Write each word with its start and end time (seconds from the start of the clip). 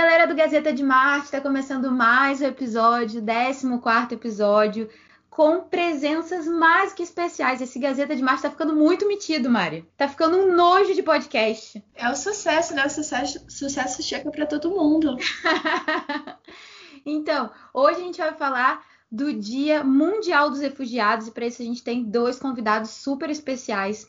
galera 0.00 0.28
do 0.28 0.34
Gazeta 0.36 0.72
de 0.72 0.84
Marte, 0.84 1.24
está 1.24 1.40
começando 1.40 1.90
mais 1.90 2.40
um 2.40 2.44
episódio, 2.44 3.20
14 3.20 4.14
episódio, 4.14 4.88
com 5.28 5.62
presenças 5.62 6.46
mais 6.46 6.92
que 6.92 7.02
especiais. 7.02 7.60
Esse 7.60 7.80
Gazeta 7.80 8.14
de 8.14 8.22
Marte 8.22 8.38
está 8.38 8.50
ficando 8.50 8.76
muito 8.76 9.08
metido, 9.08 9.50
Mari. 9.50 9.84
Tá 9.96 10.06
ficando 10.06 10.36
um 10.36 10.54
nojo 10.54 10.94
de 10.94 11.02
podcast. 11.02 11.84
É 11.96 12.08
o 12.08 12.14
sucesso, 12.14 12.76
né? 12.76 12.86
O 12.86 12.88
sucesso, 12.88 13.44
sucesso 13.48 14.00
chega 14.00 14.30
para 14.30 14.46
todo 14.46 14.70
mundo. 14.70 15.16
então, 17.04 17.50
hoje 17.74 18.00
a 18.00 18.04
gente 18.04 18.18
vai 18.18 18.34
falar 18.34 18.86
do 19.10 19.32
Dia 19.32 19.82
Mundial 19.82 20.48
dos 20.48 20.60
Refugiados 20.60 21.26
e 21.26 21.32
para 21.32 21.46
isso 21.46 21.60
a 21.60 21.64
gente 21.64 21.82
tem 21.82 22.04
dois 22.04 22.38
convidados 22.38 22.90
super 22.90 23.30
especiais 23.30 24.08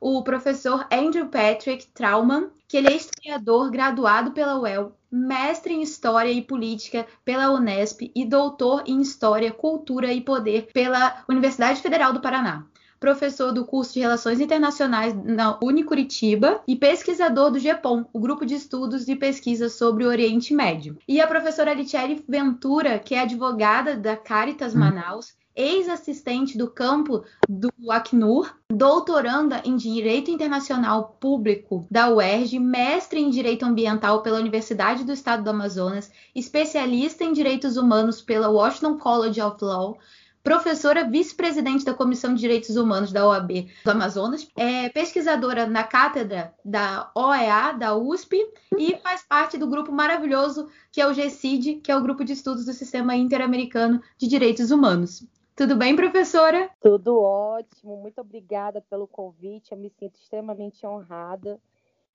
o 0.00 0.22
professor 0.22 0.86
Andrew 0.92 1.26
Patrick 1.26 1.86
Trauman, 1.88 2.50
que 2.66 2.76
ele 2.76 2.88
é 2.88 2.96
historiador 2.96 3.70
graduado 3.70 4.32
pela 4.32 4.58
UEL, 4.58 4.92
mestre 5.10 5.74
em 5.74 5.82
História 5.82 6.30
e 6.30 6.42
Política 6.42 7.06
pela 7.24 7.50
Unesp 7.50 8.10
e 8.14 8.24
doutor 8.24 8.84
em 8.86 9.00
História, 9.00 9.50
Cultura 9.50 10.12
e 10.12 10.20
Poder 10.20 10.68
pela 10.72 11.24
Universidade 11.28 11.80
Federal 11.80 12.12
do 12.12 12.20
Paraná. 12.20 12.64
Professor 13.00 13.52
do 13.52 13.64
curso 13.64 13.94
de 13.94 14.00
Relações 14.00 14.40
Internacionais 14.40 15.14
na 15.14 15.56
Unicuritiba 15.62 16.60
e 16.66 16.74
pesquisador 16.74 17.50
do 17.50 17.58
GEPOM, 17.58 18.04
o 18.12 18.18
grupo 18.18 18.44
de 18.44 18.54
estudos 18.54 19.06
e 19.06 19.14
pesquisa 19.14 19.68
sobre 19.68 20.04
o 20.04 20.08
Oriente 20.08 20.52
Médio. 20.52 20.98
E 21.06 21.20
a 21.20 21.26
professora 21.26 21.70
Alitieri 21.70 22.24
Ventura, 22.28 22.98
que 22.98 23.14
é 23.14 23.20
advogada 23.20 23.96
da 23.96 24.16
Caritas 24.16 24.74
hum. 24.74 24.80
Manaus, 24.80 25.32
ex-assistente 25.58 26.56
do 26.56 26.70
campo 26.70 27.24
do 27.48 27.72
Acnur, 27.90 28.54
doutoranda 28.70 29.60
em 29.64 29.74
Direito 29.76 30.30
Internacional 30.30 31.16
Público 31.18 31.84
da 31.90 32.08
UERJ, 32.08 32.60
mestre 32.60 33.20
em 33.20 33.28
Direito 33.28 33.64
Ambiental 33.64 34.22
pela 34.22 34.38
Universidade 34.38 35.02
do 35.02 35.12
Estado 35.12 35.42
do 35.42 35.50
Amazonas, 35.50 36.12
especialista 36.32 37.24
em 37.24 37.32
Direitos 37.32 37.76
Humanos 37.76 38.22
pela 38.22 38.48
Washington 38.48 38.98
College 38.98 39.42
of 39.42 39.56
Law, 39.64 39.98
professora 40.44 41.02
vice-presidente 41.02 41.84
da 41.84 41.92
Comissão 41.92 42.34
de 42.34 42.40
Direitos 42.40 42.76
Humanos 42.76 43.10
da 43.10 43.26
OAB 43.26 43.66
do 43.84 43.90
Amazonas, 43.90 44.48
é 44.56 44.88
pesquisadora 44.90 45.66
na 45.66 45.82
cátedra 45.82 46.54
da 46.64 47.10
OEA, 47.16 47.72
da 47.72 47.96
USP, 47.96 48.36
e 48.78 48.96
faz 49.02 49.24
parte 49.28 49.58
do 49.58 49.66
grupo 49.66 49.90
maravilhoso 49.90 50.68
que 50.92 51.00
é 51.00 51.06
o 51.08 51.12
GCID, 51.12 51.80
que 51.82 51.90
é 51.90 51.96
o 51.96 52.02
Grupo 52.02 52.24
de 52.24 52.32
Estudos 52.32 52.64
do 52.64 52.72
Sistema 52.72 53.16
Interamericano 53.16 54.00
de 54.16 54.28
Direitos 54.28 54.70
Humanos. 54.70 55.26
Tudo 55.58 55.74
bem, 55.74 55.96
professora? 55.96 56.70
Tudo 56.80 57.20
ótimo. 57.20 57.96
Muito 57.96 58.20
obrigada 58.20 58.80
pelo 58.80 59.08
convite. 59.08 59.72
Eu 59.72 59.78
me 59.78 59.90
sinto 59.90 60.14
extremamente 60.14 60.86
honrada 60.86 61.60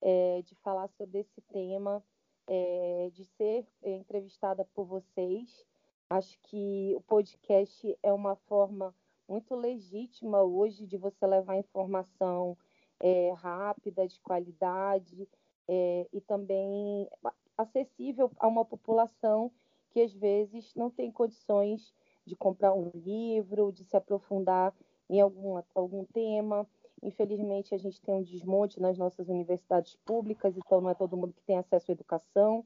é, 0.01 0.41
de 0.45 0.55
falar 0.63 0.87
sobre 0.87 1.19
esse 1.19 1.41
tema, 1.51 2.01
é, 2.47 3.09
de 3.11 3.25
ser 3.25 3.67
entrevistada 3.83 4.65
por 4.73 4.85
vocês. 4.85 5.65
Acho 6.09 6.39
que 6.43 6.93
o 6.95 7.01
podcast 7.01 7.99
é 8.01 8.13
uma 8.13 8.37
forma 8.47 8.95
muito 9.27 9.55
legítima 9.55 10.41
hoje 10.41 10.87
de 10.87 10.95
você 10.95 11.27
levar 11.27 11.57
informação 11.57 12.57
é, 12.97 13.33
rápida, 13.33 14.07
de 14.07 14.21
qualidade 14.21 15.27
é, 15.67 16.07
e 16.13 16.21
também 16.21 17.09
acessível 17.57 18.31
a 18.39 18.47
uma 18.47 18.63
população 18.63 19.51
que 19.89 19.99
às 19.99 20.13
vezes 20.13 20.73
não 20.75 20.89
tem 20.89 21.11
condições 21.11 21.93
de 22.25 22.35
comprar 22.35 22.73
um 22.73 22.91
livro, 22.93 23.71
de 23.71 23.83
se 23.83 23.95
aprofundar 23.95 24.73
em 25.09 25.19
algum, 25.21 25.61
algum 25.75 26.05
tema. 26.05 26.67
Infelizmente, 27.01 27.75
a 27.75 27.77
gente 27.77 28.01
tem 28.01 28.13
um 28.13 28.23
desmonte 28.23 28.79
nas 28.79 28.97
nossas 28.97 29.27
universidades 29.27 29.95
públicas, 30.05 30.55
então 30.57 30.79
não 30.79 30.89
é 30.89 30.93
todo 30.93 31.17
mundo 31.17 31.33
que 31.33 31.43
tem 31.43 31.57
acesso 31.57 31.91
à 31.91 31.93
educação. 31.93 32.65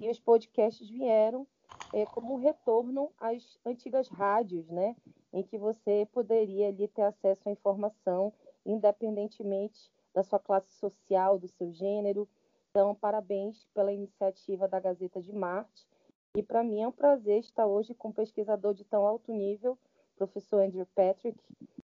E 0.00 0.08
os 0.08 0.18
podcasts 0.18 0.88
vieram 0.88 1.46
é, 1.92 2.04
como 2.06 2.36
retorno 2.36 3.12
às 3.18 3.58
antigas 3.64 4.08
rádios, 4.08 4.68
né? 4.68 4.96
Em 5.32 5.42
que 5.42 5.58
você 5.58 6.08
poderia 6.12 6.68
ali 6.68 6.88
ter 6.88 7.02
acesso 7.02 7.48
à 7.48 7.52
informação, 7.52 8.32
independentemente 8.64 9.90
da 10.14 10.22
sua 10.22 10.38
classe 10.38 10.72
social, 10.72 11.38
do 11.38 11.48
seu 11.48 11.72
gênero. 11.72 12.28
Então, 12.70 12.94
parabéns 12.94 13.66
pela 13.74 13.92
iniciativa 13.92 14.66
da 14.66 14.80
Gazeta 14.80 15.20
de 15.20 15.32
Marte 15.32 15.86
e 16.34 16.42
para 16.42 16.64
mim 16.64 16.82
é 16.82 16.88
um 16.88 16.92
prazer 16.92 17.38
estar 17.38 17.66
hoje 17.66 17.94
com 17.94 18.08
um 18.08 18.12
pesquisador 18.12 18.74
de 18.74 18.84
tão 18.84 19.06
alto 19.06 19.32
nível, 19.32 19.78
professor 20.16 20.62
Andrew 20.62 20.86
Patrick. 20.94 21.38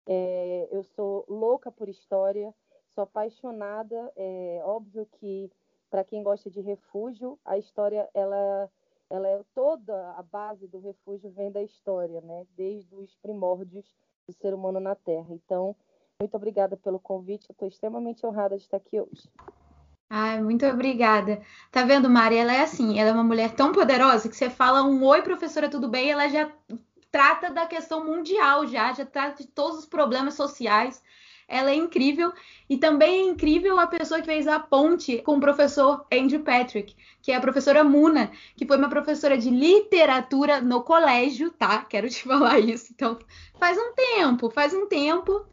É, 0.06 0.68
eu 0.72 0.84
sou 0.84 1.26
louca 1.28 1.72
por 1.72 1.90
história, 1.90 2.54
sou 2.90 3.04
apaixonada. 3.04 4.12
É 4.16 4.62
óbvio 4.64 5.08
que 5.14 5.52
para 5.90 6.04
quem 6.04 6.22
gosta 6.22 6.50
de 6.50 6.62
refúgio, 6.62 7.40
a 7.44 7.58
história 7.58 8.08
ela, 8.14 8.70
ela 9.10 9.28
é 9.28 9.44
toda 9.56 10.12
a 10.12 10.22
base 10.22 10.68
do 10.68 10.80
refúgio 10.80 11.32
vem 11.32 11.52
da 11.52 11.64
história, 11.64 12.22
né? 12.22 12.46
Desde 12.56 12.96
os 12.96 13.16
primórdios 13.16 13.96
do 14.28 14.34
ser 14.34 14.54
humano 14.54 14.80
na 14.80 14.94
Terra. 14.94 15.28
Então, 15.32 15.76
muito 16.20 16.36
obrigada 16.38 16.78
pelo 16.78 17.00
convite. 17.00 17.52
Estou 17.52 17.68
extremamente 17.68 18.26
honrada 18.26 18.56
de 18.56 18.64
estar 18.64 18.78
aqui 18.78 19.02
hoje. 19.02 19.28
Ai, 20.10 20.42
muito 20.42 20.66
obrigada. 20.66 21.42
Tá 21.72 21.84
vendo, 21.84 22.10
Mari? 22.10 22.38
Ela 22.38 22.54
é 22.54 22.62
assim, 22.62 23.00
ela 23.00 23.10
é 23.10 23.14
uma 23.14 23.24
mulher 23.24 23.52
tão 23.54 23.72
poderosa 23.72 24.30
que 24.30 24.36
você 24.36 24.50
fala 24.50 24.84
um 24.84 25.04
oi, 25.04 25.22
professora, 25.22 25.70
tudo 25.70 25.90
bem? 25.90 26.12
Ela 26.12 26.28
já 26.30 26.52
trata 27.12 27.50
da 27.50 27.66
questão 27.66 28.06
mundial, 28.06 28.68
já, 28.68 28.94
já 28.94 29.06
trata 29.06 29.44
de 29.44 29.50
todos 29.50 29.80
os 29.80 29.86
problemas 29.86 30.36
sociais. 30.36 31.02
Ela 31.48 31.72
é 31.72 31.76
incrível 31.76 32.34
e 32.70 32.78
também 32.78 33.22
é 33.22 33.32
incrível 33.32 33.80
a 33.80 33.88
pessoa 33.88 34.20
que 34.20 34.26
fez 34.26 34.48
a 34.48 34.60
ponte 34.60 35.22
com 35.22 35.38
o 35.38 35.40
professor 35.40 36.06
Andrew 36.12 36.42
Patrick, 36.44 36.96
que 37.22 37.32
é 37.32 37.36
a 37.36 37.42
professora 37.42 37.84
Muna, 37.84 38.32
que 38.56 38.66
foi 38.66 38.78
uma 38.78 38.90
professora 38.90 39.38
de 39.38 39.50
literatura 39.50 40.62
no 40.62 40.84
colégio, 40.84 41.52
tá? 41.52 41.84
Quero 41.86 42.10
te 42.10 42.24
falar 42.28 42.60
isso. 42.60 42.92
Então, 42.94 43.20
faz 43.60 43.78
um 43.78 43.94
tempo, 43.94 44.50
faz 44.50 44.74
um 44.74 44.88
tempo 44.88 45.46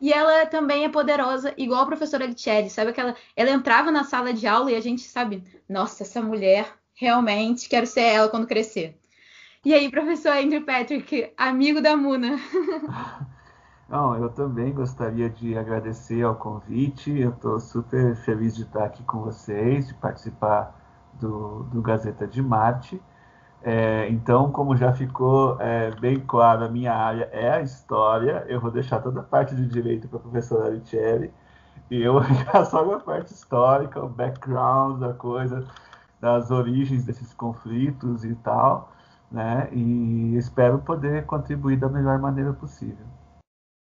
e 0.00 0.12
ela 0.12 0.46
também 0.46 0.84
é 0.84 0.88
poderosa, 0.88 1.54
igual 1.56 1.82
a 1.82 1.86
professora 1.86 2.26
Lichelle, 2.26 2.68
sabe 2.68 2.90
aquela. 2.90 3.14
Ela 3.34 3.50
entrava 3.50 3.90
na 3.90 4.04
sala 4.04 4.32
de 4.32 4.46
aula 4.46 4.70
e 4.70 4.76
a 4.76 4.80
gente 4.80 5.02
sabe, 5.02 5.42
nossa, 5.68 6.02
essa 6.02 6.20
mulher 6.20 6.70
realmente 6.94 7.68
quero 7.68 7.86
ser 7.86 8.02
ela 8.02 8.28
quando 8.28 8.46
crescer. 8.46 8.98
E 9.64 9.74
aí, 9.74 9.90
professor 9.90 10.32
Andrew 10.32 10.64
Patrick, 10.64 11.32
amigo 11.36 11.80
da 11.80 11.96
Muna. 11.96 12.38
Não, 13.88 14.16
eu 14.16 14.28
também 14.30 14.72
gostaria 14.72 15.30
de 15.30 15.56
agradecer 15.56 16.22
ao 16.22 16.34
convite. 16.34 17.10
Eu 17.18 17.30
estou 17.30 17.58
super 17.60 18.16
feliz 18.16 18.54
de 18.54 18.62
estar 18.62 18.84
aqui 18.84 19.02
com 19.04 19.22
vocês, 19.22 19.88
de 19.88 19.94
participar 19.94 20.74
do, 21.14 21.62
do 21.64 21.80
Gazeta 21.80 22.26
de 22.26 22.42
Marte. 22.42 23.00
É, 23.62 24.08
então, 24.10 24.52
como 24.52 24.76
já 24.76 24.92
ficou 24.92 25.60
é, 25.60 25.90
bem 25.92 26.20
claro, 26.20 26.64
a 26.64 26.68
minha 26.68 26.92
área 26.92 27.28
é 27.32 27.50
a 27.50 27.62
história, 27.62 28.44
eu 28.48 28.60
vou 28.60 28.70
deixar 28.70 29.00
toda 29.00 29.20
a 29.20 29.24
parte 29.24 29.56
de 29.56 29.66
direito 29.66 30.08
para 30.08 30.18
a 30.18 30.22
professora 30.22 30.66
Aricelli, 30.66 31.32
e 31.90 32.02
eu 32.02 32.14
vou 32.20 32.64
só 32.64 32.84
com 32.84 32.92
a 32.92 33.00
parte 33.00 33.32
histórica, 33.32 34.04
o 34.04 34.08
background 34.08 35.00
da 35.00 35.12
coisa, 35.14 35.66
das 36.20 36.50
origens 36.50 37.04
desses 37.04 37.34
conflitos 37.34 38.24
e 38.24 38.34
tal, 38.36 38.92
né? 39.30 39.68
E 39.72 40.36
espero 40.36 40.78
poder 40.78 41.26
contribuir 41.26 41.76
da 41.76 41.88
melhor 41.88 42.18
maneira 42.18 42.52
possível. 42.52 43.06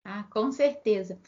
Ah, 0.04 0.24
com 0.30 0.52
certeza. 0.52 1.20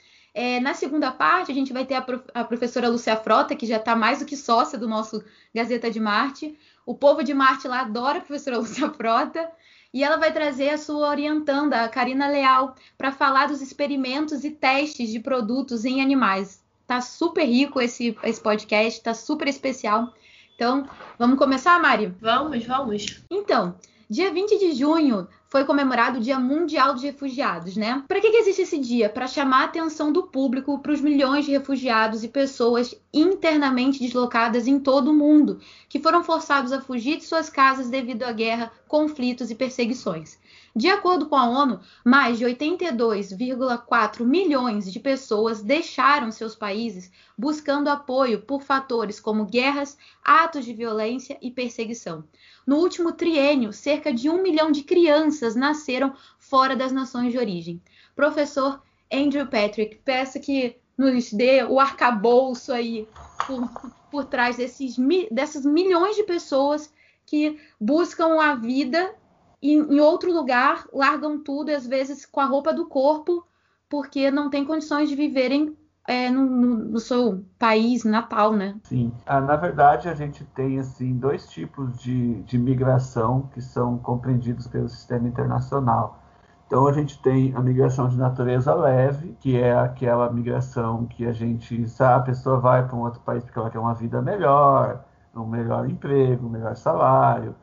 É, 0.42 0.58
na 0.62 0.74
segunda 0.74 1.12
parte, 1.12 1.52
a 1.52 1.54
gente 1.54 1.74
vai 1.74 1.86
ter 1.86 1.96
a, 1.96 2.02
prof 2.02 2.24
a 2.34 2.46
professora 2.46 2.88
Lúcia 2.88 3.18
Frota, 3.18 3.58
que 3.58 3.66
já 3.66 3.76
está 3.76 3.94
mais 3.94 4.20
do 4.20 4.26
que 4.26 4.38
sócia 4.38 4.80
do 4.80 4.88
nosso 4.88 5.22
Gazeta 5.54 5.92
de 5.92 6.00
Marte. 6.00 6.58
O 6.86 6.96
povo 6.96 7.22
de 7.22 7.34
Marte 7.34 7.68
lá 7.68 7.82
adora 7.82 8.20
a 8.20 8.22
professora 8.22 8.56
Lúcia 8.58 8.90
Frota. 8.90 9.52
E 9.94 10.02
ela 10.02 10.16
vai 10.16 10.32
trazer 10.32 10.70
a 10.70 10.78
sua 10.78 11.10
orientanda, 11.10 11.84
a 11.84 11.90
Karina 11.90 12.30
Leal, 12.30 12.74
para 12.98 13.12
falar 13.12 13.50
dos 13.50 13.62
experimentos 13.62 14.46
e 14.46 14.52
testes 14.52 15.10
de 15.10 15.20
produtos 15.20 15.84
em 15.84 16.02
animais. 16.02 16.64
Tá 16.88 17.02
super 17.02 17.44
rico 17.44 17.82
esse, 17.82 18.18
esse 18.24 18.40
podcast, 18.40 19.04
tá 19.04 19.14
super 19.14 19.50
especial. 19.50 20.14
Então, 20.56 20.88
vamos 21.18 21.38
começar, 21.38 21.78
Mari? 21.82 22.14
Vamos, 22.22 22.66
vamos. 22.66 23.22
Então, 23.30 23.76
dia 24.10 24.34
20 24.34 24.58
de 24.58 24.74
junho 24.74 25.28
foi 25.48 25.64
comemorado 25.66 26.18
o 26.18 26.22
Dia 26.22 26.40
Mundial 26.40 26.94
dos 26.96 27.04
Refugiados, 27.04 27.78
né? 27.78 28.04
Para 28.08 28.20
que, 28.20 28.32
que 28.32 28.38
existe 28.38 28.64
esse 28.64 28.80
dia? 28.80 29.08
Para 29.08 29.28
chamar 29.28 29.62
a 29.62 29.66
atenção 29.66 30.12
do 30.12 30.24
público 30.24 30.80
para 30.80 30.92
os 30.92 31.00
milhões 31.00 31.46
de 31.46 31.52
refugiados 31.52 32.24
e 32.24 32.28
pessoas 32.28 32.96
internamente 33.14 34.00
deslocadas 34.00 34.66
em 34.66 34.80
todo 34.80 35.12
o 35.12 35.14
mundo, 35.14 35.60
que 35.88 36.00
foram 36.00 36.24
forçados 36.24 36.72
a 36.72 36.82
fugir 36.82 37.18
de 37.18 37.24
suas 37.24 37.52
casas 37.52 37.88
devido 37.88 38.24
à 38.24 38.32
guerra, 38.32 38.72
conflitos 38.88 39.52
e 39.52 39.56
perseguições. 39.56 40.39
De 40.76 40.90
acordo 40.90 41.28
com 41.28 41.36
a 41.36 41.48
ONU, 41.48 41.80
mais 42.06 42.38
de 42.38 42.46
82,4 42.46 44.24
milhões 44.26 44.92
de 44.92 45.00
pessoas 45.00 45.62
deixaram 45.62 46.32
seus 46.32 46.56
países 46.56 47.12
buscando 47.38 47.90
apoio 47.90 48.42
por 48.42 48.62
fatores 48.62 49.20
como 49.20 49.46
guerras, 49.46 49.98
atos 50.24 50.66
de 50.66 50.74
violência 50.74 51.38
e 51.42 51.50
perseguição. 51.50 52.24
No 52.66 52.78
último 52.78 53.12
triênio, 53.12 53.74
cerca 53.74 54.14
de 54.14 54.30
um 54.30 54.44
milhão 54.44 54.72
de 54.72 54.84
crianças 54.84 55.56
nasceram 55.56 56.14
fora 56.38 56.76
das 56.76 56.92
nações 56.92 57.32
de 57.32 57.38
origem. 57.38 57.82
Professor 58.16 58.82
Andrew 59.12 59.48
Patrick, 59.48 59.98
peço 60.06 60.40
que 60.40 60.78
nos 60.98 61.32
dê 61.32 61.64
o 61.64 61.80
arcabouço 61.80 62.74
aí, 62.74 63.08
por 63.48 63.70
por 64.10 64.26
trás 64.26 64.58
desses, 64.58 64.96
dessas 65.32 65.66
milhões 65.66 66.16
de 66.16 66.24
pessoas 66.24 66.92
que 67.26 67.60
buscam 67.80 68.42
a 68.42 68.56
vida 68.56 69.14
em, 69.62 70.00
outro 70.00 70.32
lugar, 70.32 70.88
largam 70.94 71.44
tudo, 71.44 71.70
às 71.70 71.86
vezes 71.86 72.26
com 72.26 72.40
a 72.40 72.46
roupa 72.46 72.74
do 72.74 72.88
corpo, 72.88 73.46
porque 73.90 74.32
não 74.32 74.50
tem 74.50 74.64
condições 74.64 75.10
de 75.10 75.16
viverem 75.16 75.76
é, 76.08 76.30
no, 76.30 76.46
no, 76.46 76.76
no, 76.86 77.00
seu 77.00 77.44
país 77.58 78.04
natal, 78.04 78.54
né? 78.54 78.76
Sim. 78.84 79.12
Ah, 79.26 79.42
na 79.42 79.56
verdade, 79.56 80.08
a 80.08 80.16
gente 80.16 80.44
tem 80.56 80.80
assim 80.80 81.16
dois 81.18 81.48
tipos 81.48 82.00
de, 82.00 82.42
de 82.44 82.58
migração 82.58 83.50
que 83.54 83.62
são 83.62 83.98
compreendidos 83.98 84.66
pelo 84.66 84.90
sistema 84.90 85.28
internacional. 85.28 86.20
Então 86.66 86.88
a 86.88 86.94
gente 86.94 87.20
tem 87.22 87.54
a 87.56 87.62
migração 87.62 88.08
de 88.08 88.16
natureza 88.16 88.74
leve, 88.76 89.36
que 89.40 89.58
é 89.58 89.74
aquela 89.78 90.32
migração 90.32 91.06
que 91.06 91.26
a 91.26 91.32
gente 91.32 91.88
sabe, 91.88 92.22
a 92.22 92.26
pessoa 92.26 92.60
vai 92.60 92.88
para 92.88 92.96
um 92.96 93.02
outro 93.02 93.20
país 93.22 93.44
porque 93.44 93.58
ela 93.58 93.72
quer 93.72 93.80
uma 93.80 93.96
vida 93.96 94.22
melhor, 94.22 95.04
um 95.36 95.46
melhor 95.46 95.90
emprego, 95.90 96.46
um 96.46 96.50
melhor 96.50 96.76
salário, 96.76 97.56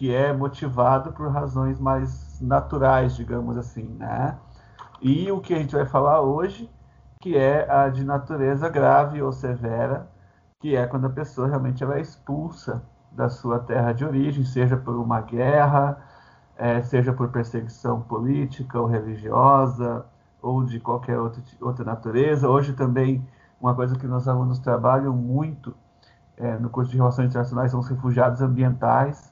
que 0.00 0.14
é 0.14 0.32
motivado 0.32 1.12
por 1.12 1.30
razões 1.30 1.78
mais 1.78 2.40
naturais, 2.40 3.14
digamos 3.14 3.58
assim, 3.58 3.84
né? 3.98 4.34
E 4.98 5.30
o 5.30 5.42
que 5.42 5.52
a 5.52 5.58
gente 5.58 5.76
vai 5.76 5.84
falar 5.84 6.22
hoje, 6.22 6.70
que 7.20 7.36
é 7.36 7.70
a 7.70 7.86
de 7.90 8.02
natureza 8.02 8.66
grave 8.70 9.20
ou 9.20 9.30
severa, 9.30 10.08
que 10.58 10.74
é 10.74 10.86
quando 10.86 11.06
a 11.06 11.10
pessoa 11.10 11.48
realmente 11.48 11.84
ela 11.84 11.98
é 11.98 12.00
expulsa 12.00 12.82
da 13.12 13.28
sua 13.28 13.58
terra 13.58 13.92
de 13.92 14.02
origem, 14.02 14.42
seja 14.42 14.74
por 14.74 14.96
uma 14.96 15.20
guerra, 15.20 16.02
é, 16.56 16.80
seja 16.80 17.12
por 17.12 17.28
perseguição 17.28 18.00
política 18.00 18.80
ou 18.80 18.86
religiosa, 18.86 20.06
ou 20.40 20.64
de 20.64 20.80
qualquer 20.80 21.18
outro, 21.18 21.42
outra 21.60 21.84
natureza. 21.84 22.48
Hoje 22.48 22.72
também, 22.72 23.22
uma 23.60 23.74
coisa 23.74 23.94
que 23.98 24.06
meus 24.06 24.26
alunos 24.26 24.60
trabalham 24.60 25.12
muito 25.12 25.74
é, 26.38 26.56
no 26.56 26.70
curso 26.70 26.90
de 26.90 26.96
Relações 26.96 27.28
Internacionais 27.28 27.70
são 27.70 27.80
os 27.80 27.88
refugiados 27.88 28.40
ambientais. 28.40 29.30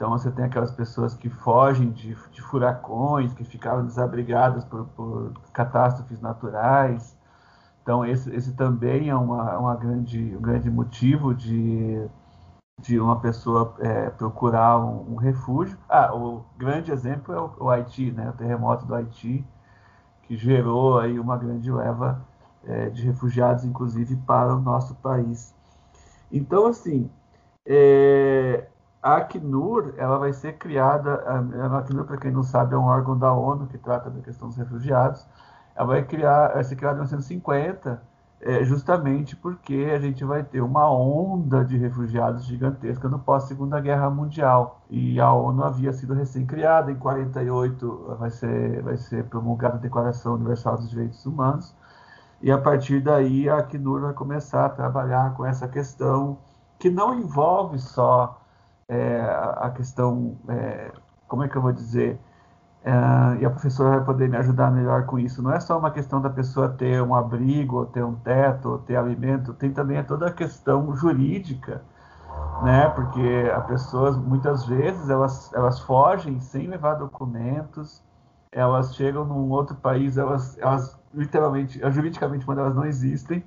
Então, 0.00 0.12
você 0.12 0.30
tem 0.30 0.46
aquelas 0.46 0.70
pessoas 0.70 1.14
que 1.14 1.28
fogem 1.28 1.90
de, 1.90 2.16
de 2.32 2.40
furacões, 2.40 3.34
que 3.34 3.44
ficaram 3.44 3.84
desabrigadas 3.84 4.64
por, 4.64 4.86
por, 4.96 5.34
catástrofes 5.52 6.18
naturais. 6.22 7.14
Então, 7.82 8.02
esse, 8.06 8.34
esse 8.34 8.54
também 8.54 9.10
é 9.10 9.14
uma, 9.14 9.58
uma 9.58 9.76
grande, 9.76 10.34
um 10.34 10.40
grande 10.40 10.70
motivo 10.70 11.34
de, 11.34 12.02
de 12.80 12.98
uma 12.98 13.20
pessoa 13.20 13.74
é, 13.80 14.08
procurar 14.08 14.78
um, 14.78 15.12
um, 15.12 15.16
refúgio. 15.16 15.76
Ah, 15.86 16.14
o 16.16 16.46
grande 16.56 16.90
exemplo 16.90 17.34
é 17.34 17.38
o, 17.38 17.52
o, 17.60 17.68
Haiti, 17.68 18.10
né? 18.10 18.30
o 18.30 18.32
terremoto 18.32 18.86
do 18.86 18.94
Haiti, 18.94 19.46
que 20.22 20.34
gerou 20.34 20.98
aí 20.98 21.20
uma 21.20 21.36
grande 21.36 21.70
leva 21.70 22.24
é, 22.64 22.88
de 22.88 23.02
refugiados, 23.04 23.66
inclusive, 23.66 24.16
para 24.16 24.56
o 24.56 24.60
nosso 24.62 24.94
país. 24.94 25.54
Então, 26.32 26.68
assim, 26.68 27.10
é, 27.66 28.66
a 29.02 29.16
Acnur 29.16 29.94
ela 29.96 30.18
vai 30.18 30.32
ser 30.32 30.58
criada, 30.58 31.22
a 31.26 31.78
Acnur, 31.78 32.04
para 32.04 32.18
quem 32.18 32.30
não 32.30 32.42
sabe, 32.42 32.74
é 32.74 32.78
um 32.78 32.84
órgão 32.84 33.18
da 33.18 33.32
ONU 33.32 33.66
que 33.66 33.78
trata 33.78 34.10
da 34.10 34.20
questão 34.20 34.48
dos 34.48 34.56
refugiados. 34.56 35.26
Ela 35.74 35.86
vai, 35.86 36.04
criar, 36.04 36.52
vai 36.52 36.64
ser 36.64 36.76
criada 36.76 36.96
em 36.96 37.00
1950, 37.00 38.02
é, 38.42 38.64
justamente 38.64 39.36
porque 39.36 39.90
a 39.94 39.98
gente 39.98 40.24
vai 40.24 40.42
ter 40.42 40.60
uma 40.60 40.90
onda 40.90 41.64
de 41.64 41.76
refugiados 41.78 42.44
gigantesca 42.44 43.08
no 43.08 43.18
pós-Segunda 43.18 43.80
Guerra 43.80 44.10
Mundial. 44.10 44.82
E 44.90 45.18
a 45.20 45.32
ONU 45.32 45.64
havia 45.64 45.92
sido 45.92 46.12
recém-criada, 46.12 46.90
em 46.90 46.96
48 46.96 48.16
vai 48.18 48.30
ser, 48.30 48.82
vai 48.82 48.96
ser 48.98 49.24
promulgada 49.24 49.76
a 49.76 49.80
Declaração 49.80 50.34
Universal 50.34 50.76
dos 50.76 50.90
Direitos 50.90 51.24
Humanos, 51.24 51.74
e 52.42 52.50
a 52.50 52.58
partir 52.58 53.00
daí 53.00 53.48
a 53.48 53.58
Acnur 53.58 54.00
vai 54.00 54.12
começar 54.14 54.66
a 54.66 54.70
trabalhar 54.70 55.34
com 55.34 55.44
essa 55.44 55.68
questão 55.68 56.38
que 56.78 56.90
não 56.90 57.14
envolve 57.14 57.78
só 57.78 58.39
é, 58.90 59.20
a 59.20 59.70
questão, 59.70 60.36
é, 60.48 60.90
como 61.28 61.44
é 61.44 61.48
que 61.48 61.56
eu 61.56 61.62
vou 61.62 61.72
dizer, 61.72 62.18
é, 62.84 62.90
e 63.40 63.46
a 63.46 63.50
professora 63.50 63.90
vai 63.98 64.04
poder 64.04 64.28
me 64.28 64.36
ajudar 64.38 64.70
melhor 64.72 65.06
com 65.06 65.18
isso. 65.18 65.42
Não 65.42 65.52
é 65.52 65.60
só 65.60 65.78
uma 65.78 65.90
questão 65.92 66.20
da 66.20 66.28
pessoa 66.28 66.68
ter 66.68 67.00
um 67.00 67.14
abrigo, 67.14 67.76
ou 67.76 67.86
ter 67.86 68.04
um 68.04 68.16
teto, 68.16 68.70
ou 68.70 68.78
ter 68.78 68.96
alimento, 68.96 69.54
tem 69.54 69.72
também 69.72 70.02
toda 70.04 70.26
a 70.26 70.32
questão 70.32 70.94
jurídica, 70.96 71.82
né? 72.62 72.88
Porque 72.90 73.50
as 73.54 73.66
pessoas, 73.66 74.16
muitas 74.16 74.66
vezes, 74.66 75.08
elas, 75.08 75.52
elas 75.54 75.80
fogem 75.80 76.40
sem 76.40 76.66
levar 76.66 76.94
documentos, 76.94 78.02
elas 78.52 78.94
chegam 78.96 79.24
num 79.24 79.50
outro 79.50 79.76
país, 79.76 80.16
elas, 80.18 80.58
elas 80.58 80.98
literalmente, 81.14 81.78
juridicamente, 81.92 82.44
quando 82.44 82.58
elas 82.60 82.74
não 82.74 82.84
existem, 82.84 83.44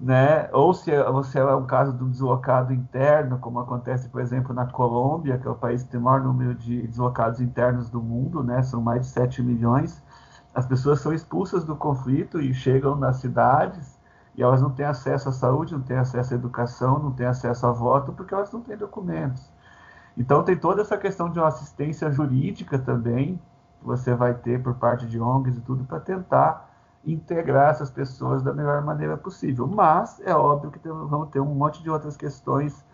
né? 0.00 0.48
Ou 0.52 0.72
se, 0.72 0.90
ou 0.96 1.22
se 1.22 1.38
é 1.38 1.54
um 1.54 1.66
caso 1.66 1.92
de 1.92 2.02
um 2.02 2.10
deslocado 2.10 2.72
interno, 2.72 3.38
como 3.38 3.60
acontece, 3.60 4.08
por 4.08 4.20
exemplo, 4.22 4.54
na 4.54 4.66
Colômbia, 4.66 5.38
que 5.38 5.46
é 5.46 5.50
o 5.50 5.54
país 5.54 5.82
que 5.82 5.90
tem 5.90 6.00
o 6.00 6.02
maior 6.02 6.22
número 6.22 6.54
de 6.54 6.86
deslocados 6.86 7.40
internos 7.40 7.90
do 7.90 8.00
mundo, 8.00 8.42
né? 8.42 8.62
São 8.62 8.80
mais 8.80 9.02
de 9.02 9.08
7 9.08 9.42
milhões. 9.42 10.02
As 10.54 10.66
pessoas 10.66 11.00
são 11.00 11.12
expulsas 11.12 11.64
do 11.64 11.76
conflito 11.76 12.40
e 12.40 12.54
chegam 12.54 12.96
nas 12.96 13.18
cidades 13.18 13.98
e 14.34 14.42
elas 14.42 14.62
não 14.62 14.70
têm 14.70 14.86
acesso 14.86 15.28
à 15.28 15.32
saúde, 15.32 15.74
não 15.74 15.82
têm 15.82 15.98
acesso 15.98 16.32
à 16.32 16.36
educação, 16.36 16.98
não 16.98 17.12
têm 17.12 17.26
acesso 17.26 17.66
a 17.66 17.70
voto, 17.70 18.12
porque 18.12 18.32
elas 18.32 18.50
não 18.50 18.62
têm 18.62 18.76
documentos. 18.76 19.50
Então 20.16 20.42
tem 20.42 20.56
toda 20.56 20.80
essa 20.80 20.96
questão 20.96 21.30
de 21.30 21.38
uma 21.38 21.48
assistência 21.48 22.10
jurídica 22.10 22.78
também, 22.78 23.40
que 23.78 23.86
você 23.86 24.14
vai 24.14 24.34
ter 24.34 24.62
por 24.62 24.74
parte 24.74 25.06
de 25.06 25.20
ONGs 25.20 25.58
e 25.58 25.60
tudo, 25.60 25.84
para 25.84 26.00
tentar 26.00 26.69
integrar 27.04 27.70
essas 27.70 27.90
pessoas 27.90 28.42
da 28.42 28.52
melhor 28.52 28.82
maneira 28.84 29.16
possível. 29.16 29.66
Mas 29.66 30.20
é 30.20 30.34
óbvio 30.34 30.70
que 30.70 30.78
vamos 30.88 31.30
ter 31.30 31.40
um 31.40 31.54
monte 31.54 31.82
de 31.82 31.90
outras 31.90 32.16
questões, 32.16 32.84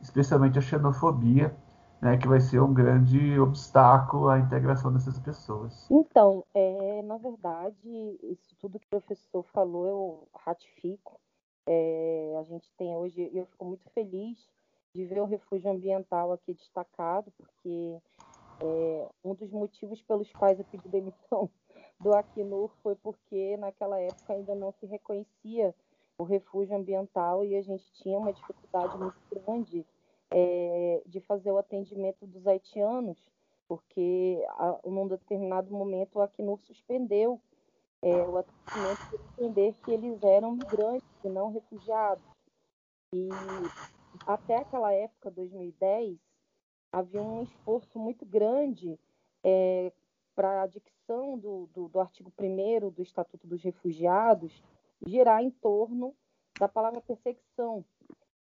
especialmente 0.00 0.58
a 0.58 0.62
xenofobia, 0.62 1.54
né, 2.00 2.16
que 2.16 2.26
vai 2.26 2.40
ser 2.40 2.60
um 2.60 2.72
grande 2.72 3.38
obstáculo 3.38 4.28
à 4.28 4.38
integração 4.38 4.92
dessas 4.92 5.18
pessoas. 5.18 5.86
Então, 5.90 6.44
é, 6.54 7.02
na 7.02 7.18
verdade, 7.18 8.18
isso 8.22 8.54
tudo 8.58 8.78
que 8.78 8.86
o 8.86 9.00
professor 9.00 9.44
falou 9.52 9.86
eu 9.86 10.28
ratifico. 10.34 11.20
É, 11.66 12.36
a 12.40 12.42
gente 12.44 12.70
tem 12.76 12.96
hoje, 12.96 13.30
eu 13.34 13.46
fico 13.46 13.64
muito 13.64 13.88
feliz 13.90 14.38
de 14.94 15.04
ver 15.04 15.20
o 15.20 15.26
refúgio 15.26 15.70
ambiental 15.70 16.32
aqui 16.32 16.54
destacado, 16.54 17.30
porque 17.36 17.98
é, 18.60 19.08
um 19.22 19.34
dos 19.34 19.50
motivos 19.50 20.00
pelos 20.02 20.32
quais 20.32 20.58
eu 20.58 20.64
pedi 20.64 20.88
demissão 20.88 21.50
do 22.00 22.14
Acnur 22.14 22.70
foi 22.82 22.96
porque 22.96 23.56
naquela 23.58 24.00
época 24.00 24.32
ainda 24.32 24.54
não 24.54 24.72
se 24.72 24.86
reconhecia 24.86 25.74
o 26.18 26.24
refúgio 26.24 26.74
ambiental 26.74 27.44
e 27.44 27.54
a 27.54 27.62
gente 27.62 27.84
tinha 27.92 28.18
uma 28.18 28.32
dificuldade 28.32 28.96
muito 28.98 29.20
grande 29.30 29.86
é, 30.30 31.02
de 31.06 31.20
fazer 31.20 31.50
o 31.50 31.58
atendimento 31.58 32.26
dos 32.26 32.46
haitianos, 32.46 33.18
porque 33.68 34.42
a, 34.48 34.80
num 34.84 35.06
determinado 35.08 35.72
momento 35.72 36.16
o 36.16 36.22
Acnur 36.22 36.58
suspendeu 36.60 37.40
é, 38.02 38.14
o 38.22 38.38
atendimento 38.38 39.10
por 39.10 39.20
entender 39.20 39.74
que 39.84 39.90
eles 39.90 40.22
eram 40.22 40.52
migrantes 40.52 41.08
e 41.24 41.28
não 41.28 41.52
refugiados. 41.52 42.24
E 43.14 43.28
até 44.26 44.56
aquela 44.56 44.92
época, 44.92 45.30
2010, 45.30 46.18
havia 46.92 47.22
um 47.22 47.42
esforço 47.42 47.98
muito 47.98 48.24
grande 48.24 48.98
é, 49.44 49.92
para 50.34 50.62
a 50.62 50.66
do, 51.10 51.68
do, 51.74 51.88
do 51.88 52.00
artigo 52.00 52.32
1 52.38 52.90
do 52.90 53.02
Estatuto 53.02 53.46
dos 53.46 53.62
Refugiados 53.62 54.62
girar 55.04 55.42
em 55.42 55.50
torno 55.50 56.14
da 56.58 56.68
palavra 56.68 57.00
perseguição. 57.00 57.84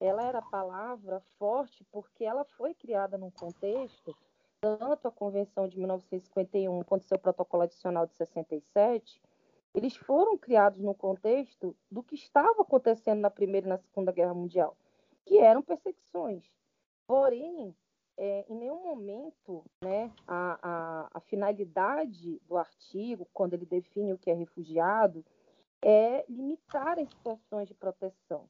Ela 0.00 0.24
era 0.24 0.42
palavra 0.42 1.20
forte 1.38 1.84
porque 1.90 2.24
ela 2.24 2.44
foi 2.44 2.74
criada 2.74 3.18
num 3.18 3.30
contexto, 3.30 4.16
tanto 4.60 5.08
a 5.08 5.10
Convenção 5.10 5.68
de 5.68 5.78
1951 5.78 6.82
quanto 6.84 7.04
seu 7.04 7.18
protocolo 7.18 7.64
adicional 7.64 8.06
de 8.06 8.14
67, 8.14 9.20
eles 9.74 9.94
foram 9.96 10.38
criados 10.38 10.80
no 10.80 10.94
contexto 10.94 11.76
do 11.90 12.02
que 12.02 12.14
estava 12.14 12.62
acontecendo 12.62 13.20
na 13.20 13.30
Primeira 13.30 13.66
e 13.66 13.70
na 13.70 13.76
Segunda 13.76 14.12
Guerra 14.12 14.32
Mundial, 14.32 14.76
que 15.24 15.38
eram 15.38 15.62
perseguições. 15.62 16.50
Porém, 17.06 17.74
é, 18.16 18.44
em 18.48 18.54
nenhum 18.54 18.82
momento 18.82 19.64
né, 19.82 20.10
a, 20.26 20.58
a, 20.62 21.10
a, 21.14 21.20
finalidade 21.20 22.40
do 22.48 22.56
artigo, 22.56 23.28
quando 23.32 23.54
ele 23.54 23.66
define 23.66 24.12
o 24.12 24.18
que 24.18 24.30
é 24.30 24.34
refugiado, 24.34 25.24
é 25.82 26.24
limitar 26.28 26.98
as 26.98 27.08
situações 27.08 27.68
de 27.68 27.74
proteção. 27.74 28.48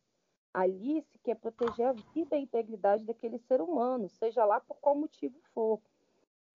Ali 0.55 1.03
se 1.03 1.19
quer 1.19 1.35
proteger 1.35 1.87
a 1.87 1.93
vida 1.93 2.35
e 2.35 2.39
a 2.39 2.41
integridade 2.41 3.05
daquele 3.05 3.39
ser 3.39 3.61
humano, 3.61 4.09
seja 4.09 4.45
lá 4.45 4.61
por 4.61 4.77
qual 4.77 4.95
motivo 4.95 5.39
for. 5.53 5.81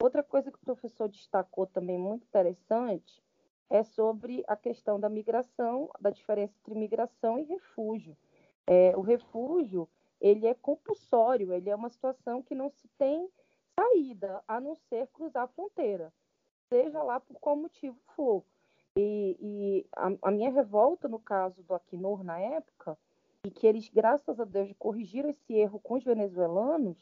Outra 0.02 0.24
coisa 0.24 0.50
que 0.50 0.58
o 0.58 0.66
professor 0.66 1.08
destacou 1.08 1.68
também 1.68 1.98
muito 2.00 2.24
interessante 2.24 3.22
é 3.70 3.84
sobre 3.84 4.44
a 4.48 4.56
questão 4.56 5.00
da 5.00 5.08
migração, 5.08 5.90
da 6.00 6.10
diferença 6.10 6.54
entre 6.60 6.76
migração 6.76 7.38
e 7.38 7.44
refúgio. 7.44 8.18
É, 8.66 8.96
o 8.98 9.02
refúgio 9.02 9.88
ele 10.22 10.46
é 10.46 10.54
compulsório, 10.54 11.52
ele 11.52 11.70
é 11.70 11.76
uma 11.76 11.90
situação 11.90 12.42
que 12.44 12.54
não 12.54 12.70
se 12.70 12.88
tem 12.98 13.28
saída, 13.76 14.44
a 14.48 14.62
não 14.62 14.76
ser 14.88 15.08
cruzar 15.08 15.44
a 15.44 15.48
fronteira, 15.48 16.14
seja 16.70 17.02
lá 17.02 17.20
por 17.20 17.40
qual 17.40 17.56
motivo 17.56 17.98
for. 18.16 18.44
E, 18.96 19.38
e 19.40 19.86
a, 19.96 20.30
a, 20.30 20.32
minha 20.32 20.52
revolta, 20.52 21.08
no 21.08 21.20
caso 21.20 21.64
do 21.64 21.74
Acnur, 21.74 22.24
na 22.24 22.38
época, 22.40 22.98
e 23.44 23.50
que 23.50 23.66
eles, 23.66 23.90
graças 23.90 24.40
a 24.40 24.46
Deus, 24.46 24.72
corrigiram 24.78 25.30
esse 25.30 25.54
erro 25.54 25.80
com 25.80 25.96
os 25.96 26.04
venezuelanos, 26.04 26.98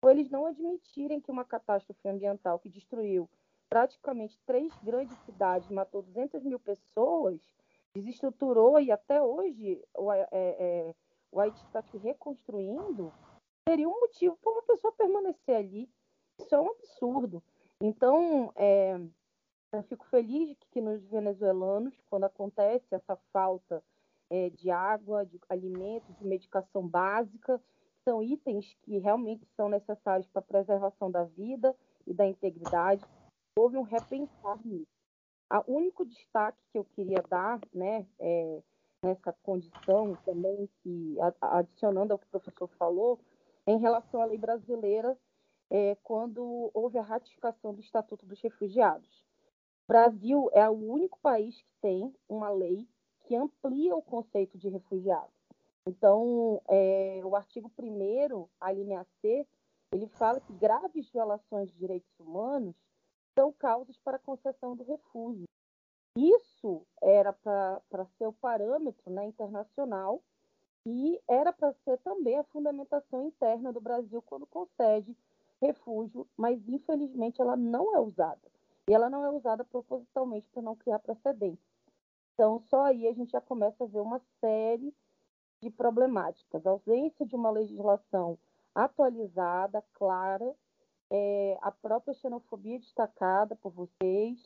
foi 0.00 0.12
eles 0.12 0.30
não 0.30 0.46
admitirem 0.46 1.20
que 1.20 1.30
uma 1.30 1.44
catástrofe 1.44 2.08
ambiental 2.08 2.58
que 2.58 2.68
destruiu 2.68 3.28
praticamente 3.68 4.38
três 4.46 4.72
grandes 4.82 5.16
cidades, 5.24 5.68
matou 5.70 6.02
200 6.02 6.42
mil 6.42 6.58
pessoas, 6.58 7.40
desestruturou 7.94 8.80
e 8.80 8.90
até 8.90 9.22
hoje 9.22 9.82
é, 10.12 10.28
é, 10.32 10.94
o 11.32 11.40
Haiti 11.40 11.62
está 11.64 11.82
se 11.82 11.96
reconstruindo, 11.98 13.12
seria 13.68 13.88
um 13.88 14.00
motivo 14.00 14.36
para 14.36 14.52
uma 14.52 14.62
pessoa 14.62 14.92
permanecer 14.92 15.56
ali. 15.56 15.88
Isso 16.38 16.54
é 16.54 16.60
um 16.60 16.70
absurdo. 16.70 17.42
Então, 17.80 18.52
é, 18.56 18.98
eu 19.72 19.82
fico 19.84 20.04
feliz 20.06 20.56
que 20.70 20.80
nos 20.80 21.02
venezuelanos, 21.04 21.94
quando 22.08 22.24
acontece 22.24 22.94
essa 22.94 23.16
falta 23.32 23.82
é, 24.28 24.50
de 24.50 24.70
água, 24.70 25.24
de 25.24 25.38
alimentos, 25.48 26.16
de 26.18 26.26
medicação 26.26 26.86
básica, 26.86 27.60
são 28.04 28.22
itens 28.22 28.74
que 28.82 28.98
realmente 28.98 29.46
são 29.56 29.68
necessários 29.68 30.26
para 30.28 30.40
a 30.40 30.44
preservação 30.44 31.10
da 31.10 31.24
vida 31.24 31.76
e 32.06 32.14
da 32.14 32.26
integridade. 32.26 33.04
Houve 33.56 33.76
um 33.76 33.82
repensar 33.82 34.58
nisso. 34.64 34.90
O 35.66 35.74
único 35.74 36.04
destaque 36.04 36.58
que 36.72 36.78
eu 36.78 36.84
queria 36.84 37.22
dar, 37.28 37.60
né, 37.74 38.06
é, 38.18 38.62
nessa 39.02 39.32
condição 39.42 40.16
também, 40.24 40.68
que 40.82 41.16
adicionando 41.40 42.12
ao 42.12 42.18
que 42.18 42.26
o 42.26 42.30
professor 42.30 42.68
falou, 42.78 43.18
em 43.66 43.78
relação 43.78 44.20
à 44.20 44.24
lei 44.24 44.38
brasileira, 44.38 45.16
é, 45.70 45.96
quando 46.02 46.70
houve 46.74 46.98
a 46.98 47.02
ratificação 47.02 47.72
do 47.72 47.80
Estatuto 47.80 48.26
dos 48.26 48.40
Refugiados. 48.40 49.08
O 49.84 49.88
Brasil 49.92 50.50
é 50.52 50.68
o 50.68 50.72
único 50.72 51.18
país 51.20 51.56
que 51.56 51.74
tem 51.80 52.14
uma 52.28 52.50
lei 52.50 52.88
que 53.24 53.36
amplia 53.36 53.94
o 53.94 54.02
conceito 54.02 54.58
de 54.58 54.68
refugiado. 54.68 55.30
Então, 55.86 56.60
é, 56.68 57.20
o 57.24 57.34
artigo 57.34 57.70
1 57.78 58.48
a 58.60 58.72
linha 58.72 59.06
C, 59.20 59.46
ele 59.92 60.06
fala 60.08 60.40
que 60.40 60.52
graves 60.52 61.08
violações 61.10 61.70
de 61.70 61.78
direitos 61.78 62.10
humanos 62.18 62.74
são 63.34 63.52
causas 63.52 63.96
para 63.98 64.16
a 64.16 64.20
concessão 64.20 64.76
do 64.76 64.84
refúgio. 64.84 65.46
Isso 66.16 66.86
era 67.00 67.32
para 67.32 68.04
ser 68.18 68.26
o 68.26 68.32
parâmetro 68.32 69.10
né, 69.10 69.26
internacional 69.26 70.22
e 70.86 71.20
era 71.28 71.52
para 71.52 71.72
ser 71.84 71.98
também 71.98 72.38
a 72.38 72.44
fundamentação 72.44 73.26
interna 73.26 73.72
do 73.72 73.80
Brasil 73.80 74.22
quando 74.22 74.46
concede 74.46 75.16
refúgio, 75.60 76.26
mas 76.36 76.66
infelizmente 76.68 77.40
ela 77.40 77.56
não 77.56 77.94
é 77.94 78.00
usada. 78.00 78.40
E 78.88 78.94
ela 78.94 79.10
não 79.10 79.24
é 79.24 79.30
usada 79.30 79.64
propositalmente 79.64 80.48
para 80.50 80.62
não 80.62 80.74
criar 80.74 80.98
precedentes. 80.98 81.64
Então, 82.34 82.58
só 82.70 82.84
aí 82.84 83.06
a 83.06 83.12
gente 83.12 83.32
já 83.32 83.40
começa 83.40 83.84
a 83.84 83.86
ver 83.86 84.00
uma 84.00 84.20
série 84.40 84.94
de 85.60 85.70
problemáticas. 85.70 86.66
A 86.66 86.70
ausência 86.70 87.26
de 87.26 87.36
uma 87.36 87.50
legislação 87.50 88.38
atualizada, 88.74 89.84
clara, 89.92 90.56
é, 91.10 91.58
a 91.60 91.70
própria 91.70 92.14
xenofobia 92.14 92.78
destacada 92.78 93.54
por 93.56 93.70
vocês, 93.70 94.38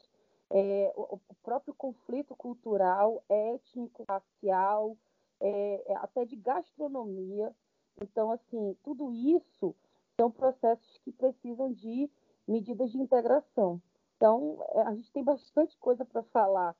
é, 0.51 0.93
o, 0.97 1.21
o, 1.29 1.35
próprio 1.43 1.75
conflito 1.75 2.35
cultural, 2.37 3.23
étnico, 3.29 4.05
racial, 4.09 4.97
é, 5.41 5.93
é, 5.93 5.97
até 5.97 6.25
de 6.25 6.37
gastronomia. 6.37 7.55
Então, 8.01 8.31
assim, 8.31 8.77
tudo 8.83 9.13
isso 9.13 9.75
são 10.21 10.31
processos 10.31 10.99
que 11.05 11.13
precisam 11.13 11.73
de 11.73 12.11
medidas 12.47 12.91
de 12.91 12.99
integração. 12.99 13.81
Então, 14.17 14.65
é, 14.71 14.83
a 14.83 14.95
gente 14.95 15.11
tem 15.13 15.25
bastante 15.25 15.77
coisa 15.79 16.05
para 16.05 16.23
falar 16.25 16.75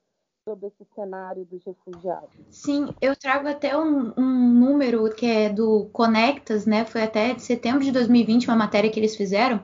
sobre 0.45 0.67
esse 0.67 0.85
cenário 0.95 1.45
dos 1.47 1.65
refugiados. 1.65 2.31
Sim, 2.51 2.95
eu 3.01 3.17
trago 3.17 3.49
até 3.49 3.77
um, 3.77 4.13
um, 4.17 4.53
número 4.53 5.11
que 5.15 5.27
é 5.27 5.49
do 5.49 5.87
Conectas, 5.87 6.67
né? 6.67 6.85
Foi 6.85 7.03
até 7.03 7.33
de 7.33 7.43
setembro 7.43 7.83
de 7.83 7.91
2020 7.91 8.49
uma 8.49 8.57
matéria 8.57 8.91
que 8.91 9.01
eles 9.01 9.17
fizeram, 9.17 9.63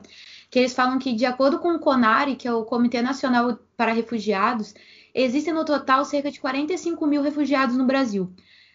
que 0.51 0.59
eles 0.59 0.73
falam 0.73 0.99
que, 0.99 1.13
de 1.13 1.25
acordo 1.25 1.59
com 1.59 1.69
o 1.73 1.79
CONARE, 1.79 2.35
que 2.35 2.45
é 2.45 2.53
o 2.53 2.65
Comitê 2.65 3.01
Nacional 3.01 3.57
para 3.77 3.93
Refugiados, 3.93 4.75
existem 5.15 5.53
no 5.53 5.63
total 5.63 6.03
cerca 6.03 6.29
de 6.29 6.41
45 6.41 7.07
mil 7.07 7.21
refugiados 7.21 7.77
no 7.77 7.85
Brasil. 7.85 8.29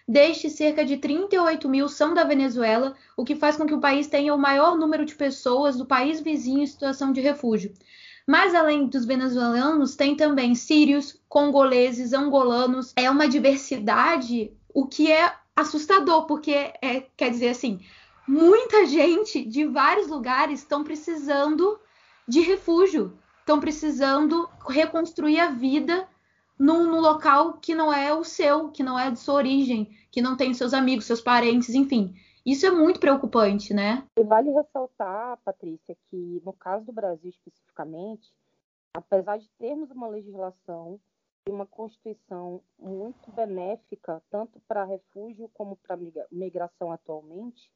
Destes, 0.09 0.55
cerca 0.55 0.85
de 0.85 0.97
38 0.97 1.69
mil 1.69 1.87
são 1.89 2.15
da 2.15 2.25
Venezuela, 2.25 2.95
o 3.15 3.25
que 3.25 3.35
faz 3.35 3.57
com 3.57 3.67
que 3.67 3.75
o 3.75 3.81
país 3.81 4.07
tenha 4.07 4.35
o 4.35 4.39
maior 4.39 4.75
número 4.77 5.05
de 5.05 5.15
pessoas 5.15 5.77
do 5.77 5.85
país 5.85 6.21
vizinho 6.21 6.63
em 6.63 6.67
situação 6.67 7.13
de 7.13 7.21
refúgio. 7.21 7.75
Mas 8.27 8.55
além 8.55 8.87
dos 8.87 9.05
venezuelanos, 9.05 9.95
tem 9.95 10.17
também 10.17 10.55
sírios, 10.55 11.21
congoleses, 11.29 12.15
angolanos. 12.15 12.93
É 12.97 13.11
uma 13.11 13.29
diversidade, 13.29 14.51
o 14.73 14.87
que 14.87 15.13
é 15.13 15.31
assustador, 15.55 16.27
porque 16.27 16.53
é, 16.53 17.05
quer 17.17 17.31
dizer 17.31 17.49
assim, 17.49 17.81
muita 18.27 18.87
gente 18.87 19.45
de 19.45 19.65
vários 19.65 20.09
lugares 20.09 20.61
estão 20.61 20.83
precisando 20.83 21.79
de 22.27 22.41
refúgio, 22.41 23.19
estão 23.41 23.61
precisando 23.61 24.49
reconstruir 24.69 25.39
a 25.39 25.51
vida 25.51 26.09
num, 26.59 26.87
num, 26.87 27.01
local 27.01 27.55
que 27.55 27.75
não 27.75 27.93
é 27.93 28.13
o 28.13 28.25
seu, 28.25 28.71
que 28.71 28.83
não 28.83 28.99
é 28.99 29.11
de 29.11 29.19
sua 29.19 29.35
origem, 29.35 29.91
que 30.11 30.21
não 30.21 30.37
tem 30.37 30.53
seus 30.55 30.75
amigos, 30.75 31.05
seus 31.05 31.21
parentes, 31.21 31.75
enfim. 31.75 32.15
Isso 32.45 32.65
é 32.65 32.71
muito 32.71 33.01
preocupante, 33.01 33.75
né? 33.75 34.07
E 34.19 34.23
vale 34.23 34.51
ressaltar, 34.51 35.39
Patrícia, 35.45 35.97
que 36.09 36.41
no 36.45 36.53
caso 36.53 36.87
do 36.87 36.93
Brasil 36.93 37.31
especificamente, 37.31 38.33
apesar 38.95 39.37
de 39.37 39.49
termos 39.59 39.91
uma 39.91 40.09
legislação 40.09 40.99
e 41.47 41.51
uma 41.51 41.67
constituição 41.67 42.61
muito 42.79 43.31
benéfica, 43.33 44.23
tanto 44.31 44.61
para 44.67 44.85
refúgio 44.85 45.51
como 45.55 45.77
para 45.77 45.99
migração 46.31 46.91
atualmente, 46.91 47.71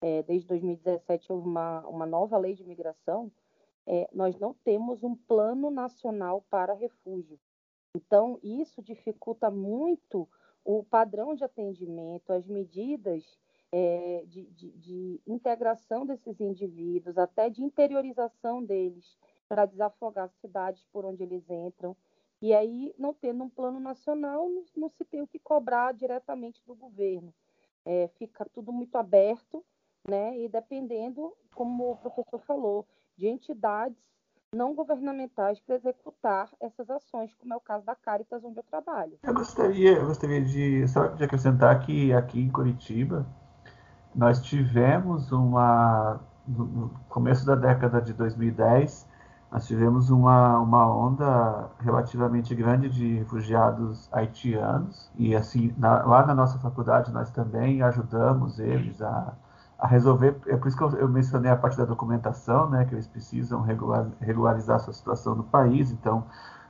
é, 0.00 0.22
desde 0.22 0.48
2017 0.48 1.32
houve 1.32 1.48
uma, 1.48 1.80
uma 1.86 2.06
nova 2.06 2.36
lei 2.38 2.54
de 2.54 2.64
migração, 2.64 3.30
é, 3.86 4.08
nós 4.12 4.38
não 4.38 4.54
temos 4.64 5.02
um 5.02 5.14
plano 5.14 5.70
nacional 5.70 6.44
para 6.50 6.74
refúgio. 6.74 7.38
Então, 7.94 8.38
isso 8.42 8.82
dificulta 8.82 9.50
muito 9.50 10.28
o 10.64 10.82
padrão 10.82 11.34
de 11.34 11.44
atendimento, 11.44 12.32
as 12.32 12.46
medidas 12.46 13.38
é, 13.70 14.24
de, 14.26 14.46
de, 14.46 14.70
de 14.72 15.20
integração 15.26 16.06
desses 16.06 16.40
indivíduos, 16.40 17.18
até 17.18 17.50
de 17.50 17.62
interiorização 17.62 18.64
deles, 18.64 19.18
para 19.48 19.66
desafogar 19.66 20.24
as 20.24 20.34
cidades 20.40 20.84
por 20.92 21.04
onde 21.04 21.22
eles 21.22 21.48
entram. 21.50 21.96
E 22.40 22.52
aí, 22.54 22.94
não 22.98 23.12
tendo 23.14 23.44
um 23.44 23.48
plano 23.48 23.78
nacional, 23.78 24.48
não, 24.48 24.64
não 24.76 24.88
se 24.88 25.04
tem 25.04 25.22
o 25.22 25.26
que 25.26 25.38
cobrar 25.38 25.92
diretamente 25.92 26.62
do 26.66 26.74
governo. 26.74 27.32
É, 27.84 28.08
fica 28.18 28.44
tudo 28.46 28.72
muito 28.72 28.96
aberto, 28.96 29.64
né? 30.08 30.38
E 30.38 30.48
dependendo, 30.48 31.32
como 31.54 31.92
o 31.92 31.96
professor 31.96 32.40
falou, 32.40 32.86
de 33.16 33.26
entidades 33.26 33.96
não 34.54 34.74
governamentais 34.74 35.58
para 35.60 35.74
executar 35.74 36.48
essas 36.60 36.88
ações, 36.88 37.34
como 37.34 37.52
é 37.52 37.56
o 37.56 37.60
caso 37.60 37.84
da 37.84 37.94
Caritas, 37.94 38.44
onde 38.44 38.58
eu 38.58 38.62
trabalho. 38.62 39.18
Eu 39.22 39.34
gostaria, 39.34 39.98
eu 39.98 40.06
gostaria 40.06 40.44
de, 40.44 40.84
de 41.16 41.24
acrescentar 41.24 41.84
que 41.84 42.12
aqui 42.12 42.40
em 42.40 42.50
Curitiba, 42.50 43.26
nós 44.14 44.40
tivemos 44.40 45.32
uma 45.32 46.20
no 46.46 46.90
começo 47.08 47.46
da 47.46 47.54
década 47.54 48.02
de 48.02 48.12
2010 48.12 49.08
nós 49.54 49.68
tivemos 49.68 50.10
uma, 50.10 50.58
uma 50.58 50.84
onda 50.92 51.70
relativamente 51.78 52.52
grande 52.56 52.90
de 52.90 53.18
refugiados 53.18 54.08
haitianos 54.12 55.10
e 55.16 55.34
assim 55.34 55.72
na, 55.78 56.04
lá 56.04 56.26
na 56.26 56.34
nossa 56.34 56.58
faculdade 56.58 57.12
nós 57.12 57.30
também 57.30 57.80
ajudamos 57.80 58.58
eles 58.58 59.00
a, 59.00 59.32
a 59.84 59.86
resolver 59.86 60.36
é 60.46 60.56
por 60.56 60.68
isso 60.68 60.76
que 60.76 60.82
eu, 60.82 60.90
eu, 60.92 61.08
mencionei 61.08 61.50
a 61.50 61.56
parte 61.56 61.76
da 61.76 61.84
documentação 61.84 62.70
né 62.70 62.86
que 62.86 62.94
eles 62.94 63.06
precisam 63.06 63.60
regular, 63.60 64.06
regularizar 64.18 64.80
sua 64.80 64.94
situação 64.94 65.34
no 65.34 65.44
país 65.44 65.90
então 65.90 66.24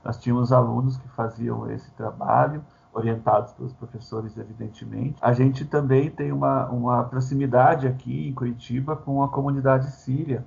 nós 0.04 0.18
tínhamos 0.18 0.52
alunos 0.52 0.96
que 0.96 1.08
faziam 1.08 1.70
esse 1.70 1.90
trabalho 1.92 2.62
orientados 2.92 3.52
pelos 3.52 3.72
professores, 3.72 4.36
evidentemente. 4.36 5.16
A 5.20 5.32
gente 5.32 5.64
também 5.64 6.10
tem 6.10 6.30
uma, 6.30 6.66
uma 6.68 7.04
proximidade 7.04 7.88
aqui 7.88 8.28
em 8.28 8.32
Curitiba 8.32 8.94
com 8.94 9.22
a 9.22 9.28
comunidade 9.28 9.90
síria. 9.90 10.44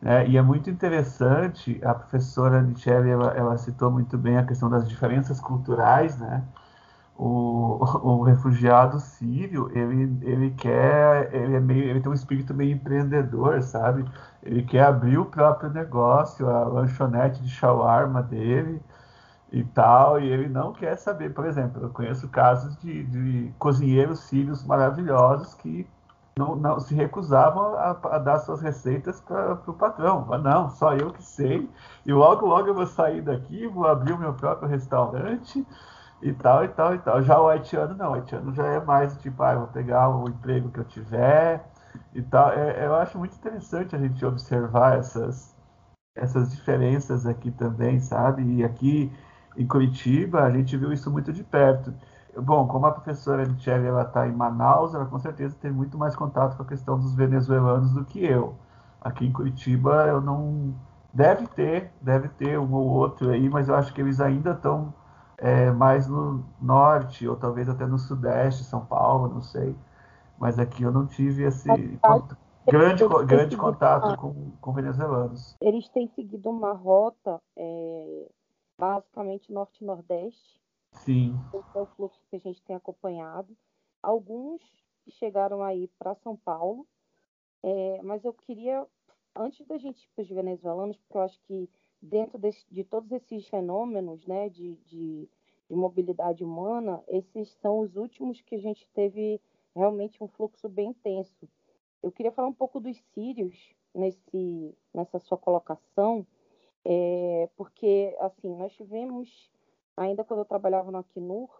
Né? 0.00 0.28
E 0.28 0.36
é 0.36 0.42
muito 0.42 0.68
interessante, 0.68 1.80
a 1.82 1.94
professora 1.94 2.60
Nichelle, 2.60 3.08
ela, 3.08 3.32
ela, 3.32 3.56
citou 3.56 3.90
muito 3.90 4.18
bem 4.18 4.36
a 4.36 4.44
questão 4.44 4.68
das 4.68 4.86
diferenças 4.86 5.40
culturais, 5.40 6.18
né? 6.18 6.44
O, 7.18 7.78
o 8.02 8.22
refugiado 8.22 9.00
sírio, 9.00 9.70
ele, 9.76 10.18
ele 10.22 10.50
quer, 10.52 11.34
ele, 11.34 11.56
é 11.56 11.60
meio, 11.60 11.84
ele 11.84 12.00
tem 12.00 12.10
um 12.10 12.14
espírito 12.14 12.54
meio 12.54 12.72
empreendedor, 12.72 13.62
sabe? 13.62 14.04
Ele 14.42 14.62
quer 14.62 14.84
abrir 14.84 15.18
o 15.18 15.26
próprio 15.26 15.70
negócio, 15.70 16.48
a 16.48 16.64
lanchonete 16.64 17.42
de 17.42 17.50
shawarma 17.50 18.22
dele, 18.22 18.80
e 19.52 19.64
tal, 19.64 20.20
e 20.20 20.28
ele 20.28 20.48
não 20.48 20.72
quer 20.72 20.96
saber. 20.96 21.32
Por 21.32 21.46
exemplo, 21.46 21.82
eu 21.82 21.90
conheço 21.90 22.28
casos 22.28 22.76
de, 22.78 23.04
de 23.04 23.52
cozinheiros 23.58 24.20
sírios 24.20 24.64
maravilhosos 24.64 25.54
que 25.54 25.88
não, 26.36 26.54
não 26.54 26.78
se 26.78 26.94
recusavam 26.94 27.74
a, 27.74 27.90
a 27.90 28.18
dar 28.18 28.38
suas 28.40 28.60
receitas 28.60 29.20
para 29.20 29.58
o 29.66 29.72
patrão. 29.74 30.24
Mas 30.28 30.42
não, 30.42 30.70
só 30.70 30.94
eu 30.94 31.12
que 31.12 31.22
sei, 31.22 31.68
e 32.06 32.12
logo, 32.12 32.46
logo 32.46 32.68
eu 32.68 32.74
vou 32.74 32.86
sair 32.86 33.22
daqui, 33.22 33.66
vou 33.66 33.86
abrir 33.86 34.12
o 34.12 34.18
meu 34.18 34.34
próprio 34.34 34.68
restaurante 34.68 35.66
e 36.22 36.32
tal, 36.32 36.64
e 36.64 36.68
tal, 36.68 36.94
e 36.94 36.98
tal. 36.98 37.22
Já 37.22 37.40
o 37.40 37.48
haitiano 37.48 37.94
não, 37.96 38.10
o 38.12 38.14
haitiano 38.14 38.52
já 38.52 38.66
é 38.66 38.80
mais 38.80 39.16
tipo, 39.18 39.42
ah, 39.42 39.54
vou 39.54 39.68
pegar 39.68 40.08
o 40.08 40.28
emprego 40.28 40.70
que 40.70 40.80
eu 40.80 40.84
tiver 40.84 41.64
e 42.14 42.22
tal. 42.22 42.50
É, 42.52 42.86
eu 42.86 42.94
acho 42.94 43.18
muito 43.18 43.36
interessante 43.36 43.94
a 43.94 43.98
gente 43.98 44.24
observar 44.24 44.98
essas, 44.98 45.54
essas 46.14 46.50
diferenças 46.50 47.26
aqui 47.26 47.50
também, 47.50 48.00
sabe? 48.00 48.42
E 48.56 48.64
aqui 48.64 49.12
em 49.56 49.66
Curitiba 49.66 50.42
a 50.44 50.50
gente 50.50 50.76
viu 50.76 50.92
isso 50.92 51.10
muito 51.10 51.32
de 51.32 51.44
perto. 51.44 51.94
Bom, 52.36 52.66
como 52.68 52.86
a 52.86 52.92
professora 52.92 53.46
Michelle 53.46 53.86
ela 53.86 54.02
está 54.02 54.26
em 54.28 54.32
Manaus, 54.32 54.94
ela 54.94 55.06
com 55.06 55.18
certeza 55.18 55.56
tem 55.60 55.72
muito 55.72 55.98
mais 55.98 56.14
contato 56.14 56.56
com 56.56 56.62
a 56.62 56.66
questão 56.66 56.98
dos 56.98 57.14
venezuelanos 57.14 57.92
do 57.92 58.04
que 58.04 58.24
eu. 58.24 58.54
Aqui 59.00 59.26
em 59.26 59.32
Curitiba 59.32 60.06
eu 60.06 60.20
não 60.20 60.74
deve 61.12 61.46
ter, 61.48 61.92
deve 62.00 62.28
ter 62.28 62.58
um 62.58 62.72
ou 62.74 62.86
outro 62.86 63.30
aí, 63.30 63.48
mas 63.48 63.68
eu 63.68 63.74
acho 63.74 63.92
que 63.92 64.00
eles 64.00 64.20
ainda 64.20 64.52
estão 64.52 64.94
é, 65.38 65.70
mais 65.70 66.08
no 66.08 66.44
norte 66.60 67.26
ou 67.26 67.36
talvez 67.36 67.68
até 67.68 67.86
no 67.86 67.98
sudeste, 67.98 68.64
São 68.64 68.84
Paulo, 68.84 69.28
não 69.28 69.40
sei. 69.40 69.74
Mas 70.38 70.58
aqui 70.58 70.82
eu 70.82 70.92
não 70.92 71.06
tive 71.06 71.44
esse 71.44 71.68
grande, 72.66 73.04
grande 73.26 73.56
contato 73.56 74.16
com, 74.18 74.52
com 74.60 74.72
venezuelanos. 74.72 75.56
Eles 75.60 75.88
têm 75.88 76.08
seguido 76.08 76.50
uma 76.50 76.72
rota 76.72 77.40
é, 77.56 78.28
basicamente 78.78 79.52
norte-nordeste. 79.52 80.60
Sim. 80.92 81.38
Esse 81.54 81.78
é 81.78 81.80
o 81.80 81.86
fluxo 81.86 82.20
que 82.30 82.36
a 82.36 82.40
gente 82.40 82.62
tem 82.62 82.76
acompanhado. 82.76 83.56
Alguns 84.02 84.60
chegaram 85.10 85.62
aí 85.62 85.88
para 85.98 86.14
São 86.16 86.36
Paulo, 86.36 86.86
é, 87.62 88.00
mas 88.02 88.24
eu 88.24 88.32
queria, 88.32 88.86
antes 89.34 89.66
da 89.66 89.78
gente 89.78 90.04
ir 90.04 90.08
para 90.14 90.22
os 90.22 90.28
venezuelanos, 90.28 90.96
porque 90.96 91.16
eu 91.16 91.22
acho 91.22 91.40
que 91.46 91.68
dentro 92.00 92.38
desse, 92.38 92.64
de 92.70 92.84
todos 92.84 93.10
esses 93.12 93.46
fenômenos 93.48 94.26
né, 94.26 94.48
de, 94.48 94.76
de, 94.86 95.28
de, 95.68 95.74
mobilidade 95.74 96.44
humana, 96.44 97.02
esses 97.08 97.50
são 97.60 97.80
os 97.80 97.96
últimos 97.96 98.40
que 98.40 98.54
a 98.54 98.60
gente 98.60 98.86
teve 98.94 99.40
realmente 99.74 100.22
um 100.22 100.28
fluxo 100.28 100.68
bem 100.68 100.90
intenso. 100.90 101.48
Eu 102.02 102.12
queria 102.12 102.32
falar 102.32 102.48
um 102.48 102.54
pouco 102.54 102.80
dos 102.80 102.96
sírios 103.12 103.74
nesse, 103.94 104.74
nessa 104.94 105.18
sua 105.18 105.36
colocação, 105.36 106.26
é, 106.84 107.48
porque 107.56 108.16
assim 108.20 108.54
nós 108.56 108.72
tivemos, 108.72 109.50
ainda 109.96 110.24
quando 110.24 110.40
eu 110.40 110.44
trabalhava 110.44 110.90
no 110.90 110.98
Acnur, 110.98 111.50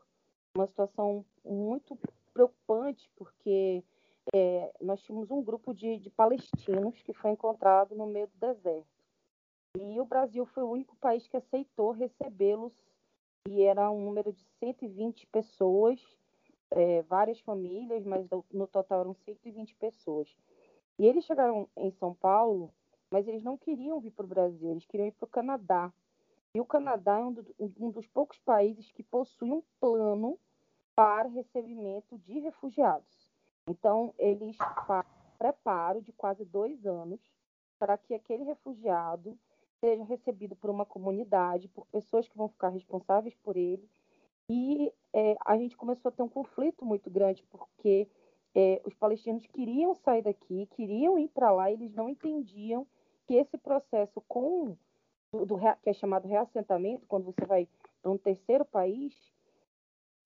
uma 0.54 0.66
situação 0.66 1.24
muito 1.44 1.98
preocupante, 2.32 3.10
porque 3.16 3.82
é, 4.34 4.72
nós 4.80 5.00
tínhamos 5.02 5.30
um 5.30 5.42
grupo 5.42 5.74
de, 5.74 5.98
de 5.98 6.10
palestinos 6.10 7.00
que 7.02 7.12
foi 7.12 7.32
encontrado 7.32 7.94
no 7.94 8.06
meio 8.06 8.28
do 8.28 8.38
deserto. 8.38 8.97
E 9.80 10.00
o 10.00 10.04
Brasil 10.04 10.44
foi 10.46 10.62
o 10.64 10.70
único 10.70 10.96
país 10.96 11.26
que 11.28 11.36
aceitou 11.36 11.92
recebê-los, 11.92 12.72
e 13.48 13.62
era 13.62 13.90
um 13.90 14.04
número 14.04 14.32
de 14.32 14.44
120 14.58 15.26
pessoas, 15.28 16.00
é, 16.70 17.02
várias 17.02 17.40
famílias, 17.40 18.04
mas 18.04 18.26
no 18.52 18.66
total 18.66 19.00
eram 19.02 19.14
120 19.14 19.74
pessoas. 19.76 20.28
E 20.98 21.06
eles 21.06 21.24
chegaram 21.24 21.68
em 21.76 21.90
São 21.92 22.12
Paulo, 22.12 22.74
mas 23.10 23.26
eles 23.28 23.42
não 23.42 23.56
queriam 23.56 24.00
vir 24.00 24.10
para 24.10 24.24
o 24.24 24.28
Brasil, 24.28 24.70
eles 24.70 24.84
queriam 24.84 25.06
ir 25.06 25.12
para 25.12 25.26
o 25.26 25.30
Canadá. 25.30 25.92
E 26.54 26.60
o 26.60 26.64
Canadá 26.64 27.18
é 27.18 27.24
um, 27.24 27.32
do, 27.32 27.46
um 27.78 27.90
dos 27.90 28.06
poucos 28.08 28.38
países 28.40 28.90
que 28.90 29.02
possui 29.02 29.52
um 29.52 29.62
plano 29.78 30.38
para 30.94 31.28
recebimento 31.28 32.18
de 32.18 32.40
refugiados. 32.40 33.30
Então, 33.68 34.12
eles 34.18 34.56
fazem 34.86 35.18
preparo 35.38 36.02
de 36.02 36.12
quase 36.12 36.44
dois 36.44 36.84
anos 36.84 37.20
para 37.78 37.96
que 37.96 38.12
aquele 38.12 38.42
refugiado 38.42 39.38
seja 39.80 40.04
recebido 40.04 40.56
por 40.56 40.70
uma 40.70 40.84
comunidade, 40.84 41.68
por 41.68 41.86
pessoas 41.86 42.28
que 42.28 42.36
vão 42.36 42.48
ficar 42.48 42.68
responsáveis 42.68 43.34
por 43.36 43.56
ele. 43.56 43.88
E 44.50 44.92
é, 45.12 45.36
a 45.44 45.56
gente 45.56 45.76
começou 45.76 46.08
a 46.08 46.12
ter 46.12 46.22
um 46.22 46.28
conflito 46.28 46.84
muito 46.84 47.10
grande, 47.10 47.44
porque 47.50 48.08
é, 48.54 48.80
os 48.84 48.94
palestinos 48.94 49.46
queriam 49.46 49.94
sair 49.94 50.22
daqui, 50.22 50.66
queriam 50.72 51.18
ir 51.18 51.28
para 51.28 51.50
lá, 51.50 51.70
e 51.70 51.74
eles 51.74 51.94
não 51.94 52.08
entendiam 52.08 52.86
que 53.26 53.34
esse 53.34 53.58
processo 53.58 54.22
com 54.26 54.76
do, 55.32 55.44
do, 55.44 55.58
que 55.82 55.90
é 55.90 55.92
chamado 55.92 56.26
reassentamento, 56.26 57.06
quando 57.06 57.24
você 57.24 57.44
vai 57.44 57.68
para 58.00 58.10
um 58.10 58.16
terceiro 58.16 58.64
país, 58.64 59.14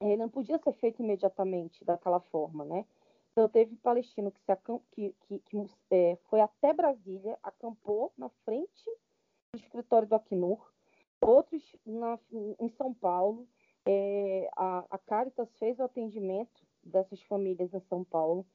ele 0.00 0.16
não 0.16 0.28
podia 0.28 0.58
ser 0.58 0.72
feito 0.74 1.02
imediatamente 1.02 1.84
daquela 1.84 2.20
forma, 2.20 2.64
né? 2.64 2.86
Então, 3.32 3.48
teve 3.48 3.74
palestino 3.76 4.30
que, 4.30 4.40
se 4.40 4.56
que, 4.92 5.14
que, 5.26 5.38
que 5.38 5.66
é, 5.90 6.18
foi 6.28 6.40
até 6.40 6.72
Brasília, 6.72 7.38
acampou 7.42 8.12
na 8.16 8.28
frente 8.44 8.90
escritório 9.54 10.08
do 10.08 10.14
Acnur, 10.14 10.72
outros 11.20 11.62
na, 11.84 12.18
em 12.58 12.68
São 12.70 12.94
Paulo. 12.94 13.46
É, 13.84 14.48
a, 14.56 14.84
a 14.90 14.98
Caritas 14.98 15.48
fez 15.58 15.78
o 15.78 15.82
atendimento 15.82 16.66
dessas 16.82 17.20
famílias 17.24 17.72
em 17.74 17.80
São 17.80 18.02
Paulo. 18.02 18.46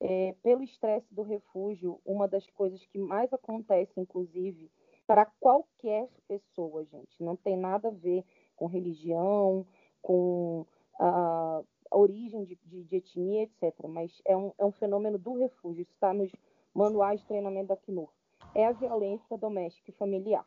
É, 0.00 0.34
pelo 0.42 0.62
estresse 0.62 1.12
do 1.12 1.22
refúgio, 1.22 2.00
uma 2.04 2.26
das 2.26 2.48
coisas 2.50 2.84
que 2.86 2.98
mais 2.98 3.32
acontece, 3.32 4.00
inclusive, 4.00 4.70
para 5.06 5.26
qualquer 5.40 6.08
pessoa, 6.26 6.84
gente, 6.84 7.22
não 7.22 7.36
tem 7.36 7.56
nada 7.56 7.88
a 7.88 7.92
ver 7.92 8.24
com 8.56 8.66
religião, 8.66 9.66
com 10.00 10.66
a, 10.98 11.62
a 11.90 11.96
origem 11.96 12.44
de, 12.44 12.58
de, 12.64 12.84
de, 12.84 12.96
etnia, 12.96 13.42
etc. 13.42 13.74
Mas 13.88 14.20
é 14.24 14.36
um, 14.36 14.52
é 14.58 14.64
um 14.64 14.72
fenômeno 14.72 15.18
do 15.18 15.34
refúgio, 15.34 15.82
isso 15.82 15.92
está 15.92 16.12
nos 16.12 16.30
manuais 16.74 17.20
de 17.20 17.26
treinamento 17.26 17.68
da 17.68 17.74
Acnur 17.74 18.15
é 18.56 18.66
a 18.66 18.72
violência 18.72 19.36
doméstica 19.36 19.90
e 19.90 19.94
familiar. 19.94 20.46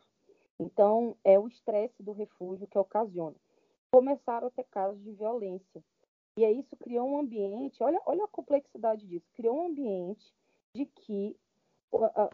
Então, 0.58 1.16
é 1.22 1.38
o 1.38 1.46
estresse 1.46 2.02
do 2.02 2.10
refúgio 2.10 2.66
que 2.66 2.76
ocasiona. 2.76 3.36
Começaram 3.92 4.48
a 4.48 4.50
ter 4.50 4.64
casos 4.64 5.00
de 5.04 5.12
violência. 5.12 5.82
E 6.36 6.44
aí 6.44 6.58
isso 6.58 6.76
criou 6.76 7.08
um 7.08 7.18
ambiente, 7.20 7.82
olha, 7.82 8.00
olha 8.04 8.24
a 8.24 8.28
complexidade 8.28 9.06
disso, 9.06 9.26
criou 9.32 9.56
um 9.56 9.66
ambiente 9.68 10.34
de 10.74 10.86
que 10.86 11.36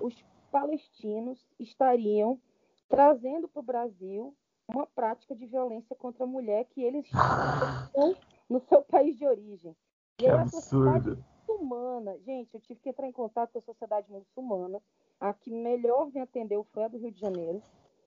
os 0.00 0.14
palestinos 0.50 1.46
estariam 1.58 2.40
trazendo 2.88 3.46
para 3.46 3.60
o 3.60 3.64
Brasil 3.64 4.34
uma 4.68 4.86
prática 4.86 5.34
de 5.34 5.46
violência 5.46 5.94
contra 5.94 6.24
a 6.24 6.26
mulher 6.26 6.64
que 6.66 6.82
eles 6.82 7.04
estão 7.06 8.16
no 8.48 8.60
seu 8.60 8.82
país 8.82 9.16
de 9.18 9.26
origem. 9.26 9.76
E 10.18 10.22
que 10.22 10.28
absurdo. 10.28 11.22
muçulmana, 11.46 12.18
gente, 12.20 12.54
eu 12.54 12.60
tive 12.60 12.80
que 12.80 12.88
entrar 12.88 13.06
em 13.06 13.12
contato 13.12 13.52
com 13.52 13.58
a 13.58 13.62
sociedade 13.62 14.10
muçulmana 14.10 14.80
a 15.20 15.32
que 15.32 15.50
melhor 15.50 16.10
me 16.12 16.20
atendeu 16.20 16.64
foi 16.72 16.84
a 16.84 16.88
do 16.88 16.98
Rio 16.98 17.10
de 17.10 17.20
Janeiro. 17.20 17.62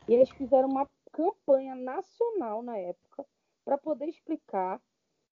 E 0.07 0.13
eles 0.13 0.29
fizeram 0.29 0.69
uma 0.69 0.87
campanha 1.11 1.75
nacional 1.75 2.61
na 2.61 2.77
época 2.77 3.25
para 3.65 3.77
poder 3.77 4.05
explicar 4.05 4.79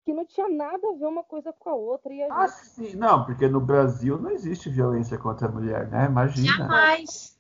que 0.04 0.14
não 0.14 0.26
tinha 0.26 0.48
nada 0.48 0.88
a 0.88 0.94
ver 0.94 1.06
uma 1.06 1.24
coisa 1.24 1.54
com 1.54 1.70
a 1.70 1.76
outra. 1.76 2.14
E 2.14 2.24
a 2.24 2.28
ah, 2.32 2.48
sim. 2.48 2.96
Não, 2.96 3.26
porque 3.26 3.48
no 3.48 3.62
Brasil 3.62 4.18
não 4.18 4.32
existe 4.32 4.70
violência 4.70 5.18
contra 5.18 5.48
a 5.48 5.52
mulher, 5.52 5.90
né? 5.90 6.06
Imagina. 6.06 6.58
Jamais. 6.58 7.40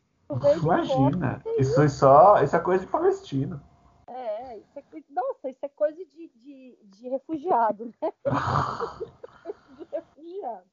Imagina. 0.61 1.41
Isso 1.57 1.81
é 1.81 1.87
só. 1.87 2.41
Isso 2.43 2.55
é 2.55 2.59
coisa 2.59 2.85
de 2.85 2.91
palestino. 2.91 3.61
É, 4.07 4.57
isso 4.57 4.79
é, 4.79 4.83
nossa, 5.09 5.49
isso 5.49 5.65
é 5.65 5.69
coisa 5.69 5.97
de, 6.05 6.31
de, 6.35 6.77
de 6.83 7.09
refugiado, 7.09 7.85
né? 8.01 8.13
de 9.77 9.87
refugiado. 9.91 10.65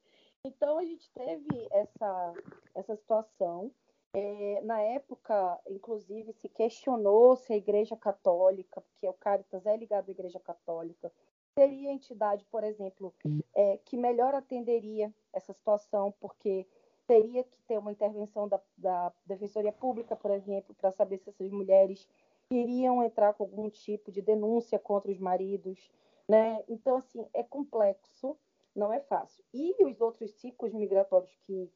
Então 0.49 0.79
a 0.79 0.85
gente 0.85 1.11
teve 1.11 1.69
essa, 1.71 2.35
essa 2.75 2.97
situação. 2.97 3.71
É, 4.15 4.63
na 4.63 4.81
época, 4.81 5.61
inclusive, 5.69 6.33
se 6.33 6.49
questionou 6.49 7.37
se 7.37 7.53
a 7.53 7.57
Igreja 7.57 7.95
Católica, 7.95 8.81
porque 8.81 9.07
o 9.07 9.13
Caritas 9.13 9.67
é 9.67 9.77
ligado 9.77 10.09
à 10.09 10.11
Igreja 10.11 10.41
Católica, 10.41 11.13
seria 11.55 11.91
a 11.91 11.93
entidade, 11.93 12.45
por 12.47 12.65
exemplo, 12.65 13.15
é, 13.55 13.79
que 13.85 13.97
melhor 13.97 14.35
atenderia 14.35 15.13
essa 15.33 15.53
situação, 15.53 16.15
porque 16.21 16.67
teria 17.07 17.45
que 17.45 17.59
ter 17.67 17.79
uma 17.79 17.93
intervenção 17.93 18.49
da, 18.49 18.61
da 18.77 19.13
Defensoria 19.27 19.73
Pública, 19.73 20.17
por 20.17 20.31
exemplo, 20.31 20.75
para 20.75 20.91
saber 20.91 21.19
se 21.19 21.29
essas 21.29 21.51
mulheres 21.51 22.09
iriam 22.51 23.03
entrar 23.03 23.35
com 23.35 23.45
algum 23.45 23.69
tipo 23.69 24.11
de 24.11 24.23
denúncia 24.23 24.79
contra 24.79 25.11
os 25.11 25.19
maridos, 25.19 25.91
né? 26.27 26.63
Então, 26.67 26.97
assim, 26.97 27.27
é 27.35 27.43
complexo 27.43 28.37
não 28.79 28.93
é 28.93 29.01
fácil. 29.01 29.45
E 29.53 29.85
os 29.85 30.01
outros 30.01 30.31
ciclos 30.35 30.73
migratórios 30.73 31.35
que 31.47 31.71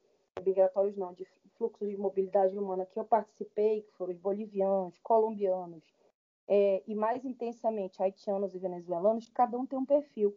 migratórios 0.45 0.97
não, 0.97 1.13
de 1.13 1.27
fluxos 1.57 1.89
de 1.89 1.97
mobilidade 1.97 2.57
humana 2.59 2.87
que 2.87 2.99
eu 2.99 3.05
participei, 3.05 3.83
que 3.83 3.93
foram 3.93 4.13
os 4.13 4.19
bolivianos, 4.19 4.99
colombianos, 5.01 5.85
é, 6.49 6.83
e 6.87 6.95
mais 6.95 7.25
intensamente 7.25 8.03
haitianos 8.03 8.55
e 8.55 8.59
venezuelanos, 8.59 9.29
cada 9.29 9.59
um 9.59 9.67
tem 9.67 9.79
um 9.79 9.85
perfil. 9.85 10.37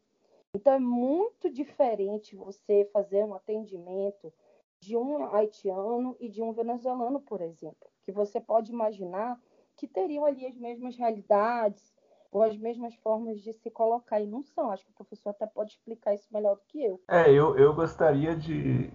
Então 0.54 0.74
é 0.74 0.80
muito 0.80 1.50
diferente 1.50 2.36
você 2.36 2.90
fazer 2.92 3.24
um 3.24 3.34
atendimento 3.34 4.34
de 4.80 4.98
um 4.98 5.34
haitiano 5.34 6.16
e 6.20 6.30
de 6.30 6.42
um 6.42 6.52
venezuelano, 6.52 7.20
por 7.22 7.42
exemplo, 7.42 7.90
que 8.04 8.12
você 8.12 8.40
pode 8.40 8.72
imaginar 8.72 9.42
que 9.76 9.88
teriam 9.88 10.26
ali 10.26 10.46
as 10.46 10.58
mesmas 10.58 10.96
realidades, 10.96 11.95
ou 12.36 12.44
as 12.44 12.58
mesmas 12.58 12.94
formas 12.96 13.40
de 13.40 13.54
se 13.54 13.72
colocar. 13.72 14.20
E 14.20 14.28
não 14.28 14.44
são. 14.44 14.70
Acho 14.70 14.84
que 14.84 14.92
o 14.92 14.96
professor 14.96 15.30
até 15.30 15.46
pode 15.48 15.72
explicar 15.72 16.14
isso 16.14 16.28
melhor 16.34 16.56
do 16.56 16.62
que 16.68 16.84
eu. 16.84 17.00
É, 17.08 17.32
eu, 17.32 17.58
eu 17.58 17.74
gostaria 17.74 18.36
de. 18.36 18.92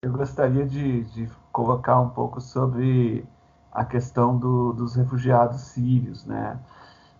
Eu 0.00 0.12
gostaria 0.12 0.64
de, 0.64 1.04
de 1.04 1.28
colocar 1.52 2.00
um 2.00 2.08
pouco 2.08 2.40
sobre 2.40 3.26
a 3.70 3.84
questão 3.84 4.38
do, 4.38 4.72
dos 4.72 4.94
refugiados 4.94 5.60
sírios, 5.60 6.24
né? 6.24 6.58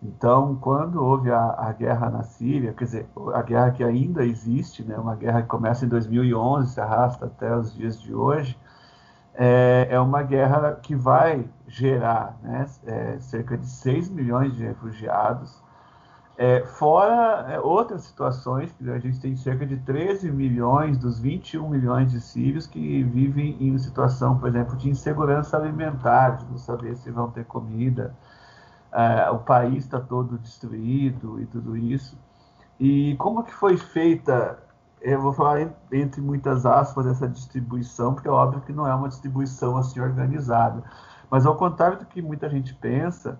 Então, 0.02 0.56
quando 0.56 1.04
houve 1.04 1.30
a, 1.30 1.54
a, 1.58 1.72
guerra 1.72 2.08
na 2.08 2.22
Síria, 2.22 2.72
quer 2.72 2.84
dizer, 2.84 3.06
a 3.34 3.42
guerra 3.42 3.72
que 3.72 3.82
ainda 3.82 4.24
existe, 4.24 4.84
né, 4.84 4.96
uma 4.96 5.16
guerra 5.16 5.42
que 5.42 5.48
começa 5.48 5.84
em 5.84 5.88
2011, 5.88 6.72
se 6.72 6.80
arrasta 6.80 7.26
até 7.26 7.54
os 7.54 7.74
dias 7.74 8.00
de 8.00 8.14
hoje, 8.14 8.56
é, 9.34 9.88
é 9.90 10.00
uma 10.00 10.22
guerra 10.22 10.76
que 10.82 10.94
vai 10.94 11.48
gerar 11.66 12.36
né, 12.42 12.66
é, 12.86 13.18
cerca 13.20 13.56
de 13.56 13.66
6 13.66 14.10
milhões 14.10 14.54
de 14.56 14.64
refugiados, 14.64 15.62
é, 16.40 16.64
fora 16.64 17.52
é, 17.52 17.58
outras 17.58 18.02
situações, 18.02 18.72
a 18.80 18.98
gente 19.00 19.18
tem 19.18 19.34
cerca 19.34 19.66
de 19.66 19.76
13 19.78 20.30
milhões 20.30 20.96
dos 20.96 21.18
21 21.18 21.68
milhões 21.68 22.12
de 22.12 22.20
sírios 22.20 22.64
que 22.64 23.02
vivem 23.02 23.56
em 23.60 23.76
situação, 23.76 24.38
por 24.38 24.48
exemplo, 24.48 24.76
de 24.76 24.88
insegurança 24.88 25.56
alimentar, 25.56 26.36
de 26.36 26.44
não 26.46 26.56
saber 26.56 26.96
se 26.96 27.10
vão 27.10 27.28
ter 27.28 27.44
comida, 27.44 28.14
é, 28.92 29.28
o 29.30 29.38
país 29.40 29.84
está 29.84 30.00
todo 30.00 30.38
destruído 30.38 31.40
e 31.40 31.46
tudo 31.46 31.76
isso. 31.76 32.16
E 32.78 33.16
como 33.16 33.42
que 33.42 33.52
foi 33.52 33.76
feita, 33.76 34.58
eu 35.00 35.20
vou 35.20 35.32
falar 35.32 35.68
entre 35.92 36.20
muitas 36.20 36.66
aspas, 36.66 37.06
essa 37.06 37.28
distribuição, 37.28 38.14
porque 38.14 38.28
é 38.28 38.30
óbvio 38.30 38.60
que 38.62 38.72
não 38.72 38.86
é 38.86 38.94
uma 38.94 39.08
distribuição 39.08 39.76
assim 39.76 40.00
organizada. 40.00 40.82
Mas 41.30 41.46
ao 41.46 41.56
contrário 41.56 41.98
do 41.98 42.06
que 42.06 42.22
muita 42.22 42.48
gente 42.48 42.74
pensa, 42.74 43.38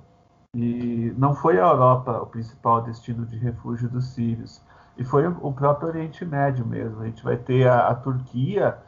e 0.55 1.13
não 1.17 1.35
foi 1.35 1.59
a 1.59 1.67
Europa 1.67 2.21
o 2.23 2.27
principal 2.27 2.83
destino 2.83 3.27
de 3.27 3.37
refúgio 3.37 3.89
dos 3.89 4.09
sírios, 4.09 4.63
e 4.97 5.05
foi 5.05 5.27
o 5.27 5.53
próprio 5.53 5.89
Oriente 5.89 6.25
Médio 6.25 6.67
mesmo. 6.67 7.03
A 7.03 7.07
gente 7.07 7.23
vai 7.23 7.37
ter 7.37 7.69
a, 7.69 7.89
a 7.89 7.95
Turquia 7.95 8.79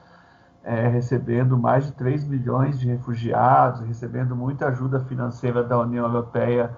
é, 0.62 0.88
recebendo 0.88 1.56
mais 1.56 1.86
de 1.86 1.92
3 1.92 2.24
milhões 2.24 2.78
de 2.78 2.88
refugiados, 2.88 3.80
recebendo 3.80 4.36
muita 4.36 4.68
ajuda 4.68 5.00
financeira 5.00 5.62
da 5.62 5.78
União 5.78 6.04
Europeia, 6.06 6.76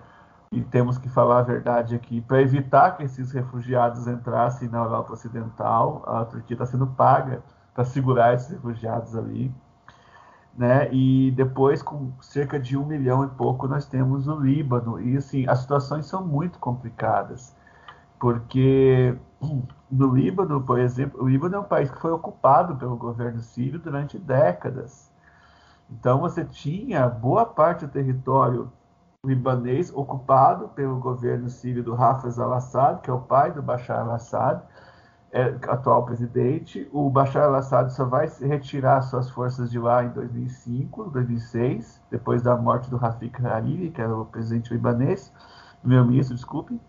e 0.53 0.63
temos 0.63 0.99
que 0.99 1.09
falar 1.09 1.39
a 1.39 1.43
verdade 1.43 1.95
aqui, 1.95 2.21
para 2.21 2.43
evitar 2.43 2.95
que 2.95 3.03
esses 3.03 3.33
refugiados 3.33 4.07
entrassem 4.07 4.69
na 4.69 4.81
Europa 4.81 5.15
Ocidental, 5.15 6.05
a 6.07 6.27
Turquia 6.27 6.55
está 6.55 6.67
sendo 6.67 6.87
paga 6.87 7.43
para 7.73 7.85
segurar 7.85 8.35
esses 8.35 8.51
refugiados 8.51 9.17
ali. 9.17 9.53
Né? 10.55 10.93
E 10.93 11.31
depois, 11.31 11.81
com 11.81 12.13
cerca 12.21 12.61
de 12.61 12.77
um 12.77 12.85
milhão 12.85 13.25
e 13.25 13.29
pouco, 13.29 13.67
nós 13.67 13.87
temos 13.87 14.29
o 14.29 14.39
Líbano. 14.39 15.01
E 15.01 15.17
assim, 15.17 15.49
as 15.49 15.61
situações 15.61 16.05
são 16.05 16.23
muito 16.23 16.59
complicadas, 16.59 17.57
porque 18.21 19.17
no 19.91 20.15
Líbano, 20.15 20.61
por 20.63 20.79
exemplo, 20.79 21.23
o 21.23 21.29
Líbano 21.29 21.57
é 21.57 21.61
um 21.61 21.65
país 21.65 21.91
que 21.91 21.99
foi 21.99 22.13
ocupado 22.13 22.77
pelo 22.77 22.95
governo 22.95 23.41
sírio 23.41 23.79
durante 23.79 24.19
décadas. 24.19 25.11
Então 25.91 26.21
você 26.21 26.45
tinha 26.45 27.09
boa 27.09 27.47
parte 27.47 27.87
do 27.87 27.91
território 27.91 28.71
libanês 29.25 29.93
ocupado 29.95 30.71
pelo 30.71 30.99
governo 30.99 31.49
sírio 31.49 31.85
do 31.85 31.95
Hafez 31.95 32.41
al-Assad, 32.41 33.01
que 33.03 33.09
é 33.09 33.13
o 33.13 33.21
pai 33.21 33.53
do 33.53 33.63
Bashar 33.63 34.01
al-Assad, 34.01 34.61
é, 35.31 35.43
atual 35.69 36.05
presidente. 36.05 36.89
O 36.93 37.09
Bashar 37.09 37.45
al-Assad 37.45 37.93
só 37.93 38.05
vai 38.05 38.29
retirar 38.41 39.01
suas 39.03 39.31
forças 39.31 39.71
de 39.71 39.79
lá 39.79 40.03
em 40.03 40.09
2005, 40.09 41.05
2006, 41.11 42.03
depois 42.11 42.43
da 42.43 42.57
morte 42.57 42.91
do 42.91 42.97
Rafik 42.97 43.47
Hariri, 43.47 43.91
que 43.91 44.03
era 44.03 44.13
o 44.13 44.27
presidente 44.27 44.73
libanês, 44.73 45.33
meu 45.85 46.05
ministro, 46.05 46.35
desculpe. 46.35 46.81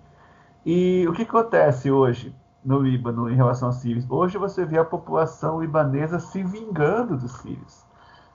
E 0.65 1.05
o 1.07 1.13
que 1.13 1.21
acontece 1.21 1.91
hoje? 1.91 2.35
no 2.65 2.79
Líbano 2.79 3.29
em 3.29 3.35
relação 3.35 3.67
aos 3.67 3.75
sírios. 3.75 4.09
Hoje 4.09 4.37
você 4.37 4.65
vê 4.65 4.77
a 4.77 4.85
população 4.85 5.59
libanesa 5.59 6.17
se 6.17 6.41
vingando 6.41 7.17
dos 7.17 7.33
sírios. 7.33 7.85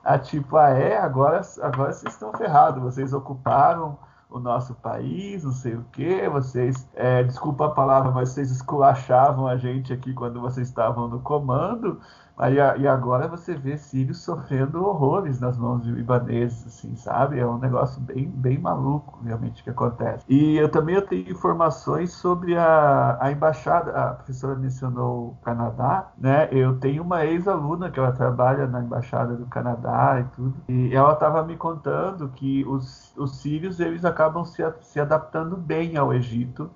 A 0.03 0.17
tipo, 0.17 0.57
ah, 0.57 0.69
é, 0.69 0.97
agora, 0.97 1.41
agora 1.61 1.93
vocês 1.93 2.13
estão 2.13 2.31
ferrados, 2.33 2.81
vocês 2.81 3.13
ocuparam 3.13 3.97
o 4.29 4.39
nosso 4.39 4.75
país, 4.75 5.43
não 5.43 5.51
sei 5.51 5.75
o 5.75 5.85
quê, 5.91 6.29
vocês, 6.29 6.87
é, 6.93 7.23
desculpa 7.23 7.65
a 7.65 7.69
palavra, 7.71 8.11
mas 8.11 8.29
vocês 8.29 8.51
esculachavam 8.51 9.47
a 9.47 9.57
gente 9.57 9.91
aqui 9.91 10.13
quando 10.13 10.39
vocês 10.39 10.67
estavam 10.67 11.07
no 11.07 11.19
comando, 11.19 11.99
Aí, 12.39 12.55
e 12.55 12.87
agora 12.87 13.27
você 13.27 13.53
vê 13.53 13.77
sírios 13.77 14.19
sofrendo 14.19 14.81
horrores 14.85 15.41
nas 15.41 15.57
mãos 15.57 15.83
de 15.83 15.91
libaneses, 15.91 16.65
assim, 16.65 16.95
sabe? 16.95 17.37
É 17.37 17.45
um 17.45 17.57
negócio 17.57 18.01
bem, 18.01 18.29
bem 18.29 18.57
maluco, 18.57 19.19
realmente, 19.21 19.61
que 19.61 19.69
acontece. 19.69 20.23
E 20.29 20.55
eu 20.55 20.69
também 20.69 20.95
eu 20.95 21.01
tenho 21.01 21.29
informações 21.29 22.13
sobre 22.13 22.55
a, 22.55 23.17
a 23.19 23.29
embaixada, 23.29 23.91
a 23.91 24.13
professora 24.13 24.55
mencionou 24.55 25.31
o 25.31 25.37
Canadá, 25.43 26.13
né? 26.17 26.47
Eu 26.49 26.79
tenho 26.79 27.03
uma 27.03 27.25
ex-aluna 27.25 27.91
que 27.91 27.99
ela 27.99 28.13
trabalha 28.13 28.65
na 28.67 28.81
embaixada 28.81 29.35
do 29.35 29.45
Canadá 29.47 30.21
e 30.21 30.23
tudo, 30.33 30.55
e 30.69 30.95
ela 30.95 31.11
estava 31.11 31.43
me 31.43 31.57
contando 31.57 32.29
que 32.29 32.63
os, 32.65 33.13
os 33.17 33.35
sírios, 33.41 33.81
eles 33.81 34.05
acabam 34.19 34.43
se, 34.43 34.61
se 34.81 34.99
adaptando 34.99 35.55
bem 35.55 35.95
ao 35.95 36.13
Egito, 36.13 36.69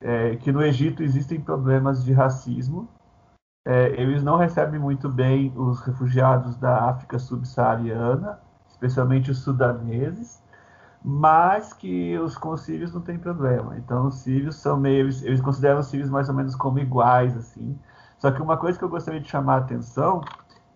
é, 0.00 0.36
que 0.36 0.52
no 0.52 0.62
Egito 0.62 1.02
existem 1.02 1.40
problemas 1.40 2.04
de 2.04 2.12
racismo, 2.12 2.88
é, 3.66 4.00
eles 4.00 4.22
não 4.22 4.36
recebem 4.36 4.78
muito 4.78 5.08
bem 5.08 5.52
os 5.56 5.80
refugiados 5.80 6.56
da 6.56 6.88
África 6.90 7.18
subsaariana, 7.18 8.38
especialmente 8.68 9.32
os 9.32 9.38
sudaneses, 9.38 10.40
mas 11.02 11.72
que 11.72 12.16
os 12.18 12.36
com 12.36 12.50
os 12.50 12.60
sírios 12.60 12.92
não 12.92 13.00
tem 13.00 13.18
problema. 13.18 13.76
Então 13.76 14.06
os 14.06 14.16
sírios 14.16 14.56
são 14.56 14.78
meio, 14.78 15.00
eles, 15.00 15.22
eles 15.22 15.40
consideram 15.40 15.80
os 15.80 15.86
sírios 15.86 16.08
mais 16.08 16.28
ou 16.28 16.34
menos 16.34 16.54
como 16.54 16.78
iguais 16.78 17.36
assim. 17.36 17.76
Só 18.18 18.30
que 18.30 18.40
uma 18.40 18.56
coisa 18.56 18.78
que 18.78 18.84
eu 18.84 18.88
gostaria 18.88 19.20
de 19.20 19.28
chamar 19.28 19.54
a 19.54 19.58
atenção 19.58 20.22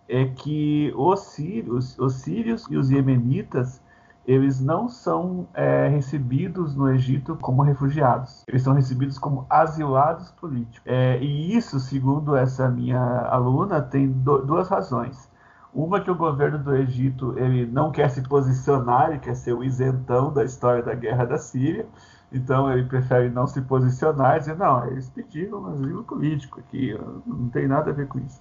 é 0.07 0.25
que 0.25 0.91
os 0.95 1.19
sírios, 1.21 1.97
os 1.97 2.15
sírios 2.15 2.65
e 2.69 2.77
os 2.77 2.91
iemenitas 2.91 3.81
eles 4.29 4.61
não 4.61 4.87
são 4.87 5.47
é, 5.55 5.87
recebidos 5.87 6.75
no 6.75 6.87
Egito 6.87 7.35
como 7.37 7.63
refugiados, 7.63 8.43
eles 8.47 8.61
são 8.61 8.75
recebidos 8.75 9.17
como 9.17 9.47
asilados 9.49 10.29
políticos. 10.33 10.79
É, 10.85 11.17
e 11.17 11.55
isso, 11.57 11.79
segundo 11.79 12.35
essa 12.35 12.69
minha 12.69 13.01
aluna, 13.27 13.81
tem 13.81 14.07
do, 14.07 14.37
duas 14.45 14.69
razões. 14.69 15.27
Uma 15.73 15.99
que 15.99 16.11
o 16.11 16.15
governo 16.15 16.59
do 16.59 16.75
Egito 16.75 17.33
ele 17.39 17.65
não 17.65 17.91
quer 17.91 18.07
se 18.11 18.21
posicionar, 18.21 19.09
ele 19.09 19.17
quer 19.17 19.35
ser 19.35 19.53
o 19.53 19.63
isentão 19.63 20.31
da 20.31 20.43
história 20.43 20.83
da 20.83 20.93
guerra 20.93 21.25
da 21.25 21.39
Síria, 21.39 21.87
então 22.31 22.71
ele 22.71 22.83
prefere 22.85 23.31
não 23.31 23.47
se 23.47 23.59
posicionar 23.63 24.35
e 24.37 24.41
dizer, 24.41 24.55
não, 24.55 24.85
eles 24.85 25.09
pediram 25.09 25.63
um 25.63 25.67
asilo 25.69 26.03
político 26.03 26.59
aqui, 26.59 26.95
não 27.25 27.49
tem 27.49 27.67
nada 27.67 27.89
a 27.89 27.93
ver 27.93 28.07
com 28.07 28.19
isso. 28.19 28.39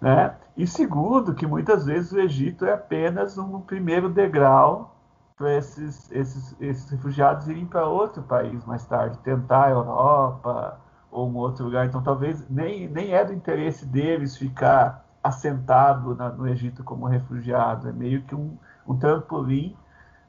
Né? 0.00 0.34
E 0.56 0.66
segundo, 0.66 1.34
que 1.34 1.46
muitas 1.46 1.86
vezes 1.86 2.10
o 2.10 2.18
Egito 2.18 2.64
é 2.64 2.72
apenas 2.72 3.38
um 3.38 3.60
primeiro 3.60 4.08
degrau 4.08 4.96
para 5.40 5.56
esses, 5.56 6.12
esses, 6.12 6.54
esses 6.60 6.90
refugiados 6.90 7.48
irem 7.48 7.64
para 7.64 7.88
outro 7.88 8.22
país 8.22 8.62
mais 8.66 8.84
tarde, 8.84 9.16
tentar 9.20 9.68
a 9.68 9.70
Europa 9.70 10.78
ou 11.10 11.30
um 11.30 11.36
outro 11.38 11.64
lugar. 11.64 11.86
Então, 11.86 12.02
talvez 12.02 12.46
nem, 12.50 12.86
nem 12.86 13.14
é 13.14 13.24
do 13.24 13.32
interesse 13.32 13.86
deles 13.86 14.36
ficar 14.36 15.02
assentado 15.24 16.14
na, 16.14 16.28
no 16.28 16.46
Egito 16.46 16.84
como 16.84 17.06
refugiado, 17.06 17.88
é 17.88 17.92
meio 17.92 18.22
que 18.24 18.34
um, 18.34 18.58
um 18.86 18.98
trampolim 18.98 19.74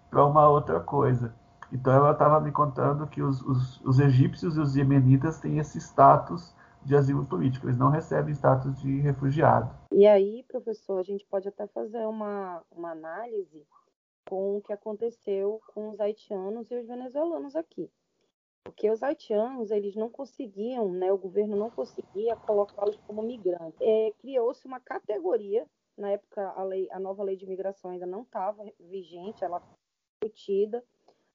para 0.09 0.25
uma 0.25 0.47
outra 0.47 0.79
coisa. 0.79 1.35
Então, 1.73 1.91
ela 1.91 2.11
estava 2.11 2.39
me 2.39 2.51
contando 2.53 3.05
que 3.05 3.21
os, 3.21 3.41
os, 3.41 3.81
os 3.81 3.99
egípcios 3.99 4.55
e 4.55 4.61
os 4.61 4.77
iemenitas 4.77 5.41
têm 5.41 5.57
esse 5.57 5.77
status 5.77 6.55
de 6.85 6.95
asilo 6.95 7.25
político, 7.25 7.67
eles 7.67 7.77
não 7.77 7.89
recebem 7.89 8.31
status 8.33 8.79
de 8.79 9.01
refugiado. 9.01 9.69
E 9.91 10.07
aí, 10.07 10.45
professor, 10.49 10.99
a 10.99 11.03
gente 11.03 11.25
pode 11.25 11.49
até 11.49 11.67
fazer 11.67 12.05
uma, 12.05 12.61
uma 12.71 12.91
análise 12.91 13.67
com 14.27 14.57
o 14.57 14.61
que 14.61 14.73
aconteceu 14.73 15.61
com 15.73 15.89
os 15.89 15.99
haitianos 15.99 16.69
e 16.71 16.75
os 16.75 16.87
venezuelanos 16.87 17.55
aqui. 17.55 17.89
Porque 18.63 18.89
os 18.89 19.01
haitianos, 19.01 19.71
eles 19.71 19.95
não 19.95 20.09
conseguiam, 20.09 20.91
né, 20.91 21.11
o 21.11 21.17
governo 21.17 21.55
não 21.55 21.69
conseguia 21.69 22.35
colocá-los 22.35 22.97
como 23.07 23.21
migrantes. 23.21 23.79
É, 23.81 24.11
Criou-se 24.19 24.65
uma 24.65 24.79
categoria, 24.79 25.67
na 25.97 26.11
época 26.11 26.47
a, 26.51 26.63
lei, 26.63 26.87
a 26.91 26.99
nova 26.99 27.23
lei 27.23 27.35
de 27.35 27.45
imigração 27.45 27.91
ainda 27.91 28.05
não 28.05 28.21
estava 28.21 28.63
vigente, 28.79 29.43
ela 29.43 29.59
foi 29.59 30.29
discutida. 30.29 30.83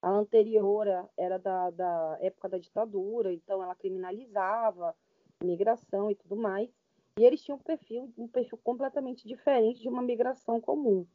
A 0.00 0.10
anterior 0.10 0.86
era 1.16 1.38
da, 1.38 1.70
da 1.70 2.18
época 2.20 2.48
da 2.48 2.58
ditadura, 2.58 3.32
então 3.32 3.62
ela 3.62 3.74
criminalizava 3.74 4.94
migração 5.42 6.10
e 6.10 6.14
tudo 6.14 6.36
mais. 6.36 6.70
E 7.18 7.24
eles 7.24 7.42
tinham 7.42 7.56
um 7.56 7.62
perfil, 7.62 8.12
um 8.16 8.28
perfil 8.28 8.58
completamente 8.58 9.26
diferente 9.26 9.80
de 9.80 9.88
uma 9.88 10.02
migração 10.02 10.60
comum. 10.60 11.06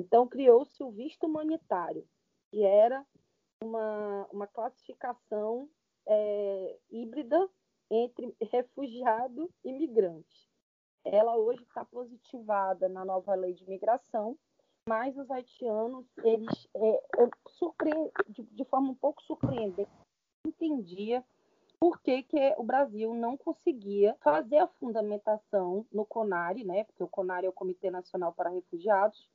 Então, 0.00 0.26
criou-se 0.26 0.82
o 0.82 0.90
visto 0.90 1.26
humanitário, 1.26 2.08
que 2.50 2.64
era 2.64 3.04
uma, 3.62 4.26
uma 4.32 4.46
classificação 4.46 5.68
é, 6.06 6.78
híbrida 6.90 7.46
entre 7.90 8.34
refugiado 8.50 9.50
e 9.62 9.70
migrante. 9.70 10.48
Ela 11.04 11.36
hoje 11.36 11.62
está 11.62 11.84
positivada 11.84 12.88
na 12.88 13.04
nova 13.04 13.34
lei 13.34 13.52
de 13.52 13.64
imigração, 13.64 14.38
mas 14.88 15.18
os 15.18 15.30
haitianos, 15.30 16.06
eles, 16.24 16.68
é, 16.74 17.02
de, 18.28 18.42
de 18.42 18.64
forma 18.64 18.92
um 18.92 18.94
pouco 18.94 19.22
surpreendente, 19.22 19.90
entendia 20.46 21.22
por 21.78 22.00
que, 22.00 22.22
que 22.22 22.54
o 22.56 22.62
Brasil 22.62 23.12
não 23.12 23.36
conseguia 23.36 24.16
fazer 24.22 24.58
a 24.58 24.66
fundamentação 24.66 25.84
no 25.92 26.06
CONARE, 26.06 26.64
né? 26.64 26.84
Porque 26.84 27.02
o 27.02 27.08
CONARE 27.08 27.46
é 27.46 27.50
o 27.50 27.52
Comitê 27.52 27.90
Nacional 27.90 28.32
para 28.32 28.48
Refugiados, 28.48 29.28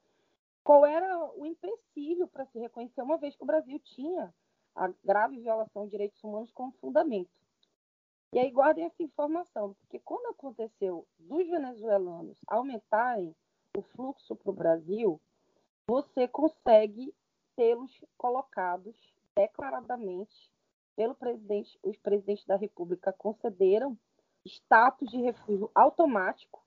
qual 0.65 0.83
era 0.83 1.31
o 1.35 1.45
empecilho 1.45 2.27
para 2.27 2.43
se 2.47 2.57
reconhecer, 2.57 3.03
uma 3.03 3.17
vez 3.17 3.35
que 3.35 3.43
o 3.43 3.45
Brasil 3.45 3.79
tinha 3.79 4.33
a 4.73 4.91
grave 5.03 5.39
violação 5.39 5.85
de 5.85 5.91
direitos 5.91 6.21
humanos 6.23 6.51
como 6.51 6.71
fundamento. 6.81 7.29
E 8.33 8.39
aí 8.39 8.49
guardem 8.49 8.83
essa 8.83 9.03
informação, 9.03 9.75
porque 9.75 9.99
quando 9.99 10.25
aconteceu 10.31 11.07
dos 11.19 11.47
venezuelanos 11.47 12.41
aumentarem 12.47 13.35
o 13.77 13.83
fluxo 13.83 14.35
para 14.35 14.49
o 14.49 14.55
Brasil, 14.55 15.21
você 15.87 16.27
consegue 16.27 17.13
tê-los 17.55 18.03
colocados 18.17 18.95
declaradamente 19.35 20.51
pelo 20.95 21.13
presidente, 21.13 21.77
os 21.83 21.95
presidentes 21.97 22.45
da 22.45 22.55
República 22.55 23.13
concederam 23.13 23.95
status 24.43 25.11
de 25.11 25.21
refúgio 25.21 25.69
automático 25.75 26.65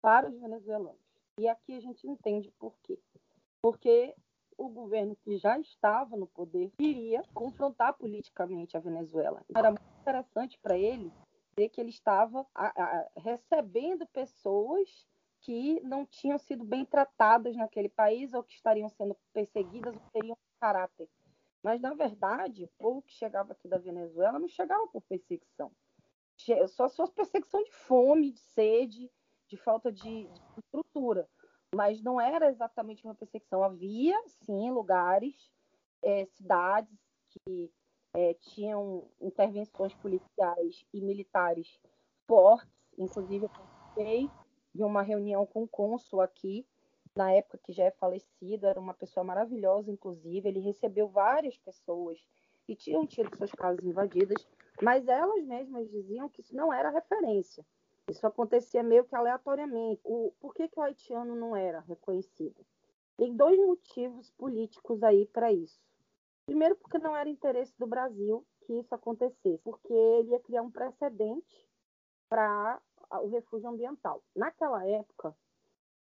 para 0.00 0.28
os 0.28 0.38
venezuelanos. 0.38 1.00
E 1.36 1.48
aqui 1.48 1.76
a 1.76 1.80
gente 1.80 2.06
entende 2.06 2.52
por 2.52 2.78
quê. 2.84 2.96
Porque 3.62 4.14
o 4.56 4.68
governo 4.68 5.16
que 5.16 5.36
já 5.36 5.58
estava 5.58 6.16
no 6.16 6.26
poder 6.26 6.70
queria 6.78 7.22
confrontar 7.32 7.94
politicamente 7.94 8.76
a 8.76 8.80
Venezuela. 8.80 9.42
Era 9.54 9.70
muito 9.70 10.00
interessante 10.00 10.58
para 10.58 10.76
ele 10.76 11.12
ver 11.56 11.68
que 11.68 11.80
ele 11.80 11.90
estava 11.90 12.46
a, 12.54 12.66
a, 12.66 13.08
recebendo 13.16 14.06
pessoas 14.06 15.06
que 15.40 15.80
não 15.80 16.04
tinham 16.04 16.38
sido 16.38 16.64
bem 16.64 16.84
tratadas 16.84 17.56
naquele 17.56 17.88
país 17.88 18.34
ou 18.34 18.42
que 18.42 18.54
estariam 18.54 18.88
sendo 18.88 19.16
perseguidas 19.32 19.94
ou 19.94 20.02
teriam 20.12 20.36
caráter. 20.60 21.08
Mas, 21.62 21.80
na 21.80 21.94
verdade, 21.94 22.64
o 22.64 22.68
povo 22.78 23.02
que 23.02 23.12
chegava 23.12 23.52
aqui 23.52 23.68
da 23.68 23.78
Venezuela 23.78 24.38
não 24.38 24.48
chegava 24.48 24.86
por 24.88 25.02
perseguição. 25.02 25.70
Só 26.68 26.88
fosse 26.88 27.12
perseguição 27.12 27.62
de 27.62 27.72
fome, 27.72 28.32
de 28.32 28.40
sede, 28.40 29.10
de 29.46 29.56
falta 29.56 29.92
de, 29.92 30.24
de 30.24 30.40
estrutura. 30.58 31.28
Mas 31.74 32.02
não 32.02 32.20
era 32.20 32.50
exatamente 32.50 33.04
uma 33.04 33.14
perseguição. 33.14 33.62
Havia, 33.62 34.20
sim, 34.26 34.70
lugares, 34.70 35.34
é, 36.02 36.26
cidades 36.26 36.98
que 37.28 37.70
é, 38.14 38.34
tinham 38.34 39.08
intervenções 39.20 39.94
policiais 39.94 40.84
e 40.92 41.00
militares 41.00 41.78
fortes. 42.26 42.68
Inclusive, 42.98 43.44
eu 43.44 43.48
participei 43.48 44.30
de 44.74 44.82
uma 44.82 45.02
reunião 45.02 45.46
com 45.46 45.62
o 45.62 45.68
cônsul 45.68 46.20
aqui, 46.20 46.66
na 47.14 47.32
época 47.32 47.58
que 47.58 47.72
já 47.72 47.84
é 47.84 47.90
falecido, 47.90 48.66
era 48.66 48.78
uma 48.78 48.94
pessoa 48.94 49.24
maravilhosa, 49.24 49.90
inclusive. 49.90 50.48
Ele 50.48 50.60
recebeu 50.60 51.08
várias 51.08 51.56
pessoas 51.58 52.18
que 52.64 52.76
tinham 52.76 53.06
tido 53.06 53.36
suas 53.36 53.50
casas 53.50 53.84
invadidas, 53.84 54.46
mas 54.80 55.06
elas 55.08 55.44
mesmas 55.44 55.90
diziam 55.90 56.28
que 56.28 56.40
isso 56.40 56.54
não 56.54 56.72
era 56.72 56.90
referência. 56.90 57.64
Isso 58.10 58.26
acontecia 58.26 58.82
meio 58.82 59.04
que 59.04 59.14
aleatoriamente. 59.14 60.00
O, 60.04 60.32
por 60.40 60.52
que, 60.52 60.68
que 60.68 60.78
o 60.78 60.82
haitiano 60.82 61.36
não 61.36 61.54
era 61.54 61.80
reconhecido? 61.80 62.66
Tem 63.16 63.34
dois 63.36 63.58
motivos 63.58 64.30
políticos 64.32 65.02
aí 65.02 65.26
para 65.26 65.52
isso. 65.52 65.80
Primeiro, 66.44 66.74
porque 66.74 66.98
não 66.98 67.16
era 67.16 67.28
interesse 67.28 67.72
do 67.78 67.86
Brasil 67.86 68.44
que 68.62 68.72
isso 68.72 68.92
acontecesse, 68.94 69.58
porque 69.62 69.92
ele 69.92 70.30
ia 70.30 70.40
criar 70.40 70.62
um 70.62 70.70
precedente 70.70 71.68
para 72.28 72.80
o 73.22 73.28
refúgio 73.28 73.68
ambiental. 73.68 74.22
Naquela 74.34 74.84
época, 74.84 75.36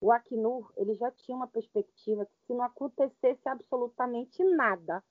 o 0.00 0.12
Acnur 0.12 0.72
ele 0.76 0.94
já 0.94 1.10
tinha 1.10 1.36
uma 1.36 1.48
perspectiva 1.48 2.26
que 2.26 2.38
se 2.46 2.54
não 2.54 2.62
acontecesse 2.62 3.48
absolutamente 3.48 4.44
nada, 4.44 5.02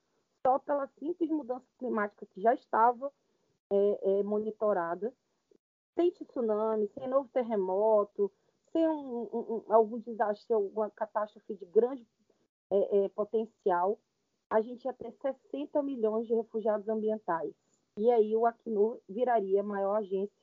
só 0.45 0.60
pela 0.60 0.88
simples 0.99 1.29
mudança 1.29 1.65
climática 1.77 2.25
que 2.27 2.39
já 2.39 2.53
estava 2.53 3.12
é, 3.69 4.19
é, 4.19 4.23
monitorada, 4.23 5.13
sem 5.95 6.12
tsunami, 6.12 6.88
sem 6.89 7.08
novo 7.08 7.29
terremoto, 7.29 8.31
sem 8.71 8.88
um, 8.88 9.29
um, 9.34 9.73
algum 9.73 9.99
desastre, 9.99 10.53
alguma 10.53 10.89
catástrofe 10.91 11.55
de 11.55 11.65
grande 11.65 12.05
é, 12.69 13.05
é 13.05 13.10
potencial, 13.10 13.99
a 14.49 14.62
gente 14.62 14.86
ia 14.86 14.93
ter 14.93 15.12
60 15.12 15.81
milhões 15.81 16.27
de 16.27 16.34
refugiados 16.34 16.88
ambientais. 16.88 17.53
E 17.97 18.12
aí 18.12 18.36
o 18.36 18.45
Acnur 18.45 18.99
viraria 19.08 19.62
a 19.62 19.63
maior 19.63 19.95
agência 19.95 20.36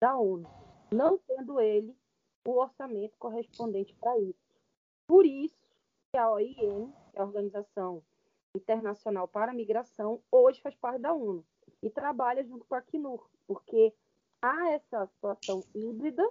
da 0.00 0.16
ONU 0.16 0.48
não 0.90 1.18
tendo 1.18 1.60
ele 1.60 1.94
o 2.46 2.52
orçamento 2.52 3.16
correspondente 3.18 3.94
para 3.94 4.18
isso. 4.18 4.38
Por 5.06 5.26
isso 5.26 5.56
que 6.10 6.18
a 6.18 6.30
OIM, 6.30 6.92
que 7.10 7.18
é 7.18 7.20
a 7.20 7.24
Organização 7.24 8.02
Internacional 8.54 9.28
para 9.28 9.52
a 9.52 9.54
Migração, 9.54 10.22
hoje 10.30 10.60
faz 10.60 10.74
parte 10.74 11.00
da 11.00 11.12
ONU 11.12 11.44
e 11.82 11.90
trabalha 11.90 12.44
junto 12.44 12.64
com 12.64 12.74
a 12.74 12.78
Acnur, 12.78 13.28
porque 13.46 13.94
há 14.42 14.70
essa 14.70 15.06
situação 15.06 15.62
híbrida 15.74 16.28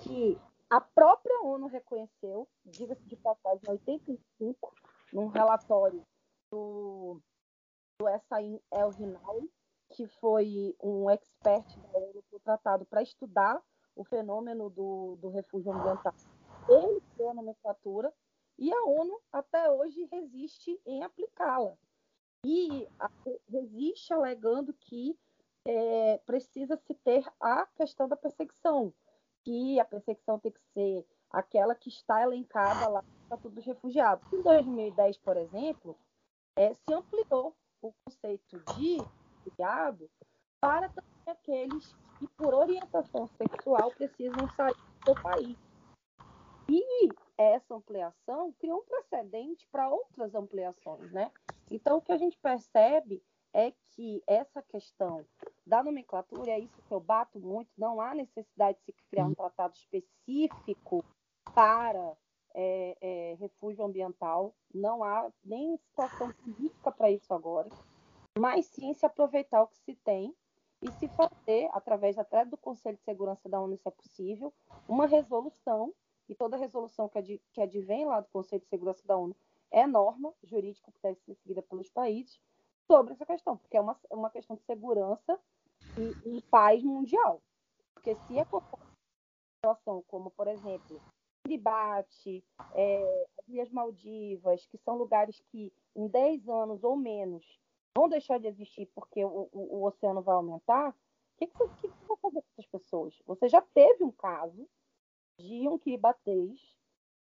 que 0.00 0.38
a 0.70 0.80
própria 0.80 1.40
ONU 1.42 1.66
reconheceu, 1.66 2.48
diga-se 2.64 3.04
de 3.04 3.16
passagem, 3.16 3.60
em 3.66 3.70
85, 3.70 4.74
num 5.12 5.26
relatório 5.26 6.02
do, 6.50 7.20
do 7.98 8.08
Essaim 8.08 8.60
El 8.70 8.90
Rinal, 8.90 9.42
que 9.90 10.06
foi 10.06 10.74
um 10.82 11.10
expert 11.10 11.76
da 11.76 11.98
ONU 11.98 12.24
tratado 12.42 12.86
para 12.86 13.02
estudar 13.02 13.62
o 13.94 14.04
fenômeno 14.04 14.70
do, 14.70 15.16
do 15.16 15.28
refúgio 15.28 15.72
ambiental. 15.72 16.14
Ele 16.68 17.02
criou 17.12 17.30
a 17.30 17.34
nomenclatura 17.34 18.12
e 18.58 18.72
a 18.72 18.84
ONU 18.84 19.20
até 19.30 19.70
hoje 19.70 20.08
resiste 20.10 20.80
em 20.86 21.02
aplicá-la. 21.02 21.76
E 22.44 22.88
resiste 23.48 24.12
alegando 24.12 24.72
que 24.72 25.18
é, 25.64 26.18
precisa 26.26 26.76
se 26.76 26.94
ter 26.94 27.24
a 27.40 27.66
questão 27.76 28.08
da 28.08 28.16
perseguição, 28.16 28.92
que 29.44 29.78
a 29.78 29.84
perseguição 29.84 30.38
tem 30.38 30.52
que 30.52 30.60
ser 30.72 31.06
aquela 31.30 31.74
que 31.74 31.88
está 31.88 32.22
elencada 32.22 32.88
lá 32.88 33.02
no 33.02 33.22
Estatuto 33.22 33.54
dos 33.54 33.64
Refugiados. 33.64 34.32
Em 34.32 34.42
2010, 34.42 35.18
por 35.18 35.36
exemplo, 35.36 35.96
é, 36.56 36.74
se 36.74 36.92
ampliou 36.92 37.56
o 37.80 37.92
conceito 38.04 38.58
de 38.74 38.98
refugiado 39.44 40.10
para 40.60 40.88
também 40.88 41.10
aqueles 41.26 41.92
que, 42.18 42.28
por 42.36 42.54
orientação 42.54 43.26
sexual, 43.26 43.90
precisam 43.90 44.48
sair 44.54 44.76
do 45.04 45.14
país. 45.20 45.56
E 46.68 47.08
essa 47.36 47.74
ampliação 47.74 48.52
criou 48.52 48.80
um 48.80 48.84
precedente 48.84 49.66
para 49.72 49.88
outras 49.88 50.34
ampliações, 50.34 51.10
né? 51.10 51.30
Então, 51.70 51.96
o 51.96 52.02
que 52.02 52.12
a 52.12 52.16
gente 52.16 52.38
percebe 52.38 53.22
é 53.52 53.72
que 53.90 54.22
essa 54.26 54.62
questão 54.62 55.24
da 55.66 55.82
nomenclatura, 55.82 56.50
é 56.50 56.58
isso 56.58 56.82
que 56.82 56.92
eu 56.92 57.00
bato 57.00 57.38
muito, 57.38 57.70
não 57.76 58.00
há 58.00 58.14
necessidade 58.14 58.78
de 58.86 58.92
se 58.92 59.02
criar 59.10 59.26
um 59.26 59.34
tratado 59.34 59.74
específico 59.74 61.04
para 61.54 62.16
é, 62.54 62.96
é, 63.00 63.34
refúgio 63.38 63.84
ambiental, 63.84 64.54
não 64.74 65.04
há 65.04 65.30
nem 65.44 65.76
situação 65.76 66.32
política 66.32 66.90
para 66.90 67.10
isso 67.10 67.32
agora, 67.32 67.68
mas 68.38 68.66
sim 68.66 68.92
se 68.94 69.04
aproveitar 69.04 69.62
o 69.62 69.68
que 69.68 69.78
se 69.78 69.94
tem 69.96 70.34
e 70.80 70.90
se 70.92 71.06
fazer, 71.08 71.68
através 71.72 72.18
até 72.18 72.44
do 72.44 72.56
Conselho 72.56 72.96
de 72.96 73.04
Segurança 73.04 73.48
da 73.48 73.60
ONU, 73.60 73.76
se 73.76 73.86
é 73.86 73.90
possível, 73.90 74.52
uma 74.88 75.06
resolução, 75.06 75.94
e 76.28 76.34
toda 76.34 76.56
resolução 76.56 77.08
que, 77.08 77.18
ad, 77.18 77.42
que 77.52 77.60
advém 77.60 78.06
lá 78.06 78.20
do 78.20 78.28
Conselho 78.28 78.62
de 78.62 78.68
Segurança 78.68 79.06
da 79.06 79.16
ONU 79.16 79.36
é 79.70 79.86
norma 79.86 80.32
jurídica 80.42 80.90
que 80.90 81.02
deve 81.02 81.20
ser 81.20 81.34
seguida 81.34 81.62
pelos 81.62 81.90
países 81.90 82.40
sobre 82.92 83.14
essa 83.14 83.24
questão, 83.24 83.56
porque 83.56 83.78
é 83.78 83.80
uma, 83.80 83.98
uma 84.10 84.28
questão 84.28 84.54
de 84.54 84.62
segurança 84.64 85.40
e, 85.96 86.36
e 86.36 86.42
paz 86.42 86.82
mundial. 86.82 87.40
Porque 87.94 88.14
se 88.14 88.38
é 88.38 88.46
uma 88.52 88.62
situação 89.56 90.04
como, 90.08 90.30
por 90.30 90.46
exemplo, 90.46 91.00
Kiribati, 91.42 92.44
é, 92.74 93.26
as 93.38 93.48
Ilhas 93.48 93.70
Maldivas, 93.70 94.66
que 94.66 94.76
são 94.76 94.98
lugares 94.98 95.40
que 95.50 95.72
em 95.96 96.06
10 96.06 96.46
anos 96.50 96.84
ou 96.84 96.94
menos 96.94 97.58
vão 97.96 98.10
deixar 98.10 98.38
de 98.38 98.48
existir 98.48 98.84
porque 98.94 99.24
o, 99.24 99.48
o, 99.50 99.78
o 99.78 99.86
oceano 99.86 100.20
vai 100.20 100.34
aumentar, 100.34 100.90
o 100.90 100.94
que, 101.38 101.46
que, 101.46 101.56
você, 101.56 101.88
que 101.88 101.88
você 101.88 102.06
vai 102.06 102.16
fazer 102.18 102.42
com 102.42 102.48
essas 102.52 102.66
pessoas? 102.66 103.22
Você 103.24 103.48
já 103.48 103.62
teve 103.62 104.04
um 104.04 104.12
caso 104.12 104.68
de 105.40 105.66
um 105.66 105.78
kiribatês 105.78 106.60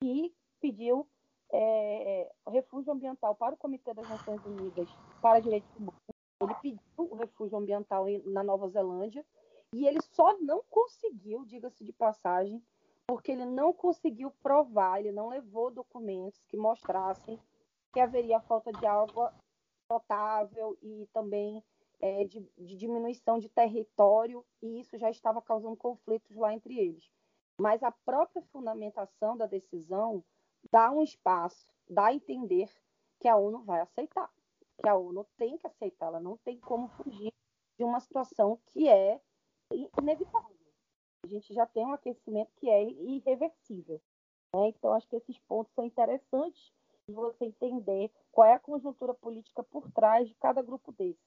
que 0.02 0.34
pediu 0.60 1.08
é, 1.52 2.32
refúgio 2.48 2.92
ambiental 2.92 3.34
para 3.34 3.54
o 3.54 3.58
Comitê 3.58 3.92
das 3.94 4.08
Nações 4.08 4.44
Unidas 4.44 4.88
para 5.20 5.40
Direitos 5.40 5.70
Humanos. 5.76 6.00
Ele 6.42 6.54
pediu 6.62 6.80
o 6.96 7.14
refúgio 7.14 7.58
ambiental 7.58 8.06
na 8.26 8.42
Nova 8.42 8.68
Zelândia 8.68 9.24
e 9.72 9.86
ele 9.86 10.00
só 10.12 10.38
não 10.40 10.62
conseguiu, 10.70 11.44
diga-se 11.44 11.84
de 11.84 11.92
passagem, 11.92 12.62
porque 13.06 13.32
ele 13.32 13.44
não 13.44 13.72
conseguiu 13.72 14.30
provar, 14.42 15.00
ele 15.00 15.12
não 15.12 15.28
levou 15.28 15.70
documentos 15.70 16.42
que 16.44 16.56
mostrassem 16.56 17.38
que 17.92 18.00
haveria 18.00 18.40
falta 18.40 18.72
de 18.72 18.84
água 18.84 19.32
potável 19.88 20.76
e 20.82 21.08
também 21.12 21.62
é, 22.00 22.24
de, 22.24 22.40
de 22.58 22.76
diminuição 22.76 23.38
de 23.38 23.48
território, 23.48 24.44
e 24.60 24.80
isso 24.80 24.98
já 24.98 25.10
estava 25.10 25.40
causando 25.40 25.76
conflitos 25.76 26.36
lá 26.36 26.52
entre 26.52 26.78
eles. 26.78 27.08
Mas 27.58 27.82
a 27.82 27.92
própria 27.92 28.42
fundamentação 28.52 29.36
da 29.36 29.46
decisão 29.46 30.24
dá 30.70 30.90
um 30.90 31.02
espaço, 31.02 31.66
dá 31.88 32.06
a 32.06 32.14
entender 32.14 32.70
que 33.20 33.28
a 33.28 33.36
ONU 33.36 33.62
vai 33.64 33.80
aceitar, 33.80 34.30
que 34.82 34.88
a 34.88 34.94
ONU 34.94 35.26
tem 35.36 35.56
que 35.58 35.66
aceitar, 35.66 36.06
ela 36.06 36.20
não 36.20 36.36
tem 36.38 36.58
como 36.58 36.88
fugir 36.88 37.32
de 37.78 37.84
uma 37.84 38.00
situação 38.00 38.58
que 38.66 38.88
é 38.88 39.20
inevitável. 40.00 40.56
A 41.24 41.26
gente 41.26 41.54
já 41.54 41.66
tem 41.66 41.86
um 41.86 41.92
aquecimento 41.92 42.50
que 42.56 42.68
é 42.68 42.84
irreversível. 42.84 44.00
Né? 44.54 44.68
Então, 44.68 44.92
acho 44.92 45.08
que 45.08 45.16
esses 45.16 45.38
pontos 45.40 45.72
são 45.74 45.84
interessantes 45.84 46.72
você 47.08 47.44
entender 47.46 48.10
qual 48.32 48.48
é 48.48 48.54
a 48.54 48.58
conjuntura 48.58 49.12
política 49.14 49.62
por 49.62 49.90
trás 49.90 50.28
de 50.28 50.34
cada 50.34 50.62
grupo 50.62 50.92
desse. 50.92 51.20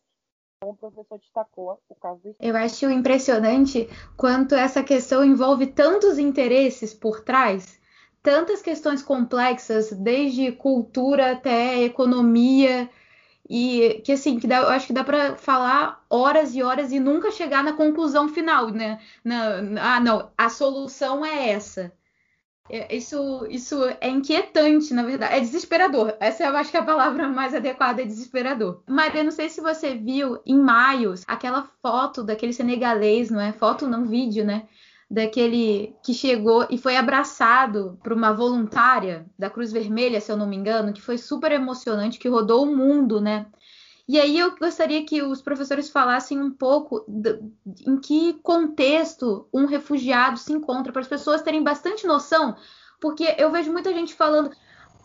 Como 0.62 0.74
o 0.74 0.78
professor 0.78 1.20
destacou 1.20 1.80
o 1.88 1.96
caso 1.96 2.20
do 2.22 2.36
Eu 2.40 2.56
acho 2.56 2.90
impressionante 2.90 3.88
quanto 4.16 4.56
essa 4.56 4.84
questão 4.84 5.24
envolve 5.24 5.68
tantos 5.68 6.18
interesses 6.18 6.96
por 6.96 7.24
trás, 7.24 7.80
tantas 8.28 8.62
questões 8.62 9.02
complexas, 9.02 9.90
desde 9.94 10.52
cultura 10.52 11.32
até 11.32 11.82
economia, 11.84 12.90
e 13.50 14.02
que 14.04 14.12
assim, 14.12 14.38
que 14.38 14.46
dá, 14.46 14.58
eu 14.58 14.68
acho 14.68 14.88
que 14.88 14.92
dá 14.92 15.02
para 15.02 15.38
falar 15.38 16.06
horas 16.10 16.54
e 16.54 16.62
horas 16.62 16.92
e 16.92 17.00
nunca 17.00 17.32
chegar 17.32 17.64
na 17.64 17.72
conclusão 17.72 18.28
final, 18.28 18.70
né? 18.70 19.00
Na, 19.24 19.96
ah, 19.96 20.00
não, 20.02 20.30
a 20.38 20.50
solução 20.50 21.26
é 21.26 21.52
essa. 21.52 21.94
É, 22.70 22.94
isso, 22.94 23.48
isso 23.50 23.82
é 24.02 24.10
inquietante, 24.10 24.94
na 24.94 25.04
verdade. 25.04 25.36
É 25.36 25.40
desesperador. 25.40 26.14
Essa 26.20 26.44
eu 26.44 26.58
acho 26.58 26.70
que 26.70 26.76
é 26.76 26.82
a 26.82 26.84
palavra 26.84 27.30
mais 27.30 27.56
adequada, 27.56 28.02
é 28.02 28.06
desesperador. 28.06 28.84
Maria, 28.86 29.24
não 29.24 29.32
sei 29.32 29.48
se 29.48 29.62
você 29.62 29.96
viu 29.96 30.38
em 30.46 30.58
maio 30.60 31.14
aquela 31.28 31.64
foto 31.82 32.26
daquele 32.26 32.52
senegalês, 32.52 33.32
não 33.32 33.40
é? 33.40 33.54
Foto 33.54 33.88
não 33.88 34.06
vídeo, 34.06 34.44
né? 34.44 34.68
Daquele 35.10 35.96
que 36.04 36.14
chegou 36.14 36.68
e 36.70 36.78
foi 36.78 36.98
abraçado 36.98 37.98
por 38.04 38.12
uma 38.12 38.34
voluntária 38.34 39.26
da 39.40 39.50
Cruz 39.50 39.72
Vermelha, 39.72 40.20
se 40.20 40.30
eu 40.32 40.36
não 40.36 40.48
me 40.48 40.56
engano, 40.56 40.92
que 40.92 41.02
foi 41.02 41.18
super 41.18 41.52
emocionante, 41.52 42.20
que 42.20 42.28
rodou 42.28 42.64
o 42.64 42.76
mundo, 42.76 43.22
né? 43.22 43.46
E 44.08 44.20
aí 44.20 44.40
eu 44.40 44.56
gostaria 44.58 45.06
que 45.06 45.22
os 45.22 45.42
professores 45.42 45.90
falassem 45.90 46.42
um 46.42 46.50
pouco 46.50 47.06
em 47.86 47.98
que 48.00 48.34
contexto 48.42 49.48
um 49.54 49.66
refugiado 49.66 50.38
se 50.38 50.54
encontra, 50.54 50.94
para 50.94 51.02
as 51.02 51.08
pessoas 51.08 51.42
terem 51.42 51.62
bastante 51.62 52.08
noção, 52.08 52.56
porque 53.02 53.36
eu 53.38 53.52
vejo 53.52 53.72
muita 53.72 53.94
gente 53.94 54.14
falando 54.14 54.50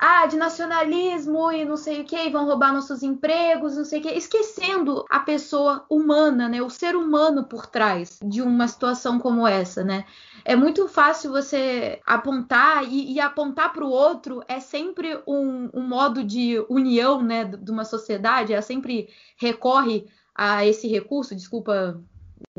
ah, 0.05 0.27
de 0.27 0.37
nacionalismo 0.37 1.53
e 1.53 1.65
não 1.65 1.77
sei 1.77 2.01
o 2.01 2.05
que, 2.05 2.29
vão 2.29 2.45
roubar 2.45 2.73
nossos 2.73 3.05
empregos, 3.05 3.77
não 3.77 3.85
sei 3.85 4.01
o 4.01 4.03
que, 4.03 4.09
esquecendo 4.11 5.05
a 5.09 5.21
pessoa 5.21 5.85
humana, 5.89 6.49
né, 6.49 6.61
o 6.61 6.69
ser 6.69 6.97
humano 6.97 7.45
por 7.45 7.67
trás 7.67 8.19
de 8.21 8.43
uma 8.43 8.67
situação 8.67 9.21
como 9.21 9.47
essa, 9.47 9.85
né? 9.85 10.05
é 10.45 10.57
muito 10.57 10.89
fácil 10.89 11.31
você 11.31 12.01
apontar 12.05 12.85
e, 12.85 13.13
e 13.13 13.21
apontar 13.21 13.73
para 13.73 13.85
o 13.85 13.91
outro 13.91 14.43
é 14.49 14.61
sempre 14.61 15.21
um, 15.27 15.71
um, 15.73 15.87
modo 15.87 16.25
de 16.25 16.65
união 16.69 17.23
né, 17.23 17.45
de 17.45 17.71
uma 17.71 17.85
sociedade, 17.85 18.53
ela 18.53 18.63
sempre 18.63 19.09
recorre 19.37 20.07
a 20.35 20.67
esse 20.67 20.89
recurso, 20.89 21.37
desculpa 21.37 22.01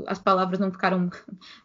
as 0.08 0.20
palavras 0.20 0.60
não 0.60 0.72
ficaram, 0.72 1.10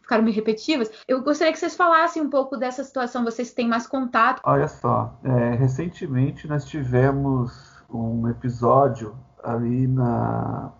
ficaram 0.01 0.23
meio 0.23 0.35
repetitivas. 0.35 0.89
Eu 1.07 1.23
gostaria 1.23 1.51
que 1.51 1.59
vocês 1.59 1.75
falassem 1.75 2.21
um 2.21 2.29
pouco 2.29 2.57
dessa 2.57 2.83
situação, 2.83 3.23
vocês 3.23 3.53
têm 3.53 3.67
mais 3.67 3.87
contato. 3.87 4.41
Olha 4.43 4.67
só, 4.67 5.17
é, 5.23 5.55
recentemente 5.55 6.47
nós 6.47 6.65
tivemos 6.65 7.83
um 7.89 8.27
episódio 8.27 9.15
ali 9.43 9.87
na 9.87 10.71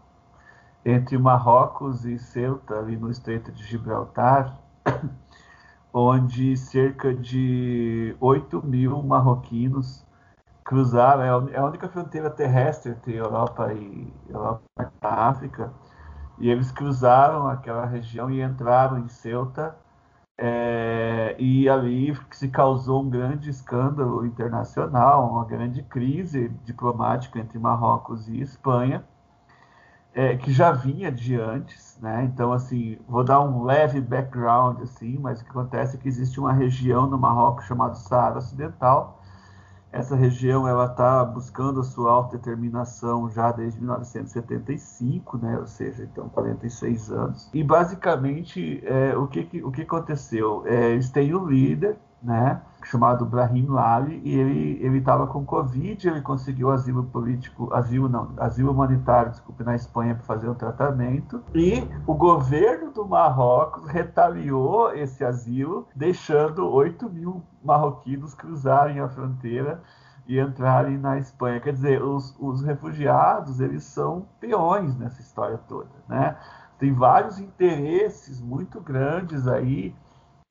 entre 0.85 1.17
Marrocos 1.17 2.05
e 2.05 2.17
Ceuta, 2.17 2.79
ali 2.79 2.95
no 2.95 3.11
Estreito 3.11 3.51
de 3.51 3.63
Gibraltar, 3.63 4.57
onde 5.93 6.55
cerca 6.55 7.13
de 7.13 8.15
8 8.19 8.65
mil 8.65 9.03
marroquinos 9.03 10.05
cruzaram, 10.63 11.49
é, 11.49 11.53
é 11.53 11.57
a 11.57 11.65
única 11.65 11.89
fronteira 11.89 12.29
terrestre 12.29 12.91
entre 12.91 13.15
Europa 13.15 13.73
e 13.73 14.13
Europa 14.29 14.63
e 14.79 14.83
África, 15.01 15.73
e 16.39 16.49
eles 16.49 16.71
cruzaram 16.71 17.47
aquela 17.47 17.85
região 17.85 18.29
e 18.29 18.41
entraram 18.41 18.99
em 18.99 19.07
Ceuta, 19.07 19.75
é, 20.37 21.35
e 21.37 21.67
ali 21.67 22.17
se 22.31 22.47
causou 22.47 23.03
um 23.03 23.09
grande 23.09 23.49
escândalo 23.49 24.25
internacional, 24.25 25.29
uma 25.29 25.45
grande 25.45 25.83
crise 25.83 26.49
diplomática 26.63 27.37
entre 27.39 27.59
Marrocos 27.59 28.29
e 28.29 28.39
Espanha, 28.39 29.03
é, 30.13 30.35
que 30.37 30.51
já 30.51 30.71
vinha 30.71 31.11
de 31.11 31.35
antes, 31.39 31.97
né? 32.01 32.23
Então, 32.23 32.51
assim, 32.53 32.97
vou 33.07 33.23
dar 33.23 33.41
um 33.41 33.63
leve 33.63 34.01
background, 34.01 34.81
assim, 34.81 35.17
mas 35.19 35.41
o 35.41 35.43
que 35.43 35.49
acontece 35.51 35.97
é 35.97 35.99
que 35.99 36.07
existe 36.07 36.39
uma 36.39 36.53
região 36.53 37.07
no 37.07 37.17
Marrocos 37.17 37.65
chamada 37.65 37.95
Saara 37.95 38.37
Ocidental. 38.39 39.18
Essa 39.91 40.15
região 40.15 40.67
ela 40.67 40.85
está 40.85 41.25
buscando 41.25 41.79
a 41.79 41.83
sua 41.83 42.11
autodeterminação 42.11 43.29
já 43.29 43.51
desde 43.51 43.79
1975, 43.79 45.37
né? 45.37 45.57
Ou 45.57 45.67
seja, 45.67 46.03
então 46.03 46.29
46 46.29 47.11
anos. 47.11 47.49
E 47.53 47.63
basicamente 47.63 48.81
é, 48.85 49.17
o 49.17 49.27
que, 49.27 49.61
o 49.63 49.71
que 49.71 49.81
aconteceu? 49.81 50.63
É, 50.65 50.91
eles 50.91 51.09
têm 51.09 51.33
um 51.33 51.45
líder 51.47 51.97
né, 52.21 52.61
chamado 52.83 53.25
Brahim 53.25 53.67
Lali, 53.67 54.21
e 54.23 54.37
ele 54.37 54.97
estava 54.97 55.27
com 55.27 55.45
Covid, 55.45 56.07
ele 56.07 56.21
conseguiu 56.21 56.71
asilo 56.71 57.03
político, 57.03 57.73
asilo 57.73 58.09
não, 58.09 58.33
asilo 58.37 58.71
humanitário, 58.71 59.31
desculpe, 59.31 59.63
na 59.63 59.75
Espanha 59.75 60.15
para 60.15 60.23
fazer 60.23 60.49
um 60.49 60.55
tratamento, 60.55 61.41
e 61.53 61.87
o 62.05 62.13
governo 62.13 62.91
do 62.91 63.05
Marrocos 63.07 63.87
retaliou 63.87 64.93
esse 64.93 65.23
asilo, 65.23 65.87
deixando 65.95 66.69
8 66.69 67.09
mil 67.09 67.43
marroquinos 67.63 68.33
cruzarem 68.33 68.99
a 68.99 69.07
fronteira 69.07 69.81
e 70.27 70.39
entrarem 70.39 70.97
na 70.97 71.17
Espanha. 71.17 71.59
Quer 71.59 71.73
dizer, 71.73 72.03
os, 72.03 72.35
os 72.39 72.61
refugiados, 72.61 73.59
eles 73.59 73.83
são 73.83 74.27
peões 74.39 74.95
nessa 74.97 75.21
história 75.21 75.57
toda, 75.67 75.89
né? 76.07 76.37
Tem 76.77 76.93
vários 76.93 77.39
interesses 77.39 78.39
muito 78.39 78.79
grandes 78.79 79.47
aí 79.47 79.93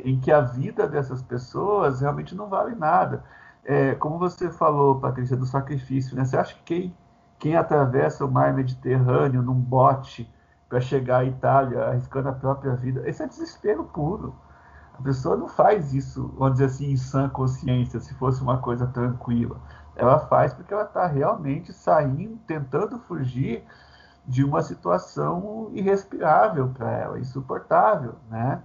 em 0.05 0.21
que 0.21 0.31
a 0.31 0.41
vida 0.41 0.87
dessas 0.87 1.23
pessoas 1.23 2.01
realmente 2.01 2.35
não 2.35 2.49
vale 2.49 2.75
nada. 2.75 3.25
É, 3.65 3.95
como 3.97 4.19
você 4.19 4.51
falou, 4.51 5.01
Patrícia, 5.01 5.37
do 5.37 5.45
sacrifício, 5.45 6.17
né? 6.17 6.25
Você 6.25 6.37
acha 6.37 6.55
que 6.55 6.63
quem, 6.63 6.97
quem 7.39 7.57
atravessa 7.57 8.25
o 8.25 8.31
mar 8.31 8.55
Mediterrâneo 8.55 9.43
num 9.43 9.55
bote 9.55 10.33
para 10.69 10.81
chegar 10.81 11.19
à 11.19 11.25
Itália 11.25 11.85
arriscando 11.85 12.29
a 12.29 12.33
própria 12.33 12.77
vida, 12.77 13.09
esse 13.09 13.23
é 13.23 13.27
desespero 13.27 13.85
puro. 13.85 14.35
A 14.99 15.03
pessoa 15.03 15.37
não 15.37 15.49
faz 15.49 15.93
isso, 15.95 16.33
vamos 16.37 16.55
dizer 16.55 16.67
assim, 16.67 16.93
em 16.93 16.97
sã 16.97 17.29
consciência, 17.29 18.01
se 18.01 18.15
fosse 18.15 18.43
uma 18.43 18.59
coisa 18.59 18.87
tranquila. 18.87 19.61
Ela 19.97 20.19
faz 20.21 20.53
porque 20.55 20.73
ela 20.73 20.85
está 20.85 21.07
realmente 21.07 21.73
saindo, 21.73 22.37
tentando 22.47 22.99
fugir 23.01 23.65
de 24.27 24.45
uma 24.45 24.63
situação 24.63 25.71
irrespirável 25.73 26.69
para 26.69 26.91
ela, 26.93 27.19
insuportável, 27.19 28.15
né? 28.31 28.63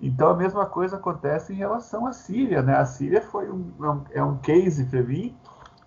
Então 0.00 0.30
a 0.30 0.36
mesma 0.36 0.64
coisa 0.66 0.96
acontece 0.96 1.52
em 1.52 1.56
relação 1.56 2.06
à 2.06 2.12
Síria, 2.12 2.62
né? 2.62 2.76
A 2.76 2.86
Síria 2.86 3.20
foi 3.20 3.50
um, 3.50 3.72
é 4.10 4.22
um 4.22 4.34
é 4.34 4.38
case 4.42 4.84
para 4.86 5.02
mim, 5.02 5.36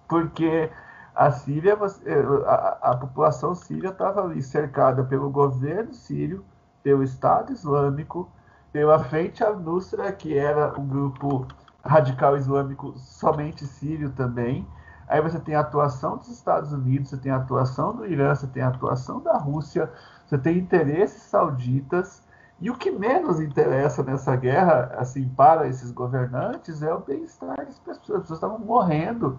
porque 0.08 0.70
a 1.16 1.32
Síria, 1.32 1.78
é, 2.06 2.14
a, 2.48 2.92
a 2.92 2.98
população 2.98 3.56
síria 3.56 3.90
estava 3.90 4.24
ali 4.24 4.42
cercada 4.42 5.04
pelo 5.04 5.30
governo 5.30 5.94
sírio, 5.94 6.44
pelo 6.82 7.04
Estado 7.04 7.52
Islâmico, 7.52 8.30
pela 8.72 9.00
Frente 9.00 9.44
al-Nusra, 9.44 10.12
que 10.12 10.38
era 10.38 10.74
um 10.80 10.88
grupo 10.88 11.48
radical 11.84 12.36
islâmico 12.38 12.94
somente 12.98 13.66
sírio 13.66 14.10
também. 14.12 14.68
Aí 15.08 15.22
você 15.22 15.40
tem 15.40 15.54
a 15.54 15.60
atuação 15.60 16.18
dos 16.18 16.30
Estados 16.30 16.72
Unidos, 16.72 17.10
você 17.10 17.18
tem 17.18 17.32
a 17.32 17.38
atuação 17.38 17.96
do 17.96 18.06
Irã, 18.06 18.34
você 18.34 18.48
tem 18.48 18.64
a 18.64 18.70
atuação 18.70 19.22
da 19.22 19.38
Rússia, 19.38 19.92
você 20.26 20.38
tem 20.38 20.58
interesses 20.58 21.22
sauditas, 21.24 22.24
e 22.64 22.72
o 22.72 22.78
que 22.78 22.90
menos 22.90 23.42
interessa 23.42 24.02
nessa 24.04 24.38
guerra, 24.38 24.96
assim, 24.98 25.28
para 25.28 25.68
esses 25.68 25.92
governantes, 25.92 26.82
é 26.82 26.94
o 26.94 27.02
bem-estar 27.02 27.58
das 27.58 27.78
pessoas. 27.78 28.20
As 28.20 28.22
pessoas 28.22 28.38
estavam 28.38 28.58
morrendo 28.58 29.38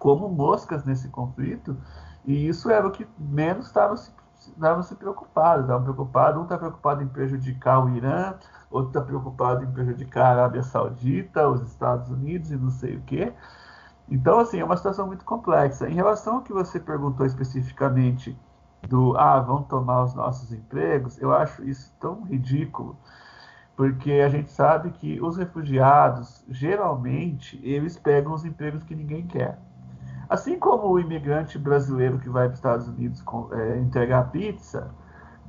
como 0.00 0.26
moscas 0.30 0.82
nesse 0.82 1.10
conflito, 1.10 1.76
e 2.24 2.48
isso 2.48 2.70
era 2.70 2.86
o 2.86 2.90
que 2.90 3.06
menos 3.18 3.66
estavam 3.66 3.98
se, 3.98 4.10
estavam 4.34 4.82
se 4.82 4.94
preocupados. 4.94 5.66
Estavam 5.66 5.82
preocupados, 5.82 6.40
um 6.40 6.44
está 6.44 6.56
preocupado 6.56 7.02
em 7.02 7.08
prejudicar 7.08 7.84
o 7.84 7.90
Irã, 7.90 8.32
outro 8.70 8.88
está 8.88 9.02
preocupado 9.02 9.62
em 9.62 9.70
prejudicar 9.70 10.24
a 10.24 10.30
Arábia 10.30 10.62
Saudita, 10.62 11.46
os 11.46 11.60
Estados 11.68 12.10
Unidos 12.10 12.50
e 12.50 12.56
não 12.56 12.70
sei 12.70 12.96
o 12.96 13.02
quê. 13.02 13.34
Então, 14.08 14.38
assim, 14.38 14.58
é 14.58 14.64
uma 14.64 14.78
situação 14.78 15.06
muito 15.06 15.26
complexa. 15.26 15.86
Em 15.86 15.94
relação 15.94 16.36
ao 16.36 16.42
que 16.42 16.52
você 16.54 16.80
perguntou 16.80 17.26
especificamente 17.26 18.34
do 18.82 19.16
ah, 19.16 19.40
vão 19.40 19.62
tomar 19.62 20.04
os 20.04 20.14
nossos 20.14 20.52
empregos, 20.52 21.20
eu 21.20 21.32
acho 21.32 21.64
isso 21.64 21.94
tão 22.00 22.22
ridículo, 22.22 22.96
porque 23.76 24.12
a 24.12 24.28
gente 24.28 24.50
sabe 24.50 24.90
que 24.90 25.20
os 25.20 25.36
refugiados, 25.36 26.44
geralmente, 26.48 27.60
eles 27.62 27.96
pegam 27.96 28.32
os 28.32 28.44
empregos 28.44 28.82
que 28.82 28.94
ninguém 28.94 29.26
quer. 29.26 29.58
Assim 30.28 30.58
como 30.58 30.88
o 30.88 30.98
imigrante 30.98 31.58
brasileiro 31.58 32.18
que 32.18 32.28
vai 32.28 32.46
para 32.46 32.52
os 32.52 32.58
Estados 32.58 32.88
Unidos 32.88 33.22
com, 33.22 33.48
é, 33.52 33.78
entregar 33.78 34.30
pizza, 34.30 34.90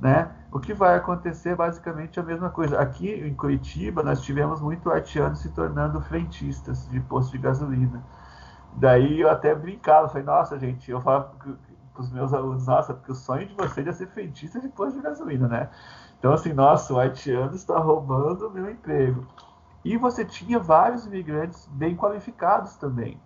né? 0.00 0.30
O 0.52 0.60
que 0.60 0.72
vai 0.72 0.96
acontecer 0.96 1.50
é 1.50 1.56
basicamente 1.56 2.20
a 2.20 2.22
mesma 2.22 2.48
coisa. 2.50 2.78
Aqui 2.78 3.10
em 3.10 3.34
Curitiba, 3.34 4.02
nós 4.02 4.22
tivemos 4.22 4.60
muito 4.60 4.90
haitianos 4.90 5.40
se 5.40 5.48
tornando 5.50 6.00
frentistas 6.00 6.88
de 6.88 7.00
posto 7.00 7.32
de 7.32 7.38
gasolina. 7.38 8.02
Daí 8.74 9.20
eu 9.20 9.28
até 9.28 9.54
brincava, 9.54 10.08
falei, 10.08 10.22
nossa, 10.22 10.58
gente, 10.58 10.90
eu 10.90 11.00
falava 11.00 11.32
os 12.00 12.10
meus 12.10 12.32
alunos, 12.32 12.66
nossa, 12.66 12.94
porque 12.94 13.12
o 13.12 13.14
sonho 13.14 13.46
de 13.46 13.54
vocês 13.54 13.86
é 13.86 13.92
ser 13.92 14.08
frentista 14.08 14.60
de 14.60 14.68
posto 14.68 14.96
de 14.96 15.02
gasolina, 15.02 15.48
né? 15.48 15.68
Então, 16.18 16.32
assim, 16.32 16.52
nossa, 16.52 16.92
o 16.92 16.98
haitiano 16.98 17.54
está 17.54 17.78
roubando 17.78 18.48
o 18.48 18.50
meu 18.50 18.70
emprego. 18.70 19.26
E 19.84 19.96
você 19.96 20.24
tinha 20.24 20.58
vários 20.58 21.06
imigrantes 21.06 21.68
bem 21.72 21.96
qualificados 21.96 22.76
também. 22.76 23.20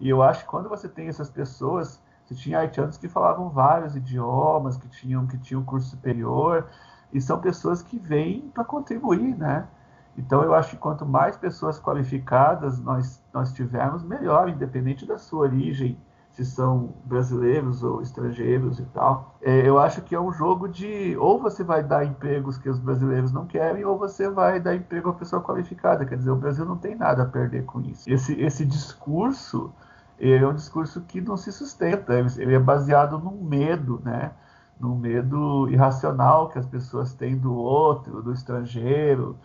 E 0.00 0.08
eu 0.08 0.22
acho 0.22 0.40
que 0.40 0.50
quando 0.50 0.68
você 0.68 0.88
tem 0.88 1.08
essas 1.08 1.30
pessoas, 1.30 2.02
você 2.24 2.34
tinha 2.34 2.58
haitianos 2.58 2.96
que 2.98 3.08
falavam 3.08 3.48
vários 3.48 3.94
idiomas, 3.94 4.76
que 4.76 4.88
tinham 4.88 5.26
que 5.26 5.38
tinham 5.38 5.62
curso 5.62 5.90
superior, 5.90 6.66
e 7.12 7.20
são 7.20 7.40
pessoas 7.40 7.82
que 7.82 7.98
vêm 7.98 8.50
para 8.52 8.64
contribuir, 8.64 9.36
né? 9.36 9.68
Então 10.16 10.42
eu 10.42 10.54
acho 10.54 10.70
que 10.70 10.76
quanto 10.76 11.06
mais 11.06 11.36
pessoas 11.36 11.80
qualificadas 11.80 12.78
nós 12.80 13.22
nós 13.32 13.52
tivermos, 13.52 14.02
melhor, 14.02 14.48
independente 14.48 15.06
da 15.06 15.18
sua 15.18 15.40
origem, 15.42 15.96
se 16.32 16.46
são 16.46 16.94
brasileiros 17.04 17.82
ou 17.82 18.00
estrangeiros 18.00 18.78
e 18.78 18.84
tal. 18.86 19.36
É, 19.42 19.68
eu 19.68 19.78
acho 19.78 20.00
que 20.00 20.14
é 20.14 20.20
um 20.20 20.32
jogo 20.32 20.66
de 20.66 21.14
ou 21.18 21.38
você 21.38 21.62
vai 21.62 21.82
dar 21.82 22.04
empregos 22.04 22.56
que 22.56 22.70
os 22.70 22.78
brasileiros 22.78 23.32
não 23.32 23.46
querem, 23.46 23.84
ou 23.84 23.98
você 23.98 24.30
vai 24.30 24.58
dar 24.58 24.74
emprego 24.74 25.10
a 25.10 25.14
pessoa 25.14 25.42
qualificada. 25.42 26.06
Quer 26.06 26.16
dizer, 26.16 26.30
o 26.30 26.36
Brasil 26.36 26.64
não 26.64 26.76
tem 26.76 26.94
nada 26.94 27.22
a 27.22 27.26
perder 27.26 27.64
com 27.64 27.80
isso. 27.82 28.10
Esse, 28.10 28.40
esse 28.40 28.64
discurso 28.64 29.72
é 30.18 30.46
um 30.46 30.54
discurso 30.54 31.02
que 31.02 31.20
não 31.20 31.36
se 31.36 31.52
sustenta, 31.52 32.14
ele 32.38 32.54
é 32.54 32.58
baseado 32.58 33.18
num 33.18 33.42
medo, 33.42 34.00
né? 34.04 34.30
num 34.78 34.96
medo 34.96 35.68
irracional 35.68 36.48
que 36.48 36.58
as 36.58 36.66
pessoas 36.66 37.12
têm 37.12 37.36
do 37.36 37.54
outro, 37.54 38.22
do 38.22 38.32
estrangeiro, 38.32 39.36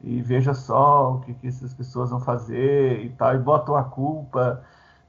e 0.00 0.22
veja 0.22 0.54
só 0.54 1.14
o 1.14 1.20
que, 1.20 1.34
que 1.34 1.48
essas 1.48 1.74
pessoas 1.74 2.10
vão 2.10 2.20
fazer 2.20 3.04
e 3.04 3.10
tal, 3.10 3.34
e 3.34 3.38
botam 3.38 3.76
a 3.76 3.84
culpa 3.84 4.62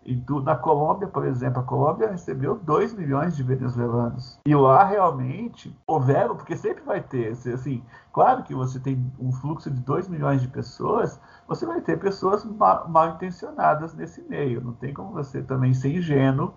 e 0.06 0.16
do, 0.16 0.42
na 0.42 0.56
Colômbia, 0.56 1.08
por 1.08 1.26
exemplo, 1.26 1.62
a 1.62 1.64
Colômbia 1.64 2.10
recebeu 2.10 2.56
2 2.56 2.94
milhões 2.94 3.36
de 3.36 3.44
venezuelanos. 3.44 4.40
E 4.46 4.56
lá 4.56 4.84
realmente 4.84 5.78
houveram, 5.86 6.36
porque 6.36 6.56
sempre 6.56 6.84
vai 6.84 7.02
ter, 7.02 7.32
assim, 7.54 7.84
claro 8.14 8.44
que 8.44 8.56
você 8.56 8.80
tem 8.80 9.12
um 9.20 9.32
fluxo 9.32 9.70
de 9.70 9.82
2 9.82 10.08
milhões 10.08 10.42
de 10.42 10.48
pessoas, 10.48 11.20
você 11.48 11.66
vai 11.66 11.82
ter 11.82 12.00
pessoas 12.00 12.46
mal, 12.46 12.88
mal 12.88 13.10
intencionadas 13.10 13.94
nesse 13.94 14.22
meio. 14.24 14.62
Não 14.62 14.74
tem 14.74 14.94
como 14.94 15.12
você 15.12 15.42
também 15.42 15.74
ser 15.74 15.96
ingênuo 15.96 16.54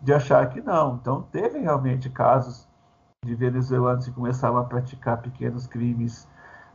de 0.00 0.12
achar 0.12 0.46
que 0.50 0.60
não. 0.60 0.96
Então, 0.96 1.22
teve 1.32 1.58
realmente 1.58 2.10
casos 2.10 2.68
de 3.24 3.34
venezuelanos 3.34 4.04
que 4.04 4.12
começaram 4.12 4.58
a 4.58 4.64
praticar 4.64 5.22
pequenos 5.22 5.66
crimes 5.66 6.28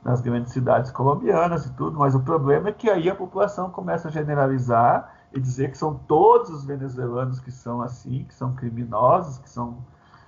nas 0.04 0.22
grandes 0.22 0.54
cidades 0.54 0.92
colombianas 0.92 1.66
e 1.66 1.74
tudo, 1.74 2.00
mas 2.00 2.16
o 2.16 2.22
problema 2.22 2.70
é 2.70 2.72
que 2.72 2.90
aí 2.90 3.10
a 3.10 3.16
população 3.16 3.70
começa 3.70 4.08
a 4.08 4.12
generalizar 4.12 5.19
e 5.34 5.40
dizer 5.40 5.72
que 5.72 5.78
são 5.78 5.96
todos 5.96 6.50
os 6.50 6.66
venezuelanos 6.66 7.40
que 7.40 7.52
são 7.52 7.82
assim, 7.82 8.26
que 8.26 8.34
são 8.34 8.56
criminosos, 8.56 9.38
que 9.38 9.50
são 9.50 9.78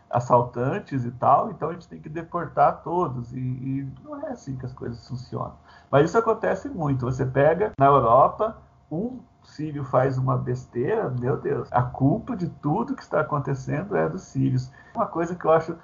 assaltantes 0.10 1.06
e 1.06 1.12
tal, 1.12 1.50
então 1.52 1.70
a 1.70 1.74
gente 1.74 1.88
tem 1.88 2.00
que 2.00 2.10
deportar 2.10 2.84
todos. 2.84 3.34
E, 3.34 3.40
e, 3.40 3.94
não 4.04 4.20
é 4.28 4.32
assim 4.32 4.56
que 4.58 4.66
as 4.66 4.74
coisas 4.74 5.08
funcionam. 5.08 5.56
Mas 5.90 6.10
isso 6.10 6.18
acontece 6.18 6.70
muito. 6.70 7.06
Você 7.06 7.26
pega 7.26 7.72
na 7.80 7.86
Europa, 7.86 8.58
um 8.92 9.20
sírio 9.44 9.84
faz 9.86 10.18
uma 10.18 10.38
besteira, 10.38 11.10
meu 11.10 11.38
Deus, 11.38 11.68
a 11.72 11.82
culpa 11.82 12.36
de 12.36 12.48
tudo 12.48 12.96
que 12.96 13.02
está 13.02 13.22
acontecendo 13.22 13.96
é 13.96 14.08
dos 14.08 14.24
sírios. 14.24 14.72
Uma 14.94 15.08
coisa 15.08 15.34
que 15.34 15.46
eu 15.46 15.52
acho 15.52 15.76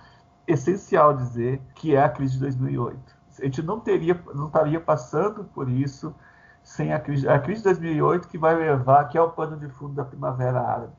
essencial 0.46 1.14
dizer 1.14 1.62
que 1.74 1.96
é 1.96 2.04
a 2.04 2.10
crise 2.10 2.34
de 2.34 2.40
2008. 2.42 3.18
A 3.40 3.44
gente 3.46 3.62
não 3.62 3.80
teria, 3.80 4.20
não 4.34 4.48
estaria 4.48 4.80
passando 4.80 5.44
por 5.44 5.70
isso 5.70 6.14
sem 6.68 6.94
a 6.94 7.00
crise, 7.00 7.28
a 7.30 7.40
crise 7.40 7.62
de 7.62 7.70
2008 7.70 8.28
que 8.28 8.38
vai 8.38 8.54
levar, 8.54 9.06
que 9.06 9.18
é 9.18 9.22
o 9.22 9.30
pano 9.30 9.56
de 9.56 9.70
fundo 9.70 9.94
da 9.94 10.04
Primavera 10.04 10.60
Árabe. 10.60 10.92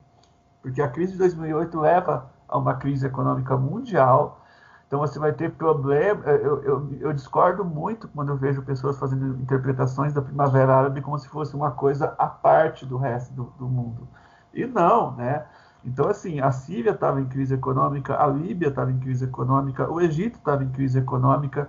Porque 0.63 0.81
a 0.81 0.89
crise 0.89 1.13
de 1.13 1.19
2008 1.19 1.79
leva 1.79 2.31
a 2.49 2.57
uma 2.57 2.75
crise 2.75 3.07
econômica 3.07 3.55
mundial. 3.55 4.43
Então 4.87 4.99
você 4.99 5.19
vai 5.19 5.31
ter 5.31 5.53
problema. 5.53 6.25
Eu, 6.25 6.63
eu, 6.63 6.99
eu, 7.01 7.13
discordo 7.13 7.67
muito 7.67 8.09
quando 8.09 8.31
eu 8.31 8.37
vejo 8.39 8.63
pessoas 8.63 8.99
fazendo 8.99 9.39
interpretações 9.43 10.15
da 10.15 10.23
Primavera 10.23 10.75
Árabe 10.75 11.03
como 11.03 11.19
se 11.19 11.29
fosse 11.29 11.55
uma 11.55 11.71
coisa 11.71 12.15
à 12.19 12.27
parte 12.27 12.87
do 12.87 12.97
resto 12.97 13.35
do, 13.35 13.53
do 13.59 13.69
mundo. 13.69 14.09
E 14.55 14.65
não, 14.65 15.15
né? 15.17 15.45
Então, 15.85 16.09
assim, 16.09 16.41
a 16.41 16.51
Síria 16.51 16.93
estava 16.93 17.21
em 17.21 17.27
crise 17.27 17.55
econômica, 17.55 18.19
a 18.19 18.27
Líbia 18.27 18.69
estava 18.69 18.91
em 18.91 18.99
crise 18.99 19.27
econômica, 19.27 19.89
o 19.89 20.01
Egito 20.01 20.39
estava 20.39 20.65
em 20.65 20.71
crise 20.71 20.99
econômica. 20.99 21.69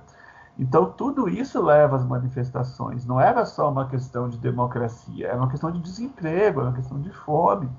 Então, 0.60 0.92
tudo 0.92 1.30
isso 1.30 1.64
leva 1.64 1.96
às 1.96 2.06
manifestações. 2.06 3.06
Não 3.06 3.20
era 3.20 3.46
só 3.46 3.72
uma 3.72 3.88
questão 3.88 4.28
de 4.28 4.38
democracia, 4.38 5.28
era 5.30 5.38
uma 5.38 5.50
questão 5.50 5.72
de 5.72 5.80
desemprego, 5.80 6.60
era 6.60 6.70
uma 6.70 6.76
questão 6.76 7.00
de 7.00 7.10
fome 7.12 7.70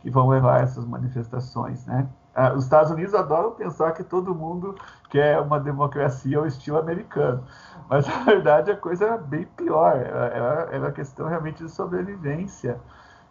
que 0.00 0.10
vão 0.10 0.28
levar 0.28 0.56
a 0.58 0.62
essas 0.62 0.84
manifestações, 0.84 1.86
né? 1.86 2.08
Ah, 2.34 2.52
os 2.52 2.64
Estados 2.64 2.90
Unidos 2.90 3.14
adoram 3.14 3.52
pensar 3.52 3.92
que 3.92 4.04
todo 4.04 4.34
mundo 4.34 4.74
quer 5.08 5.40
uma 5.40 5.58
democracia 5.58 6.36
ao 6.36 6.46
estilo 6.46 6.78
americano, 6.78 7.44
mas 7.88 8.06
na 8.06 8.24
verdade 8.24 8.70
a 8.70 8.76
coisa 8.76 9.04
era 9.06 9.16
bem 9.18 9.46
pior. 9.56 9.96
Era, 9.96 10.68
era 10.70 10.92
questão 10.92 11.28
realmente 11.28 11.62
de 11.64 11.70
sobrevivência, 11.70 12.78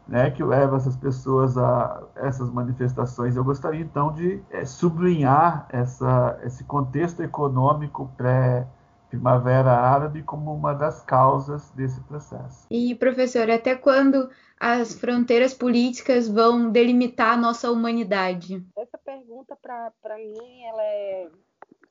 né, 0.08 0.32
que 0.32 0.44
leva 0.44 0.78
essas 0.78 0.96
pessoas 0.96 1.58
a 1.58 2.02
essas 2.16 2.50
manifestações. 2.50 3.36
Eu 3.36 3.44
gostaria 3.44 3.82
então 3.82 4.12
de 4.14 4.42
é, 4.50 4.66
sublinhar 4.66 5.66
essa, 5.70 6.40
esse 6.44 6.64
contexto 6.64 7.22
econômico 7.22 8.10
pré 8.18 8.68
Primavera 9.16 9.72
Árabe 9.72 10.24
como 10.24 10.54
uma 10.54 10.74
das 10.74 11.02
causas 11.04 11.72
desse 11.72 12.02
processo. 12.02 12.68
E, 12.70 12.94
professor, 12.96 13.50
até 13.50 13.74
quando 13.76 14.30
as 14.60 14.94
fronteiras 14.94 15.54
políticas 15.54 16.28
vão 16.28 16.70
delimitar 16.70 17.34
a 17.34 17.38
nossa 17.38 17.72
humanidade? 17.72 18.66
Essa 18.78 18.98
pergunta, 18.98 19.56
para 19.56 20.18
mim, 20.18 20.64
ela 20.64 20.84
é 20.84 21.30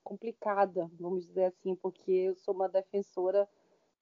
complicada, 0.03 0.91
vamos 1.01 1.27
dizer 1.27 1.47
assim, 1.47 1.75
porque 1.75 2.11
eu 2.11 2.37
sou 2.37 2.55
uma 2.55 2.69
defensora 2.69 3.49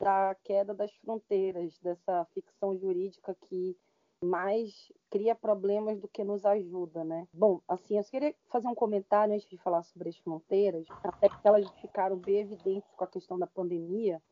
da 0.00 0.34
queda 0.42 0.74
das 0.74 0.92
fronteiras, 0.96 1.78
dessa 1.78 2.26
ficção 2.34 2.76
jurídica 2.76 3.36
que 3.48 3.76
mais 4.24 4.92
cria 5.10 5.34
problemas 5.34 6.00
do 6.00 6.08
que 6.08 6.24
nos 6.24 6.44
ajuda, 6.44 7.04
né? 7.04 7.26
Bom, 7.32 7.60
assim, 7.68 7.98
eu 7.98 8.04
queria 8.04 8.34
fazer 8.48 8.68
um 8.68 8.74
comentário 8.74 9.34
antes 9.34 9.48
de 9.48 9.58
falar 9.58 9.82
sobre 9.82 10.08
as 10.08 10.16
fronteiras, 10.18 10.86
até 11.02 11.28
porque 11.28 11.46
elas 11.46 11.70
ficaram 11.80 12.16
bem 12.16 12.40
evidentes 12.40 12.90
com 12.96 13.04
a 13.04 13.08
questão 13.08 13.38
da 13.38 13.46
pandemia, 13.46 14.22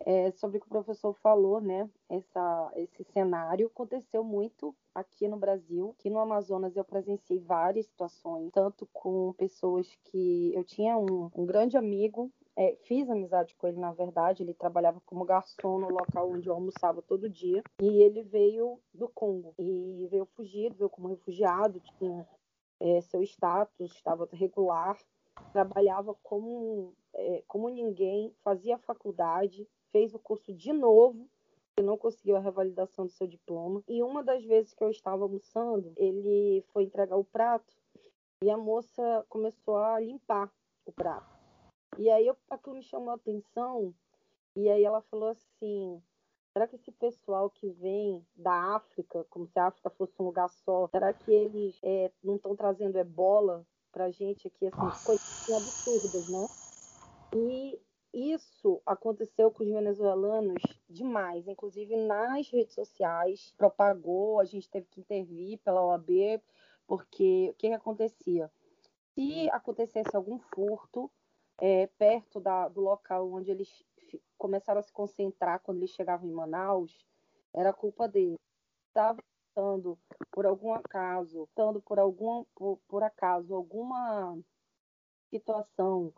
é, 0.00 0.30
sobre 0.32 0.58
o 0.58 0.60
que 0.60 0.66
o 0.66 0.70
professor 0.70 1.14
falou, 1.14 1.60
né? 1.60 1.88
Essa, 2.08 2.72
esse 2.76 3.04
cenário 3.04 3.66
aconteceu 3.66 4.24
muito 4.24 4.74
aqui 4.94 5.28
no 5.28 5.36
Brasil. 5.36 5.94
Aqui 5.98 6.10
no 6.10 6.18
Amazonas 6.18 6.76
eu 6.76 6.84
presenciei 6.84 7.38
várias 7.38 7.86
situações, 7.86 8.50
tanto 8.52 8.88
com 8.92 9.32
pessoas 9.34 9.88
que 10.04 10.52
eu 10.54 10.64
tinha 10.64 10.96
um, 10.96 11.30
um 11.34 11.46
grande 11.46 11.76
amigo 11.76 12.30
é, 12.56 12.76
fiz 12.84 13.10
amizade 13.10 13.54
com 13.56 13.66
ele, 13.66 13.78
na 13.78 13.92
verdade. 13.92 14.42
Ele 14.42 14.54
trabalhava 14.54 15.00
como 15.04 15.24
garçom 15.24 15.78
no 15.78 15.88
local 15.88 16.30
onde 16.30 16.48
eu 16.48 16.54
almoçava 16.54 17.02
todo 17.02 17.28
dia. 17.28 17.62
E 17.80 18.02
ele 18.02 18.22
veio 18.22 18.78
do 18.92 19.08
Congo. 19.08 19.54
E 19.58 20.06
veio 20.10 20.26
fugido, 20.26 20.76
veio 20.76 20.90
como 20.90 21.08
refugiado, 21.08 21.80
tinha 21.98 22.26
é, 22.80 23.00
seu 23.00 23.22
status, 23.22 23.92
estava 23.92 24.28
regular, 24.32 24.98
trabalhava 25.52 26.14
como, 26.22 26.94
é, 27.14 27.42
como 27.46 27.68
ninguém, 27.68 28.32
fazia 28.42 28.78
faculdade, 28.78 29.68
fez 29.90 30.14
o 30.14 30.18
curso 30.18 30.52
de 30.52 30.72
novo 30.72 31.28
e 31.78 31.82
não 31.82 31.96
conseguiu 31.96 32.36
a 32.36 32.40
revalidação 32.40 33.06
do 33.06 33.12
seu 33.12 33.26
diploma. 33.26 33.82
E 33.88 34.02
uma 34.02 34.22
das 34.22 34.44
vezes 34.44 34.72
que 34.74 34.84
eu 34.84 34.90
estava 34.90 35.24
almoçando, 35.24 35.92
ele 35.96 36.64
foi 36.72 36.84
entregar 36.84 37.16
o 37.16 37.24
prato 37.24 37.74
e 38.42 38.50
a 38.50 38.56
moça 38.56 39.24
começou 39.28 39.76
a 39.76 39.98
limpar 39.98 40.52
o 40.86 40.92
prato. 40.92 41.33
E 41.98 42.10
aí 42.10 42.26
eu, 42.26 42.36
aquilo 42.50 42.76
me 42.76 42.82
chamou 42.82 43.10
a 43.10 43.14
atenção, 43.14 43.94
e 44.56 44.68
aí 44.68 44.84
ela 44.84 45.00
falou 45.02 45.28
assim, 45.28 46.02
será 46.52 46.66
que 46.66 46.76
esse 46.76 46.92
pessoal 46.92 47.50
que 47.50 47.70
vem 47.70 48.24
da 48.36 48.76
África, 48.76 49.24
como 49.30 49.46
se 49.46 49.58
a 49.58 49.66
África 49.66 49.90
fosse 49.90 50.14
um 50.20 50.26
lugar 50.26 50.48
só, 50.48 50.88
será 50.88 51.12
que 51.12 51.30
eles 51.32 51.78
é, 51.82 52.10
não 52.22 52.36
estão 52.36 52.54
trazendo 52.54 52.98
ebola 52.98 53.66
pra 53.92 54.10
gente 54.10 54.48
aqui, 54.48 54.66
assim, 54.66 54.90
coisas 55.04 55.24
absurdas, 55.48 56.28
né? 56.28 56.48
E 57.34 57.80
isso 58.12 58.80
aconteceu 58.86 59.50
com 59.50 59.64
os 59.64 59.68
venezuelanos 59.68 60.62
demais, 60.88 61.48
inclusive 61.48 61.96
nas 61.96 62.48
redes 62.48 62.74
sociais, 62.74 63.52
propagou, 63.56 64.38
a 64.38 64.44
gente 64.44 64.70
teve 64.70 64.86
que 64.86 65.00
intervir 65.00 65.58
pela 65.58 65.84
OAB, 65.84 66.40
porque 66.86 67.48
o 67.50 67.54
que, 67.54 67.68
que 67.68 67.74
acontecia? 67.74 68.50
Se 69.14 69.50
acontecesse 69.50 70.14
algum 70.14 70.38
furto, 70.38 71.10
é, 71.60 71.86
perto 71.98 72.40
da, 72.40 72.68
do 72.68 72.80
local 72.80 73.30
onde 73.32 73.50
eles 73.50 73.84
começaram 74.36 74.80
a 74.80 74.82
se 74.82 74.92
concentrar 74.92 75.60
quando 75.60 75.78
eles 75.78 75.90
chegavam 75.90 76.28
em 76.28 76.32
Manaus, 76.32 77.06
era 77.52 77.72
culpa 77.72 78.08
deles. 78.08 78.38
Estava 78.88 79.20
estando 79.48 79.98
por 80.30 80.46
algum 80.46 80.72
acaso, 80.74 81.44
estando 81.44 81.80
por 81.80 81.98
algum 81.98 82.44
por, 82.54 82.78
por 82.88 83.02
acaso 83.02 83.54
alguma 83.54 84.38
situação 85.30 86.12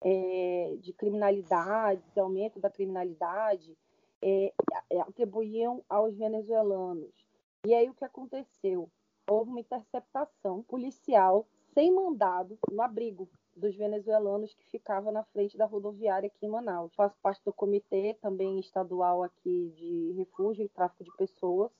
é, 0.00 0.76
de 0.80 0.92
criminalidade, 0.92 2.02
de 2.12 2.20
aumento 2.20 2.60
da 2.60 2.70
criminalidade, 2.70 3.76
é, 4.22 4.52
é, 4.90 5.00
atribuíam 5.00 5.84
aos 5.88 6.16
venezuelanos. 6.16 7.26
E 7.64 7.74
aí 7.74 7.90
o 7.90 7.94
que 7.94 8.04
aconteceu? 8.04 8.90
Houve 9.28 9.50
uma 9.50 9.60
interceptação 9.60 10.62
policial 10.62 11.46
sem 11.74 11.92
mandado 11.92 12.58
no 12.70 12.80
abrigo 12.80 13.28
dos 13.56 13.74
venezuelanos 13.74 14.54
que 14.54 14.68
ficava 14.68 15.10
na 15.10 15.24
frente 15.24 15.56
da 15.56 15.64
rodoviária 15.64 16.26
aqui 16.26 16.44
em 16.44 16.50
Manaus. 16.50 16.94
Faço 16.94 17.16
parte 17.22 17.42
do 17.44 17.52
comitê 17.52 18.14
também 18.20 18.60
estadual 18.60 19.22
aqui 19.22 19.72
de 19.76 20.12
refúgio 20.12 20.64
e 20.64 20.68
tráfico 20.68 21.04
de 21.04 21.16
pessoas. 21.16 21.72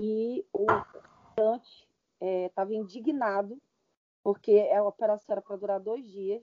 e 0.00 0.44
o 0.52 0.66
Dante 1.36 1.88
estava 2.20 2.72
é, 2.72 2.76
indignado 2.76 3.60
porque 4.24 4.70
a 4.74 4.82
operação 4.82 5.34
era 5.34 5.42
para 5.42 5.56
durar 5.56 5.78
dois 5.78 6.10
dias. 6.10 6.42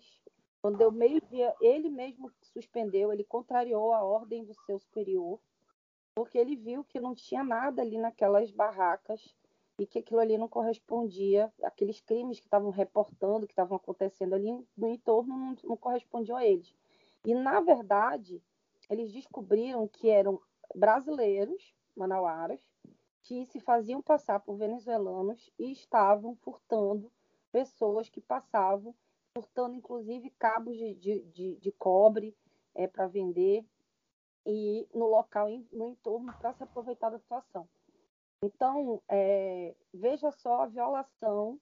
Quando 0.62 0.78
deu 0.78 0.92
meio-dia, 0.92 1.56
ele 1.60 1.90
mesmo 1.90 2.32
suspendeu, 2.54 3.12
ele 3.12 3.24
contrariou 3.24 3.92
a 3.92 4.04
ordem 4.04 4.46
do 4.46 4.54
seu 4.66 4.80
superior, 4.80 5.40
porque 6.14 6.38
ele 6.38 6.56
viu 6.56 6.84
que 6.84 7.00
não 7.00 7.16
tinha 7.16 7.44
nada 7.44 7.82
ali 7.82 7.98
naquelas 7.98 8.52
barracas 8.52 9.36
e 9.80 9.86
que 9.86 10.00
aquilo 10.00 10.20
ali 10.20 10.38
não 10.38 10.48
correspondia, 10.48 11.52
aqueles 11.64 12.02
crimes 12.02 12.40
que 12.40 12.46
estavam 12.46 12.70
reportando, 12.70 13.48
que 13.48 13.54
estavam 13.54 13.78
acontecendo 13.78 14.34
ali 14.34 14.52
no 14.78 14.88
entorno, 14.88 15.36
não, 15.36 15.56
não 15.64 15.78
correspondiam 15.78 16.38
a 16.38 16.46
eles. 16.46 16.76
E, 17.26 17.34
na 17.34 17.60
verdade, 17.60 18.42
eles 18.90 19.12
descobriram 19.12 19.88
que 19.88 20.10
eram 20.10 20.40
brasileiros, 20.76 21.74
manauaras, 21.96 22.62
que 23.24 23.46
se 23.46 23.60
faziam 23.60 24.02
passar 24.02 24.40
por 24.40 24.56
venezuelanos 24.56 25.52
e 25.58 25.72
estavam 25.72 26.36
furtando 26.36 27.12
pessoas 27.52 28.10
que 28.10 28.22
passavam, 28.22 28.96
furtando 29.36 29.76
inclusive 29.76 30.30
cabos 30.32 30.78
de, 30.78 30.96
de, 30.96 31.22
de, 31.26 31.56
de 31.58 31.72
cobre 31.72 32.36
é, 32.74 32.88
para 32.88 33.08
vender 33.08 33.66
e 34.46 34.88
no 34.94 35.06
local, 35.06 35.48
no 35.72 35.88
entorno, 35.88 36.34
para 36.40 36.54
se 36.54 36.64
aproveitar 36.64 37.10
da 37.10 37.20
situação. 37.20 37.68
Então, 38.44 39.02
é, 39.08 39.76
veja 39.94 40.32
só 40.32 40.64
a 40.64 40.68
violação 40.68 41.60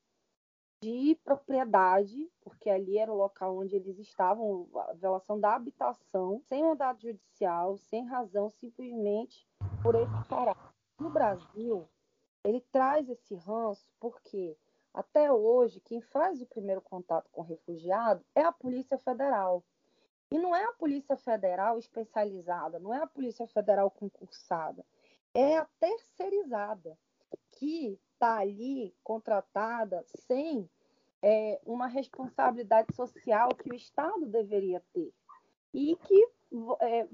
de 0.82 1.20
propriedade, 1.26 2.32
porque 2.42 2.70
ali 2.70 2.98
era 2.98 3.12
o 3.12 3.18
local 3.18 3.58
onde 3.58 3.76
eles 3.76 4.00
estavam, 4.00 4.66
a 4.74 4.94
violação 4.94 5.38
da 5.38 5.56
habitação, 5.56 6.40
sem 6.48 6.64
mandado 6.64 7.02
judicial, 7.02 7.78
sem 7.78 8.06
razão, 8.06 8.50
simplesmente 8.50 9.46
por 9.84 9.94
esse 9.96 10.30
caráter. 10.30 10.74
No 10.98 11.10
Brasil, 11.10 11.86
ele 12.46 12.62
traz 12.72 13.10
esse 13.10 13.36
ranço 13.36 13.86
porque 14.00 14.58
até 14.94 15.30
hoje 15.32 15.82
quem 15.82 16.02
faz 16.02 16.42
o 16.42 16.46
primeiro 16.46 16.82
contato 16.82 17.30
com 17.30 17.42
o 17.42 17.46
refugiado 17.46 18.24
é 18.34 18.42
a 18.42 18.54
Polícia 18.54 18.98
Federal. 18.98 19.62
E 20.32 20.38
não 20.38 20.56
é 20.56 20.64
a 20.64 20.74
Polícia 20.74 21.18
Federal 21.18 21.78
especializada, 21.78 22.80
não 22.80 22.94
é 22.94 23.02
a 23.02 23.08
Polícia 23.08 23.48
Federal 23.48 23.92
concursada 23.92 24.86
é 25.34 25.58
a 25.58 25.68
terceirizada, 25.80 26.98
que 27.52 28.00
está 28.14 28.40
ali 28.40 28.94
contratada 29.04 30.04
sem 30.28 30.70
é, 31.22 31.60
uma 31.66 31.88
responsabilidade 31.88 32.96
social 32.96 33.50
que 33.50 33.72
o 33.72 33.76
Estado 33.76 34.26
deveria 34.26 34.84
ter 34.94 35.14
e 35.74 35.96
que 35.96 36.28
é, 36.82 37.08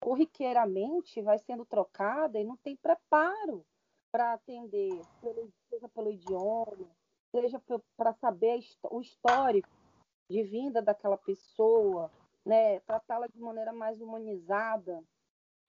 corriqueiramente 0.00 1.22
vai 1.22 1.38
sendo 1.38 1.64
trocada 1.64 2.38
e 2.38 2.44
não 2.44 2.56
tem 2.56 2.76
preparo 2.76 3.64
para 4.12 4.34
atender, 4.34 5.00
seja 5.68 5.88
pelo 5.88 6.10
idioma, 6.10 6.88
seja 7.30 7.60
para 7.96 8.12
saber 8.14 8.60
o 8.90 9.00
histórico 9.00 9.68
de 10.28 10.42
vinda 10.42 10.82
daquela 10.82 11.16
pessoa, 11.16 12.10
né, 12.44 12.80
tratá-la 12.80 13.26
de 13.26 13.38
maneira 13.38 13.72
mais 13.72 14.00
humanizada. 14.00 15.02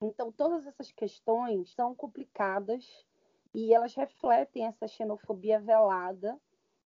Então, 0.01 0.31
todas 0.31 0.65
essas 0.65 0.91
questões 0.91 1.73
são 1.73 1.95
complicadas 1.95 3.05
e 3.53 3.73
elas 3.73 3.95
refletem 3.95 4.65
essa 4.65 4.87
xenofobia 4.87 5.59
velada 5.59 6.39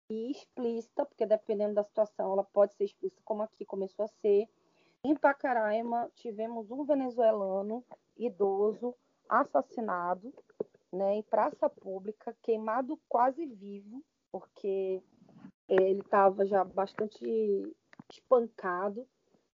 e 0.09 0.31
explícita, 0.31 1.05
porque 1.05 1.27
dependendo 1.27 1.75
da 1.75 1.85
situação, 1.85 2.33
ela 2.33 2.45
pode 2.45 2.75
ser 2.75 2.85
explícita, 2.85 3.23
como 3.25 3.43
aqui 3.43 3.65
começou 3.65 4.05
a 4.05 4.09
ser. 4.21 4.49
Em 5.03 5.17
Pacaraima, 5.17 6.11
tivemos 6.15 6.71
um 6.71 6.85
venezuelano 6.85 7.85
idoso 8.17 8.95
assassinado 9.29 10.33
né, 10.93 11.15
em 11.15 11.23
praça 11.23 11.69
pública, 11.69 12.37
queimado 12.43 12.99
quase 13.09 13.47
vivo, 13.47 14.03
porque 14.31 15.03
ele 15.69 16.01
estava 16.01 16.45
já 16.45 16.65
bastante 16.65 17.25
espancado, 18.11 19.07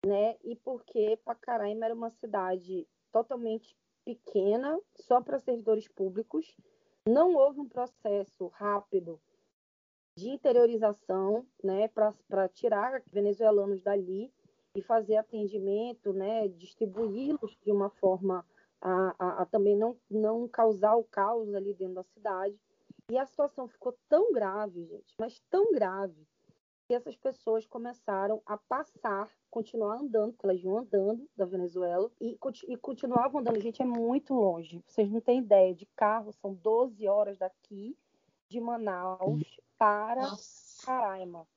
né, 0.06 0.36
e 0.44 0.54
porque 0.56 1.18
Pacaraima 1.24 1.86
era 1.86 1.94
uma 1.94 2.10
cidade 2.10 2.86
totalmente 3.14 3.76
pequena, 4.04 4.80
só 4.96 5.20
para 5.20 5.38
servidores 5.38 5.86
públicos. 5.86 6.56
Não 7.08 7.36
houve 7.36 7.60
um 7.60 7.68
processo 7.68 8.48
rápido 8.48 9.20
de 10.18 10.30
interiorização, 10.30 11.46
né, 11.62 11.86
para 11.88 12.48
tirar 12.48 13.02
venezuelanos 13.12 13.80
dali 13.80 14.32
e 14.76 14.82
fazer 14.82 15.16
atendimento, 15.16 16.12
né, 16.12 16.48
distribuí-los 16.48 17.56
de 17.62 17.70
uma 17.70 17.88
forma 17.88 18.44
a, 18.80 19.14
a, 19.16 19.42
a, 19.42 19.46
também 19.46 19.76
não, 19.76 19.96
não 20.10 20.48
causar 20.48 20.96
o 20.96 21.04
caos 21.04 21.54
ali 21.54 21.72
dentro 21.72 21.94
da 21.94 22.02
cidade. 22.02 22.58
E 23.10 23.16
a 23.16 23.26
situação 23.26 23.68
ficou 23.68 23.96
tão 24.08 24.32
grave, 24.32 24.84
gente, 24.86 25.14
mas 25.18 25.40
tão 25.50 25.72
grave, 25.72 26.26
que 26.94 26.96
essas 26.96 27.16
pessoas 27.16 27.66
começaram 27.66 28.40
a 28.46 28.56
passar, 28.56 29.28
continuar 29.50 29.96
andando, 29.96 30.32
porque 30.32 30.46
elas 30.46 30.62
iam 30.62 30.78
andando 30.78 31.28
da 31.36 31.44
Venezuela 31.44 32.10
e, 32.20 32.38
e 32.68 32.76
continuavam 32.76 33.40
andando. 33.40 33.60
Gente, 33.60 33.82
é 33.82 33.84
muito 33.84 34.32
longe. 34.32 34.82
Vocês 34.86 35.10
não 35.10 35.20
têm 35.20 35.40
ideia. 35.40 35.74
De 35.74 35.86
carro, 35.96 36.32
são 36.32 36.54
12 36.54 37.08
horas 37.08 37.38
daqui, 37.38 37.96
de 38.48 38.60
Manaus 38.60 39.60
para 39.76 40.22
Nossa. 40.22 40.86
Caraima. 40.86 41.48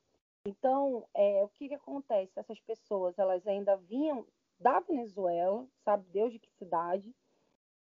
Então, 0.45 1.05
é, 1.13 1.43
o 1.43 1.49
que, 1.49 1.67
que 1.67 1.75
acontece? 1.75 2.39
Essas 2.39 2.59
pessoas, 2.61 3.19
elas 3.19 3.45
ainda 3.45 3.75
vinham 3.75 4.25
da 4.59 4.79
Venezuela, 4.79 5.67
sabe 5.83 6.07
Deus 6.09 6.31
de 6.31 6.39
que 6.39 6.49
cidade. 6.53 7.13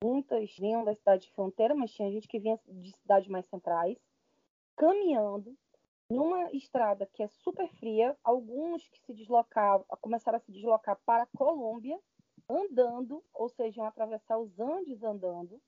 Muitas 0.04 0.56
vinham 0.58 0.84
da 0.84 0.96
cidade 0.96 1.28
de 1.28 1.34
fronteira, 1.34 1.76
mas 1.76 1.92
tinha 1.92 2.10
gente 2.10 2.28
que 2.28 2.40
vinha 2.40 2.60
de 2.68 2.92
cidades 2.94 3.28
mais 3.28 3.46
centrais, 3.46 3.98
caminhando 4.76 5.56
numa 6.14 6.52
estrada 6.52 7.06
que 7.06 7.24
é 7.24 7.28
super 7.28 7.68
fria, 7.76 8.16
alguns 8.24 8.88
que 8.90 9.00
se 9.00 9.14
deslocavam, 9.14 9.86
começaram 10.02 10.38
a 10.38 10.42
se 10.42 10.52
deslocar 10.52 10.98
para 11.06 11.24
a 11.24 11.38
Colômbia, 11.38 12.00
andando, 12.50 13.24
ou 13.34 13.50
seja, 13.50 13.82
iam 13.82 13.88
atravessar 13.88 14.38
os 14.38 14.60
Andes 14.60 15.02
andando, 15.04 15.60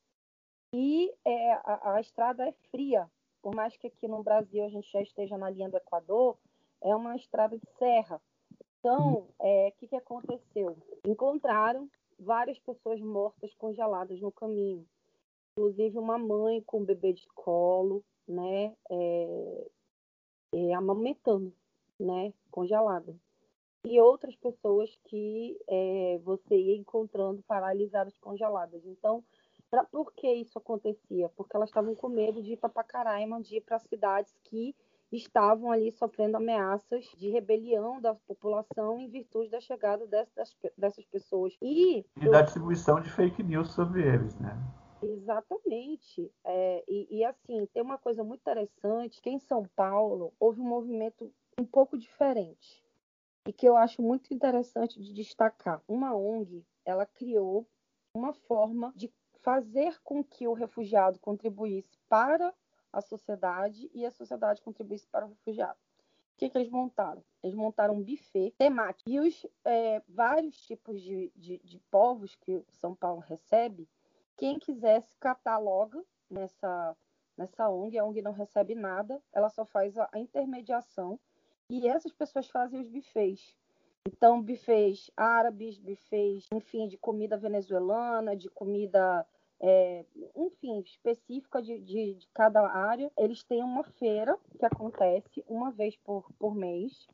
e 0.74 1.14
é, 1.24 1.54
a, 1.54 1.94
a, 1.96 2.02
estrada 2.02 2.48
é 2.48 2.52
fria, 2.70 3.10
por 3.42 3.56
mais 3.56 3.76
que 3.78 3.88
aqui 3.88 4.08
no 4.08 4.24
Brasil 4.24 4.64
a 4.64 4.70
gente 4.70 4.92
já 4.92 5.02
esteja 5.02 5.38
na 5.38 5.50
linha 5.50 5.70
do 5.70 5.78
Equador, 5.78 6.38
é 6.82 6.96
uma 6.96 7.16
estrada 7.16 7.58
de 7.58 7.66
serra. 7.78 8.22
Então, 8.80 9.14
o 9.14 9.34
é, 9.40 9.72
que, 9.72 9.88
que 9.88 9.96
aconteceu? 9.96 10.78
Encontraram 11.08 11.90
várias 12.20 12.60
pessoas 12.60 13.00
mortas 13.02 13.54
congeladas 13.56 14.20
no 14.22 14.32
caminho, 14.32 14.86
inclusive 15.58 15.98
uma 15.98 16.18
mãe 16.18 16.62
com 16.62 16.80
um 16.80 16.86
bebê 16.86 17.14
de 17.14 17.26
colo, 17.30 18.04
né? 18.28 18.76
É, 18.90 19.68
é, 20.56 20.74
amamentando, 20.74 21.54
né, 22.00 22.34
congelada. 22.50 23.14
E 23.84 24.00
outras 24.00 24.36
pessoas 24.36 24.90
que 25.04 25.60
é, 25.68 26.20
você 26.24 26.56
ia 26.56 26.78
encontrando 26.78 27.44
paralisadas, 27.44 28.18
congeladas. 28.18 28.84
Então, 28.86 29.24
pra, 29.70 29.84
por 29.84 30.14
que 30.14 30.32
isso 30.32 30.58
acontecia? 30.58 31.30
Porque 31.36 31.56
elas 31.56 31.70
estavam 31.70 31.94
com 31.94 32.08
medo 32.08 32.42
de 32.42 32.54
ir 32.54 32.58
para 32.58 32.70
Pacaraima, 32.70 33.42
de 33.42 33.58
ir 33.58 33.62
para 33.62 33.78
cidades 33.80 34.34
que 34.46 34.74
estavam 35.12 35.72
ali 35.72 35.92
sofrendo 35.92 36.38
ameaças 36.38 37.06
de 37.16 37.30
rebelião 37.30 38.02
da 38.02 38.16
população 38.16 39.00
em 39.00 39.08
virtude 39.08 39.50
da 39.50 39.60
chegada 39.60 40.08
dessas, 40.08 40.56
dessas 40.78 41.06
pessoas. 41.06 41.56
E, 41.62 42.04
e 42.20 42.30
da 42.30 42.42
distribuição 42.42 43.00
de 43.02 43.12
fake 43.12 43.44
news 43.44 43.72
sobre 43.72 44.02
eles, 44.02 44.36
né? 44.40 44.58
Exatamente. 45.06 46.32
É, 46.44 46.84
e, 46.88 47.18
e, 47.18 47.24
assim, 47.24 47.66
tem 47.68 47.82
uma 47.82 47.98
coisa 47.98 48.24
muito 48.24 48.42
interessante, 48.42 49.22
que 49.22 49.30
em 49.30 49.40
São 49.40 49.64
Paulo 49.76 50.34
houve 50.40 50.60
um 50.62 50.68
movimento 50.68 51.34
um 51.60 51.66
pouco 51.66 51.98
diferente 51.98 52.84
e 53.48 53.54
que 53.54 53.68
eu 53.68 53.78
acho 53.78 54.02
muito 54.02 54.34
interessante 54.34 55.00
de 55.00 55.14
destacar. 55.14 55.82
Uma 55.88 56.16
ONG, 56.16 56.66
ela 56.84 57.06
criou 57.06 57.68
uma 58.14 58.34
forma 58.34 58.92
de 58.96 59.12
fazer 59.42 60.00
com 60.04 60.24
que 60.24 60.48
o 60.48 60.54
refugiado 60.54 61.20
contribuísse 61.20 61.98
para 62.10 62.54
a 62.92 63.02
sociedade 63.02 63.90
e 63.94 64.06
a 64.06 64.12
sociedade 64.12 64.62
contribuísse 64.62 65.08
para 65.08 65.26
o 65.26 65.30
refugiado. 65.30 65.78
O 66.34 66.38
que, 66.38 66.50
que 66.50 66.58
eles 66.58 66.70
montaram? 66.70 67.24
Eles 67.42 67.56
montaram 67.56 67.96
um 67.96 68.04
buffet 68.04 68.54
temático. 68.58 69.10
E 69.10 69.20
os 69.20 69.46
é, 69.64 70.02
vários 70.08 70.58
tipos 70.66 71.02
de, 71.02 71.32
de, 71.36 71.60
de 71.60 71.80
povos 71.92 72.36
que 72.36 72.62
São 72.72 72.94
Paulo 72.94 73.22
recebe, 73.22 73.88
quem 74.38 74.60
quisesse 74.60 75.16
cataloga 75.18 76.04
nessa, 76.30 76.96
nessa 77.38 77.70
ONG, 77.70 77.98
a 77.98 78.06
ONG 78.06 78.22
não 78.22 78.32
recebe 78.32 78.76
nada, 78.76 79.22
ela 79.34 79.50
só 79.50 79.66
faz 79.66 79.98
a, 79.98 80.10
a 80.12 80.20
intermediação 80.20 81.20
e 81.70 81.88
essas 81.88 82.12
pessoas 82.12 82.48
fazem 82.50 82.80
os 82.80 82.90
bufês. 82.90 83.56
Então, 84.08 84.42
bufês 84.42 85.10
árabes, 85.18 85.80
bufês, 85.80 86.46
enfim, 86.54 86.88
de 86.88 86.98
comida 86.98 87.38
venezuelana, 87.38 88.36
de 88.36 88.50
comida, 88.50 89.26
é, 89.60 90.06
enfim, 90.36 90.80
específica 90.82 91.62
de, 91.62 91.80
de, 91.80 92.14
de, 92.14 92.28
cada 92.28 92.62
área. 92.70 93.12
Eles 93.18 93.44
têm 93.44 93.64
uma 93.64 93.84
feira 93.84 94.38
que 94.60 94.66
acontece 94.66 95.44
uma 95.48 95.72
vez 95.72 95.98
por, 95.98 96.32
por 96.38 96.54
mês, 96.54 97.08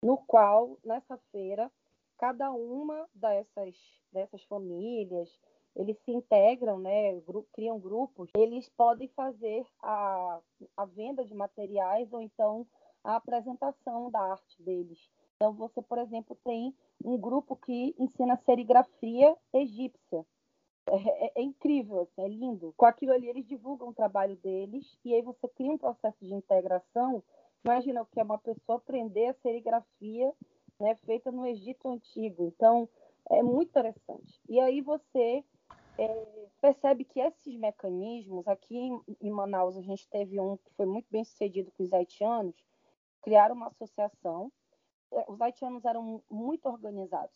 no 0.00 0.16
qual, 0.18 0.78
nessa 0.84 1.16
feira, 1.32 1.70
cada 2.16 2.52
uma 2.52 3.08
dessas, 3.12 3.74
dessas 4.12 4.42
famílias, 4.44 5.28
eles 5.76 5.96
se 6.04 6.10
integram, 6.10 6.78
né, 6.78 7.20
criam 7.52 7.78
grupos, 7.78 8.28
eles 8.34 8.68
podem 8.70 9.08
fazer 9.08 9.64
a, 9.82 10.40
a 10.76 10.84
venda 10.86 11.24
de 11.24 11.34
materiais 11.34 12.10
ou 12.12 12.20
então 12.20 12.66
a 13.04 13.16
apresentação 13.16 14.10
da 14.10 14.20
arte 14.20 14.62
deles. 14.62 14.98
Então, 15.36 15.52
você, 15.52 15.82
por 15.82 15.98
exemplo, 15.98 16.36
tem 16.42 16.74
um 17.04 17.18
grupo 17.18 17.54
que 17.56 17.94
ensina 17.98 18.40
serigrafia 18.44 19.36
egípcia. 19.52 20.24
É, 20.88 21.26
é, 21.26 21.32
é, 21.36 21.42
incrível, 21.42 22.00
assim, 22.00 22.22
é 22.22 22.28
lindo. 22.28 22.72
Com 22.76 22.86
aquilo 22.86 23.12
ali, 23.12 23.28
eles 23.28 23.46
divulgam 23.46 23.88
o 23.88 23.94
trabalho 23.94 24.36
deles 24.36 24.98
e 25.04 25.14
aí 25.14 25.20
você 25.20 25.46
cria 25.48 25.70
um 25.70 25.78
processo 25.78 26.24
de 26.24 26.32
integração. 26.32 27.22
Imagina 27.64 28.02
o 28.02 28.06
que 28.06 28.20
é 28.20 28.22
uma 28.22 28.38
pessoa 28.38 28.78
aprender 28.78 29.26
a 29.26 29.34
serigrafia 29.34 30.32
né, 30.80 30.94
feita 31.04 31.30
no 31.30 31.44
Egito 31.44 31.88
Antigo. 31.88 32.44
Então, 32.44 32.88
é 33.30 33.42
muito 33.42 33.68
interessante. 33.68 34.40
E 34.48 34.58
aí 34.60 34.80
você 34.80 35.44
é, 35.98 36.46
percebe 36.60 37.04
que 37.04 37.20
esses 37.20 37.54
mecanismos, 37.56 38.46
aqui 38.46 38.76
em, 38.76 39.00
em, 39.20 39.30
Manaus, 39.30 39.76
a 39.76 39.82
gente 39.82 40.08
teve 40.08 40.38
um 40.40 40.56
que 40.56 40.70
foi 40.74 40.86
muito 40.86 41.06
bem 41.10 41.24
sucedido 41.24 41.70
com 41.72 41.82
os 41.82 41.92
haitianos, 41.92 42.54
criaram 43.22 43.54
uma 43.54 43.68
associação. 43.68 44.52
É, 45.12 45.24
os 45.28 45.40
haitianos 45.40 45.84
eram 45.84 46.22
muito 46.30 46.66
organizados, 46.66 47.34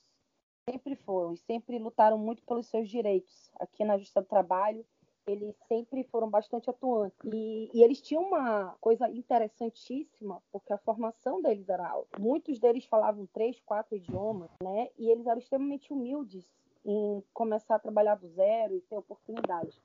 sempre 0.69 0.95
foram, 0.97 1.33
e 1.33 1.39
sempre 1.39 1.79
lutaram 1.79 2.19
muito 2.19 2.43
pelos 2.45 2.67
seus 2.67 2.89
direitos. 2.89 3.51
Aqui 3.59 3.85
na 3.85 3.97
Justiça 3.97 4.21
do 4.21 4.27
Trabalho, 4.27 4.85
eles 5.27 5.55
sempre 5.69 6.03
foram 6.05 6.29
bastante 6.29 6.69
atuantes. 6.69 7.19
E, 7.25 7.71
e, 7.73 7.83
eles 7.83 8.01
tinham 8.01 8.25
uma 8.25 8.77
coisa 8.81 9.09
interessantíssima, 9.09 10.43
porque 10.51 10.73
a 10.73 10.79
formação 10.79 11.41
deles 11.41 11.69
era 11.69 11.89
alta. 11.89 12.19
Muitos 12.19 12.59
deles 12.59 12.85
falavam 12.85 13.27
três, 13.27 13.61
quatro 13.61 13.97
idiomas, 13.97 14.51
né? 14.63 14.89
E 14.99 15.09
eles 15.11 15.27
eram 15.27 15.39
extremamente 15.39 15.93
humildes 15.93 16.45
em 16.85 17.23
começar 17.33 17.77
a 17.77 17.81
trabalhar 17.81 18.15
do 18.15 18.29
zero 18.29 18.75
e 18.75 18.81
ter 18.83 18.97
oportunidades. 18.97 19.81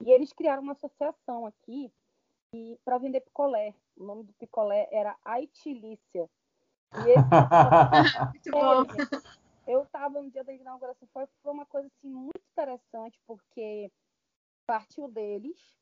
E 0.00 0.10
eles 0.10 0.32
criaram 0.32 0.62
uma 0.62 0.72
associação 0.72 1.46
aqui 1.46 1.92
para 2.84 2.98
vender 2.98 3.20
picolé. 3.20 3.74
O 3.96 4.04
nome 4.04 4.24
do 4.24 4.32
picolé 4.34 4.88
era 4.90 5.16
Aitilícia. 5.24 6.28
E 6.94 7.10
esse... 7.10 7.28
muito 8.32 8.50
bom. 8.50 8.82
É, 9.66 9.72
eu 9.72 9.82
estava 9.82 10.22
no 10.22 10.30
dia 10.30 10.42
da 10.42 10.52
inauguração, 10.52 11.06
foi, 11.12 11.26
foi 11.42 11.52
uma 11.52 11.66
coisa 11.66 11.86
assim, 11.88 12.08
muito 12.08 12.40
interessante, 12.52 13.20
porque 13.26 13.92
partiu 14.66 15.08
deles, 15.08 15.76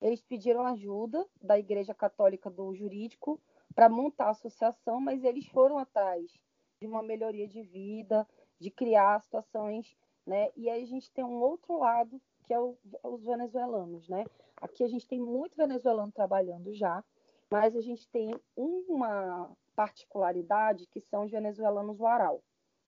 eles 0.00 0.22
pediram 0.22 0.66
ajuda 0.66 1.26
da 1.42 1.58
Igreja 1.58 1.94
Católica 1.94 2.50
do 2.50 2.74
Jurídico 2.74 3.38
para 3.74 3.90
montar 3.90 4.26
a 4.26 4.30
associação, 4.30 5.00
mas 5.00 5.22
eles 5.22 5.46
foram 5.48 5.76
atrás 5.76 6.32
de 6.80 6.86
uma 6.86 7.02
melhoria 7.02 7.46
de 7.46 7.62
vida, 7.62 8.26
de 8.58 8.70
criar 8.70 9.20
situações, 9.20 9.96
né? 10.26 10.50
E 10.56 10.68
aí 10.68 10.82
a 10.82 10.86
gente 10.86 11.10
tem 11.12 11.24
um 11.24 11.40
outro 11.40 11.78
lado 11.78 12.20
que 12.44 12.54
é 12.54 12.60
o, 12.60 12.76
os 13.02 13.24
venezuelanos, 13.24 14.08
né? 14.08 14.24
Aqui 14.60 14.84
a 14.84 14.88
gente 14.88 15.06
tem 15.06 15.20
muito 15.20 15.56
venezuelano 15.56 16.12
trabalhando 16.12 16.72
já, 16.72 17.04
mas 17.50 17.76
a 17.76 17.80
gente 17.80 18.08
tem 18.08 18.34
uma 18.56 19.50
particularidade 19.74 20.86
que 20.86 21.00
são 21.00 21.24
os 21.24 21.30
venezuelanos 21.30 22.00
Uaral, 22.00 22.42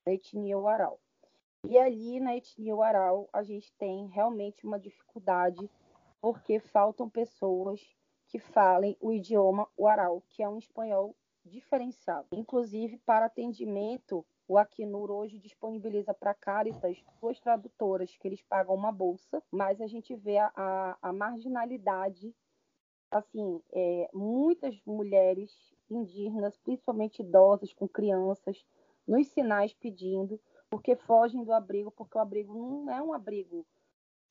da 0.05 0.13
etnia 0.13 0.57
Uaral. 0.57 0.99
E 1.65 1.77
ali 1.77 2.19
na 2.19 2.35
etnia 2.35 2.75
Uaral 2.75 3.29
a 3.31 3.43
gente 3.43 3.71
tem 3.73 4.07
realmente 4.07 4.65
uma 4.65 4.79
dificuldade 4.79 5.69
porque 6.21 6.59
faltam 6.59 7.09
pessoas 7.09 7.81
que 8.27 8.39
falem 8.39 8.95
o 9.01 9.11
idioma 9.11 9.67
Uaral, 9.77 10.23
que 10.29 10.43
é 10.43 10.49
um 10.49 10.57
espanhol 10.57 11.15
diferenciado. 11.43 12.27
Inclusive, 12.31 12.97
para 12.99 13.25
atendimento 13.25 14.25
o 14.49 14.57
Acnur 14.57 15.11
hoje 15.11 15.37
disponibiliza 15.37 16.11
para 16.11 16.33
Caritas 16.33 16.97
duas 17.21 17.39
tradutoras 17.39 18.17
que 18.17 18.27
eles 18.27 18.41
pagam 18.41 18.73
uma 18.73 18.91
bolsa, 18.91 19.43
mas 19.51 19.79
a 19.79 19.85
gente 19.85 20.15
vê 20.15 20.39
a, 20.39 20.51
a, 20.55 20.97
a 21.03 21.13
marginalidade, 21.13 22.35
assim, 23.11 23.61
é, 23.71 24.09
muitas 24.11 24.81
mulheres 24.87 25.51
indígenas, 25.87 26.57
principalmente 26.57 27.21
idosas 27.21 27.71
com 27.75 27.87
crianças, 27.87 28.65
nos 29.07 29.27
sinais 29.27 29.71
pedindo, 29.71 30.41
porque 30.67 30.95
fogem 30.95 31.43
do 31.43 31.53
abrigo, 31.53 31.91
porque 31.91 32.17
o 32.17 32.21
abrigo 32.21 32.51
não 32.51 32.89
é 32.89 32.99
um 32.99 33.13
abrigo 33.13 33.63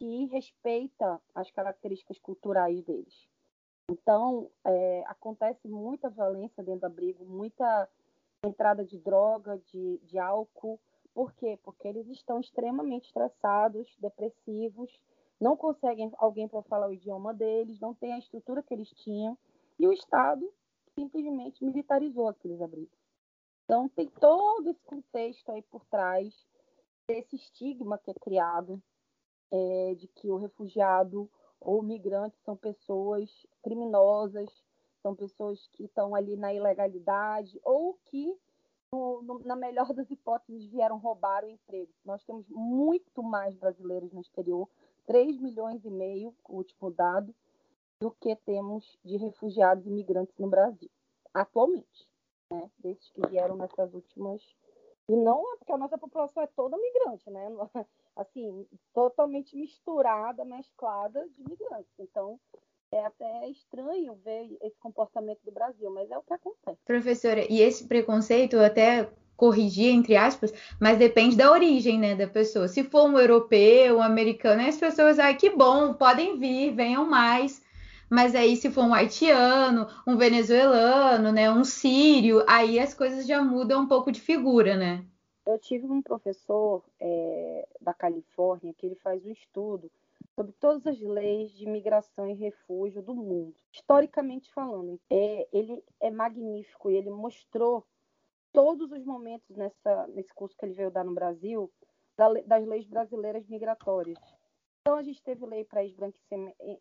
que 0.01 0.25
respeita 0.27 1.23
as 1.33 1.49
características 1.53 2.19
culturais 2.19 2.83
deles. 2.83 3.29
Então, 3.89 4.51
é, 4.65 5.05
acontece 5.07 5.69
muita 5.69 6.11
violência 6.11 6.63
dentro 6.63 6.81
do 6.81 6.87
abrigo, 6.87 7.25
muita 7.25 7.89
entrada 8.45 8.85
de 8.85 8.99
droga, 8.99 9.59
de, 9.73 9.99
de 10.05 10.19
álcool. 10.19 10.81
Por 11.15 11.33
quê? 11.35 11.59
Porque 11.63 11.89
eles 11.89 12.07
estão 12.09 12.41
extremamente 12.41 13.07
estressados, 13.07 13.89
depressivos, 13.99 14.91
não 15.41 15.57
conseguem 15.57 16.13
alguém 16.19 16.49
para 16.49 16.63
falar 16.63 16.89
o 16.89 16.93
idioma 16.93 17.35
deles, 17.35 17.81
não 17.81 17.95
tem 17.95 18.13
a 18.13 18.19
estrutura 18.19 18.63
que 18.63 18.75
eles 18.75 18.91
tinham, 18.91 19.37
e 19.79 19.87
o 19.87 19.93
Estado 19.93 20.53
simplesmente 20.95 21.65
militarizou 21.65 22.29
aqueles 22.29 22.61
abrigos. 22.61 22.99
Então, 23.65 23.89
tem 23.91 24.09
todo 24.09 24.69
esse 24.69 24.83
contexto 24.85 25.51
aí 25.51 25.63
por 25.63 25.85
trás 25.87 26.35
desse 27.07 27.37
estigma 27.37 27.99
que 27.99 28.11
é 28.11 28.15
criado 28.15 28.83
é, 29.51 29.95
de 29.95 30.09
que 30.09 30.31
o 30.31 30.37
refugiado 30.37 31.31
ou 31.61 31.81
o 31.81 31.83
migrante 31.83 32.37
são 32.45 32.57
pessoas 32.57 33.31
criminosas, 33.63 34.49
são 35.09 35.15
pessoas 35.15 35.67
que 35.69 35.85
estão 35.85 36.15
ali 36.15 36.37
na 36.37 36.53
ilegalidade 36.53 37.59
ou 37.65 37.99
que, 38.05 38.37
no, 38.93 39.23
no, 39.23 39.39
na 39.39 39.57
melhor 39.57 39.95
das 39.95 40.11
hipóteses, 40.11 40.67
vieram 40.67 40.99
roubar 40.99 41.45
o 41.45 41.49
emprego. 41.49 41.91
Nós 42.05 42.23
temos 42.25 42.47
muito 42.51 43.23
mais 43.23 43.55
brasileiros 43.57 44.13
no 44.13 44.21
exterior, 44.21 44.69
3 45.07 45.39
milhões 45.39 45.83
e 45.85 45.91
meio, 45.91 46.35
o 46.47 46.57
último 46.57 46.91
dado, 46.91 47.35
do 48.01 48.11
que 48.11 48.37
temos 48.37 48.99
de 49.03 49.17
refugiados 49.17 49.87
e 49.87 49.89
imigrantes 49.89 50.37
no 50.39 50.49
Brasil, 50.49 50.91
atualmente, 51.33 52.09
né? 52.51 52.71
desses 52.79 53.11
que 53.11 53.27
vieram 53.29 53.57
nessas 53.57 53.95
últimas. 53.95 54.43
E 55.09 55.17
não 55.17 55.55
é 55.55 55.57
porque 55.57 55.73
a 55.73 55.79
nossa 55.79 55.97
população 55.97 56.43
é 56.43 56.47
toda 56.49 56.77
migrante, 56.77 57.31
né? 57.31 57.49
Assim, 58.15 58.69
totalmente 58.93 59.57
misturada, 59.57 60.45
mesclada 60.45 61.27
de 61.31 61.49
migrantes. 61.49 61.99
Então, 61.99 62.39
é 62.93 63.05
até 63.05 63.49
estranho 63.49 64.15
ver 64.25 64.57
esse 64.63 64.79
comportamento 64.79 65.41
do 65.45 65.53
Brasil, 65.53 65.91
mas 65.91 66.11
é 66.11 66.17
o 66.17 66.23
que 66.23 66.33
acontece. 66.33 66.79
Professora, 66.85 67.45
e 67.51 67.61
esse 67.61 67.87
preconceito, 67.87 68.57
eu 68.57 68.65
até 68.65 69.09
corrigir, 69.37 69.95
entre 69.95 70.17
aspas, 70.17 70.53
mas 70.81 70.99
depende 70.99 71.37
da 71.37 71.53
origem, 71.53 71.99
né, 71.99 72.15
da 72.15 72.27
pessoa. 72.27 72.67
Se 72.67 72.83
for 72.83 73.09
um 73.09 73.19
europeu, 73.19 73.99
um 73.99 74.03
americano, 74.03 74.67
as 74.67 74.77
pessoas, 74.77 75.19
ai, 75.19 75.37
que 75.37 75.51
bom, 75.51 75.95
podem 75.95 76.39
vir, 76.39 76.75
venham 76.75 77.09
mais. 77.09 77.63
Mas 78.11 78.35
aí, 78.35 78.57
se 78.57 78.71
for 78.71 78.85
um 78.85 78.95
haitiano, 78.95 79.87
um 80.07 80.17
venezuelano, 80.17 81.31
né, 81.31 81.51
um 81.51 81.63
sírio, 81.63 82.43
aí 82.49 82.81
as 82.81 82.95
coisas 82.95 83.27
já 83.27 83.43
mudam 83.43 83.83
um 83.83 83.87
pouco 83.87 84.11
de 84.11 84.21
figura, 84.21 84.77
né? 84.77 85.05
Eu 85.47 85.59
tive 85.59 85.87
um 85.87 86.03
professor 86.03 86.83
é, 86.99 87.69
da 87.81 87.95
Califórnia 87.95 88.75
que 88.77 88.87
ele 88.87 88.97
faz 88.97 89.25
um 89.25 89.31
estudo 89.31 89.91
sobre 90.39 90.53
todas 90.53 90.87
as 90.87 91.01
leis 91.01 91.51
de 91.51 91.67
migração 91.67 92.29
e 92.29 92.33
refúgio 92.33 93.03
do 93.03 93.13
mundo. 93.13 93.57
Historicamente 93.73 94.49
falando, 94.53 95.01
é, 95.11 95.49
ele 95.53 95.83
é 95.99 96.13
magnífico 96.13 96.89
e 96.89 96.95
ele 96.95 97.11
mostrou 97.11 97.85
todos 98.53 98.93
os 98.93 99.05
momentos 99.05 99.57
nessa, 99.57 100.07
nesse 100.07 100.33
curso 100.33 100.57
que 100.57 100.65
ele 100.65 100.75
veio 100.75 100.93
dar 100.93 101.05
no 101.05 101.13
Brasil 101.13 101.69
da, 102.17 102.33
das 102.47 102.65
leis 102.65 102.87
brasileiras 102.87 103.49
migratórias. 103.49 104.17
Então, 104.81 104.95
a 104.95 105.03
gente 105.03 105.21
teve 105.25 105.45
lei 105.45 105.65
para 105.65 105.83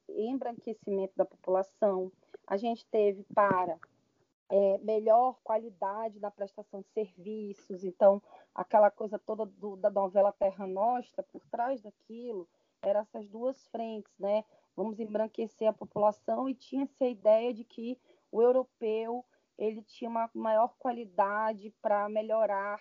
embranquecimento 0.07 1.13
da 1.17 1.25
população, 1.25 2.11
a 2.45 2.57
gente 2.57 2.85
teve 2.85 3.23
para 3.33 3.79
é, 4.49 4.77
melhor 4.83 5.39
qualidade 5.43 6.19
da 6.19 6.29
prestação 6.29 6.81
de 6.81 6.89
serviços, 6.89 7.83
então, 7.83 8.21
aquela 8.53 8.91
coisa 8.91 9.17
toda 9.17 9.47
do, 9.47 9.75
da 9.77 9.89
novela 9.89 10.31
Terra 10.31 10.67
Nostra, 10.67 11.23
por 11.23 11.41
trás 11.47 11.81
daquilo, 11.81 12.47
eram 12.81 13.01
essas 13.01 13.27
duas 13.27 13.67
frentes, 13.67 14.17
né? 14.19 14.43
Vamos 14.75 14.99
embranquecer 14.99 15.67
a 15.67 15.73
população 15.73 16.47
e 16.47 16.53
tinha-se 16.53 17.03
a 17.03 17.09
ideia 17.09 17.53
de 17.53 17.63
que 17.63 17.99
o 18.31 18.41
europeu 18.41 19.25
ele 19.57 19.81
tinha 19.81 20.09
uma 20.09 20.29
maior 20.33 20.75
qualidade 20.77 21.73
para 21.81 22.07
melhorar 22.07 22.79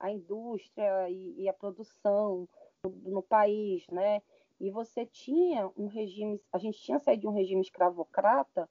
a 0.00 0.10
indústria 0.10 1.08
e, 1.10 1.42
e 1.42 1.48
a 1.48 1.52
produção 1.52 2.48
no, 2.84 2.90
no, 2.90 3.22
país, 3.22 3.86
né? 3.88 4.22
E 4.60 4.70
você 4.70 5.04
tinha 5.04 5.70
um 5.76 5.86
regime, 5.86 6.40
a 6.52 6.58
gente 6.58 6.80
tinha 6.80 6.98
saído 6.98 7.22
de 7.22 7.28
um 7.28 7.32
regime 7.32 7.60
escravocrata 7.60 8.68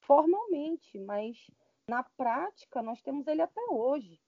formalmente, 0.00 0.98
mas 0.98 1.50
na 1.88 2.02
prática 2.02 2.82
nós 2.82 3.00
temos 3.02 3.26
ele 3.26 3.42
até 3.42 3.60
hoje. 3.70 4.20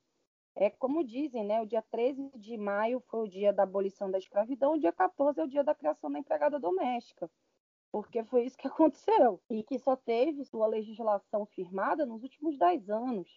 É 0.61 0.68
como 0.68 1.04
dizem, 1.04 1.44
né? 1.44 1.62
O 1.62 1.66
dia 1.66 1.84
13 1.88 2.32
de 2.34 2.56
maio 2.56 3.00
foi 3.09 3.20
o 3.20 3.28
dia 3.28 3.52
da 3.52 3.62
abolição 3.62 4.11
da 4.11 4.18
escravidão, 4.18 4.74
o 4.74 4.80
dia 4.80 4.92
14 4.92 5.40
é 5.40 5.44
o 5.44 5.48
dia 5.48 5.62
da 5.62 5.72
criação 5.72 6.11
da 6.11 6.18
empregada 6.18 6.59
doméstica. 6.59 7.30
Porque 7.92 8.24
foi 8.24 8.42
isso 8.42 8.59
que 8.59 8.66
aconteceu. 8.68 9.40
E 9.48 9.62
que 9.62 9.78
só 9.78 9.94
teve 9.94 10.44
sua 10.44 10.66
legislação 10.66 11.46
firmada 11.46 12.04
nos 12.04 12.24
últimos 12.24 12.59
10 12.59 12.90
anos. 12.90 13.28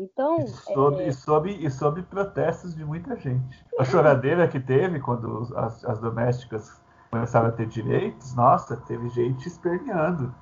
Então. 0.00 0.38
E 0.38 0.48
sob, 0.48 1.02
é... 1.02 1.08
e, 1.08 1.12
sob, 1.12 1.50
e 1.50 1.70
sob 1.70 2.02
protestos 2.04 2.74
de 2.74 2.82
muita 2.82 3.14
gente. 3.16 3.62
A 3.78 3.84
choradeira 3.84 4.48
que 4.48 4.58
teve 4.58 5.00
quando 5.00 5.46
as, 5.56 5.84
as 5.84 6.00
domésticas 6.00 6.82
começaram 7.10 7.48
a 7.48 7.52
ter 7.52 7.66
direitos, 7.66 8.34
nossa, 8.34 8.74
teve 8.88 9.06
gente 9.10 9.46
esperneando. 9.46 10.34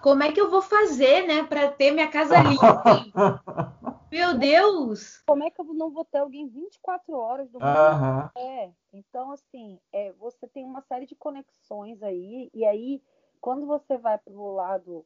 Como 0.00 0.22
é 0.22 0.32
que 0.32 0.40
eu 0.40 0.50
vou 0.50 0.62
fazer, 0.62 1.26
né, 1.26 1.44
para 1.44 1.68
ter 1.68 1.90
minha 1.90 2.08
casa 2.08 2.40
limpa? 2.40 2.82
Meu 4.10 4.38
Deus! 4.38 5.22
Como 5.26 5.44
é 5.44 5.50
que 5.50 5.60
eu 5.60 5.64
não 5.66 5.90
vou 5.90 6.04
ter 6.04 6.18
alguém 6.18 6.48
24 6.48 7.14
horas 7.14 7.50
do 7.50 7.58
mundo? 7.58 8.30
É, 8.36 8.70
então 8.92 9.30
assim, 9.32 9.78
é, 9.92 10.12
você 10.12 10.48
tem 10.48 10.64
uma 10.64 10.80
série 10.82 11.06
de 11.06 11.14
conexões 11.14 12.02
aí, 12.02 12.50
e 12.54 12.64
aí 12.64 13.02
quando 13.40 13.66
você 13.66 13.96
vai 13.98 14.18
para 14.18 14.32
o 14.32 14.54
lado 14.54 15.04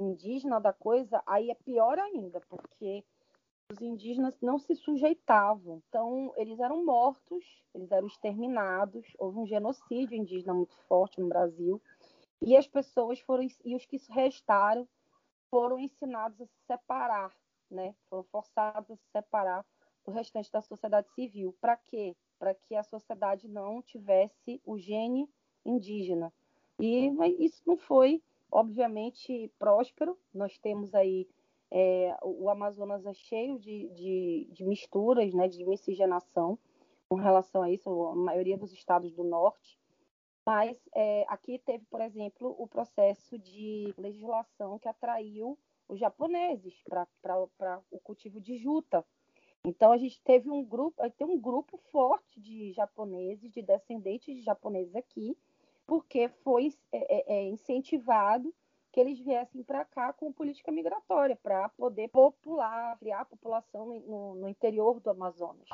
indígena 0.00 0.60
da 0.60 0.72
coisa, 0.72 1.22
aí 1.26 1.50
é 1.50 1.54
pior 1.54 1.98
ainda, 1.98 2.40
porque 2.48 3.04
os 3.70 3.80
indígenas 3.80 4.36
não 4.40 4.58
se 4.58 4.74
sujeitavam. 4.74 5.82
Então, 5.88 6.32
eles 6.36 6.58
eram 6.58 6.84
mortos, 6.84 7.44
eles 7.74 7.90
eram 7.92 8.06
exterminados, 8.06 9.06
houve 9.18 9.38
um 9.38 9.46
genocídio 9.46 10.16
indígena 10.16 10.54
muito 10.54 10.76
forte 10.88 11.20
no 11.20 11.28
Brasil. 11.28 11.80
E 12.42 12.56
as 12.56 12.66
pessoas 12.66 13.20
foram 13.20 13.46
e 13.64 13.76
os 13.76 13.86
que 13.86 13.98
restaram 14.08 14.88
foram 15.50 15.78
ensinados 15.78 16.40
a 16.40 16.46
se 16.46 16.58
separar, 16.66 17.32
né? 17.70 17.94
Foram 18.08 18.24
forçados 18.24 18.90
a 18.90 18.96
se 18.96 19.06
separar 19.10 19.64
do 20.04 20.10
restante 20.10 20.50
da 20.50 20.60
sociedade 20.60 21.08
civil. 21.14 21.54
Para 21.60 21.76
quê? 21.76 22.16
Para 22.38 22.54
que 22.54 22.74
a 22.74 22.82
sociedade 22.82 23.48
não 23.48 23.82
tivesse 23.82 24.60
o 24.64 24.78
gene 24.78 25.28
indígena. 25.64 26.32
E 26.78 27.10
isso 27.38 27.62
não 27.66 27.76
foi, 27.76 28.22
obviamente, 28.50 29.52
próspero. 29.58 30.18
Nós 30.32 30.56
temos 30.58 30.94
aí 30.94 31.28
é, 31.70 32.16
o 32.22 32.48
Amazonas 32.48 33.06
é 33.06 33.12
cheio 33.12 33.58
de, 33.58 33.88
de, 33.90 34.48
de, 34.50 34.64
misturas, 34.64 35.32
né, 35.32 35.46
de 35.46 35.64
miscigenação 35.64 36.58
com 37.08 37.16
relação 37.16 37.62
a 37.62 37.70
isso, 37.70 37.88
a 38.06 38.14
maioria 38.14 38.56
dos 38.56 38.72
estados 38.72 39.12
do 39.12 39.22
norte. 39.22 39.78
Mas 40.44 40.76
é, 40.94 41.24
aqui 41.28 41.58
teve, 41.58 41.84
por 41.86 42.00
exemplo, 42.00 42.54
o 42.58 42.66
processo 42.66 43.38
de 43.38 43.94
legislação 43.96 44.78
que 44.78 44.88
atraiu 44.88 45.58
os 45.90 45.98
japoneses 45.98 46.74
para 46.88 47.78
o 47.90 47.98
cultivo 47.98 48.40
de 48.40 48.56
juta. 48.56 49.04
Então 49.64 49.92
a 49.92 49.98
gente 49.98 50.22
teve 50.22 50.48
um 50.48 50.64
grupo, 50.64 51.02
tem 51.18 51.26
um 51.26 51.38
grupo 51.38 51.78
forte 51.90 52.40
de 52.40 52.72
japoneses, 52.72 53.52
de 53.52 53.60
descendentes 53.60 54.34
de 54.34 54.42
japoneses 54.42 54.94
aqui, 54.94 55.36
porque 55.86 56.28
foi 56.42 56.72
é, 56.92 57.34
é, 57.34 57.38
é 57.38 57.48
incentivado 57.48 58.54
que 58.92 58.98
eles 58.98 59.20
viessem 59.20 59.62
para 59.62 59.84
cá 59.84 60.12
com 60.12 60.32
política 60.32 60.72
migratória, 60.72 61.38
para 61.40 61.68
poder 61.70 62.08
popular, 62.08 62.96
criar 62.98 63.24
população 63.24 63.86
no, 63.86 64.34
no 64.34 64.48
interior 64.48 64.98
do 65.00 65.10
Amazonas. 65.10 65.68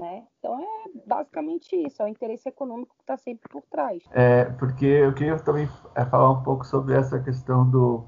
Né? 0.00 0.26
Então 0.38 0.60
é 0.60 0.90
basicamente 1.06 1.74
isso, 1.76 2.02
é 2.02 2.04
o 2.04 2.08
interesse 2.08 2.48
econômico 2.48 2.94
que 2.96 3.02
está 3.02 3.16
sempre 3.16 3.48
por 3.48 3.62
trás. 3.62 4.02
É, 4.12 4.44
porque 4.58 4.84
eu 4.84 5.14
queria 5.14 5.38
também 5.38 5.68
é, 5.94 6.04
falar 6.04 6.30
um 6.30 6.42
pouco 6.42 6.64
sobre 6.64 6.94
essa 6.94 7.20
questão 7.20 7.68
do, 7.68 8.04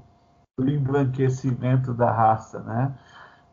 do 0.57 0.67
embranquecimento 0.67 1.93
da 1.93 2.11
raça, 2.11 2.59
né? 2.59 2.91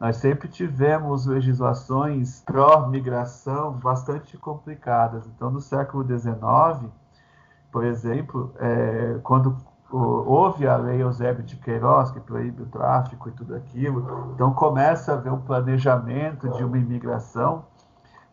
Nós 0.00 0.16
sempre 0.16 0.48
tivemos 0.48 1.26
legislações 1.26 2.40
pró-migração 2.40 3.72
bastante 3.72 4.38
complicadas. 4.38 5.26
Então, 5.26 5.50
no 5.50 5.60
século 5.60 6.02
XIX, 6.02 6.90
por 7.70 7.84
exemplo, 7.84 8.52
é, 8.58 9.18
quando 9.22 9.56
houve 9.90 10.66
a 10.66 10.76
lei 10.76 11.02
Eusébio 11.02 11.44
de 11.44 11.56
Queiroz, 11.56 12.10
que 12.10 12.20
proíbe 12.20 12.62
o 12.62 12.66
tráfico 12.66 13.28
e 13.28 13.32
tudo 13.32 13.54
aquilo, 13.54 14.32
então 14.34 14.52
começa 14.54 15.12
a 15.12 15.16
haver 15.16 15.32
um 15.32 15.40
planejamento 15.40 16.48
de 16.48 16.64
uma 16.64 16.78
imigração 16.78 17.64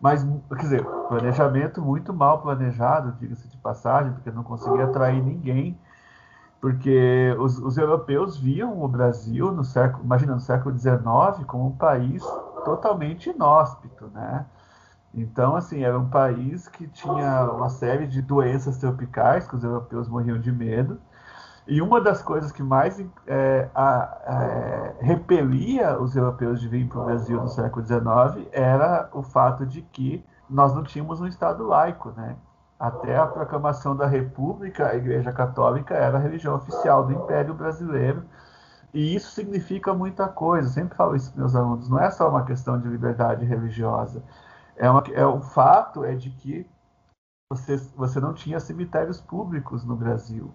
mas, 0.02 0.24
quer 0.50 0.56
dizer, 0.56 0.84
planejamento 0.84 1.80
muito 1.80 2.12
mal 2.12 2.42
planejado, 2.42 3.16
diga-se 3.20 3.48
de 3.48 3.56
passagem, 3.58 4.12
porque 4.14 4.32
não 4.32 4.42
conseguia 4.42 4.86
atrair 4.86 5.24
ninguém, 5.24 5.78
porque 6.62 7.36
os, 7.40 7.58
os, 7.58 7.76
europeus 7.76 8.38
viam 8.38 8.84
o 8.84 8.88
Brasil 8.88 9.52
no 9.52 9.64
século, 9.64 10.04
imagina, 10.04 10.36
no 10.36 10.40
século 10.40 10.78
XIX, 10.78 11.44
como 11.48 11.66
um 11.66 11.76
país 11.76 12.24
totalmente 12.64 13.32
inóspito, 13.32 14.08
né? 14.14 14.46
Então, 15.14 15.56
assim, 15.56 15.84
era 15.84 15.98
um 16.00 16.08
país 16.08 16.68
que 16.68 16.88
tinha 16.88 17.52
uma 17.52 17.70
série 17.70 18.08
de 18.08 18.22
doenças 18.22 18.78
tropicais 18.78 19.48
que 19.48 19.56
os 19.56 19.64
europeus 19.64 20.08
morriam 20.08 20.40
de 20.40 20.52
medo, 20.52 21.02
e 21.68 21.82
uma 21.82 22.00
das 22.00 22.22
coisas 22.22 22.52
que 22.52 22.64
mais 22.64 23.04
é, 23.28 23.70
a, 23.74 24.18
é, 24.26 24.96
repelia 25.06 26.00
os 26.00 26.16
europeus 26.16 26.62
de 26.62 26.68
vir 26.68 26.88
para 26.88 27.00
o 27.00 27.06
Brasil 27.06 27.42
no 27.42 27.48
século 27.48 27.86
XIX 27.86 28.48
era 28.52 29.10
o 29.14 29.22
fato 29.24 29.66
de 29.66 29.82
que 29.82 30.24
nós 30.50 30.74
não 30.74 30.84
tínhamos 30.84 31.22
um 31.22 31.28
Estado 31.28 31.66
laico, 31.66 32.12
né? 32.12 32.36
Até 32.82 33.16
a 33.16 33.28
proclamação 33.28 33.96
da 33.96 34.08
República, 34.08 34.88
a 34.88 34.96
Igreja 34.96 35.32
Católica 35.32 35.94
era 35.94 36.18
a 36.18 36.20
religião 36.20 36.56
oficial 36.56 37.06
do 37.06 37.14
Império 37.14 37.54
Brasileiro. 37.54 38.26
E 38.92 39.14
isso 39.16 39.30
significa 39.34 39.94
muita 39.94 40.28
coisa. 40.28 40.68
Eu 40.68 40.74
sempre 40.74 40.98
falo 40.98 41.16
isso 41.16 41.32
para 41.32 41.42
meus 41.42 41.56
alunos. 41.56 41.88
Não 41.88 42.00
é 42.00 42.10
só 42.10 42.28
uma 42.28 42.44
questão 42.44 42.82
de 42.82 42.88
liberdade 42.88 43.46
religiosa. 43.46 44.24
É, 44.76 44.90
uma, 44.90 45.04
é 45.14 45.24
o 45.24 45.40
fato 45.42 46.04
é 46.04 46.16
de 46.16 46.32
que 46.32 46.68
você, 47.52 47.78
você 47.96 48.20
não 48.20 48.34
tinha 48.34 48.60
cemitérios 48.60 49.22
públicos 49.22 49.86
no 49.86 49.96
Brasil. 49.96 50.52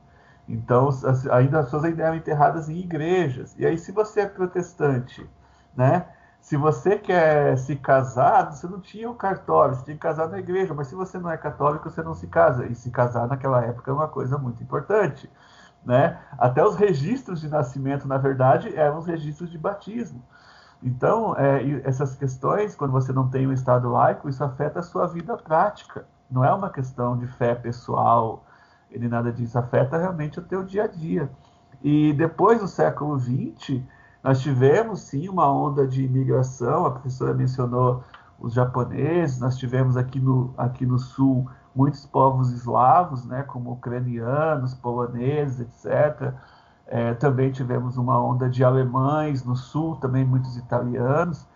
Então, 0.48 0.88
ainda 1.30 1.60
as 1.60 1.66
pessoas 1.66 1.84
ainda 1.84 2.02
eram 2.02 2.16
enterradas 2.16 2.68
em 2.68 2.76
igrejas. 2.78 3.54
E 3.56 3.64
aí, 3.64 3.78
se 3.78 3.92
você 3.92 4.22
é 4.22 4.26
protestante, 4.26 5.30
né? 5.76 6.08
Se 6.46 6.56
você 6.56 6.96
quer 6.96 7.58
se 7.58 7.74
casar, 7.74 8.52
você 8.52 8.68
não 8.68 8.78
tinha 8.78 9.10
o 9.10 9.16
cartório, 9.16 9.74
você 9.74 9.82
tinha 9.82 9.96
que 9.96 10.00
casar 10.00 10.28
na 10.28 10.38
igreja. 10.38 10.72
Mas 10.72 10.86
se 10.86 10.94
você 10.94 11.18
não 11.18 11.28
é 11.28 11.36
católico, 11.36 11.90
você 11.90 12.04
não 12.04 12.14
se 12.14 12.28
casa. 12.28 12.66
E 12.66 12.74
se 12.76 12.88
casar 12.88 13.26
naquela 13.26 13.64
época 13.64 13.90
é 13.90 13.92
uma 13.94 14.06
coisa 14.06 14.38
muito 14.38 14.62
importante. 14.62 15.28
Né? 15.84 16.16
Até 16.38 16.64
os 16.64 16.76
registros 16.76 17.40
de 17.40 17.48
nascimento, 17.48 18.06
na 18.06 18.16
verdade, 18.16 18.72
eram 18.76 18.98
os 18.98 19.06
registros 19.06 19.50
de 19.50 19.58
batismo. 19.58 20.22
Então, 20.80 21.34
é, 21.36 21.80
essas 21.82 22.14
questões, 22.14 22.76
quando 22.76 22.92
você 22.92 23.12
não 23.12 23.28
tem 23.28 23.48
um 23.48 23.52
Estado 23.52 23.90
laico, 23.90 24.28
isso 24.28 24.44
afeta 24.44 24.78
a 24.78 24.84
sua 24.84 25.08
vida 25.08 25.36
prática. 25.36 26.06
Não 26.30 26.44
é 26.44 26.54
uma 26.54 26.70
questão 26.70 27.18
de 27.18 27.26
fé 27.26 27.56
pessoal, 27.56 28.44
ele 28.88 29.08
nada 29.08 29.32
disso 29.32 29.58
afeta 29.58 29.98
realmente 29.98 30.38
o 30.38 30.42
teu 30.44 30.62
dia 30.62 30.84
a 30.84 30.86
dia. 30.86 31.28
E 31.82 32.12
depois 32.12 32.60
do 32.60 32.68
século 32.68 33.18
XX, 33.18 33.82
nós 34.26 34.40
tivemos 34.40 35.02
sim 35.02 35.28
uma 35.28 35.48
onda 35.48 35.86
de 35.86 36.04
imigração, 36.04 36.84
a 36.84 36.90
professora 36.90 37.32
mencionou 37.32 38.02
os 38.40 38.54
japoneses, 38.54 39.38
nós 39.38 39.56
tivemos 39.56 39.96
aqui 39.96 40.18
no, 40.18 40.52
aqui 40.58 40.84
no 40.84 40.98
sul 40.98 41.48
muitos 41.72 42.04
povos 42.04 42.50
eslavos, 42.50 43.24
né, 43.24 43.44
como 43.44 43.70
ucranianos, 43.70 44.74
poloneses, 44.74 45.60
etc. 45.60 46.34
É, 46.88 47.14
também 47.14 47.52
tivemos 47.52 47.96
uma 47.96 48.20
onda 48.20 48.50
de 48.50 48.64
alemães 48.64 49.44
no 49.44 49.54
sul, 49.54 49.94
também 49.94 50.24
muitos 50.24 50.56
italianos. 50.56 51.46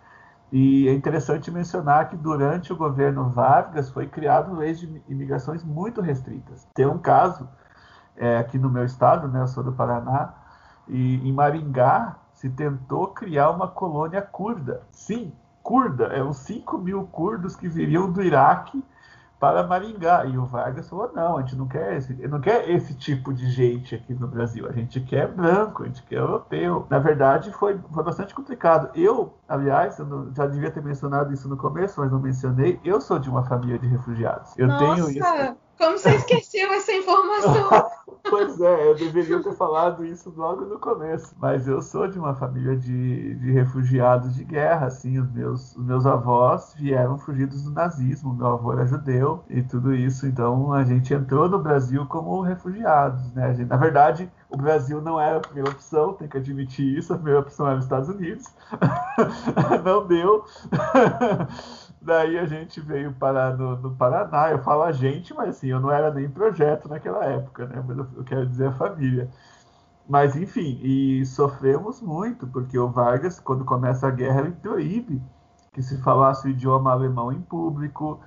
E 0.49 0.87
é 0.87 0.93
interessante 0.93 1.51
mencionar 1.51 2.07
que 2.07 2.15
durante 2.15 2.71
o 2.71 2.77
governo 2.77 3.29
Vargas 3.29 3.89
foi 3.89 4.07
criado 4.07 4.55
leis 4.55 4.79
de 4.79 5.03
imigrações 5.09 5.61
muito 5.61 5.99
restritas. 5.99 6.65
Tem 6.73 6.85
um 6.85 6.99
caso 6.99 7.49
é, 8.15 8.37
aqui 8.37 8.57
no 8.57 8.69
meu 8.69 8.85
estado, 8.85 9.27
né, 9.27 9.41
eu 9.41 9.47
sou 9.47 9.61
do 9.61 9.73
Paraná, 9.73 10.35
e 10.87 11.15
em 11.27 11.33
Maringá 11.33 12.20
se 12.41 12.49
tentou 12.49 13.05
criar 13.09 13.51
uma 13.51 13.67
colônia 13.67 14.19
curda. 14.19 14.81
Sim, 14.91 15.31
curda, 15.61 16.05
eram 16.05 16.33
5 16.33 16.75
mil 16.79 17.05
curdos 17.05 17.55
que 17.55 17.69
viriam 17.69 18.11
do 18.11 18.23
Iraque 18.23 18.83
para 19.39 19.61
Maringá. 19.61 20.25
E 20.25 20.39
o 20.39 20.45
Vargas 20.45 20.89
falou: 20.89 21.11
não, 21.13 21.37
a 21.37 21.41
gente 21.41 21.55
não 21.55 21.67
quer 21.67 21.97
esse, 21.97 22.13
não 22.27 22.41
quer 22.41 22.67
esse 22.67 22.95
tipo 22.95 23.31
de 23.31 23.47
gente 23.51 23.93
aqui 23.93 24.15
no 24.15 24.27
Brasil. 24.27 24.67
A 24.67 24.71
gente 24.71 24.99
quer 25.01 25.27
branco, 25.27 25.83
a 25.83 25.85
gente 25.85 26.01
quer 26.01 26.15
europeu. 26.15 26.87
Na 26.89 26.97
verdade, 26.97 27.51
foi, 27.51 27.79
foi 27.93 28.03
bastante 28.03 28.33
complicado. 28.33 28.89
Eu, 28.95 29.35
aliás, 29.47 29.99
eu 29.99 30.07
não, 30.07 30.33
já 30.33 30.47
devia 30.47 30.71
ter 30.71 30.81
mencionado 30.81 31.31
isso 31.31 31.47
no 31.47 31.55
começo, 31.55 32.01
mas 32.01 32.11
não 32.11 32.19
mencionei. 32.19 32.79
Eu 32.83 32.99
sou 32.99 33.19
de 33.19 33.29
uma 33.29 33.43
família 33.43 33.77
de 33.77 33.85
refugiados. 33.85 34.57
Eu 34.57 34.67
Nossa, 34.67 34.95
tenho 34.95 35.11
isso. 35.11 35.55
Como 35.77 35.97
você 35.97 36.11
esqueceu 36.15 36.71
essa 36.73 36.91
informação? 36.91 37.69
pois 38.29 38.61
é, 38.61 38.87
eu 38.89 38.95
deveria 38.95 39.41
ter 39.41 39.53
falado 39.55 40.05
isso 40.05 40.31
logo 40.35 40.65
no 40.65 40.79
começo. 40.79 41.33
Mas 41.39 41.67
eu 41.67 41.81
sou 41.81 42.07
de 42.07 42.19
uma 42.19 42.35
família 42.35 42.75
de, 42.75 43.35
de 43.35 43.51
refugiados 43.51 44.35
de 44.35 44.43
guerra, 44.43 44.87
assim, 44.87 45.19
os 45.19 45.31
meus, 45.31 45.75
os 45.75 45.83
meus 45.83 46.05
avós 46.05 46.73
vieram 46.77 47.17
fugidos 47.17 47.63
do 47.63 47.71
nazismo, 47.71 48.33
meu 48.33 48.47
avô 48.47 48.73
era 48.73 48.85
judeu 48.85 49.43
e 49.49 49.61
tudo 49.63 49.93
isso, 49.93 50.27
então 50.27 50.71
a 50.71 50.83
gente 50.83 51.13
entrou 51.13 51.49
no 51.49 51.59
Brasil 51.59 52.05
como 52.05 52.41
refugiados, 52.41 53.33
né? 53.33 53.53
Gente, 53.53 53.69
na 53.69 53.77
verdade, 53.77 54.31
o 54.49 54.57
Brasil 54.57 55.01
não 55.01 55.19
era 55.19 55.37
a 55.37 55.41
primeira 55.41 55.69
opção, 55.69 56.13
tem 56.13 56.27
que 56.27 56.37
admitir 56.37 56.97
isso, 56.97 57.13
a 57.13 57.15
primeira 57.15 57.39
opção 57.39 57.67
era 57.67 57.77
os 57.77 57.85
Estados 57.85 58.09
Unidos. 58.09 58.45
não 59.83 60.05
deu. 60.05 60.45
Daí 62.01 62.39
a 62.39 62.45
gente 62.45 62.81
veio 62.81 63.13
parar 63.13 63.55
no, 63.55 63.77
no, 63.77 63.95
Paraná. 63.95 64.49
Eu 64.49 64.59
falo 64.59 64.83
a 64.83 64.91
gente, 64.91 65.33
mas 65.33 65.49
assim, 65.49 65.67
eu 65.67 65.79
não 65.79 65.91
era 65.91 66.11
nem 66.11 66.29
projeto 66.29 66.89
naquela 66.89 67.23
época, 67.25 67.67
né? 67.67 67.83
Mas 67.87 67.97
eu, 67.97 68.07
eu 68.17 68.23
quero 68.23 68.45
dizer 68.47 68.69
a 68.69 68.73
família. 68.73 69.29
Mas, 70.09 70.35
enfim, 70.35 70.79
e 70.83 71.25
sofremos 71.25 72.01
muito, 72.01 72.47
porque 72.47 72.77
o 72.77 72.89
Vargas, 72.89 73.39
quando 73.39 73.63
começa 73.63 74.07
a 74.07 74.11
guerra, 74.11 74.41
ele 74.41 74.51
proíbe 74.51 75.21
que 75.73 75.81
se 75.81 76.01
falasse 76.01 76.47
o 76.47 76.49
idioma 76.49 76.91
alemão 76.91 77.31
em 77.31 77.39
público, 77.39 78.19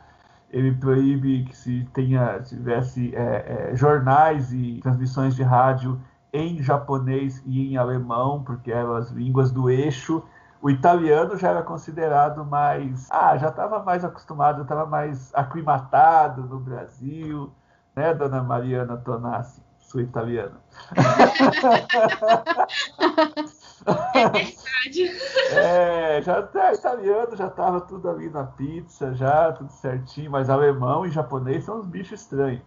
ele 0.51 0.73
proíbe 0.73 1.45
que 1.45 1.57
se 1.57 1.87
tenha, 1.93 2.41
tivesse 2.41 3.15
é, 3.15 3.71
é, 3.73 3.77
jornais 3.77 4.53
e 4.53 4.81
transmissões 4.83 5.35
de 5.35 5.43
rádio 5.43 6.01
em 6.33 6.63
japonês 6.63 7.43
e 7.45 7.73
em 7.73 7.77
alemão, 7.77 8.43
porque 8.43 8.71
eram 8.71 8.95
as 8.95 9.11
línguas 9.11 9.51
do 9.51 9.69
eixo. 9.69 10.23
O 10.65 10.71
italiano 10.71 11.37
já 11.37 11.51
era 11.51 11.63
considerado 11.63 12.43
mais. 12.43 13.07
Ah, 13.11 13.37
já 13.37 13.51
estava 13.51 13.83
mais 13.83 14.03
acostumado, 14.03 14.63
estava 14.63 14.87
mais 14.87 15.31
aclimatado 15.35 16.45
no 16.45 16.59
Brasil, 16.59 17.53
né, 17.95 18.15
dona 18.15 18.43
Mariana 18.43 18.97
Tonassi, 18.97 19.63
sua 19.79 20.01
italiana. 20.01 20.59
É 24.15 24.29
verdade. 24.31 25.11
É, 25.53 26.23
já 26.23 26.43
tá 26.43 26.73
italiano, 26.73 27.37
já 27.37 27.49
estava 27.49 27.83
tudo 27.83 28.09
ali 28.09 28.31
na 28.31 28.45
pizza, 28.45 29.13
já 29.13 29.53
tudo 29.53 29.71
certinho, 29.71 30.31
mas 30.31 30.49
alemão 30.49 31.05
e 31.05 31.11
japonês 31.11 31.65
são 31.65 31.81
uns 31.81 31.87
bichos 31.87 32.23
estranhos. 32.23 32.63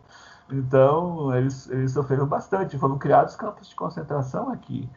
Então, 0.51 1.35
eles, 1.35 1.67
eles 1.71 1.93
sofreram 1.93 2.27
bastante. 2.27 2.77
Foram 2.77 2.99
criados 2.99 3.35
campos 3.35 3.67
de 3.67 3.75
concentração 3.75 4.51
aqui, 4.51 4.87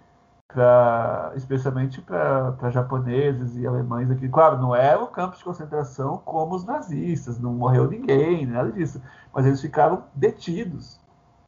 pra, 0.52 1.32
especialmente 1.34 2.00
para 2.02 2.70
japoneses 2.70 3.56
e 3.56 3.66
alemães 3.66 4.10
aqui. 4.10 4.28
Claro, 4.28 4.58
não 4.58 4.74
era 4.74 5.02
o 5.02 5.06
campo 5.06 5.36
de 5.36 5.44
concentração 5.44 6.18
como 6.24 6.54
os 6.54 6.64
nazistas, 6.64 7.38
não 7.38 7.54
morreu 7.54 7.88
ninguém, 7.88 8.46
nada 8.46 8.70
disso. 8.72 9.00
Mas 9.32 9.46
eles 9.46 9.60
ficaram 9.60 10.04
detidos. 10.14 11.00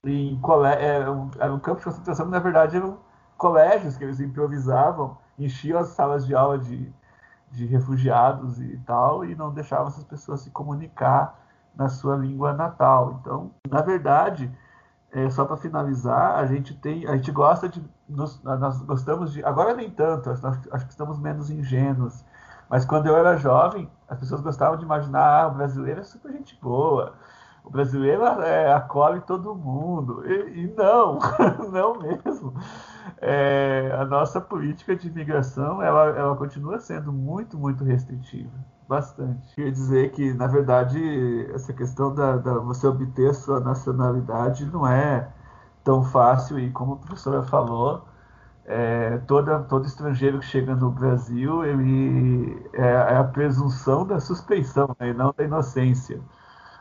Em 0.05 0.39
cole... 0.41 0.69
era, 0.69 1.13
um, 1.13 1.31
era 1.39 1.53
um 1.53 1.59
campo 1.59 1.79
de 1.79 1.85
concentração 1.85 2.27
na 2.27 2.39
verdade, 2.39 2.77
eram 2.77 2.99
colégios 3.37 3.97
que 3.97 4.05
eles 4.05 4.21
improvisavam, 4.21 5.17
enchiam 5.39 5.79
as 5.79 5.89
salas 5.89 6.27
de 6.27 6.35
aula 6.35 6.59
de, 6.59 6.93
de 7.51 7.67
refugiados 7.67 8.61
e 8.61 8.81
tal, 8.87 9.25
e 9.25 9.35
não 9.35 9.53
deixavam 9.53 9.89
essas 9.89 10.05
pessoas 10.05 10.41
se 10.41 10.51
comunicar 10.51 11.39
na 11.75 11.89
sua 11.89 12.17
língua 12.17 12.53
natal. 12.53 13.19
Então, 13.21 13.51
na 13.69 13.81
verdade, 13.81 14.51
é, 15.13 15.29
só 15.31 15.45
para 15.45 15.57
finalizar, 15.57 16.39
a 16.39 16.47
gente 16.47 16.75
tem, 16.75 17.07
a 17.07 17.17
gente 17.17 17.31
gosta 17.31 17.69
de, 17.69 17.85
nos, 18.09 18.43
nós 18.43 18.81
gostamos 18.83 19.33
de, 19.33 19.45
agora 19.45 19.75
nem 19.75 19.91
tanto, 19.91 20.31
acho, 20.31 20.87
que 20.87 20.91
estamos 20.91 21.19
menos 21.19 21.51
ingênuos, 21.51 22.25
mas 22.69 22.85
quando 22.85 23.07
eu 23.07 23.17
era 23.17 23.37
jovem, 23.37 23.91
as 24.09 24.19
pessoas 24.19 24.41
gostavam 24.41 24.79
de 24.79 24.85
imaginar, 24.85 25.45
ah, 25.45 25.49
o 25.49 25.55
brasileiro 25.55 26.01
é 26.01 26.05
super 26.05 26.33
gente 26.33 26.59
boa, 26.61 27.15
o 27.65 27.71
brasileiro 27.71 28.23
é, 28.43 28.73
acolhe 28.73 29.21
todo 29.21 29.55
mundo. 29.55 30.25
E, 30.27 30.65
e 30.65 30.75
não, 30.75 31.19
não 31.71 31.99
mesmo. 31.99 32.55
É, 33.21 33.91
a 33.99 34.05
nossa 34.05 34.41
política 34.41 34.97
de 34.97 35.09
imigração 35.09 35.83
ela, 35.83 36.07
ela 36.17 36.37
continua 36.37 36.79
sendo 36.81 37.13
muito, 37.13 37.59
muito 37.59 37.85
restritiva. 37.85 38.51
Bastante. 38.89 39.55
Quer 39.55 39.71
dizer 39.71 40.11
que, 40.13 40.35
na 40.35 40.47
verdade, 40.47 41.01
essa 41.55 41.73
questão 41.73 42.15
da, 42.15 42.37
da 42.37 42.59
você 42.59 42.87
obter 42.87 43.31
a 43.31 43.35
sua 43.35 43.61
nacionalidade 43.61 44.67
não 44.67 44.87
é 44.87 45.29
tão 45.85 46.03
fácil 46.05 46.59
e, 46.59 46.71
como 46.71 46.95
a 46.95 46.97
professora 46.97 47.43
falou, 47.43 48.05
é, 48.65 49.19
toda, 49.27 49.61
todo 49.61 49.87
estrangeiro 49.87 50.39
que 50.41 50.47
chega 50.47 50.75
no 50.75 50.91
Brasil 50.91 51.65
ele 51.65 52.71
é, 52.73 52.83
é 52.83 53.17
a 53.17 53.25
presunção 53.25 54.07
da 54.07 54.21
suspeição 54.21 54.95
né, 55.01 55.09
e 55.11 55.15
não 55.15 55.35
da 55.37 55.45
inocência. 55.45 56.21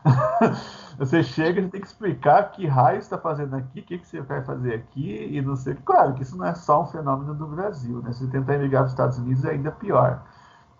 você 0.98 1.22
chega 1.22 1.60
e 1.60 1.68
tem 1.68 1.80
que 1.80 1.86
explicar 1.86 2.50
que 2.50 2.66
raio 2.66 2.98
está 2.98 3.18
fazendo 3.18 3.54
aqui, 3.56 3.80
o 3.80 3.84
que, 3.84 3.98
que 3.98 4.06
você 4.06 4.20
vai 4.20 4.44
fazer 4.44 4.74
aqui 4.74 5.36
e 5.36 5.40
não 5.40 5.56
sei. 5.56 5.74
Claro 5.74 6.14
que 6.14 6.22
isso 6.22 6.36
não 6.36 6.46
é 6.46 6.54
só 6.54 6.82
um 6.82 6.86
fenômeno 6.86 7.34
do 7.34 7.46
Brasil, 7.46 8.02
né? 8.02 8.12
Se 8.12 8.28
tentar 8.30 8.54
emigrar 8.54 8.82
para 8.82 8.86
os 8.86 8.92
Estados 8.92 9.18
Unidos 9.18 9.44
é 9.44 9.50
ainda 9.50 9.70
pior. 9.70 10.24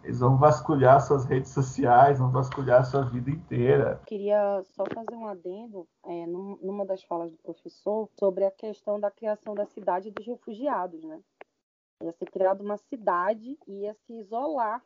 Eles 0.05 0.19
vão 0.19 0.37
vasculhar 0.37 1.01
suas 1.01 1.25
redes 1.25 1.53
sociais, 1.53 2.19
vão 2.19 2.31
vasculhar 2.31 2.85
sua 2.85 3.03
vida 3.03 3.31
inteira. 3.31 4.01
Queria 4.05 4.63
só 4.75 4.85
fazer 4.93 5.15
um 5.15 5.29
adendo 5.29 5.87
é, 6.05 6.27
numa 6.27 6.85
das 6.85 7.05
falas 7.05 7.31
do 7.31 7.39
professor 7.39 8.09
sobre 8.19 8.45
a 8.45 8.51
questão 8.51 8.99
da 8.99 9.13
criação 9.13 9.55
da 9.55 9.65
cidade 9.67 10.11
dos 10.11 10.27
refugiados, 10.27 11.05
né? 11.05 11.21
Ia 12.03 12.13
ser 12.13 12.27
criada 12.27 12.65
uma 12.65 12.77
cidade 12.77 13.57
e 13.67 13.83
ia 13.83 13.95
se 13.95 14.13
isolar. 14.15 14.83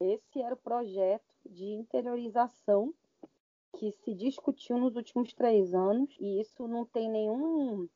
Esse 0.00 0.40
era 0.40 0.54
o 0.54 0.58
projeto 0.58 1.30
de 1.44 1.66
interiorização 1.66 2.94
que 3.74 3.92
se 3.92 4.14
discutiu 4.14 4.78
nos 4.78 4.96
últimos 4.96 5.32
três 5.32 5.74
anos 5.74 6.14
e 6.20 6.40
isso 6.40 6.66
não 6.68 6.84
tem 6.84 7.10
nenhum 7.10 7.88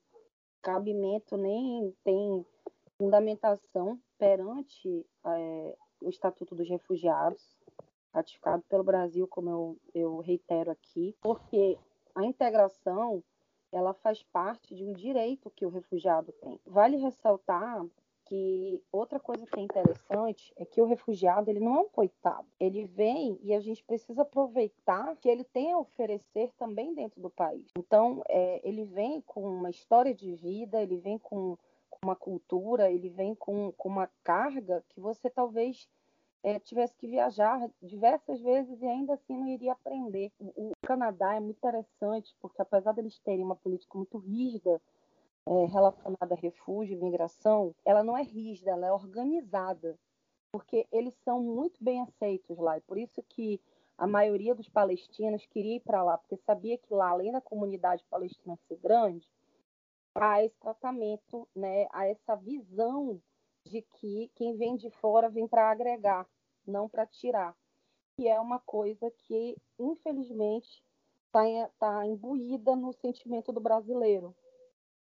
cabimento 0.62 1.36
nem 1.36 1.94
tem 2.02 2.44
fundamentação 2.98 4.00
perante 4.18 5.06
é, 5.24 5.76
o 6.00 6.08
Estatuto 6.08 6.54
dos 6.54 6.68
Refugiados, 6.68 7.56
ratificado 8.12 8.62
pelo 8.68 8.82
Brasil, 8.82 9.28
como 9.28 9.50
eu, 9.50 9.78
eu 9.94 10.18
reitero 10.20 10.70
aqui, 10.70 11.14
porque 11.20 11.78
a 12.14 12.24
integração 12.24 13.22
ela 13.70 13.92
faz 13.92 14.22
parte 14.22 14.74
de 14.74 14.84
um 14.84 14.92
direito 14.92 15.50
que 15.50 15.66
o 15.66 15.68
refugiado 15.68 16.32
tem. 16.32 16.58
Vale 16.64 16.96
ressaltar 16.96 17.84
que 18.26 18.82
outra 18.92 19.18
coisa 19.18 19.46
que 19.46 19.58
é 19.58 19.62
interessante 19.62 20.52
é 20.56 20.64
que 20.64 20.80
o 20.80 20.84
refugiado 20.84 21.50
ele 21.50 21.60
não 21.60 21.76
é 21.76 21.80
um 21.80 21.88
coitado. 21.88 22.46
Ele 22.58 22.84
vem 22.84 23.38
e 23.42 23.54
a 23.54 23.60
gente 23.60 23.82
precisa 23.84 24.22
aproveitar 24.22 25.16
que 25.16 25.28
ele 25.28 25.44
tem 25.44 25.72
a 25.72 25.78
oferecer 25.78 26.52
também 26.58 26.94
dentro 26.94 27.20
do 27.20 27.30
país. 27.30 27.70
Então, 27.78 28.22
é, 28.28 28.60
ele 28.64 28.84
vem 28.84 29.20
com 29.22 29.42
uma 29.42 29.70
história 29.70 30.14
de 30.14 30.34
vida, 30.34 30.82
ele 30.82 30.96
vem 30.98 31.18
com, 31.18 31.56
com 31.88 31.98
uma 32.02 32.16
cultura, 32.16 32.90
ele 32.90 33.08
vem 33.08 33.34
com, 33.34 33.72
com 33.72 33.88
uma 33.88 34.10
carga 34.22 34.84
que 34.88 35.00
você 35.00 35.30
talvez 35.30 35.88
é, 36.42 36.58
tivesse 36.58 36.96
que 36.96 37.08
viajar 37.08 37.68
diversas 37.82 38.40
vezes 38.40 38.80
e 38.80 38.86
ainda 38.86 39.14
assim 39.14 39.36
não 39.36 39.48
iria 39.48 39.72
aprender. 39.72 40.32
O, 40.38 40.70
o 40.70 40.72
Canadá 40.86 41.34
é 41.34 41.40
muito 41.40 41.56
interessante 41.56 42.34
porque 42.40 42.60
apesar 42.60 42.92
deles 42.92 43.18
terem 43.20 43.44
uma 43.44 43.56
política 43.56 43.96
muito 43.96 44.18
rígida 44.18 44.80
é, 45.46 45.66
relacionada 45.66 46.34
a 46.34 46.36
refúgio 46.36 46.96
e 46.96 47.02
migração, 47.02 47.74
ela 47.84 48.02
não 48.02 48.16
é 48.16 48.22
rígida, 48.22 48.72
ela 48.72 48.86
é 48.86 48.92
organizada, 48.92 49.98
porque 50.52 50.86
eles 50.90 51.14
são 51.24 51.40
muito 51.40 51.82
bem 51.82 52.02
aceitos 52.02 52.58
lá. 52.58 52.76
E 52.76 52.80
por 52.80 52.98
isso 52.98 53.22
que 53.28 53.60
a 53.96 54.06
maioria 54.06 54.54
dos 54.54 54.68
palestinos 54.68 55.46
queria 55.46 55.76
ir 55.76 55.80
para 55.80 56.02
lá, 56.02 56.18
porque 56.18 56.36
sabia 56.36 56.76
que 56.76 56.92
lá, 56.92 57.10
além 57.10 57.32
da 57.32 57.40
comunidade 57.40 58.04
palestina 58.10 58.58
ser 58.68 58.76
grande, 58.76 59.26
há 60.14 60.42
esse 60.42 60.58
tratamento, 60.58 61.48
né, 61.54 61.86
há 61.92 62.06
essa 62.06 62.34
visão 62.34 63.20
de 63.64 63.82
que 63.82 64.30
quem 64.34 64.56
vem 64.56 64.76
de 64.76 64.90
fora 64.90 65.28
vem 65.28 65.46
para 65.46 65.70
agregar, 65.70 66.26
não 66.66 66.88
para 66.88 67.06
tirar. 67.06 67.56
E 68.18 68.28
é 68.28 68.40
uma 68.40 68.58
coisa 68.58 69.10
que, 69.10 69.56
infelizmente, 69.78 70.82
está 71.26 71.68
tá 71.78 72.06
imbuída 72.06 72.74
no 72.74 72.92
sentimento 72.92 73.52
do 73.52 73.60
brasileiro. 73.60 74.34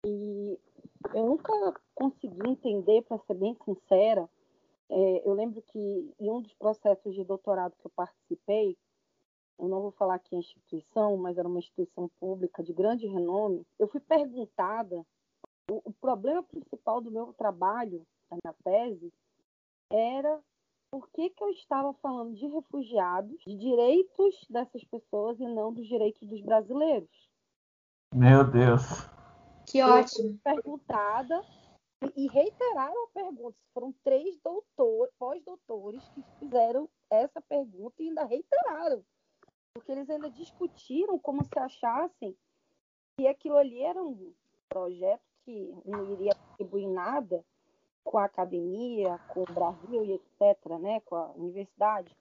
E 0.08 0.56
eu 1.14 1.26
nunca 1.26 1.52
consegui 1.92 2.48
entender, 2.48 3.02
para 3.02 3.18
ser 3.18 3.34
bem 3.34 3.56
sincera, 3.64 4.28
é, 4.88 5.28
eu 5.28 5.34
lembro 5.34 5.60
que 5.62 6.14
em 6.20 6.30
um 6.30 6.40
dos 6.40 6.54
processos 6.54 7.12
de 7.12 7.24
doutorado 7.24 7.74
que 7.76 7.86
eu 7.86 7.90
participei, 7.90 8.76
eu 9.58 9.66
não 9.66 9.80
vou 9.80 9.90
falar 9.90 10.14
aqui 10.14 10.36
a 10.36 10.38
instituição, 10.38 11.16
mas 11.16 11.36
era 11.36 11.48
uma 11.48 11.58
instituição 11.58 12.08
pública 12.20 12.62
de 12.62 12.72
grande 12.72 13.06
renome, 13.08 13.66
eu 13.80 13.88
fui 13.88 14.00
perguntada, 14.00 15.04
o, 15.68 15.82
o 15.84 15.92
problema 15.92 16.44
principal 16.44 17.00
do 17.00 17.10
meu 17.10 17.32
trabalho, 17.32 18.06
da 18.30 18.36
minha 18.44 18.54
tese, 18.62 19.12
era 19.90 20.40
por 20.88 21.08
que, 21.10 21.30
que 21.30 21.42
eu 21.42 21.50
estava 21.50 21.92
falando 21.94 22.32
de 22.34 22.46
refugiados, 22.46 23.42
de 23.44 23.56
direitos 23.56 24.46
dessas 24.48 24.84
pessoas 24.84 25.40
e 25.40 25.48
não 25.48 25.72
dos 25.72 25.88
direitos 25.88 26.28
dos 26.28 26.40
brasileiros. 26.42 27.10
Meu 28.14 28.48
Deus. 28.48 29.15
Que 29.66 29.82
ótimo. 29.82 30.38
Perguntada 30.44 31.44
e 32.14 32.28
reiteraram 32.28 33.04
a 33.04 33.08
pergunta. 33.08 33.56
Foram 33.74 33.92
três 34.04 34.38
doutor, 34.38 35.10
pós-doutores 35.18 36.08
que 36.10 36.22
fizeram 36.38 36.88
essa 37.10 37.40
pergunta 37.40 37.94
e 38.02 38.08
ainda 38.08 38.24
reiteraram. 38.24 39.04
Porque 39.74 39.92
eles 39.92 40.08
ainda 40.08 40.30
discutiram 40.30 41.18
como 41.18 41.44
se 41.44 41.58
achassem 41.58 42.36
que 43.16 43.26
aquilo 43.26 43.56
ali 43.56 43.82
era 43.82 44.02
um 44.02 44.32
projeto 44.68 45.22
que 45.44 45.74
não 45.84 46.12
iria 46.12 46.34
contribuir 46.34 46.86
nada 46.86 47.44
com 48.04 48.18
a 48.18 48.24
academia, 48.24 49.18
com 49.28 49.42
o 49.42 49.52
Brasil 49.52 50.04
e 50.04 50.12
etc., 50.12 50.78
né, 50.78 51.00
com 51.00 51.16
a 51.16 51.30
universidade. 51.32 52.16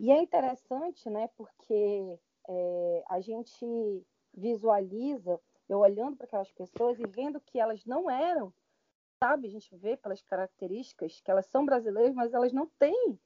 E 0.00 0.10
é 0.10 0.22
interessante, 0.22 1.08
né, 1.10 1.28
porque 1.36 2.18
é, 2.48 3.04
a 3.08 3.20
gente 3.20 4.06
visualiza 4.32 5.40
eu 5.68 5.78
olhando 5.80 6.16
para 6.16 6.26
aquelas 6.26 6.50
pessoas 6.52 6.98
e 6.98 7.06
vendo 7.06 7.40
que 7.40 7.60
elas 7.60 7.84
não 7.84 8.10
eram, 8.10 8.52
sabe? 9.18 9.46
A 9.46 9.50
gente 9.50 9.74
vê 9.76 9.96
pelas 9.96 10.22
características 10.22 11.20
que 11.20 11.30
elas 11.30 11.46
são 11.46 11.64
brasileiras, 11.64 12.14
mas 12.14 12.32
elas 12.32 12.52
não 12.52 12.66
têm 12.78 13.18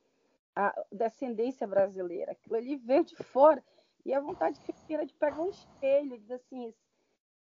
a 0.55 0.85
descendência 0.91 1.67
brasileira. 1.67 2.33
Aquilo 2.33 2.57
ali 2.57 2.77
veio 2.77 3.05
de 3.05 3.17
fora. 3.17 3.63
E 4.05 4.13
a 4.13 4.21
vontade 4.21 4.59
que 4.61 4.95
era 4.95 5.07
de 5.07 5.15
pegar 5.15 5.41
um 5.41 5.51
espelho 5.51 6.15
e 6.15 6.19
dizer 6.19 6.35
assim: 6.35 6.75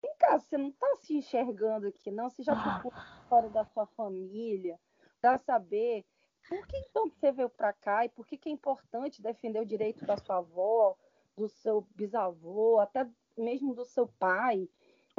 quem 0.01 0.13
cá, 0.17 0.37
você 0.37 0.57
não 0.57 0.69
está 0.69 0.95
se 0.97 1.15
enxergando 1.15 1.87
aqui, 1.87 2.11
não? 2.11 2.29
Você 2.29 2.43
já 2.43 2.53
procurou 2.55 2.99
a 2.99 3.21
história 3.21 3.49
da 3.49 3.65
sua 3.65 3.85
família 3.87 4.79
para 5.21 5.37
saber 5.37 6.05
por 6.47 6.65
que 6.67 6.77
então 6.77 7.09
você 7.09 7.31
veio 7.31 7.49
para 7.49 7.71
cá 7.73 8.05
e 8.05 8.09
por 8.09 8.25
que, 8.25 8.37
que 8.37 8.49
é 8.49 8.51
importante 8.51 9.21
defender 9.21 9.59
o 9.59 9.65
direito 9.65 10.05
da 10.05 10.17
sua 10.17 10.37
avó, 10.37 10.97
do 11.35 11.47
seu 11.47 11.81
bisavô, 11.95 12.79
até 12.79 13.07
mesmo 13.37 13.73
do 13.73 13.85
seu 13.85 14.07
pai, 14.07 14.69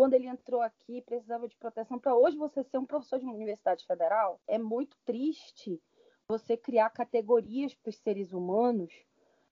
quando 0.00 0.14
ele 0.14 0.28
entrou 0.28 0.62
aqui 0.62 1.02
precisava 1.02 1.46
de 1.46 1.54
proteção 1.58 1.98
para 1.98 2.16
hoje 2.16 2.34
você 2.34 2.62
ser 2.64 2.78
um 2.78 2.86
professor 2.86 3.18
de 3.18 3.26
uma 3.26 3.34
universidade 3.34 3.84
federal. 3.84 4.40
É 4.48 4.56
muito 4.56 4.96
triste 5.04 5.78
você 6.26 6.56
criar 6.56 6.88
categorias 6.88 7.74
para 7.74 7.90
os 7.90 7.98
seres 7.98 8.32
humanos 8.32 8.90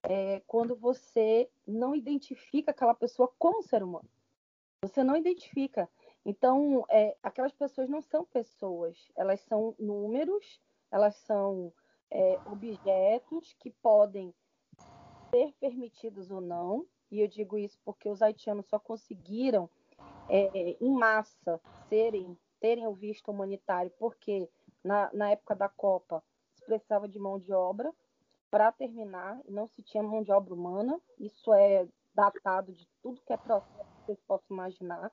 é, 0.02 0.40
quando 0.46 0.74
você 0.74 1.50
não 1.66 1.94
identifica 1.94 2.70
aquela 2.70 2.94
pessoa 2.94 3.30
como 3.38 3.62
ser 3.62 3.82
humano. 3.82 4.08
Você 4.82 5.04
não 5.04 5.18
identifica. 5.18 5.86
Então, 6.24 6.82
é, 6.88 7.14
aquelas 7.22 7.52
pessoas 7.52 7.86
não 7.90 8.00
são 8.00 8.24
pessoas, 8.24 8.96
elas 9.14 9.40
são 9.40 9.74
números, 9.78 10.62
elas 10.90 11.14
são 11.16 11.70
é, 12.10 12.40
objetos 12.46 13.52
que 13.60 13.70
podem 13.82 14.34
ser 15.30 15.52
permitidos 15.60 16.30
ou 16.30 16.40
não. 16.40 16.86
E 17.10 17.20
eu 17.20 17.28
digo 17.28 17.58
isso 17.58 17.78
porque 17.84 18.08
os 18.08 18.22
haitianos 18.22 18.66
só 18.66 18.78
conseguiram, 18.78 19.68
é, 20.28 20.76
em 20.80 20.90
massa, 20.90 21.60
serem, 21.88 22.36
terem 22.60 22.86
o 22.86 22.92
visto 22.92 23.30
humanitário, 23.30 23.90
porque 23.98 24.48
na, 24.84 25.10
na 25.12 25.30
época 25.30 25.54
da 25.54 25.68
Copa 25.68 26.22
se 26.54 26.64
precisava 26.64 27.08
de 27.08 27.18
mão 27.18 27.38
de 27.38 27.52
obra 27.52 27.92
para 28.50 28.72
terminar, 28.72 29.40
não 29.48 29.66
se 29.66 29.82
tinha 29.82 30.02
mão 30.02 30.22
de 30.22 30.32
obra 30.32 30.54
humana. 30.54 31.00
Isso 31.18 31.52
é 31.52 31.86
datado 32.14 32.72
de 32.72 32.88
tudo 33.02 33.20
que 33.22 33.32
é 33.32 33.36
processo 33.36 33.90
que 33.96 34.06
vocês 34.06 34.20
possam 34.26 34.56
imaginar. 34.56 35.12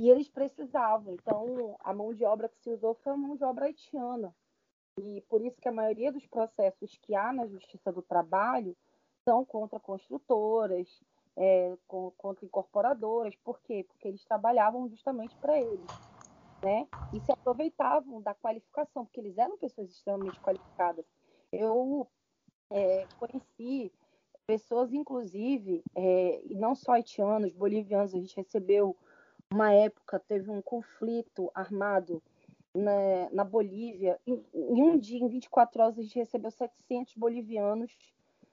E 0.00 0.10
eles 0.10 0.28
precisavam. 0.28 1.14
Então, 1.14 1.76
a 1.80 1.92
mão 1.92 2.12
de 2.12 2.24
obra 2.24 2.48
que 2.48 2.58
se 2.60 2.70
usou 2.70 2.94
foi 2.94 3.12
a 3.12 3.16
mão 3.16 3.36
de 3.36 3.44
obra 3.44 3.66
haitiana. 3.66 4.34
E 4.98 5.20
por 5.28 5.42
isso 5.42 5.60
que 5.60 5.68
a 5.68 5.72
maioria 5.72 6.10
dos 6.10 6.26
processos 6.26 6.98
que 7.02 7.14
há 7.14 7.32
na 7.32 7.46
Justiça 7.46 7.92
do 7.92 8.02
Trabalho 8.02 8.76
são 9.28 9.44
contra 9.44 9.78
construtoras, 9.78 10.88
é, 11.36 11.76
contra 11.86 12.44
incorporadoras. 12.44 13.34
Por 13.36 13.60
quê? 13.60 13.84
Porque 13.88 14.08
eles 14.08 14.24
trabalhavam 14.24 14.88
justamente 14.88 15.36
para 15.36 15.58
eles. 15.58 15.86
Né? 16.62 16.88
E 17.12 17.20
se 17.20 17.30
aproveitavam 17.30 18.20
da 18.22 18.34
qualificação, 18.34 19.04
porque 19.04 19.20
eles 19.20 19.36
eram 19.36 19.58
pessoas 19.58 19.90
extremamente 19.90 20.40
qualificadas. 20.40 21.04
Eu 21.52 22.08
é, 22.70 23.06
conheci 23.18 23.92
pessoas, 24.46 24.92
inclusive, 24.92 25.82
é, 25.94 26.40
e 26.44 26.54
não 26.54 26.74
só 26.74 26.92
haitianos, 26.92 27.52
bolivianos, 27.52 28.14
a 28.14 28.18
gente 28.18 28.36
recebeu 28.36 28.96
uma 29.52 29.72
época, 29.72 30.18
teve 30.18 30.50
um 30.50 30.62
conflito 30.62 31.50
armado 31.54 32.22
na, 32.74 33.30
na 33.32 33.44
Bolívia. 33.44 34.18
Em, 34.26 34.44
em, 34.54 34.82
um 34.82 34.98
dia, 34.98 35.18
em 35.18 35.28
24 35.28 35.82
horas, 35.82 35.98
a 35.98 36.02
gente 36.02 36.18
recebeu 36.18 36.50
700 36.50 37.14
bolivianos 37.14 37.92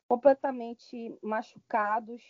completamente 0.08 1.16
machucados, 1.22 2.24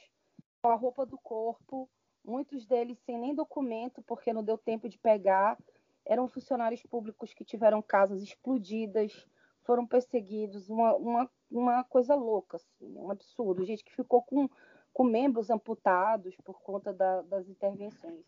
com 0.63 0.69
a 0.69 0.75
roupa 0.75 1.05
do 1.05 1.17
corpo, 1.17 1.89
muitos 2.23 2.65
deles 2.65 2.97
sem 2.99 3.19
nem 3.19 3.35
documento, 3.35 4.01
porque 4.03 4.31
não 4.31 4.41
deu 4.41 4.57
tempo 4.57 4.87
de 4.87 4.97
pegar. 4.97 5.57
Eram 6.05 6.27
funcionários 6.27 6.81
públicos 6.83 7.33
que 7.33 7.43
tiveram 7.43 7.81
casas 7.81 8.23
explodidas, 8.23 9.27
foram 9.63 9.85
perseguidos, 9.85 10.69
uma, 10.69 10.95
uma, 10.95 11.31
uma 11.51 11.83
coisa 11.83 12.15
louca, 12.15 12.55
assim, 12.57 12.97
um 12.97 13.11
absurdo. 13.11 13.65
Gente 13.65 13.83
que 13.83 13.93
ficou 13.93 14.21
com, 14.23 14.49
com 14.93 15.03
membros 15.03 15.49
amputados 15.49 16.35
por 16.45 16.61
conta 16.61 16.93
da, 16.93 17.21
das 17.23 17.47
intervenções. 17.49 18.25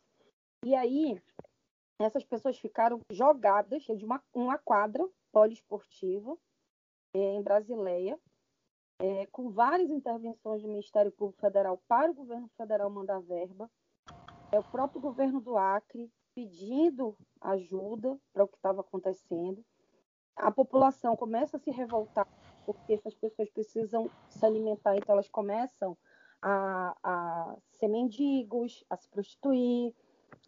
E 0.66 0.76
aí, 0.76 1.22
essas 2.00 2.26
pessoas 2.26 2.58
ficaram 2.60 3.00
jogadas 3.10 3.84
de 3.84 4.04
uma, 4.04 4.22
uma 4.34 4.58
quadra 4.58 5.08
poliesportiva 5.32 6.38
é, 7.14 7.20
em 7.20 7.42
Brasileia, 7.42 8.20
é, 9.00 9.26
com 9.28 9.50
várias 9.50 9.90
intervenções 9.90 10.62
do 10.62 10.70
Ministério 10.70 11.12
Público 11.12 11.42
Federal 11.42 11.82
para 11.88 12.12
o 12.12 12.16
governo 12.16 12.50
federal 12.58 12.90
mandar 12.90 13.20
verba. 13.22 13.70
É 14.52 14.60
o 14.60 14.64
próprio 14.64 15.02
governo 15.02 15.42
do 15.42 15.58
Acre 15.58 16.12
pedindo 16.34 17.16
ajuda 17.42 18.18
para 18.34 18.44
o 18.44 18.48
que 18.48 18.56
estava 18.56 18.82
acontecendo 18.82 19.64
a 20.36 20.52
população 20.52 21.16
começa 21.16 21.58
a 21.58 21.60
se 21.60 21.72
revoltar 21.72 22.28
porque 22.66 22.94
essas 22.94 23.14
pessoas 23.14 23.50
precisam 23.50 24.10
se 24.28 24.44
alimentar, 24.44 24.98
então 24.98 25.14
elas 25.14 25.30
começam 25.30 25.96
a, 26.42 26.98
a 27.04 27.56
ser 27.74 27.88
mendigos, 27.88 28.84
a 28.90 28.98
se 28.98 29.08
prostituir, 29.08 29.94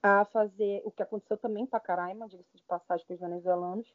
a 0.02 0.26
fazer 0.26 0.82
o 0.84 0.89
que 0.89 1.04
aconteceu 1.04 1.38
também 1.38 1.68
para 1.68 1.80
Caraima, 1.80 2.28
de 2.28 2.43
passagem 2.68 3.06
com 3.06 3.14
os 3.14 3.20
venezuelanos, 3.20 3.93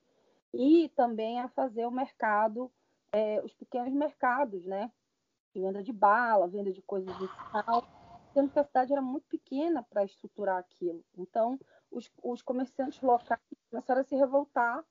e 0.54 0.88
também 0.90 1.40
a 1.40 1.48
fazer 1.48 1.84
o 1.84 1.90
mercado, 1.90 2.70
é, 3.12 3.40
os 3.42 3.52
pequenos 3.54 3.92
mercados, 3.92 4.64
né? 4.64 4.90
Venda 5.54 5.82
de 5.82 5.92
bala, 5.92 6.48
venda 6.48 6.72
de 6.72 6.80
coisas 6.82 7.16
de 7.18 7.28
sal, 7.50 7.84
sendo 8.32 8.50
que 8.50 8.58
a 8.58 8.64
cidade 8.64 8.92
era 8.92 9.02
muito 9.02 9.26
pequena 9.28 9.82
para 9.82 10.04
estruturar 10.04 10.58
aquilo. 10.58 11.04
Então, 11.16 11.58
os, 11.90 12.10
os 12.22 12.40
comerciantes 12.40 13.00
locais 13.02 13.40
começaram 13.70 14.00
a 14.00 14.04
se 14.04 14.16
revoltar 14.16 14.82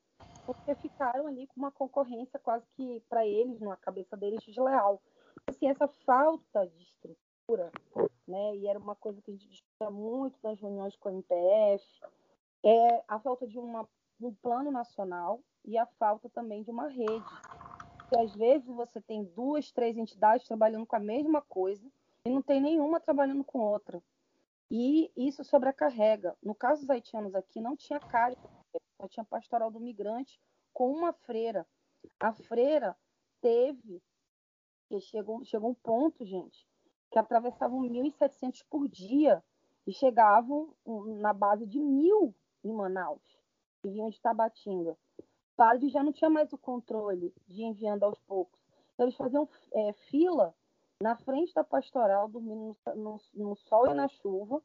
porque 0.46 0.76
ficaram 0.76 1.28
ali 1.28 1.48
com 1.48 1.60
uma 1.60 1.72
concorrência 1.72 2.40
quase 2.40 2.66
que 2.76 3.02
para 3.10 3.26
eles, 3.26 3.60
na 3.60 3.76
cabeça 3.78 4.16
deles, 4.18 4.44
desleal. 4.44 5.02
Assim, 5.48 5.68
essa 5.68 5.88
falta 6.06 6.68
de 6.68 6.84
estrutura, 6.84 7.72
né, 8.28 8.56
e 8.58 8.68
era 8.68 8.78
uma 8.78 8.96
coisa 8.96 9.22
que 9.22 9.32
a 9.32 9.34
gente 9.34 9.48
discutia 9.48 9.90
muito 9.90 10.38
nas 10.44 10.60
reuniões 10.60 10.96
com 10.98 11.10
a 11.10 11.14
MPF, 11.14 11.86
é 12.64 13.04
a 13.08 13.20
falta 13.20 13.48
de 13.48 13.58
uma, 13.58 13.88
um 14.20 14.34
plano 14.36 14.72
nacional 14.72 15.42
e 15.66 15.78
a 15.78 15.86
falta 15.86 16.30
também 16.30 16.64
de 16.64 16.72
uma 16.72 16.88
rede. 16.88 17.26
E 18.12 18.20
às 18.20 18.36
vezes 18.36 18.68
você 18.68 19.00
tem 19.00 19.24
duas, 19.24 19.72
três 19.72 19.98
entidades 19.98 20.48
trabalhando 20.48 20.86
com 20.86 20.96
a 20.96 21.00
mesma 21.00 21.42
coisa 21.42 21.90
e 22.26 22.30
não 22.30 22.42
tem 22.42 22.60
nenhuma 22.60 23.00
trabalhando 23.00 23.44
com 23.44 23.60
outra. 23.60 24.02
E 24.70 25.12
isso 25.16 25.44
sobrecarrega. 25.44 26.36
No 26.42 26.54
caso 26.56 26.82
dos 26.82 26.90
haitianos 26.90 27.36
aqui, 27.36 27.62
não 27.62 27.76
tinha 27.76 28.00
CARE 28.00 28.38
só 29.02 29.08
tinha 29.08 29.26
pastoral 29.26 29.72
do 29.72 29.80
migrante 29.80 30.40
com 30.74 30.92
uma 30.92 31.12
freira. 31.12 31.68
A 32.20 32.34
freira 32.34 32.96
teve, 33.42 34.02
chegou, 35.00 35.44
chegou 35.44 35.72
um 35.72 35.76
ponto, 35.76 36.24
gente, 36.24 36.68
que 37.10 37.18
atravessavam 37.18 37.82
1.700 37.82 38.64
por 38.70 38.88
dia 38.88 39.44
e 39.88 39.92
chegavam 39.92 40.74
na 41.20 41.34
base 41.34 41.66
de 41.66 41.80
mil 41.80 42.34
em 42.64 42.72
Manaus, 42.72 43.22
que 43.82 43.90
vinham 43.90 44.10
de 44.10 44.22
Tabatinga. 44.22 44.96
Padre 45.62 45.90
já 45.90 46.02
não 46.02 46.12
tinha 46.12 46.28
mais 46.28 46.52
o 46.52 46.58
controle 46.58 47.32
de 47.48 47.62
enviando 47.62 48.02
aos 48.02 48.20
poucos. 48.22 48.60
Então, 48.96 49.06
eles 49.06 49.16
faziam 49.16 49.48
é, 49.72 49.94
fila 50.10 50.56
na 51.00 51.16
frente 51.18 51.54
da 51.54 51.64
pastoral, 51.64 52.28
dormindo 52.28 52.76
no, 52.88 52.96
no, 52.96 53.22
no 53.36 53.56
sol 53.56 53.86
e 53.86 53.94
na 53.94 54.08
chuva, 54.08 54.60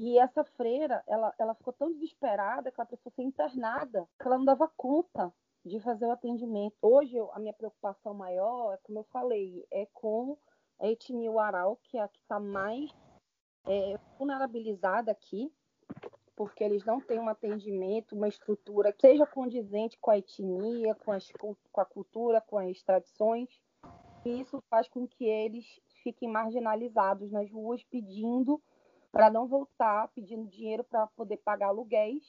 e 0.00 0.18
essa 0.18 0.42
freira, 0.42 1.00
ela, 1.06 1.32
ela 1.38 1.54
ficou 1.54 1.72
tão 1.72 1.92
desesperada 1.92 2.72
que 2.72 2.80
ela 2.80 2.88
precisou 2.88 3.12
ser 3.12 3.22
internada, 3.22 4.08
que 4.18 4.26
ela 4.26 4.36
não 4.36 4.44
dava 4.44 4.66
conta 4.76 5.32
de 5.64 5.78
fazer 5.78 6.06
o 6.06 6.10
atendimento. 6.10 6.74
Hoje, 6.82 7.16
a 7.32 7.38
minha 7.38 7.54
preocupação 7.54 8.12
maior, 8.12 8.74
é 8.74 8.78
como 8.78 8.98
eu 8.98 9.04
falei, 9.04 9.64
é 9.70 9.86
com 9.92 10.36
a 10.80 10.88
etnia 10.88 11.30
Uarau, 11.30 11.78
que 11.84 11.98
é 11.98 12.02
a 12.02 12.08
que 12.08 12.18
está 12.18 12.40
mais 12.40 12.90
é, 13.64 13.96
vulnerabilizada 14.18 15.12
aqui, 15.12 15.52
porque 16.36 16.62
eles 16.62 16.84
não 16.84 17.00
têm 17.00 17.18
um 17.18 17.28
atendimento, 17.28 18.14
uma 18.14 18.28
estrutura 18.28 18.92
que 18.92 19.00
seja 19.00 19.26
condizente 19.26 19.98
com 19.98 20.10
a 20.10 20.18
etnia, 20.18 20.94
com, 20.94 21.12
as, 21.12 21.32
com 21.32 21.80
a 21.80 21.84
cultura, 21.84 22.40
com 22.40 22.58
as 22.58 22.82
tradições. 22.82 23.48
E 24.24 24.40
isso 24.40 24.62
faz 24.68 24.86
com 24.88 25.06
que 25.06 25.24
eles 25.24 25.64
fiquem 26.02 26.30
marginalizados 26.30 27.32
nas 27.32 27.50
ruas 27.50 27.82
pedindo 27.84 28.60
para 29.10 29.30
não 29.30 29.46
voltar 29.46 30.08
pedindo 30.14 30.46
dinheiro 30.46 30.84
para 30.84 31.06
poder 31.06 31.38
pagar 31.38 31.68
aluguéis, 31.68 32.22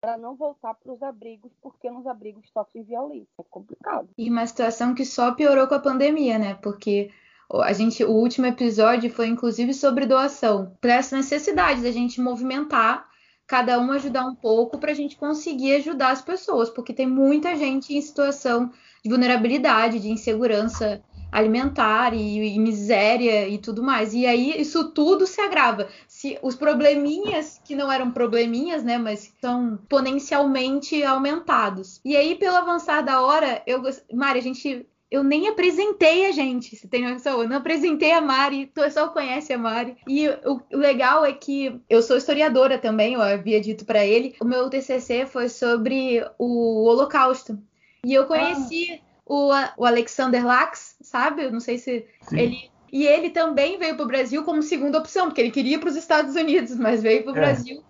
para 0.00 0.18
não 0.18 0.34
voltar 0.34 0.74
para 0.74 0.92
os 0.92 1.00
abrigos, 1.00 1.52
porque 1.62 1.88
nos 1.88 2.04
abrigos 2.06 2.50
sofrem 2.50 2.82
violência. 2.82 3.28
É 3.38 3.44
complicado. 3.48 4.08
E 4.18 4.28
uma 4.28 4.44
situação 4.44 4.92
que 4.92 5.04
só 5.04 5.32
piorou 5.32 5.68
com 5.68 5.76
a 5.76 5.78
pandemia, 5.78 6.38
né? 6.38 6.54
Porque 6.54 7.12
a 7.48 7.72
gente, 7.72 8.02
o 8.02 8.10
último 8.10 8.46
episódio 8.46 9.08
foi 9.10 9.28
inclusive 9.28 9.72
sobre 9.72 10.06
doação, 10.06 10.76
para 10.80 10.94
essa 10.94 11.16
necessidade 11.16 11.82
da 11.82 11.92
gente 11.92 12.20
movimentar, 12.20 13.08
cada 13.52 13.78
um 13.78 13.92
ajudar 13.92 14.24
um 14.24 14.34
pouco 14.34 14.78
para 14.78 14.92
a 14.92 14.94
gente 14.94 15.14
conseguir 15.14 15.74
ajudar 15.74 16.12
as 16.12 16.22
pessoas, 16.22 16.70
porque 16.70 16.90
tem 16.90 17.06
muita 17.06 17.54
gente 17.54 17.94
em 17.94 18.00
situação 18.00 18.72
de 19.04 19.10
vulnerabilidade, 19.10 20.00
de 20.00 20.10
insegurança 20.10 21.02
alimentar 21.30 22.14
e, 22.14 22.54
e, 22.54 22.58
miséria 22.58 23.46
e 23.46 23.58
tudo 23.58 23.82
mais. 23.82 24.14
E 24.14 24.24
aí 24.24 24.58
isso 24.58 24.90
tudo 24.92 25.26
se 25.26 25.38
agrava. 25.38 25.86
Se 26.08 26.38
os 26.42 26.56
probleminhas 26.56 27.60
que 27.62 27.74
não 27.74 27.92
eram 27.92 28.10
probleminhas, 28.10 28.82
né, 28.82 28.96
mas 28.96 29.34
são 29.38 29.74
exponencialmente 29.74 31.02
aumentados. 31.04 32.00
E 32.02 32.16
aí 32.16 32.34
pelo 32.36 32.56
avançar 32.56 33.02
da 33.02 33.20
hora, 33.20 33.62
eu 33.66 33.82
Mari, 34.14 34.38
a 34.38 34.42
gente 34.42 34.86
eu 35.12 35.22
nem 35.22 35.46
apresentei 35.46 36.26
a 36.26 36.32
gente, 36.32 36.74
você 36.74 36.88
tem 36.88 37.02
noção? 37.02 37.42
Eu 37.42 37.48
não 37.48 37.58
apresentei 37.58 38.12
a 38.12 38.20
Mari, 38.20 38.64
o 38.64 38.68
pessoal 38.68 39.10
conhece 39.10 39.52
a 39.52 39.58
Mari. 39.58 39.94
E 40.08 40.26
o, 40.26 40.62
o 40.72 40.76
legal 40.78 41.22
é 41.22 41.34
que 41.34 41.78
eu 41.88 42.02
sou 42.02 42.16
historiadora 42.16 42.78
também, 42.78 43.12
eu 43.12 43.20
havia 43.20 43.60
dito 43.60 43.84
para 43.84 44.06
ele. 44.06 44.34
O 44.40 44.44
meu 44.46 44.70
TCC 44.70 45.26
foi 45.26 45.50
sobre 45.50 46.26
o 46.38 46.86
Holocausto. 46.86 47.58
E 48.02 48.14
eu 48.14 48.24
conheci 48.24 48.90
ah. 48.90 48.98
o, 49.26 49.82
o 49.82 49.84
Alexander 49.84 50.46
Lax, 50.46 50.96
sabe? 51.02 51.44
Eu 51.44 51.52
não 51.52 51.60
sei 51.60 51.76
se 51.76 52.06
Sim. 52.22 52.38
ele 52.38 52.72
e 52.90 53.06
ele 53.06 53.30
também 53.30 53.78
veio 53.78 53.96
para 53.96 54.04
o 54.04 54.08
Brasil 54.08 54.42
como 54.44 54.62
segunda 54.62 54.98
opção, 54.98 55.26
porque 55.26 55.40
ele 55.40 55.50
queria 55.50 55.78
para 55.78 55.88
os 55.88 55.96
Estados 55.96 56.36
Unidos, 56.36 56.76
mas 56.76 57.02
veio 57.02 57.22
para 57.22 57.32
o 57.32 57.36
é. 57.36 57.40
Brasil 57.40 57.82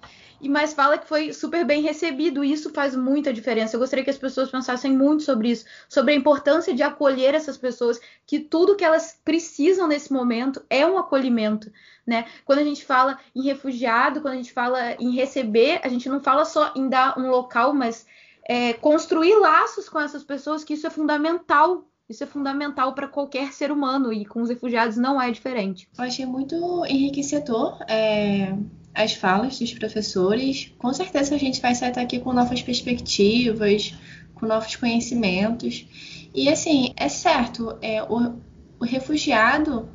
e 0.42 0.48
mas 0.48 0.74
fala 0.74 0.98
que 0.98 1.06
foi 1.06 1.32
super 1.32 1.64
bem 1.64 1.82
recebido. 1.82 2.42
E 2.42 2.52
isso 2.52 2.70
faz 2.70 2.96
muita 2.96 3.32
diferença. 3.32 3.76
Eu 3.76 3.80
gostaria 3.80 4.04
que 4.04 4.10
as 4.10 4.18
pessoas 4.18 4.50
pensassem 4.50 4.92
muito 4.92 5.22
sobre 5.22 5.50
isso, 5.50 5.64
sobre 5.88 6.12
a 6.12 6.16
importância 6.16 6.74
de 6.74 6.82
acolher 6.82 7.34
essas 7.34 7.56
pessoas, 7.56 8.00
que 8.26 8.40
tudo 8.40 8.74
que 8.74 8.84
elas 8.84 9.18
precisam 9.24 9.86
nesse 9.86 10.12
momento 10.12 10.60
é 10.68 10.84
um 10.84 10.98
acolhimento, 10.98 11.72
né? 12.04 12.26
Quando 12.44 12.58
a 12.58 12.64
gente 12.64 12.84
fala 12.84 13.18
em 13.34 13.42
refugiado, 13.44 14.20
quando 14.20 14.34
a 14.34 14.36
gente 14.36 14.52
fala 14.52 14.96
em 14.98 15.12
receber, 15.12 15.80
a 15.84 15.88
gente 15.88 16.08
não 16.08 16.20
fala 16.20 16.44
só 16.44 16.72
em 16.74 16.88
dar 16.88 17.16
um 17.16 17.30
local, 17.30 17.72
mas 17.72 18.04
é, 18.44 18.72
construir 18.72 19.36
laços 19.36 19.88
com 19.88 20.00
essas 20.00 20.24
pessoas, 20.24 20.64
que 20.64 20.74
isso 20.74 20.86
é 20.86 20.90
fundamental 20.90 21.86
isso 22.08 22.24
é 22.24 22.26
fundamental 22.26 22.92
para 22.92 23.08
qualquer 23.08 23.52
ser 23.54 23.72
humano 23.72 24.12
e 24.12 24.26
com 24.26 24.42
os 24.42 24.50
refugiados 24.50 24.98
não 24.98 25.22
é 25.22 25.30
diferente. 25.30 25.88
Eu 25.96 26.04
achei 26.04 26.26
muito 26.26 26.84
enriquecedor 26.84 27.78
é, 27.88 28.54
as 28.94 29.12
falas 29.12 29.58
dos 29.58 29.72
professores. 29.72 30.72
Com 30.78 30.92
certeza 30.92 31.34
a 31.34 31.38
gente 31.38 31.60
vai 31.60 31.74
sair 31.74 31.92
daqui 31.92 32.18
com 32.18 32.32
novas 32.32 32.62
perspectivas, 32.62 33.94
com 34.34 34.46
novos 34.46 34.76
conhecimentos. 34.76 35.86
E 36.34 36.48
assim, 36.48 36.92
é 36.96 37.08
certo, 37.08 37.76
é, 37.80 38.02
o, 38.02 38.34
o 38.80 38.84
refugiado, 38.84 39.88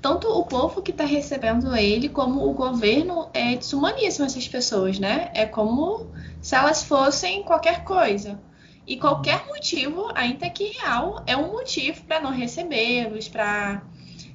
tanto 0.00 0.28
o 0.28 0.44
povo 0.44 0.82
que 0.82 0.90
está 0.90 1.04
recebendo 1.04 1.74
ele, 1.76 2.08
como 2.08 2.48
o 2.48 2.54
governo, 2.54 3.28
é, 3.34 3.56
desumanizam 3.56 4.24
essas 4.24 4.48
pessoas, 4.48 4.98
né? 4.98 5.30
É 5.34 5.44
como 5.44 6.10
se 6.40 6.54
elas 6.54 6.82
fossem 6.82 7.42
qualquer 7.42 7.84
coisa. 7.84 8.40
E 8.86 8.96
qualquer 8.96 9.46
motivo, 9.46 10.10
ainda 10.14 10.48
que 10.50 10.64
real, 10.64 11.22
é 11.26 11.36
um 11.36 11.52
motivo 11.52 12.02
para 12.04 12.20
não 12.20 12.30
recebê-los, 12.30 13.28
para 13.28 13.82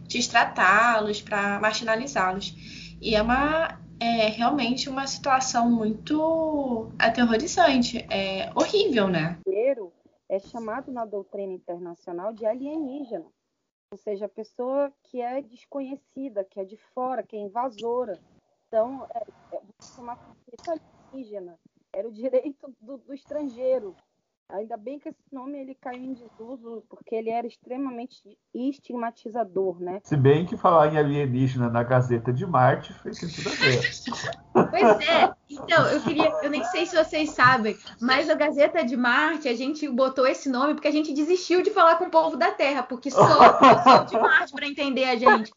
destratá-los, 0.08 1.22
para 1.22 1.60
marginalizá-los. 1.60 2.56
E 3.01 3.16
é 3.16 3.22
uma 3.22 3.80
é 3.99 4.27
realmente 4.27 4.89
uma 4.89 5.07
situação 5.07 5.69
muito 5.69 6.89
aterrorizante, 6.99 8.05
é 8.09 8.51
horrível, 8.55 9.07
né? 9.07 9.39
O 9.45 9.91
é 10.27 10.39
chamado 10.39 10.91
na 10.91 11.05
doutrina 11.05 11.53
internacional 11.53 12.33
de 12.33 12.45
alienígena, 12.45 13.25
ou 13.91 13.97
seja, 13.97 14.25
a 14.25 14.29
pessoa 14.29 14.91
que 15.03 15.21
é 15.21 15.41
desconhecida, 15.41 16.43
que 16.43 16.59
é 16.59 16.65
de 16.65 16.77
fora, 16.93 17.23
que 17.23 17.35
é 17.35 17.39
invasora. 17.39 18.19
Então, 18.67 19.07
é, 19.13 19.55
é 19.55 19.61
chamar 19.95 20.19
alienígena 20.67 21.57
era 21.95 22.07
o 22.07 22.11
direito 22.11 22.75
do, 22.81 22.97
do 22.97 23.13
estrangeiro, 23.13 23.95
Ainda 24.49 24.77
bem 24.77 24.99
que 24.99 25.09
esse 25.09 25.23
nome 25.31 25.59
ele 25.59 25.73
caiu 25.75 26.03
em 26.03 26.13
desuso, 26.13 26.83
porque 26.87 27.15
ele 27.15 27.29
era 27.29 27.47
extremamente 27.47 28.37
estigmatizador, 28.53 29.79
né? 29.79 29.99
Se 30.03 30.15
bem 30.15 30.45
que 30.45 30.55
falar 30.55 30.93
em 30.93 30.97
alienígena 30.97 31.69
na 31.69 31.81
Gazeta 31.83 32.31
de 32.31 32.45
Marte 32.45 32.93
fez 32.93 33.17
tudo 33.19 33.49
a 33.49 33.53
ver. 33.53 34.69
Pois 34.69 35.09
é. 35.09 35.35
Então, 35.49 35.85
eu 35.87 36.01
queria, 36.01 36.33
eu 36.41 36.49
nem 36.49 36.63
sei 36.65 36.85
se 36.87 36.95
vocês 36.95 37.29
sabem, 37.29 37.77
mas 38.01 38.29
a 38.29 38.33
Gazeta 38.33 38.83
de 38.83 38.97
Marte, 38.97 39.47
a 39.47 39.55
gente 39.55 39.87
botou 39.87 40.25
esse 40.25 40.49
nome 40.49 40.73
porque 40.73 40.87
a 40.87 40.91
gente 40.91 41.13
desistiu 41.13 41.61
de 41.61 41.69
falar 41.69 41.97
com 41.97 42.05
o 42.05 42.09
povo 42.09 42.35
da 42.35 42.51
Terra, 42.51 42.81
porque 42.81 43.11
só 43.11 43.21
o 43.21 43.53
povo 43.53 44.05
de 44.05 44.17
Marte 44.17 44.53
para 44.53 44.67
entender 44.67 45.03
a 45.03 45.15
gente. 45.15 45.53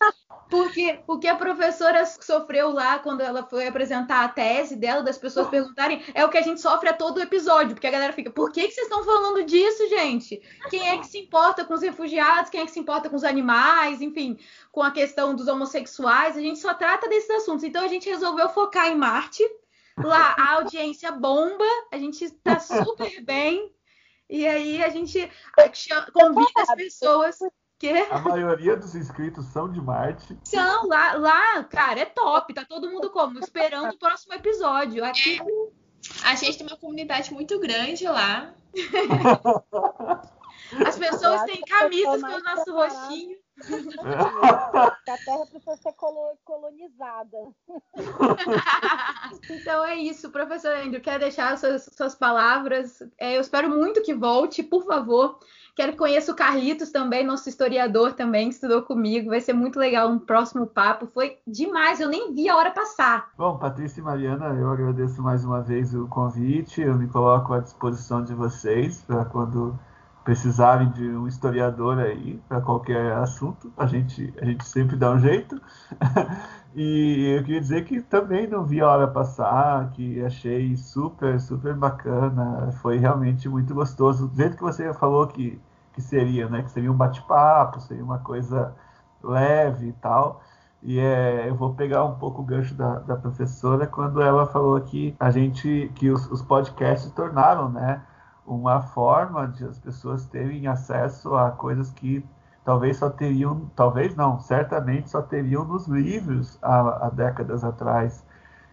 Porque 0.50 1.00
o 1.06 1.18
que 1.18 1.28
a 1.28 1.36
professora 1.36 2.04
sofreu 2.06 2.70
lá 2.70 2.98
quando 2.98 3.20
ela 3.20 3.42
foi 3.44 3.66
apresentar 3.66 4.24
a 4.24 4.28
tese 4.28 4.76
dela, 4.76 5.02
das 5.02 5.18
pessoas 5.18 5.48
perguntarem, 5.48 6.02
é 6.14 6.24
o 6.24 6.28
que 6.28 6.38
a 6.38 6.42
gente 6.42 6.60
sofre 6.60 6.88
a 6.88 6.94
todo 6.94 7.20
episódio, 7.20 7.74
porque 7.74 7.86
a 7.86 7.90
galera 7.90 8.12
fica, 8.12 8.30
por 8.30 8.50
que, 8.50 8.66
que 8.66 8.72
vocês 8.72 8.86
estão 8.86 9.04
falando 9.04 9.44
disso, 9.44 9.88
gente? 9.88 10.40
Quem 10.70 10.88
é 10.88 10.98
que 10.98 11.06
se 11.06 11.18
importa 11.18 11.64
com 11.64 11.74
os 11.74 11.82
refugiados? 11.82 12.50
Quem 12.50 12.60
é 12.60 12.64
que 12.64 12.70
se 12.70 12.80
importa 12.80 13.10
com 13.10 13.16
os 13.16 13.24
animais? 13.24 14.00
Enfim, 14.00 14.38
com 14.72 14.82
a 14.82 14.90
questão 14.90 15.34
dos 15.34 15.48
homossexuais? 15.48 16.36
A 16.36 16.40
gente 16.40 16.58
só 16.58 16.72
trata 16.72 17.08
desses 17.08 17.30
assuntos. 17.30 17.64
Então 17.64 17.84
a 17.84 17.88
gente 17.88 18.08
resolveu 18.08 18.48
focar 18.48 18.88
em 18.88 18.96
Marte. 18.96 19.42
Lá 20.04 20.34
a 20.38 20.54
audiência 20.54 21.10
bomba, 21.12 21.64
a 21.92 21.98
gente 21.98 22.24
está 22.24 22.58
super 22.58 23.22
bem. 23.22 23.72
E 24.28 24.46
aí 24.46 24.82
a 24.82 24.88
gente 24.90 25.30
convida 26.12 26.50
as 26.56 26.74
pessoas 26.74 27.38
que? 27.78 27.90
A 28.10 28.18
maioria 28.18 28.76
dos 28.76 28.94
inscritos 28.94 29.46
são 29.46 29.70
de 29.70 29.80
Marte. 29.80 30.36
São, 30.44 30.86
lá, 30.88 31.14
lá, 31.14 31.64
cara, 31.64 32.00
é 32.00 32.04
top. 32.04 32.52
Tá 32.52 32.64
todo 32.64 32.90
mundo 32.90 33.10
como? 33.10 33.38
Esperando 33.38 33.92
o 33.92 33.98
próximo 33.98 34.34
episódio. 34.34 35.04
Aqui. 35.04 35.40
A 36.24 36.34
gente 36.34 36.58
tem 36.58 36.66
uma 36.66 36.76
comunidade 36.76 37.32
muito 37.32 37.58
grande 37.58 38.04
lá. 38.04 38.52
As 40.86 40.98
pessoas 40.98 41.44
têm 41.44 41.60
camisas 41.62 42.20
com 42.20 42.34
o 42.34 42.42
nosso 42.42 42.72
rostinho. 42.72 43.37
a 45.08 45.16
Terra 45.24 45.46
precisa 45.50 45.76
ser 45.76 45.94
colonizada. 46.44 47.38
então 49.50 49.84
é 49.84 49.96
isso, 49.96 50.30
professor 50.30 50.76
Andrew. 50.76 51.00
Quer 51.00 51.18
deixar 51.18 51.56
suas, 51.58 51.88
suas 51.96 52.14
palavras? 52.14 53.02
É, 53.18 53.36
eu 53.36 53.40
espero 53.40 53.68
muito 53.68 54.02
que 54.02 54.14
volte, 54.14 54.62
por 54.62 54.84
favor. 54.84 55.38
Quero 55.74 55.92
que 55.92 55.98
conheça 55.98 56.32
o 56.32 56.34
Carlitos 56.34 56.90
também, 56.90 57.24
nosso 57.24 57.48
historiador 57.48 58.12
também, 58.12 58.48
que 58.48 58.54
estudou 58.54 58.82
comigo. 58.82 59.30
Vai 59.30 59.40
ser 59.40 59.52
muito 59.52 59.78
legal 59.78 60.08
um 60.08 60.18
próximo 60.18 60.66
papo. 60.66 61.06
Foi 61.06 61.38
demais, 61.46 62.00
eu 62.00 62.08
nem 62.08 62.34
vi 62.34 62.48
a 62.48 62.56
hora 62.56 62.72
passar. 62.72 63.30
Bom, 63.38 63.56
Patrícia 63.58 64.00
e 64.00 64.02
Mariana, 64.02 64.46
eu 64.58 64.68
agradeço 64.70 65.22
mais 65.22 65.44
uma 65.44 65.62
vez 65.62 65.94
o 65.94 66.08
convite. 66.08 66.80
Eu 66.80 66.96
me 66.96 67.06
coloco 67.06 67.52
à 67.52 67.60
disposição 67.60 68.24
de 68.24 68.34
vocês 68.34 69.02
para 69.02 69.24
quando 69.26 69.78
precisarem 70.28 70.90
de 70.90 71.08
um 71.08 71.26
historiador 71.26 71.98
aí 71.98 72.38
para 72.46 72.60
qualquer 72.60 73.14
assunto, 73.14 73.72
a 73.74 73.86
gente, 73.86 74.30
a 74.38 74.44
gente 74.44 74.62
sempre 74.62 74.94
dá 74.94 75.10
um 75.10 75.18
jeito. 75.18 75.58
e 76.76 77.34
eu 77.38 77.42
queria 77.44 77.60
dizer 77.62 77.86
que 77.86 78.02
também 78.02 78.46
não 78.46 78.62
vi 78.62 78.78
a 78.82 78.88
hora 78.90 79.08
passar, 79.08 79.90
que 79.92 80.22
achei 80.22 80.76
super, 80.76 81.40
super 81.40 81.74
bacana. 81.74 82.70
Foi 82.82 82.98
realmente 82.98 83.48
muito 83.48 83.74
gostoso. 83.74 84.28
Do 84.28 84.36
jeito 84.36 84.58
que 84.58 84.62
você 84.62 84.92
falou 84.92 85.26
que 85.28 85.58
que 85.94 86.02
seria, 86.02 86.46
né? 86.46 86.62
Que 86.62 86.72
seria 86.72 86.92
um 86.92 86.96
bate-papo, 86.96 87.80
seria 87.80 88.04
uma 88.04 88.18
coisa 88.18 88.74
leve 89.22 89.88
e 89.88 89.92
tal. 89.94 90.42
E 90.82 90.98
é, 91.00 91.48
eu 91.48 91.54
vou 91.54 91.72
pegar 91.72 92.04
um 92.04 92.16
pouco 92.16 92.42
o 92.42 92.44
gancho 92.44 92.74
da, 92.74 92.98
da 92.98 93.16
professora 93.16 93.86
quando 93.86 94.20
ela 94.20 94.46
falou 94.46 94.78
que 94.82 95.16
a 95.18 95.30
gente, 95.30 95.90
que 95.94 96.10
os, 96.10 96.30
os 96.30 96.42
podcasts 96.42 97.10
tornaram, 97.12 97.70
né? 97.70 98.02
Uma 98.48 98.80
forma 98.80 99.46
de 99.46 99.64
as 99.64 99.78
pessoas 99.78 100.24
terem 100.26 100.66
acesso 100.66 101.34
a 101.34 101.50
coisas 101.50 101.90
que 101.90 102.24
talvez 102.64 102.96
só 102.96 103.10
teriam, 103.10 103.70
talvez 103.76 104.16
não, 104.16 104.38
certamente 104.40 105.10
só 105.10 105.20
teriam 105.20 105.64
nos 105.64 105.86
livros 105.86 106.58
há, 106.62 107.06
há 107.06 107.10
décadas 107.10 107.62
atrás. 107.62 108.24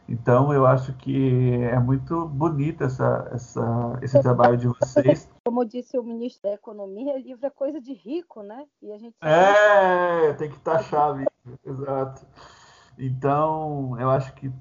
Então, 0.07 0.53
eu 0.53 0.67
acho 0.67 0.93
que 0.93 1.53
é 1.63 1.79
muito 1.79 2.27
bonito 2.27 2.83
essa, 2.83 3.27
essa, 3.31 3.99
esse 4.01 4.21
trabalho 4.21 4.55
de 4.55 4.67
vocês. 4.67 5.29
Como 5.45 5.65
disse 5.65 5.97
o 5.97 6.03
ministro 6.03 6.43
da 6.43 6.55
Economia, 6.55 7.17
livro 7.17 7.45
é 7.45 7.49
coisa 7.49 7.81
de 7.81 7.93
rico, 7.93 8.43
né? 8.43 8.65
E 8.81 8.91
a 8.91 8.97
gente 8.97 9.15
é, 9.21 10.33
tem 10.33 10.49
que 10.49 10.59
taxar 10.59 11.15
livro, 11.17 11.59
exato. 11.65 12.25
Então, 12.97 13.99
eu 13.99 14.09
acho 14.09 14.33
que 14.35 14.51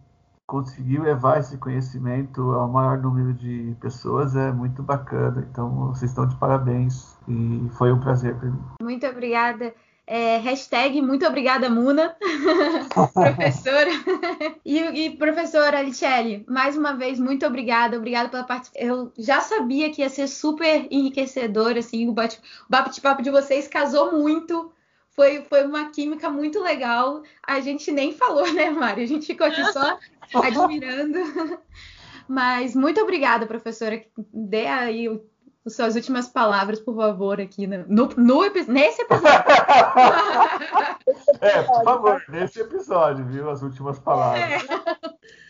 conseguir 0.47 0.99
levar 1.01 1.41
esse 1.41 1.57
conhecimento 1.57 2.41
ao 2.53 2.69
maior 2.69 2.99
número 2.99 3.33
de 3.33 3.75
pessoas 3.81 4.37
é 4.37 4.53
muito 4.53 4.83
bacana. 4.83 5.47
Então, 5.51 5.89
vocês 5.89 6.11
estão 6.11 6.27
de 6.27 6.37
parabéns 6.37 7.17
e 7.27 7.69
foi 7.77 7.93
um 7.93 8.01
prazer 8.01 8.37
para 8.37 8.51
mim. 8.51 8.61
Muito 8.81 9.07
obrigada. 9.07 9.75
É, 10.07 10.37
hashtag 10.37 11.01
muito 11.01 11.27
obrigada, 11.27 11.71
Muna, 11.71 12.15
professora. 13.15 13.89
e, 14.63 14.79
e, 14.79 15.17
professora 15.17 15.79
Alicelli, 15.79 16.45
mais 16.47 16.77
uma 16.77 16.93
vez, 16.93 17.19
muito 17.19 17.47
obrigada, 17.47 17.97
obrigada 17.97 18.29
pela 18.29 18.45
participação. 18.45 18.87
Eu 18.87 19.13
já 19.17 19.41
sabia 19.41 19.91
que 19.91 20.03
ia 20.03 20.11
ser 20.11 20.29
super 20.29 20.87
enriquecedor, 20.91 21.79
assim, 21.79 22.07
o 22.07 22.15
bate-papo 22.69 23.23
de 23.23 23.31
vocês 23.31 23.67
casou 23.67 24.13
muito. 24.13 24.71
Foi, 25.09 25.43
foi 25.43 25.65
uma 25.65 25.91
química 25.91 26.29
muito 26.29 26.61
legal. 26.61 27.23
A 27.47 27.61
gente 27.61 27.91
nem 27.93 28.13
falou, 28.13 28.53
né, 28.53 28.69
Mari? 28.71 29.05
A 29.05 29.07
gente 29.07 29.27
ficou 29.27 29.47
aqui 29.47 29.65
só 29.73 29.97
admirando. 30.35 31.19
Mas 32.29 32.75
muito 32.75 33.01
obrigada, 33.01 33.47
professora. 33.47 34.05
Dê 34.33 34.67
aí 34.67 35.09
o 35.09 35.25
suas 35.67 35.97
últimas 35.97 36.29
palavras, 36.29 36.79
por 36.81 36.95
favor, 36.95 37.41
aqui 37.41 37.67
no, 37.67 37.87
no, 37.87 38.07
no 38.17 38.43
nesse 38.69 39.01
episódio. 39.03 39.31
é, 41.41 41.63
por 41.63 41.85
favor, 41.85 42.23
nesse 42.29 42.61
episódio, 42.61 43.25
viu? 43.27 43.49
As 43.49 43.63
últimas 43.63 43.99
palavras. 43.99 44.43
É. 44.43 44.59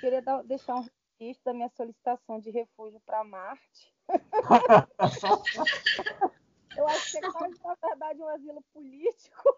Queria 0.00 0.22
dar, 0.22 0.44
deixar 0.44 0.76
um 0.76 0.86
registro 1.18 1.46
da 1.46 1.54
minha 1.54 1.68
solicitação 1.70 2.38
de 2.38 2.50
refúgio 2.50 3.00
para 3.04 3.24
Marte. 3.24 3.92
Eu 6.76 6.88
acho 6.88 7.12
que 7.12 7.18
é 7.18 7.30
quase, 7.30 7.54
na 7.62 7.76
verdade, 7.80 8.20
um 8.20 8.28
asilo 8.28 8.60
político. 8.72 9.56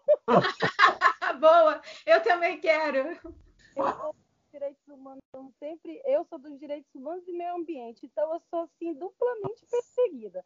Boa! 1.39 1.81
Eu 2.05 2.21
também 2.21 2.59
quero. 2.59 3.17
Eu 3.75 4.15
direitos 4.57 4.87
humanos, 4.87 5.21
então 5.29 5.51
sempre. 5.59 6.01
Eu 6.03 6.25
sou 6.25 6.39
dos 6.39 6.57
direitos 6.59 6.93
humanos 6.93 7.27
e 7.27 7.31
meio 7.31 7.55
ambiente, 7.55 8.05
então 8.05 8.33
eu 8.33 8.39
sou, 8.49 8.61
assim, 8.61 8.93
duplamente 8.93 9.65
perseguida. 9.69 10.43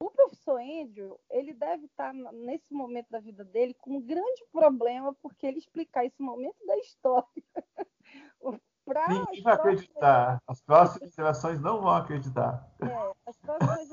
O 0.00 0.10
professor 0.10 0.60
Andrew, 0.60 1.18
ele 1.28 1.52
deve 1.52 1.86
estar 1.86 2.14
nesse 2.14 2.72
momento 2.72 3.08
da 3.10 3.18
vida 3.18 3.44
dele 3.44 3.74
com 3.74 3.96
um 3.96 4.00
grande 4.00 4.44
problema, 4.52 5.12
porque 5.20 5.46
ele 5.46 5.58
explicar 5.58 6.04
esse 6.04 6.22
momento 6.22 6.56
da 6.64 6.78
história. 6.78 7.26
pra 8.84 9.08
Ninguém 9.08 9.42
vai 9.42 9.54
acreditar. 9.54 10.40
As 10.46 10.62
próximas 10.62 11.12
gerações 11.12 11.60
não 11.60 11.80
vão 11.80 11.90
acreditar. 11.90 12.64
É, 12.80 13.12
as 13.26 13.36
próximas 13.38 13.90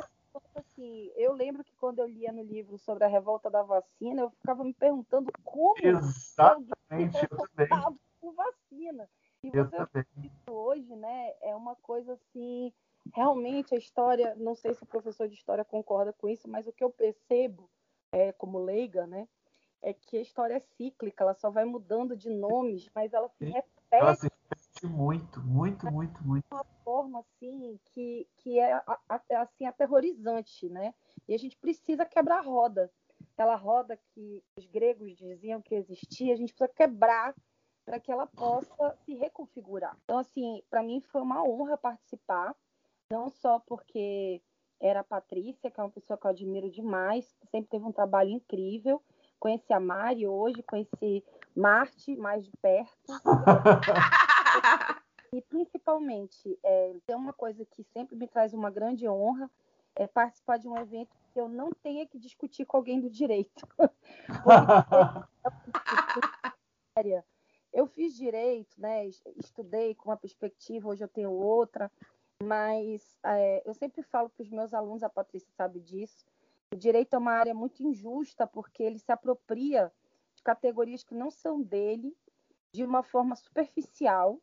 assim, 0.55 1.11
eu 1.15 1.33
lembro 1.33 1.63
que 1.63 1.73
quando 1.75 1.99
eu 1.99 2.07
lia 2.07 2.31
no 2.31 2.43
livro 2.43 2.77
sobre 2.77 3.03
a 3.03 3.07
revolta 3.07 3.49
da 3.49 3.63
vacina, 3.63 4.21
eu 4.21 4.29
ficava 4.29 4.63
me 4.63 4.73
perguntando 4.73 5.31
como 5.43 5.75
Exatamente, 5.81 7.17
eu 7.29 7.37
também. 7.37 7.67
com 8.19 8.33
vacina. 8.33 9.09
E 9.53 9.57
eu 9.57 9.65
você 9.65 10.03
também. 10.03 10.31
hoje, 10.49 10.95
né, 10.95 11.33
é 11.41 11.55
uma 11.55 11.75
coisa 11.75 12.13
assim, 12.13 12.73
realmente 13.13 13.73
a 13.75 13.77
história, 13.77 14.35
não 14.35 14.55
sei 14.55 14.73
se 14.73 14.83
o 14.83 14.87
professor 14.87 15.27
de 15.27 15.35
história 15.35 15.63
concorda 15.63 16.13
com 16.13 16.29
isso, 16.29 16.49
mas 16.49 16.67
o 16.67 16.73
que 16.73 16.83
eu 16.83 16.89
percebo, 16.89 17.69
é, 18.11 18.31
como 18.31 18.59
leiga, 18.59 19.05
né, 19.05 19.27
é 19.81 19.93
que 19.93 20.17
a 20.17 20.21
história 20.21 20.55
é 20.55 20.59
cíclica, 20.59 21.23
ela 21.23 21.33
só 21.35 21.49
vai 21.49 21.63
mudando 21.63 22.15
de 22.15 22.29
nomes, 22.29 22.89
mas 22.93 23.13
ela 23.13 23.29
se 23.29 23.45
repete. 23.45 23.69
Ela 23.91 24.15
se 24.15 24.23
repete 24.23 24.87
muito, 24.87 25.39
muito, 25.41 25.91
muito, 25.91 26.23
muito. 26.23 26.47
De 26.47 26.53
uma 26.53 26.65
forma 26.83 27.19
assim 27.19 27.79
que, 27.85 28.27
que 28.37 28.59
é, 28.59 28.81
é 29.29 29.35
assim 29.35 29.65
aterrorizante, 29.65 30.67
né? 30.69 30.93
E 31.27 31.35
a 31.35 31.37
gente 31.37 31.55
precisa 31.57 32.03
quebrar 32.03 32.39
a 32.39 32.41
roda. 32.41 32.91
Aquela 33.33 33.55
roda 33.55 33.97
que 34.13 34.43
os 34.57 34.65
gregos 34.65 35.15
diziam 35.15 35.61
que 35.61 35.75
existia, 35.75 36.33
a 36.33 36.37
gente 36.37 36.53
precisa 36.53 36.73
quebrar 36.75 37.35
para 37.85 37.99
que 37.99 38.11
ela 38.11 38.25
possa 38.25 38.97
se 39.05 39.13
reconfigurar. 39.13 39.95
Então, 40.03 40.17
assim, 40.17 40.63
para 40.69 40.81
mim 40.81 40.99
foi 41.01 41.21
uma 41.21 41.43
honra 41.43 41.77
participar, 41.77 42.55
não 43.11 43.29
só 43.29 43.59
porque 43.59 44.41
era 44.79 45.01
a 45.01 45.03
Patrícia, 45.03 45.69
que 45.69 45.79
é 45.79 45.83
uma 45.83 45.91
pessoa 45.91 46.17
que 46.17 46.25
eu 46.25 46.31
admiro 46.31 46.69
demais, 46.69 47.37
sempre 47.51 47.69
teve 47.69 47.85
um 47.85 47.91
trabalho 47.91 48.31
incrível. 48.31 49.01
Conheci 49.39 49.71
a 49.71 49.79
Mari 49.79 50.27
hoje, 50.27 50.63
conheci 50.63 51.23
Marte 51.55 52.15
mais 52.15 52.43
de 52.43 52.51
perto. 52.57 52.91
e 55.31 55.41
principalmente, 55.41 56.57
é, 56.63 56.95
tem 57.05 57.15
uma 57.15 57.33
coisa 57.33 57.63
que 57.65 57.83
sempre 57.93 58.15
me 58.15 58.27
traz 58.27 58.51
uma 58.53 58.71
grande 58.71 59.07
honra, 59.07 59.49
é 59.95 60.07
participar 60.07 60.57
de 60.57 60.67
um 60.67 60.75
evento 60.77 61.15
que 61.31 61.39
eu 61.39 61.47
não 61.47 61.71
tenha 61.71 62.07
que 62.07 62.19
discutir 62.19 62.65
com 62.65 62.77
alguém 62.77 62.99
do 62.99 63.09
direito. 63.09 63.67
eu 67.75 67.85
fiz 67.85 68.15
direito, 68.15 68.79
né? 68.79 69.05
Estudei 69.35 69.93
com 69.93 70.09
uma 70.09 70.15
perspectiva, 70.15 70.87
hoje 70.87 71.03
eu 71.03 71.09
tenho 71.09 71.29
outra, 71.29 71.91
mas 72.41 73.17
é, 73.23 73.61
eu 73.65 73.73
sempre 73.73 74.01
falo 74.01 74.29
para 74.29 74.43
os 74.43 74.49
meus 74.49 74.73
alunos, 74.73 75.03
a 75.03 75.09
Patrícia 75.09 75.51
sabe 75.51 75.81
disso, 75.81 76.25
o 76.71 76.75
direito 76.77 77.15
é 77.15 77.19
uma 77.19 77.33
área 77.33 77.53
muito 77.53 77.83
injusta 77.83 78.47
porque 78.47 78.81
ele 78.81 78.97
se 78.97 79.11
apropria 79.11 79.91
de 80.33 80.41
categorias 80.41 81.03
que 81.03 81.13
não 81.13 81.29
são 81.29 81.61
dele 81.61 82.15
de 82.71 82.83
uma 82.83 83.03
forma 83.03 83.35
superficial 83.35 84.39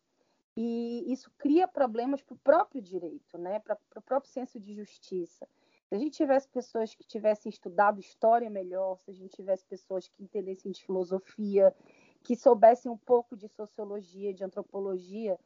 e 0.55 1.11
isso 1.11 1.31
cria 1.39 1.67
problemas 1.67 2.23
para 2.23 2.35
o 2.35 2.39
próprio 2.39 2.83
direito, 2.83 3.39
né? 3.39 3.59
para 3.61 3.79
o 3.97 4.03
próprio 4.03 4.31
senso 4.31 4.61
de 4.61 4.75
justiça. 4.75 5.49
Se 5.89 5.95
a 5.95 5.99
gente 5.99 6.17
tivesse 6.17 6.49
pessoas 6.49 6.95
que 6.95 7.05
tivessem 7.05 7.51
estudado 7.51 7.99
história 7.99 8.49
melhor, 8.51 8.99
se 8.99 9.11
a 9.11 9.15
gente 9.15 9.35
tivesse 9.35 9.65
pessoas 9.65 10.09
que 10.09 10.23
entendessem 10.23 10.71
de 10.71 10.83
filosofia, 10.85 11.75
que 12.23 12.37
soubessem 12.37 12.91
um 12.91 12.97
pouco 12.97 13.37
de 13.37 13.49
sociologia, 13.49 14.33
de 14.33 14.45
antropologia, 14.45 15.39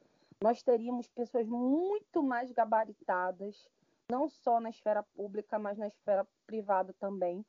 nós 0.43 0.63
teríamos 0.63 1.09
pessoas 1.09 1.49
muito 1.49 2.23
mais 2.23 2.53
gabaritadas, 2.53 3.69
não 4.11 4.29
só 4.29 4.61
na 4.61 4.71
esfera 4.71 5.03
pública, 5.03 5.59
mas 5.59 5.79
na 5.79 5.87
esfera 5.87 6.27
privada 6.47 6.93
também. 7.01 7.45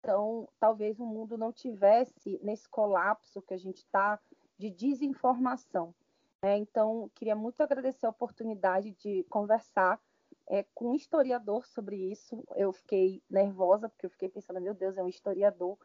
Então, 0.00 0.48
talvez 0.58 0.98
o 1.00 1.06
mundo 1.06 1.38
não 1.38 1.52
tivesse 1.52 2.38
nesse 2.42 2.68
colapso 2.68 3.42
que 3.42 3.54
a 3.54 3.58
gente 3.58 3.78
está 3.78 4.20
de 4.58 4.70
desinformação. 4.70 5.94
É, 6.42 6.56
então, 6.56 7.10
queria 7.14 7.34
muito 7.34 7.62
agradecer 7.62 8.06
a 8.06 8.10
oportunidade 8.10 8.92
de 8.92 9.24
conversar 9.24 10.00
é, 10.48 10.64
com 10.74 10.90
um 10.90 10.94
historiador 10.94 11.66
sobre 11.66 11.96
isso. 11.96 12.44
Eu 12.54 12.72
fiquei 12.72 13.22
nervosa, 13.28 13.88
porque 13.88 14.06
eu 14.06 14.10
fiquei 14.10 14.28
pensando, 14.28 14.60
meu 14.60 14.74
Deus, 14.74 14.96
é 14.96 15.02
um 15.02 15.08
historiador. 15.08 15.78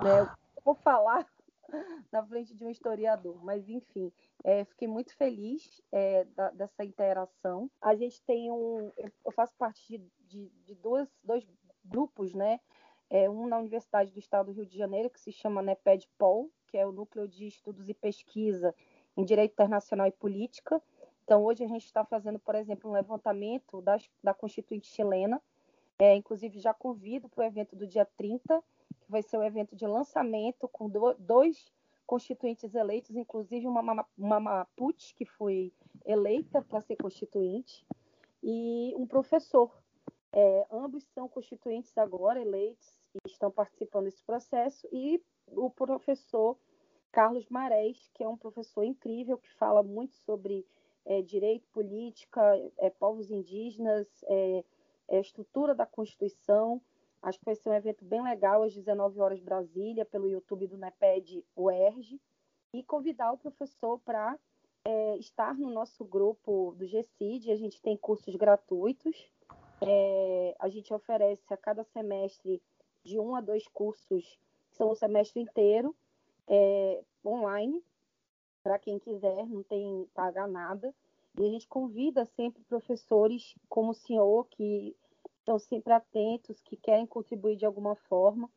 Né? 0.00 0.20
Eu 0.20 0.62
vou 0.64 0.74
falar 0.74 1.26
na 2.12 2.24
frente 2.24 2.54
de 2.54 2.64
um 2.64 2.70
historiador. 2.70 3.42
Mas, 3.42 3.68
enfim, 3.68 4.12
é, 4.42 4.64
fiquei 4.64 4.88
muito 4.88 5.14
feliz 5.16 5.82
é, 5.92 6.24
da, 6.24 6.50
dessa 6.50 6.84
interação. 6.84 7.70
A 7.80 7.94
gente 7.94 8.22
tem 8.22 8.50
um. 8.50 8.92
Eu 9.24 9.32
faço 9.32 9.54
parte 9.56 9.86
de, 9.88 10.10
de, 10.26 10.50
de 10.64 10.74
dois, 10.76 11.08
dois 11.22 11.46
grupos, 11.84 12.34
né? 12.34 12.60
É, 13.10 13.28
um 13.28 13.46
na 13.46 13.58
Universidade 13.58 14.10
do 14.10 14.18
Estado 14.18 14.46
do 14.46 14.52
Rio 14.52 14.66
de 14.66 14.76
Janeiro, 14.76 15.10
que 15.10 15.20
se 15.20 15.30
chama 15.30 15.62
NEPED-POL, 15.62 16.50
que 16.68 16.78
é 16.78 16.86
o 16.86 16.92
Núcleo 16.92 17.28
de 17.28 17.46
Estudos 17.46 17.88
e 17.88 17.94
Pesquisa 17.94 18.74
em 19.16 19.24
Direito 19.24 19.52
Internacional 19.52 20.06
e 20.06 20.12
Política. 20.12 20.82
Então, 21.22 21.42
hoje 21.42 21.64
a 21.64 21.68
gente 21.68 21.84
está 21.84 22.04
fazendo, 22.04 22.38
por 22.38 22.54
exemplo, 22.54 22.90
um 22.90 22.92
levantamento 22.92 23.80
das, 23.80 24.08
da 24.22 24.34
Constituinte 24.34 24.88
chilena. 24.88 25.40
É, 25.98 26.14
inclusive, 26.14 26.58
já 26.58 26.74
convido 26.74 27.28
para 27.28 27.42
o 27.42 27.46
evento 27.46 27.76
do 27.76 27.86
dia 27.86 28.04
30, 28.16 28.60
que 28.60 28.64
vai 29.14 29.22
ser 29.22 29.36
o 29.36 29.40
um 29.40 29.44
evento 29.44 29.76
de 29.76 29.86
lançamento 29.86 30.66
com 30.66 30.88
do, 30.88 31.14
dois 31.14 31.72
constituintes 32.04 32.74
eleitos, 32.74 33.14
inclusive 33.14 33.64
uma, 33.64 34.04
uma 34.18 34.40
Mapuche, 34.40 35.14
que 35.14 35.24
foi 35.24 35.72
eleita 36.04 36.60
para 36.60 36.80
ser 36.80 36.96
constituinte, 36.96 37.86
e 38.42 38.92
um 38.96 39.06
professor. 39.06 39.70
É, 40.32 40.66
ambos 40.68 41.04
são 41.14 41.28
constituintes 41.28 41.96
agora, 41.96 42.40
eleitos, 42.40 42.98
e 43.14 43.30
estão 43.30 43.52
participando 43.52 44.06
desse 44.06 44.24
processo, 44.24 44.88
e 44.90 45.22
o 45.46 45.70
professor 45.70 46.58
Carlos 47.12 47.48
Marés, 47.48 48.10
que 48.14 48.24
é 48.24 48.28
um 48.28 48.36
professor 48.36 48.82
incrível, 48.82 49.38
que 49.38 49.52
fala 49.52 49.84
muito 49.84 50.16
sobre 50.16 50.66
é, 51.06 51.22
direito, 51.22 51.68
política, 51.68 52.42
é, 52.78 52.90
povos 52.90 53.30
indígenas, 53.30 54.08
é, 54.26 54.64
é 55.06 55.20
estrutura 55.20 55.72
da 55.72 55.86
Constituição, 55.86 56.82
Acho 57.24 57.38
que 57.38 57.46
vai 57.46 57.54
ser 57.54 57.70
um 57.70 57.74
evento 57.74 58.04
bem 58.04 58.22
legal 58.22 58.62
às 58.62 58.74
19 58.74 59.18
horas 59.18 59.40
Brasília, 59.40 60.04
pelo 60.04 60.28
YouTube 60.28 60.66
do 60.66 60.76
NEPED 60.76 61.42
UERJ, 61.56 62.20
e 62.70 62.82
convidar 62.82 63.32
o 63.32 63.38
professor 63.38 63.98
para 64.00 64.38
é, 64.84 65.16
estar 65.16 65.54
no 65.54 65.70
nosso 65.70 66.04
grupo 66.04 66.74
do 66.76 66.84
GCID. 66.84 67.50
A 67.50 67.56
gente 67.56 67.80
tem 67.80 67.96
cursos 67.96 68.36
gratuitos. 68.36 69.16
É, 69.80 70.54
a 70.58 70.68
gente 70.68 70.92
oferece 70.92 71.42
a 71.48 71.56
cada 71.56 71.82
semestre 71.82 72.62
de 73.02 73.18
um 73.18 73.34
a 73.34 73.40
dois 73.40 73.66
cursos, 73.68 74.38
que 74.68 74.76
são 74.76 74.90
o 74.90 74.94
semestre 74.94 75.40
inteiro, 75.40 75.96
é, 76.46 77.02
online, 77.24 77.82
para 78.62 78.78
quem 78.78 78.98
quiser, 78.98 79.46
não 79.46 79.62
tem 79.62 80.06
pagar 80.12 80.46
nada. 80.46 80.94
E 81.38 81.42
a 81.42 81.48
gente 81.48 81.66
convida 81.66 82.26
sempre 82.26 82.62
professores 82.64 83.54
como 83.66 83.92
o 83.92 83.94
senhor, 83.94 84.46
que 84.50 84.94
estão 85.44 85.58
sempre 85.58 85.92
atentos, 85.92 86.62
que 86.62 86.76
querem 86.76 87.06
contribuir 87.06 87.56
de 87.56 87.66
alguma 87.66 87.94
forma. 88.08 88.50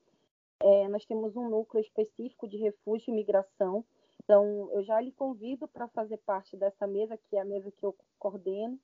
É, 0.62 0.88
nós 0.88 1.06
temos 1.06 1.36
um 1.36 1.50
núcleo 1.50 1.82
específico 1.82 2.48
de 2.48 2.58
refúgio 2.58 3.12
e 3.12 3.16
migração. 3.16 3.86
Então, 4.24 4.70
eu 4.72 4.82
já 4.84 5.00
lhe 5.00 5.12
convido 5.12 5.68
para 5.68 5.88
fazer 5.90 6.18
parte 6.20 6.56
dessa 6.58 6.88
mesa, 6.88 7.18
que 7.18 7.36
é 7.36 7.42
a 7.42 7.46
mesa 7.46 7.72
que 7.72 7.86
eu 7.86 7.96
coordeno, 8.18 8.80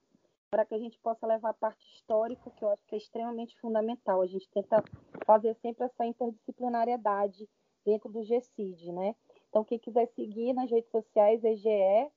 para 0.51 0.65
que 0.65 0.75
a 0.75 0.77
gente 0.77 0.99
possa 0.99 1.25
levar 1.25 1.49
a 1.49 1.53
parte 1.53 1.84
histórica, 1.95 2.51
que 2.51 2.63
eu 2.63 2.69
acho 2.69 2.85
que 2.85 2.95
é 2.95 2.97
extremamente 2.97 3.59
fundamental. 3.59 4.21
A 4.21 4.27
gente 4.27 4.47
tenta 4.49 4.84
fazer 5.25 5.55
sempre 5.55 5.85
essa 5.85 6.05
interdisciplinariedade 6.05 7.49
dentro 7.84 8.09
do 8.09 8.21
GCID, 8.23 8.91
né? 8.91 9.15
Então, 9.49 9.63
quem 9.63 9.80
quiser 9.80 10.07
seguir 10.07 10.53
nas 10.53 10.69
redes 10.69 10.91
sociais 10.91 11.43
é 11.43 11.55
gesidh.am 11.55 12.13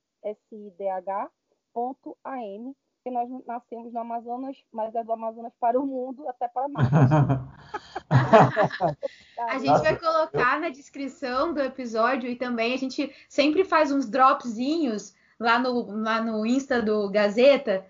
porque 3.07 3.11
nós 3.11 3.29
nascemos 3.47 3.93
no 3.93 4.01
Amazonas, 4.01 4.57
mas 4.73 4.93
é 4.95 5.05
do 5.05 5.13
Amazonas 5.13 5.53
para 5.61 5.79
o 5.81 5.87
mundo, 5.87 6.29
até 6.29 6.49
para 6.49 6.69
mais. 6.69 6.89
a 9.39 9.59
gente 9.59 9.81
vai 9.81 9.97
colocar 9.97 10.61
na 10.61 10.71
descrição 10.71 11.55
do 11.55 11.61
episódio 11.61 12.29
e 12.29 12.35
também 12.35 12.75
a 12.75 12.77
gente 12.77 13.15
sempre 13.29 13.65
faz 13.65 13.93
uns 13.93 14.07
dropzinhos 14.07 15.15
lá 15.39 15.57
no, 15.57 16.03
lá 16.03 16.21
no 16.21 16.45
Insta 16.45 16.83
do 16.83 17.09
Gazeta, 17.09 17.87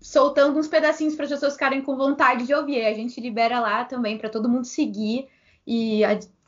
soltando 0.00 0.58
uns 0.58 0.68
pedacinhos 0.68 1.14
para 1.14 1.26
as 1.26 1.32
pessoas 1.32 1.52
ficarem 1.52 1.82
com 1.82 1.94
vontade 1.94 2.46
de 2.46 2.54
ouvir. 2.54 2.86
A 2.86 2.94
gente 2.94 3.20
libera 3.20 3.60
lá 3.60 3.84
também 3.84 4.16
para 4.16 4.30
todo 4.30 4.48
mundo 4.48 4.64
seguir 4.64 5.28
e 5.66 6.00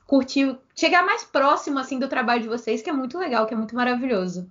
curtir, 0.07 0.59
chegar 0.75 1.05
mais 1.05 1.25
próximo 1.25 1.79
assim 1.79 1.99
do 1.99 2.09
trabalho 2.09 2.41
de 2.41 2.49
vocês, 2.49 2.81
que 2.81 2.89
é 2.89 2.93
muito 2.93 3.19
legal, 3.19 3.45
que 3.45 3.53
é 3.53 3.57
muito 3.57 3.77
maravilhoso. 3.77 4.51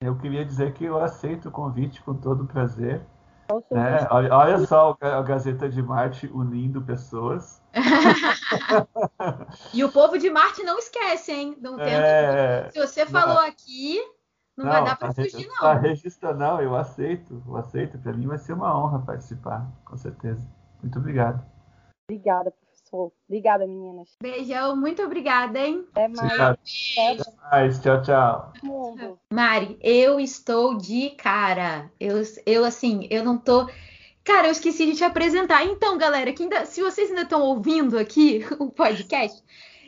Eu 0.00 0.18
queria 0.18 0.44
dizer 0.44 0.72
que 0.72 0.84
eu 0.84 1.00
aceito 1.00 1.48
o 1.48 1.52
convite 1.52 2.02
com 2.02 2.14
todo 2.14 2.46
prazer. 2.46 3.00
É, 3.70 4.08
olha, 4.10 4.34
olha, 4.34 4.66
só 4.66 4.96
a 5.00 5.22
Gazeta 5.22 5.68
de 5.68 5.82
Marte 5.82 6.26
unindo 6.28 6.80
pessoas. 6.80 7.62
e 9.72 9.84
o 9.84 9.92
povo 9.92 10.18
de 10.18 10.30
Marte 10.30 10.62
não 10.62 10.78
esquece, 10.78 11.32
hein? 11.32 11.56
Não 11.60 11.78
é... 11.78 12.70
Se 12.70 12.80
você 12.80 13.04
falou 13.04 13.34
não. 13.34 13.46
aqui, 13.46 14.00
não, 14.56 14.64
não, 14.64 14.72
vai 14.72 14.84
dar 14.84 14.96
para 14.96 15.12
fugir, 15.12 15.46
não. 15.46 15.56
Tá 15.56 15.74
registrando, 15.74 16.38
não, 16.38 16.60
eu 16.60 16.74
aceito, 16.74 17.42
eu 17.46 17.56
aceito. 17.56 17.98
Para 17.98 18.14
mim 18.14 18.26
vai 18.26 18.38
ser 18.38 18.54
uma 18.54 18.78
honra 18.78 19.00
participar, 19.00 19.70
com 19.84 19.96
certeza. 19.96 20.46
Muito 20.82 20.98
obrigado. 20.98 21.44
Obrigada, 22.08 22.50
professor. 22.94 23.12
Obrigada, 23.28 23.66
meninas. 23.66 24.16
Beijão, 24.22 24.76
muito 24.76 25.02
obrigada, 25.02 25.58
hein? 25.58 25.84
Até 25.92 26.08
mais. 26.08 26.32
Até 26.40 27.30
mais. 27.50 27.78
Tchau, 27.80 28.02
tchau. 28.02 28.52
Mari, 29.32 29.76
eu 29.82 30.20
estou 30.20 30.78
de 30.78 31.10
cara. 31.10 31.90
Eu, 31.98 32.22
eu 32.46 32.64
assim, 32.64 33.06
eu 33.10 33.24
não 33.24 33.36
tô. 33.36 33.68
Cara, 34.22 34.48
eu 34.48 34.52
esqueci 34.52 34.86
de 34.86 34.96
te 34.96 35.04
apresentar. 35.04 35.64
Então, 35.64 35.98
galera, 35.98 36.32
que 36.32 36.44
ainda, 36.44 36.64
se 36.64 36.80
vocês 36.82 37.10
ainda 37.10 37.22
estão 37.22 37.42
ouvindo 37.42 37.98
aqui 37.98 38.44
o 38.58 38.70
podcast, 38.70 39.42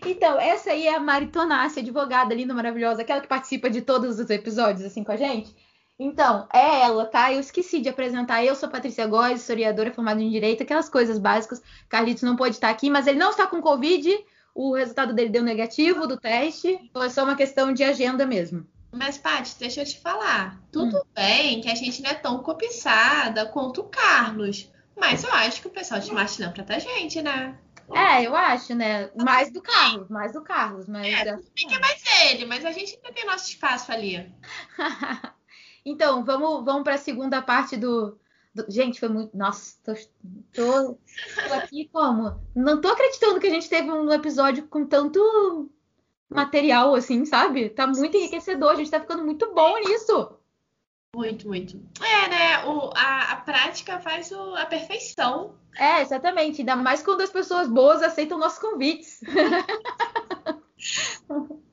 então, 0.05 0.39
essa 0.39 0.71
aí 0.73 0.87
é 0.87 0.95
a 0.95 1.01
Mari 1.01 1.29
Tonassi, 1.29 1.81
advogada 1.81 2.35
linda, 2.35 2.53
maravilhosa, 2.53 3.01
aquela 3.01 3.21
que 3.21 3.29
participa 3.29 3.71
de 3.71 3.81
todos 3.81 4.19
os 4.19 4.29
episódios 4.29 4.85
assim 4.85 5.03
com 5.03 5.13
a 5.13 5.17
gente. 5.17 5.55
Então, 5.99 6.47
é 6.53 6.83
ela, 6.83 7.07
tá? 7.07 7.33
Eu 7.33 7.41
esqueci 7.41 7.81
de 7.81 7.89
apresentar. 7.89 8.45
Eu 8.45 8.55
sou 8.55 8.69
Patrícia 8.69 9.07
Góes, 9.07 9.41
historiadora 9.41 9.93
formada 9.93 10.21
em 10.21 10.31
Direito, 10.31 10.63
aquelas 10.63 10.89
coisas 10.89 11.19
básicas. 11.19 11.63
Carlitos 11.89 12.23
não 12.23 12.37
pode 12.37 12.57
estar 12.57 12.69
aqui, 12.69 12.91
mas 12.91 13.07
ele 13.07 13.19
não 13.19 13.31
está 13.31 13.47
com 13.47 13.63
Covid. 13.63 14.15
O 14.55 14.75
resultado 14.75 15.15
dele 15.15 15.31
deu 15.31 15.43
negativo 15.43 16.07
do 16.07 16.19
teste. 16.19 16.91
Foi 16.93 17.09
só 17.09 17.25
uma 17.25 17.35
questão 17.35 17.73
de 17.73 17.83
agenda 17.83 18.27
mesmo. 18.27 18.67
Mas, 18.93 19.19
Paty, 19.19 19.57
deixa 19.59 19.83
eu 19.83 19.87
te 19.87 19.99
falar. 19.99 20.61
Tudo 20.71 20.99
hum. 20.99 21.03
bem 21.15 21.61
que 21.61 21.71
a 21.71 21.75
gente 21.75 22.03
não 22.03 22.11
é 22.11 22.15
tão 22.15 22.43
cobiçada 22.43 23.47
quanto 23.47 23.81
o 23.83 23.89
Carlos. 23.89 24.71
Mas 24.95 25.25
eu 25.25 25.33
acho 25.33 25.61
que 25.61 25.69
o 25.69 25.71
pessoal 25.71 26.01
de 26.01 26.13
Marte 26.13 26.41
não 26.41 26.53
trata 26.53 26.77
a 26.77 26.79
gente, 26.79 27.21
né? 27.21 27.59
É, 27.95 28.27
eu 28.27 28.35
acho, 28.35 28.75
né? 28.75 29.11
Mais 29.15 29.53
do 29.53 29.63
Carlos, 29.63 30.09
mais 30.09 30.33
do 30.33 30.43
Carlos. 30.43 30.89
Mas 30.89 31.07
é, 31.07 31.37
tudo 31.37 31.51
bem 31.55 31.69
que 31.69 31.75
é 31.75 31.79
mais 31.79 32.03
ele, 32.23 32.47
mas 32.47 32.65
a 32.65 32.73
gente 32.73 32.97
ainda 32.97 33.13
tem 33.13 33.27
nosso 33.27 33.49
espaço 33.49 33.93
ali. 33.93 34.33
Então, 35.87 36.25
vamos, 36.25 36.65
vamos 36.65 36.83
para 36.83 36.95
a 36.95 36.99
segunda 36.99 37.41
parte 37.41 37.77
do, 37.77 38.19
do, 38.53 38.67
Gente, 38.69 38.99
foi 38.99 39.09
muito. 39.09 39.37
Nossa, 39.37 39.77
tô, 39.85 39.95
tô, 40.53 40.99
tô, 41.49 41.55
aqui 41.55 41.89
como? 41.93 42.41
Não 42.57 42.81
tô 42.81 42.89
acreditando 42.89 43.39
que 43.39 43.47
a 43.47 43.51
gente 43.51 43.69
teve 43.69 43.89
um 43.93 44.13
episódio 44.13 44.67
com 44.67 44.85
tanto 44.85 45.71
material 46.29 46.97
assim, 46.97 47.25
sabe? 47.25 47.71
Tá 47.71 47.87
muito 47.87 48.17
enriquecedor, 48.17 48.73
a 48.73 48.75
gente 48.75 48.91
tá 48.91 48.99
ficando 48.99 49.25
muito 49.25 49.55
bom 49.55 49.79
nisso. 49.79 50.37
Muito, 51.15 51.47
muito. 51.47 51.81
É, 52.03 52.29
né? 52.29 52.65
O, 52.67 52.91
a, 52.93 53.33
a 53.33 53.37
prática 53.37 54.01
faz 54.01 54.33
o, 54.33 54.57
a 54.57 54.67
perfeição. 54.67 55.55
É, 55.77 56.03
exatamente. 56.03 56.63
Ainda 56.63 56.75
mais 56.75 57.01
quando 57.01 57.21
as 57.21 57.31
pessoas 57.31 57.69
boas 57.69 58.03
aceitam 58.03 58.39
nossos 58.39 58.59
convites. 58.59 59.21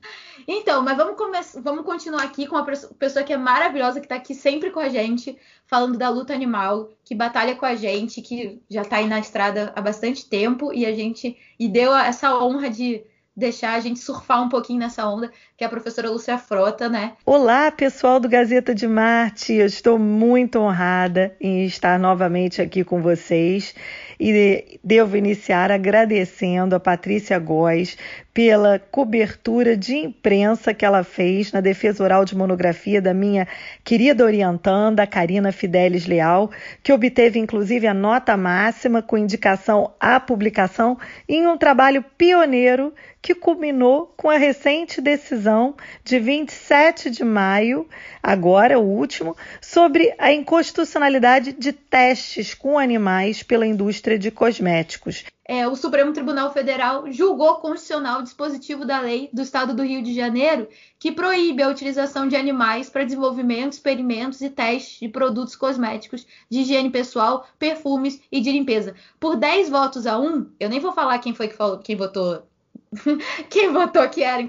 Então, 0.48 0.82
mas 0.82 0.98
vamos, 0.98 1.16
começar, 1.16 1.62
vamos 1.62 1.86
continuar 1.86 2.24
aqui 2.24 2.48
com 2.48 2.56
uma 2.56 2.66
pessoa 2.66 3.24
que 3.24 3.34
é 3.34 3.38
maravilhosa, 3.38 4.00
que 4.00 4.06
está 4.06 4.16
aqui 4.16 4.36
sempre 4.36 4.72
com 4.72 4.80
a 4.80 4.90
gente, 4.90 5.38
falando 5.66 5.98
da 5.98 6.10
luta 6.10 6.34
animal, 6.34 6.90
que 7.04 7.16
batalha 7.16 7.56
com 7.56 7.66
a 7.66 7.76
gente, 7.76 8.22
que 8.22 8.62
já 8.70 8.82
está 8.82 8.98
aí 8.98 9.08
na 9.08 9.20
estrada 9.20 9.72
há 9.76 9.82
bastante 9.82 10.28
tempo 10.28 10.74
e 10.74 10.86
a 10.86 10.94
gente 10.94 11.38
e 11.60 11.68
deu 11.68 11.96
essa 11.96 12.38
honra 12.38 12.70
de 12.70 13.04
deixar 13.36 13.74
a 13.74 13.80
gente 13.80 14.00
surfar 14.00 14.44
um 14.44 14.50
pouquinho 14.50 14.80
nessa 14.80 15.08
onda, 15.08 15.32
que 15.58 15.64
é 15.64 15.68
a 15.68 15.70
professora 15.70 16.10
Lúcia 16.10 16.38
Frota, 16.38 16.88
né? 16.88 17.14
Olá, 17.26 17.72
pessoal 17.72 18.20
do 18.20 18.30
Gazeta 18.30 18.76
de 18.76 18.88
Marte. 18.88 19.54
Eu 19.54 19.66
estou 19.66 19.98
muito 19.98 20.60
honrada 20.60 21.36
em 21.42 21.66
estar 21.66 21.98
novamente 21.98 22.62
aqui 22.62 22.84
com 22.84 23.02
vocês 23.02 23.74
e 24.20 24.80
devo 24.84 25.18
iniciar 25.18 25.72
agradecendo 25.72 26.76
a 26.76 26.80
Patrícia 26.80 27.38
Góes 27.40 27.98
pela 28.34 28.80
cobertura 28.80 29.78
de 29.78 29.96
imprensa 29.96 30.74
que 30.74 30.84
ela 30.84 31.04
fez 31.04 31.52
na 31.52 31.62
defesa 31.62 32.04
oral 32.04 32.26
de 32.26 32.36
monografia 32.36 33.00
da 33.00 33.14
minha 33.14 33.48
querida 33.84 34.26
orientanda, 34.26 35.06
Karina 35.06 35.52
Fidelis 35.52 36.08
Leal, 36.08 36.50
que 36.82 36.92
obteve 36.92 37.38
inclusive 37.38 37.86
a 37.86 37.94
nota 37.94 38.36
máxima 38.36 39.02
com 39.04 39.18
indicação 39.18 39.94
à 40.00 40.20
publicação 40.20 40.98
em 41.30 41.46
um 41.46 41.58
trabalho 41.58 42.04
pioneiro 42.18 42.94
que 43.22 43.34
culminou 43.34 44.14
com 44.18 44.30
a 44.30 44.36
recente 44.36 45.00
decisão 45.00 45.76
de 46.04 46.20
27 46.20 47.10
de 47.10 47.24
maio, 47.24 47.88
agora 48.22 48.78
o 48.78 48.84
último, 48.84 49.38
sobre 49.62 50.14
a 50.18 50.34
inconstitucionalidade 50.34 51.54
de 51.54 51.72
testes 51.72 52.54
com 52.54 52.78
animais 52.78 53.42
pela 53.42 53.66
indústria 53.66 54.03
de 54.18 54.30
cosméticos. 54.30 55.24
É, 55.46 55.68
o 55.68 55.76
Supremo 55.76 56.14
Tribunal 56.14 56.54
Federal 56.54 57.12
julgou 57.12 57.56
constitucional 57.56 58.20
o 58.20 58.24
dispositivo 58.24 58.86
da 58.86 59.00
lei 59.00 59.30
do 59.34 59.42
Estado 59.42 59.74
do 59.74 59.84
Rio 59.84 60.02
de 60.02 60.14
Janeiro 60.14 60.70
que 60.98 61.12
proíbe 61.12 61.62
a 61.62 61.68
utilização 61.68 62.28
de 62.28 62.36
animais 62.36 62.90
para 62.90 63.04
desenvolvimento, 63.04 63.74
experimentos 63.74 64.42
e 64.42 64.50
testes 64.50 65.00
de 65.00 65.10
produtos 65.10 65.56
cosméticos 65.56 66.26
de 66.50 66.60
higiene 66.60 66.90
pessoal, 66.90 67.46
perfumes 67.60 68.22
e 68.32 68.40
de 68.40 68.52
limpeza. 68.52 68.96
Por 69.20 69.36
10 69.36 69.70
votos 69.70 70.08
a 70.08 70.18
1, 70.18 70.52
eu 70.60 70.70
nem 70.70 70.80
vou 70.80 70.94
falar 70.94 71.20
quem 71.20 71.34
foi 71.34 71.48
que 71.48 71.56
falou, 71.56 71.80
quem 71.80 71.96
votou 71.96 72.48
quem 73.50 73.72
votou 73.72 74.08
que 74.10 74.24
era, 74.24 74.42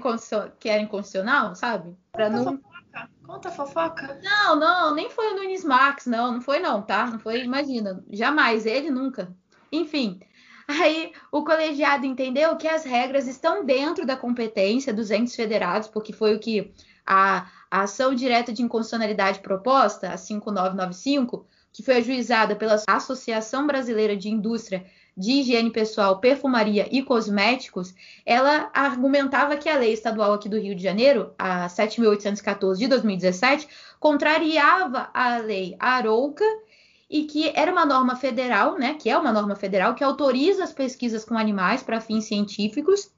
que 0.59 0.69
era 0.69 0.81
inconstitucional, 0.81 1.55
sabe? 1.55 1.95
Conta 2.11 2.29
não... 2.29 2.43
fofoca. 2.43 3.09
Conta 3.25 3.51
fofoca. 3.51 4.19
Não, 4.23 4.55
não, 4.55 4.95
nem 4.95 5.09
foi 5.09 5.33
o 5.33 5.35
Nunes 5.35 5.63
Max, 5.63 6.05
não, 6.05 6.33
não 6.33 6.41
foi 6.41 6.59
não, 6.59 6.81
tá? 6.81 7.07
Não 7.07 7.19
foi, 7.19 7.43
imagina, 7.43 8.03
jamais, 8.09 8.65
ele 8.65 8.89
nunca. 8.89 9.35
Enfim, 9.75 10.19
aí 10.67 11.11
o 11.31 11.43
colegiado 11.43 12.05
entendeu 12.05 12.55
que 12.55 12.67
as 12.67 12.83
regras 12.83 13.27
estão 13.27 13.65
dentro 13.65 14.05
da 14.05 14.15
competência 14.15 14.93
dos 14.93 15.11
entes 15.11 15.35
federados, 15.35 15.87
porque 15.87 16.13
foi 16.13 16.35
o 16.35 16.39
que 16.39 16.71
a, 17.05 17.47
a 17.69 17.81
ação 17.83 18.15
direta 18.15 18.51
de 18.51 18.63
inconstitucionalidade 18.63 19.39
proposta, 19.39 20.09
a 20.09 20.17
5995, 20.17 21.45
que 21.71 21.83
foi 21.83 21.97
ajuizada 21.97 22.55
pela 22.55 22.81
Associação 22.87 23.67
Brasileira 23.67 24.15
de 24.15 24.29
Indústria 24.29 24.85
de 25.17 25.31
higiene 25.31 25.71
pessoal, 25.71 26.19
perfumaria 26.19 26.87
e 26.91 27.01
cosméticos, 27.01 27.93
ela 28.25 28.69
argumentava 28.73 29.55
que 29.55 29.69
a 29.69 29.77
lei 29.77 29.93
estadual 29.93 30.33
aqui 30.33 30.49
do 30.49 30.59
Rio 30.59 30.75
de 30.75 30.83
Janeiro, 30.83 31.33
a 31.37 31.67
7.814 31.67 32.77
de 32.77 32.87
2017, 32.87 33.67
contrariava 33.99 35.09
a 35.13 35.37
lei 35.37 35.75
Arouca 35.79 36.45
e 37.09 37.23
que 37.23 37.51
era 37.55 37.71
uma 37.71 37.85
norma 37.85 38.15
federal, 38.15 38.77
né, 38.77 38.95
que 38.95 39.09
é 39.09 39.17
uma 39.17 39.31
norma 39.31 39.55
federal 39.55 39.93
que 39.95 40.03
autoriza 40.03 40.63
as 40.63 40.73
pesquisas 40.73 41.23
com 41.23 41.37
animais 41.37 41.83
para 41.83 42.01
fins 42.01 42.25
científicos. 42.25 43.11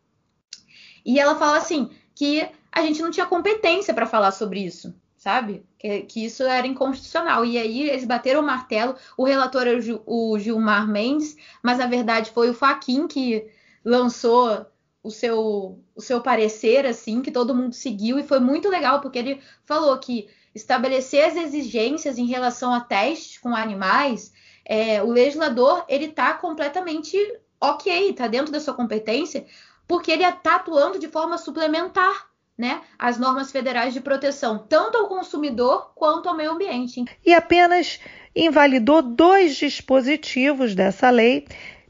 E 1.05 1.19
ela 1.19 1.35
fala 1.35 1.57
assim 1.57 1.89
que 2.13 2.47
a 2.71 2.81
gente 2.81 3.01
não 3.01 3.11
tinha 3.11 3.25
competência 3.25 3.93
para 3.93 4.05
falar 4.05 4.31
sobre 4.31 4.59
isso 4.59 4.93
sabe? 5.17 5.65
Que, 5.77 6.01
que, 6.03 6.25
isso 6.25 6.43
era 6.43 6.65
inconstitucional. 6.65 7.43
E 7.43 7.57
aí 7.57 7.89
eles 7.89 8.05
bateram 8.05 8.39
o 8.39 8.45
martelo. 8.45 8.95
O 9.17 9.25
relator 9.25 9.67
era 9.67 9.79
o 10.05 10.39
Gilmar 10.39 10.87
Mendes, 10.87 11.35
mas 11.61 11.79
na 11.79 11.87
verdade 11.87 12.31
foi 12.31 12.49
o 12.49 12.53
Faquin 12.53 13.07
que 13.07 13.45
lançou 13.83 14.65
o 15.03 15.11
seu, 15.11 15.83
o 15.95 16.01
seu 16.01 16.21
parecer, 16.21 16.85
assim, 16.85 17.21
que 17.21 17.31
todo 17.31 17.55
mundo 17.55 17.73
seguiu, 17.73 18.19
e 18.19 18.23
foi 18.23 18.39
muito 18.39 18.69
legal, 18.69 19.01
porque 19.01 19.19
ele 19.19 19.41
falou 19.63 19.97
que 19.97 20.29
estabelecer 20.57 21.23
as 21.25 21.35
exigências 21.35 22.17
em 22.17 22.25
relação 22.25 22.73
a 22.73 22.81
testes 22.81 23.37
com 23.37 23.55
animais, 23.55 24.33
é, 24.65 25.01
o 25.01 25.07
legislador 25.07 25.85
ele 25.87 26.05
está 26.05 26.33
completamente 26.33 27.17
ok, 27.61 28.09
está 28.09 28.27
dentro 28.27 28.51
da 28.51 28.59
sua 28.59 28.73
competência, 28.73 29.45
porque 29.87 30.11
ele 30.11 30.23
está 30.23 30.55
atuando 30.55 30.99
de 30.99 31.07
forma 31.07 31.37
suplementar 31.37 32.27
né, 32.57 32.81
as 32.97 33.17
normas 33.17 33.51
federais 33.51 33.93
de 33.93 34.01
proteção, 34.01 34.65
tanto 34.67 34.97
ao 34.97 35.07
consumidor 35.07 35.91
quanto 35.95 36.27
ao 36.27 36.35
meio 36.35 36.51
ambiente. 36.51 37.05
E 37.25 37.33
apenas 37.33 37.99
invalidou 38.35 39.01
dois 39.01 39.55
dispositivos 39.55 40.73
dessa 40.73 41.09
lei 41.09 41.47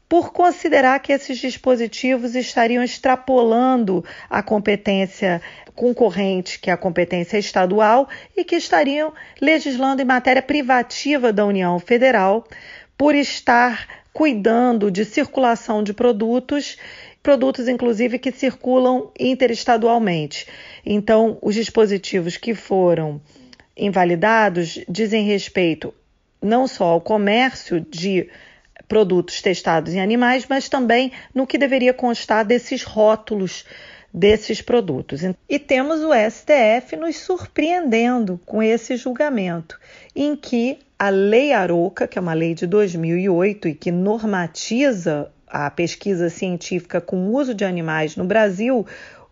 por 0.08 0.32
considerar 0.32 1.00
que 1.00 1.12
esses 1.12 1.38
dispositivos 1.38 2.34
estariam 2.34 2.82
extrapolando 2.82 4.04
a 4.30 4.42
competência 4.42 5.42
concorrente, 5.74 6.58
que 6.58 6.70
é 6.70 6.72
a 6.72 6.78
competência 6.78 7.38
estadual, 7.38 8.08
e 8.36 8.42
que 8.42 8.56
estariam 8.56 9.12
legislando 9.40 10.00
em 10.00 10.06
matéria 10.06 10.42
privativa 10.42 11.32
da 11.32 11.44
União 11.44 11.78
Federal, 11.78 12.46
por 12.96 13.14
estar 13.14 13.86
cuidando 14.12 14.90
de 14.90 15.04
circulação 15.04 15.82
de 15.82 15.92
produtos 15.92 16.76
produtos, 17.22 17.68
inclusive, 17.68 18.18
que 18.18 18.32
circulam 18.32 19.10
interestadualmente. 19.18 20.46
Então, 20.86 21.36
os 21.42 21.54
dispositivos 21.54 22.36
que 22.36 22.54
foram 22.54 23.20
invalidados 23.76 24.80
dizem 24.88 25.24
respeito 25.24 25.92
não 26.40 26.66
só 26.66 26.86
ao 26.86 27.00
comércio 27.00 27.80
de 27.80 28.28
produtos 28.88 29.42
testados 29.42 29.92
em 29.94 30.00
animais, 30.00 30.46
mas 30.48 30.68
também 30.68 31.12
no 31.34 31.46
que 31.46 31.58
deveria 31.58 31.92
constar 31.92 32.44
desses 32.44 32.82
rótulos 32.82 33.64
desses 34.12 34.62
produtos. 34.62 35.20
E 35.48 35.58
temos 35.58 36.00
o 36.00 36.10
STF 36.12 36.96
nos 36.96 37.16
surpreendendo 37.16 38.40
com 38.46 38.62
esse 38.62 38.96
julgamento, 38.96 39.78
em 40.16 40.34
que 40.34 40.78
a 40.98 41.10
Lei 41.10 41.52
Aroca, 41.52 42.08
que 42.08 42.18
é 42.18 42.22
uma 42.22 42.32
lei 42.32 42.54
de 42.54 42.66
2008 42.66 43.68
e 43.68 43.74
que 43.74 43.92
normatiza 43.92 45.30
a 45.46 45.70
pesquisa 45.70 46.28
científica 46.28 47.00
com 47.00 47.28
uso 47.32 47.54
de 47.54 47.64
animais 47.64 48.16
no 48.16 48.24
Brasil 48.24 48.86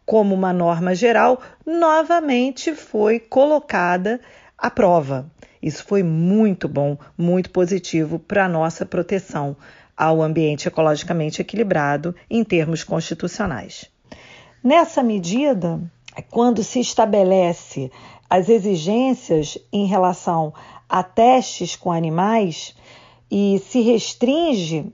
como 0.05 0.35
uma 0.35 0.53
norma 0.53 0.95
geral, 0.95 1.43
novamente 1.67 2.73
foi 2.73 3.19
colocada 3.19 4.21
à 4.59 4.71
prova. 4.71 5.31
Isso 5.63 5.85
foi 5.85 6.03
muito 6.03 6.69
bom, 6.69 6.97
muito 7.17 7.51
positivo 7.51 8.19
para 8.19 8.45
a 8.45 8.49
nossa 8.49 8.87
proteção 8.87 9.57
ao 9.97 10.23
ambiente 10.23 10.69
ecologicamente 10.69 11.41
equilibrado 11.41 12.15
em 12.29 12.45
termos 12.45 12.85
constitucionais. 12.85 13.91
Nessa 14.63 15.03
medida, 15.03 15.81
quando 16.31 16.63
se 16.63 16.81
estabelece 16.81 17.91
as 18.29 18.49
exigências 18.49 19.59
em 19.73 19.87
relação 19.87 20.53
a 20.89 21.03
testes 21.03 21.77
com 21.77 21.91
animais 21.91 22.75
e 23.31 23.61
se 23.67 23.81
restringe 23.81 24.93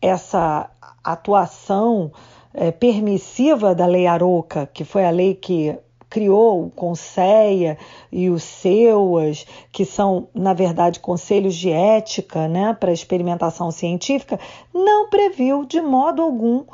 essa 0.00 0.70
atuação 1.02 2.12
é, 2.54 2.70
permissiva 2.70 3.74
da 3.74 3.86
Lei 3.86 4.06
Aroca, 4.06 4.66
que 4.66 4.84
foi 4.84 5.04
a 5.04 5.10
lei 5.10 5.34
que 5.34 5.76
criou 6.08 6.64
o 6.66 6.70
Conceia 6.70 7.78
e 8.10 8.28
o 8.30 8.38
SEUAS, 8.38 9.46
que 9.70 9.84
são, 9.84 10.28
na 10.34 10.52
verdade, 10.52 11.00
conselhos 11.00 11.54
de 11.54 11.70
ética 11.70 12.48
né, 12.48 12.76
para 12.78 12.92
experimentação 12.92 13.70
científica, 13.70 14.38
não 14.72 15.08
previu 15.08 15.64
de 15.64 15.80
modo 15.80 16.22
algum 16.22 16.64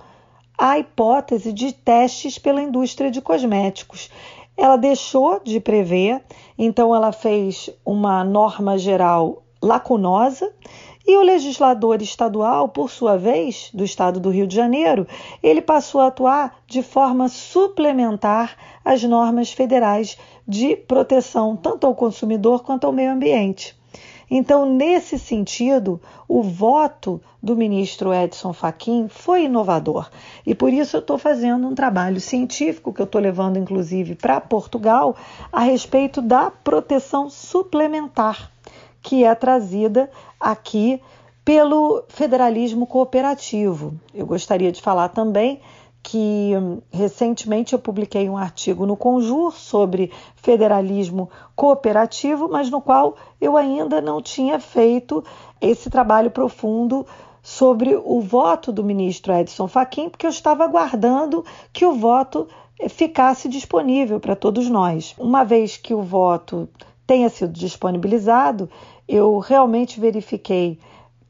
a 0.57 0.79
hipótese 0.79 1.53
de 1.53 1.73
testes 1.73 2.39
pela 2.39 2.63
indústria 2.63 3.11
de 3.11 3.21
cosméticos. 3.21 4.11
Ela 4.57 4.77
deixou 4.77 5.41
de 5.41 5.59
prever, 5.59 6.23
então 6.57 6.95
ela 6.95 7.11
fez 7.11 7.71
uma 7.85 8.23
norma 8.23 8.79
geral 8.79 9.44
lacunosa 9.65 10.53
e 11.07 11.17
o 11.17 11.23
legislador 11.23 12.01
estadual, 12.01 12.69
por 12.69 12.91
sua 12.91 13.17
vez, 13.17 13.71
do 13.75 13.85
estado 13.85 14.19
do 14.19 14.31
Rio 14.31 14.47
de 14.47 14.57
Janeiro, 14.57 15.07
ele 15.43 15.61
passou 15.61 16.01
a 16.01 16.07
atuar 16.07 16.57
de 16.67 16.83
forma 16.83 17.29
suplementar 17.29 18.57
às 18.85 19.03
normas 19.03 19.53
federais 19.53 20.17
de 20.47 20.77
proteção 20.77 21.57
tanto 21.57 21.87
ao 21.87 21.95
consumidor 21.95 22.63
quanto 22.63 22.87
ao 22.87 22.93
meio 22.93 23.11
ambiente. 23.11 23.77
Então, 24.31 24.65
nesse 24.65 25.19
sentido, 25.19 26.01
o 26.27 26.43
voto 26.43 27.21
do 27.43 27.55
ministro 27.55 28.13
Edson 28.13 28.55
Fachin 28.55 29.07
foi 29.09 29.45
inovador. 29.45 30.11
E 30.47 30.55
por 30.55 30.73
isso 30.73 30.97
eu 30.97 31.01
estou 31.01 31.19
fazendo 31.19 31.67
um 31.69 31.75
trabalho 31.75 32.19
científico 32.19 32.93
que 32.93 33.03
eu 33.03 33.05
estou 33.05 33.21
levando, 33.21 33.59
inclusive, 33.59 34.15
para 34.15 34.41
Portugal, 34.41 35.15
a 35.53 35.61
respeito 35.61 36.23
da 36.23 36.51
proteção 36.51 37.29
suplementar 37.29 38.54
que 39.05 39.23
é 39.23 39.35
trazida 39.35 40.11
aqui 40.41 41.01
pelo 41.45 42.03
federalismo 42.09 42.87
cooperativo. 42.87 43.95
Eu 44.15 44.25
gostaria 44.25 44.73
de 44.73 44.81
falar 44.81 45.11
também 45.11 45.61
que 46.03 46.53
recentemente 46.91 47.75
eu 47.75 47.79
publiquei 47.79 48.29
um 48.29 48.37
artigo 48.37 48.87
no 48.87 48.97
Conjur 48.97 49.53
sobre 49.53 50.11
federalismo 50.37 51.31
cooperativo, 51.55 52.49
mas 52.49 52.71
no 52.71 52.81
qual 52.81 53.15
eu 53.39 53.59
ainda 53.59 54.01
não 54.01 54.23
tinha 54.23 54.59
feito 54.59 55.23
esse 55.61 55.91
trabalho 55.91 56.31
profundo 56.31 57.07
sobre 57.43 57.95
o 57.97 58.23
voto 58.23 58.73
do 58.73 58.83
ministro 58.83 59.35
Edson 59.35 59.69
Fachin, 59.69 60.09
porque 60.09 60.27
eu 60.27 60.31
estava 60.31 60.65
aguardando 60.65 61.45
que 61.75 61.85
o 61.85 61.93
voto 61.93 62.49
ficasse 62.89 63.51
disponível 63.51 64.19
para 64.19 64.35
todos 64.35 64.69
nós. 64.69 65.15
Uma 65.19 65.45
vez 65.45 65.77
que 65.77 65.93
o 65.93 66.03
voto 66.03 66.69
tenha 67.07 67.29
sido 67.29 67.53
disponibilizado, 67.53 68.69
eu 69.09 69.39
realmente 69.39 70.01
verifiquei 70.01 70.79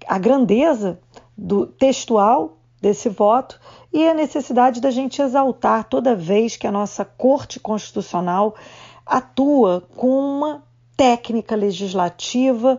a 0.06 0.18
grandeza 0.18 0.98
do 1.36 1.66
textual 1.66 2.58
desse 2.80 3.08
voto 3.08 3.58
e 3.92 4.06
a 4.06 4.14
necessidade 4.14 4.80
da 4.80 4.90
gente 4.90 5.22
exaltar 5.22 5.84
toda 5.84 6.14
vez 6.14 6.56
que 6.56 6.66
a 6.66 6.72
nossa 6.72 7.04
Corte 7.04 7.58
Constitucional 7.58 8.54
atua 9.06 9.82
com 9.96 10.08
uma 10.08 10.62
técnica 10.96 11.56
legislativa 11.56 12.78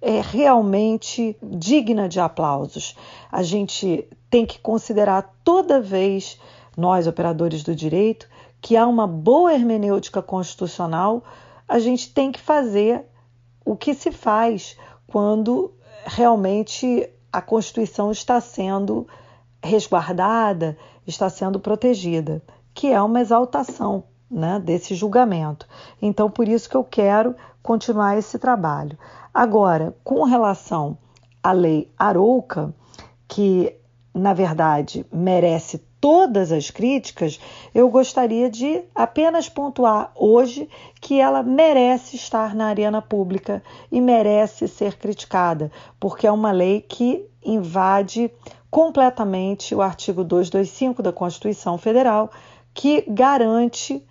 é, 0.00 0.20
realmente 0.20 1.36
digna 1.42 2.08
de 2.08 2.20
aplausos. 2.20 2.96
A 3.30 3.42
gente 3.42 4.06
tem 4.28 4.44
que 4.44 4.58
considerar 4.58 5.34
toda 5.42 5.80
vez, 5.80 6.38
nós 6.76 7.06
operadores 7.06 7.62
do 7.62 7.74
direito, 7.74 8.28
que 8.60 8.76
há 8.76 8.86
uma 8.86 9.06
boa 9.06 9.54
hermenêutica 9.54 10.20
constitucional, 10.20 11.22
a 11.68 11.78
gente 11.78 12.12
tem 12.12 12.32
que 12.32 12.40
fazer 12.40 13.04
o 13.64 13.76
que 13.76 13.94
se 13.94 14.12
faz 14.12 14.76
quando 15.06 15.72
realmente 16.04 17.08
a 17.32 17.40
Constituição 17.40 18.10
está 18.10 18.40
sendo 18.40 19.06
resguardada, 19.62 20.76
está 21.06 21.28
sendo 21.30 21.58
protegida, 21.58 22.42
que 22.72 22.92
é 22.92 23.00
uma 23.00 23.20
exaltação 23.20 24.04
né, 24.30 24.60
desse 24.60 24.94
julgamento. 24.94 25.66
Então, 26.00 26.30
por 26.30 26.48
isso 26.48 26.68
que 26.68 26.76
eu 26.76 26.84
quero 26.84 27.34
continuar 27.62 28.18
esse 28.18 28.38
trabalho. 28.38 28.98
Agora, 29.32 29.96
com 30.04 30.22
relação 30.24 30.98
à 31.42 31.52
lei 31.52 31.90
Arouca, 31.98 32.74
que 33.26 33.74
na 34.12 34.32
verdade 34.32 35.04
merece 35.12 35.78
todas 36.04 36.52
as 36.52 36.70
críticas, 36.70 37.40
eu 37.74 37.88
gostaria 37.88 38.50
de 38.50 38.82
apenas 38.94 39.48
pontuar 39.48 40.12
hoje 40.14 40.68
que 41.00 41.18
ela 41.18 41.42
merece 41.42 42.14
estar 42.14 42.54
na 42.54 42.66
arena 42.66 43.00
pública 43.00 43.62
e 43.90 44.02
merece 44.02 44.68
ser 44.68 44.98
criticada, 44.98 45.72
porque 45.98 46.26
é 46.26 46.30
uma 46.30 46.52
lei 46.52 46.82
que 46.82 47.24
invade 47.42 48.30
completamente 48.70 49.74
o 49.74 49.80
artigo 49.80 50.22
225 50.22 51.02
da 51.02 51.10
Constituição 51.10 51.78
Federal, 51.78 52.30
que 52.74 53.02
garante 53.08 54.06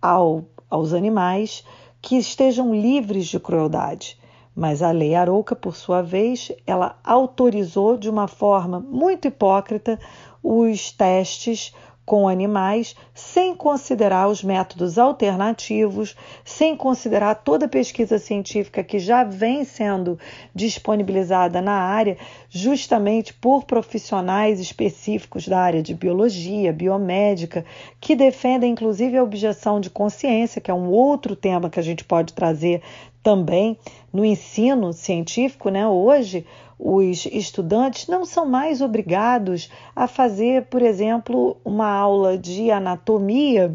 ao, 0.00 0.46
aos 0.70 0.94
animais 0.94 1.62
que 2.00 2.16
estejam 2.16 2.74
livres 2.74 3.26
de 3.26 3.38
crueldade. 3.38 4.18
Mas 4.54 4.82
a 4.82 4.90
lei 4.90 5.14
Arouca, 5.14 5.56
por 5.56 5.74
sua 5.74 6.02
vez, 6.02 6.52
ela 6.66 6.96
autorizou 7.02 7.96
de 7.96 8.08
uma 8.08 8.28
forma 8.28 8.78
muito 8.78 9.26
hipócrita 9.26 9.98
os 10.42 10.92
testes 10.92 11.72
com 12.04 12.28
animais 12.28 12.94
sem 13.14 13.54
considerar 13.54 14.28
os 14.28 14.42
métodos 14.42 14.98
alternativos, 14.98 16.14
sem 16.44 16.76
considerar 16.76 17.36
toda 17.36 17.66
a 17.66 17.68
pesquisa 17.68 18.18
científica 18.18 18.84
que 18.84 18.98
já 18.98 19.24
vem 19.24 19.64
sendo 19.64 20.18
disponibilizada 20.54 21.62
na 21.62 21.72
área, 21.72 22.18
justamente 22.50 23.32
por 23.32 23.64
profissionais 23.64 24.60
específicos 24.60 25.48
da 25.48 25.58
área 25.58 25.82
de 25.82 25.94
biologia, 25.94 26.72
biomédica, 26.72 27.64
que 28.00 28.14
defendem 28.14 28.72
inclusive 28.72 29.16
a 29.16 29.22
objeção 29.22 29.80
de 29.80 29.88
consciência, 29.88 30.60
que 30.60 30.70
é 30.70 30.74
um 30.74 30.90
outro 30.90 31.34
tema 31.34 31.70
que 31.70 31.80
a 31.80 31.82
gente 31.82 32.04
pode 32.04 32.34
trazer 32.34 32.82
também 33.24 33.76
no 34.12 34.24
ensino 34.24 34.92
científico, 34.92 35.70
né? 35.70 35.88
Hoje, 35.88 36.46
os 36.78 37.24
estudantes 37.26 38.06
não 38.06 38.24
são 38.26 38.44
mais 38.44 38.82
obrigados 38.82 39.70
a 39.96 40.06
fazer, 40.06 40.66
por 40.66 40.82
exemplo, 40.82 41.56
uma 41.64 41.88
aula 41.90 42.36
de 42.36 42.70
anatomia 42.70 43.74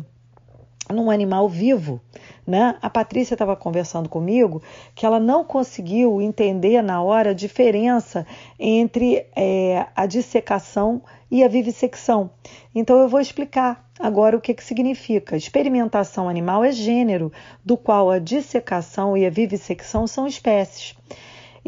num 0.91 1.09
animal 1.11 1.47
vivo. 1.47 2.01
Né? 2.45 2.75
A 2.81 2.89
Patrícia 2.89 3.35
estava 3.35 3.55
conversando 3.55 4.09
comigo 4.09 4.61
que 4.95 5.05
ela 5.05 5.19
não 5.19 5.43
conseguiu 5.43 6.21
entender 6.21 6.81
na 6.81 7.01
hora 7.01 7.29
a 7.29 7.33
diferença 7.33 8.25
entre 8.59 9.25
é, 9.35 9.85
a 9.95 10.05
dissecação 10.05 11.01
e 11.29 11.43
a 11.43 11.47
vivissecção. 11.47 12.31
Então 12.73 12.97
eu 12.97 13.07
vou 13.07 13.19
explicar 13.19 13.87
agora 13.99 14.35
o 14.35 14.41
que, 14.41 14.53
que 14.53 14.63
significa. 14.63 15.37
Experimentação 15.37 16.27
animal 16.27 16.63
é 16.63 16.71
gênero, 16.71 17.31
do 17.63 17.77
qual 17.77 18.09
a 18.09 18.17
dissecação 18.17 19.15
e 19.15 19.25
a 19.25 19.29
vivissecção 19.29 20.07
são 20.07 20.25
espécies. 20.25 20.95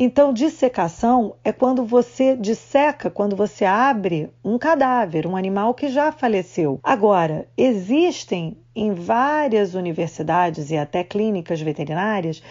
Então, 0.03 0.33
dissecação 0.33 1.35
é 1.43 1.51
quando 1.51 1.85
você 1.85 2.35
disseca, 2.35 3.07
quando 3.11 3.35
você 3.35 3.65
abre 3.65 4.31
um 4.43 4.57
cadáver, 4.57 5.27
um 5.27 5.35
animal 5.35 5.75
que 5.75 5.89
já 5.89 6.11
faleceu. 6.11 6.79
Agora, 6.81 7.47
existem 7.55 8.57
em 8.75 8.95
várias 8.95 9.75
universidades 9.75 10.71
e 10.71 10.75
até 10.75 11.03
clínicas 11.03 11.61
veterinárias 11.61 12.41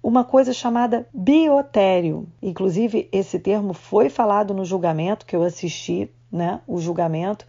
uma 0.00 0.22
coisa 0.22 0.52
chamada 0.52 1.04
biotério. 1.12 2.28
Inclusive, 2.40 3.08
esse 3.10 3.40
termo 3.40 3.74
foi 3.74 4.08
falado 4.08 4.54
no 4.54 4.64
julgamento 4.64 5.26
que 5.26 5.34
eu 5.34 5.42
assisti, 5.42 6.08
né? 6.30 6.60
O 6.64 6.78
julgamento. 6.78 7.44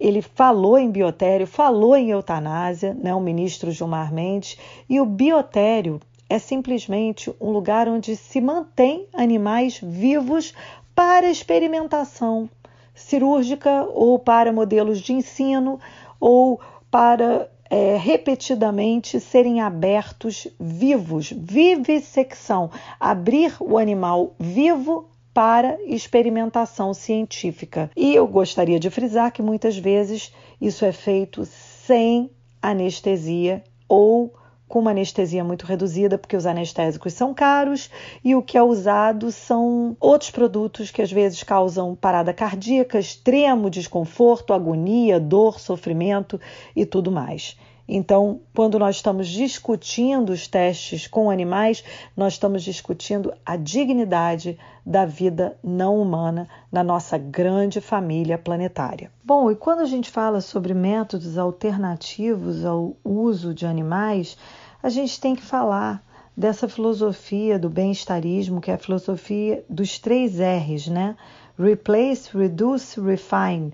Ele 0.00 0.22
falou 0.22 0.78
em 0.78 0.90
biotério, 0.90 1.46
falou 1.46 1.96
em 1.96 2.12
eutanásia, 2.12 2.94
né? 2.94 3.14
O 3.14 3.20
ministro 3.20 3.70
Gilmar 3.70 4.10
Mendes. 4.10 4.56
E 4.88 4.98
o 5.02 5.04
biotério 5.04 6.00
é 6.28 6.38
simplesmente 6.38 7.32
um 7.40 7.50
lugar 7.50 7.88
onde 7.88 8.16
se 8.16 8.40
mantém 8.40 9.06
animais 9.12 9.80
vivos 9.82 10.52
para 10.94 11.30
experimentação 11.30 12.48
cirúrgica 12.94 13.86
ou 13.94 14.18
para 14.18 14.52
modelos 14.52 15.00
de 15.00 15.12
ensino 15.12 15.78
ou 16.18 16.60
para 16.90 17.48
é, 17.68 17.96
repetidamente 17.96 19.20
serem 19.20 19.60
abertos 19.60 20.46
vivos, 20.58 21.30
vivissecção, 21.30 22.70
abrir 22.98 23.54
o 23.60 23.76
animal 23.76 24.34
vivo 24.38 25.08
para 25.34 25.78
experimentação 25.84 26.94
científica. 26.94 27.90
E 27.94 28.14
eu 28.14 28.26
gostaria 28.26 28.80
de 28.80 28.88
frisar 28.88 29.30
que 29.30 29.42
muitas 29.42 29.76
vezes 29.76 30.32
isso 30.58 30.84
é 30.84 30.92
feito 30.92 31.44
sem 31.44 32.30
anestesia 32.62 33.62
ou 33.86 34.32
com 34.68 34.80
uma 34.80 34.90
anestesia 34.90 35.44
muito 35.44 35.64
reduzida, 35.64 36.18
porque 36.18 36.36
os 36.36 36.46
anestésicos 36.46 37.12
são 37.12 37.32
caros 37.32 37.90
e 38.24 38.34
o 38.34 38.42
que 38.42 38.58
é 38.58 38.62
usado 38.62 39.30
são 39.30 39.96
outros 40.00 40.30
produtos 40.30 40.90
que 40.90 41.02
às 41.02 41.12
vezes 41.12 41.42
causam 41.42 41.94
parada 41.94 42.32
cardíaca, 42.32 42.98
extremo 42.98 43.70
desconforto, 43.70 44.52
agonia, 44.52 45.20
dor, 45.20 45.60
sofrimento 45.60 46.40
e 46.74 46.84
tudo 46.84 47.12
mais. 47.12 47.56
Então, 47.88 48.40
quando 48.54 48.78
nós 48.78 48.96
estamos 48.96 49.28
discutindo 49.28 50.30
os 50.30 50.48
testes 50.48 51.06
com 51.06 51.30
animais, 51.30 51.84
nós 52.16 52.32
estamos 52.32 52.64
discutindo 52.64 53.32
a 53.44 53.56
dignidade 53.56 54.58
da 54.84 55.06
vida 55.06 55.56
não 55.62 56.00
humana 56.00 56.48
na 56.70 56.82
nossa 56.82 57.16
grande 57.16 57.80
família 57.80 58.36
planetária. 58.36 59.10
Bom, 59.24 59.50
e 59.50 59.56
quando 59.56 59.80
a 59.80 59.86
gente 59.86 60.10
fala 60.10 60.40
sobre 60.40 60.74
métodos 60.74 61.38
alternativos 61.38 62.64
ao 62.64 62.96
uso 63.04 63.54
de 63.54 63.66
animais, 63.66 64.36
a 64.82 64.88
gente 64.88 65.20
tem 65.20 65.36
que 65.36 65.42
falar 65.42 66.04
dessa 66.36 66.68
filosofia 66.68 67.58
do 67.58 67.70
bem-estarismo, 67.70 68.60
que 68.60 68.70
é 68.70 68.74
a 68.74 68.78
filosofia 68.78 69.64
dos 69.70 69.98
três 69.98 70.38
R's, 70.38 70.88
né? 70.88 71.16
Replace, 71.58 72.36
Reduce, 72.36 73.00
Refine 73.00 73.72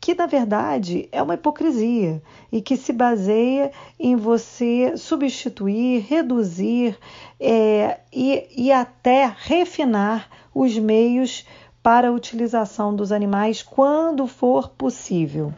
que 0.00 0.14
na 0.14 0.26
verdade 0.26 1.08
é 1.10 1.22
uma 1.22 1.34
hipocrisia 1.34 2.22
e 2.50 2.60
que 2.62 2.76
se 2.76 2.92
baseia 2.92 3.70
em 3.98 4.16
você 4.16 4.96
substituir, 4.96 6.00
reduzir 6.08 6.98
é, 7.40 8.00
e, 8.12 8.46
e 8.56 8.72
até 8.72 9.32
refinar 9.36 10.28
os 10.54 10.76
meios 10.78 11.46
para 11.82 12.08
a 12.08 12.12
utilização 12.12 12.94
dos 12.94 13.12
animais 13.12 13.62
quando 13.62 14.26
for 14.26 14.68
possível. 14.70 15.52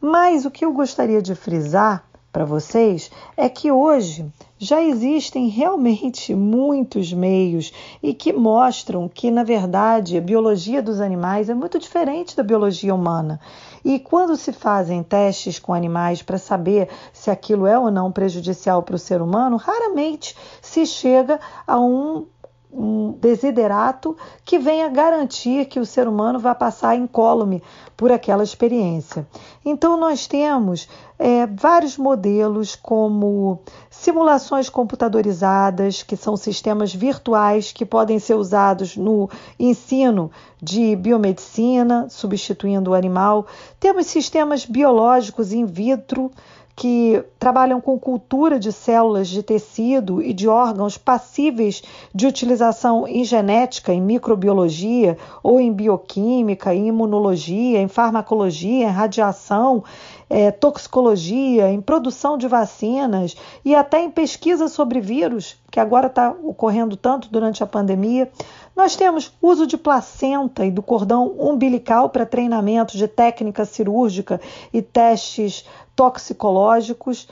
Mas 0.00 0.44
o 0.44 0.50
que 0.50 0.64
eu 0.64 0.72
gostaria 0.72 1.22
de 1.22 1.34
frisar 1.34 2.04
para 2.34 2.44
vocês 2.44 3.12
é 3.36 3.48
que 3.48 3.70
hoje 3.70 4.26
já 4.58 4.82
existem 4.82 5.46
realmente 5.46 6.34
muitos 6.34 7.12
meios 7.12 7.72
e 8.02 8.12
que 8.12 8.32
mostram 8.32 9.08
que, 9.08 9.30
na 9.30 9.44
verdade, 9.44 10.18
a 10.18 10.20
biologia 10.20 10.82
dos 10.82 11.00
animais 11.00 11.48
é 11.48 11.54
muito 11.54 11.78
diferente 11.78 12.36
da 12.36 12.42
biologia 12.42 12.92
humana. 12.92 13.38
E 13.84 14.00
quando 14.00 14.36
se 14.36 14.52
fazem 14.52 15.00
testes 15.04 15.60
com 15.60 15.72
animais 15.72 16.22
para 16.22 16.36
saber 16.36 16.88
se 17.12 17.30
aquilo 17.30 17.68
é 17.68 17.78
ou 17.78 17.88
não 17.88 18.10
prejudicial 18.10 18.82
para 18.82 18.96
o 18.96 18.98
ser 18.98 19.22
humano, 19.22 19.56
raramente 19.56 20.34
se 20.60 20.84
chega 20.86 21.38
a 21.64 21.78
um 21.78 22.26
um 22.74 23.12
desiderato 23.12 24.16
que 24.44 24.58
venha 24.58 24.88
garantir 24.88 25.66
que 25.66 25.78
o 25.78 25.86
ser 25.86 26.08
humano 26.08 26.38
vai 26.38 26.54
passar 26.54 26.96
incólume 26.96 27.62
por 27.96 28.10
aquela 28.10 28.42
experiência. 28.42 29.26
Então, 29.64 29.96
nós 29.96 30.26
temos 30.26 30.88
é, 31.18 31.46
vários 31.46 31.96
modelos, 31.96 32.74
como 32.74 33.60
simulações 33.88 34.68
computadorizadas, 34.68 36.02
que 36.02 36.16
são 36.16 36.36
sistemas 36.36 36.92
virtuais 36.92 37.72
que 37.72 37.86
podem 37.86 38.18
ser 38.18 38.34
usados 38.34 38.96
no 38.96 39.30
ensino 39.58 40.30
de 40.60 40.96
biomedicina, 40.96 42.08
substituindo 42.10 42.90
o 42.90 42.94
animal. 42.94 43.46
Temos 43.78 44.06
sistemas 44.06 44.66
biológicos 44.66 45.52
in 45.52 45.64
vitro 45.64 46.30
que 46.76 47.24
trabalham 47.38 47.80
com 47.80 47.98
cultura 47.98 48.58
de 48.58 48.72
células 48.72 49.28
de 49.28 49.42
tecido 49.42 50.20
e 50.20 50.32
de 50.32 50.48
órgãos 50.48 50.98
passíveis 50.98 51.82
de 52.12 52.26
utilização 52.26 53.06
em 53.06 53.24
genética, 53.24 53.92
em 53.92 54.00
microbiologia 54.00 55.16
ou 55.42 55.60
em 55.60 55.72
bioquímica, 55.72 56.74
em 56.74 56.88
imunologia, 56.88 57.80
em 57.80 57.86
farmacologia, 57.86 58.86
em 58.86 58.90
radiação, 58.90 59.84
é, 60.28 60.50
toxicologia, 60.50 61.70
em 61.70 61.80
produção 61.80 62.36
de 62.36 62.48
vacinas 62.48 63.36
e 63.64 63.74
até 63.74 64.02
em 64.02 64.10
pesquisa 64.10 64.68
sobre 64.68 65.00
vírus, 65.00 65.56
que 65.70 65.78
agora 65.78 66.06
está 66.06 66.30
ocorrendo 66.42 66.96
tanto 66.96 67.28
durante 67.28 67.62
a 67.62 67.66
pandemia. 67.66 68.30
Nós 68.74 68.96
temos 68.96 69.32
uso 69.40 69.66
de 69.66 69.76
placenta 69.76 70.64
e 70.64 70.70
do 70.70 70.82
cordão 70.82 71.34
umbilical 71.38 72.08
para 72.08 72.26
treinamento 72.26 72.96
de 72.96 73.06
técnica 73.06 73.64
cirúrgica 73.64 74.40
e 74.72 74.82
testes 74.82 75.64
toxicológicos. 75.94 77.28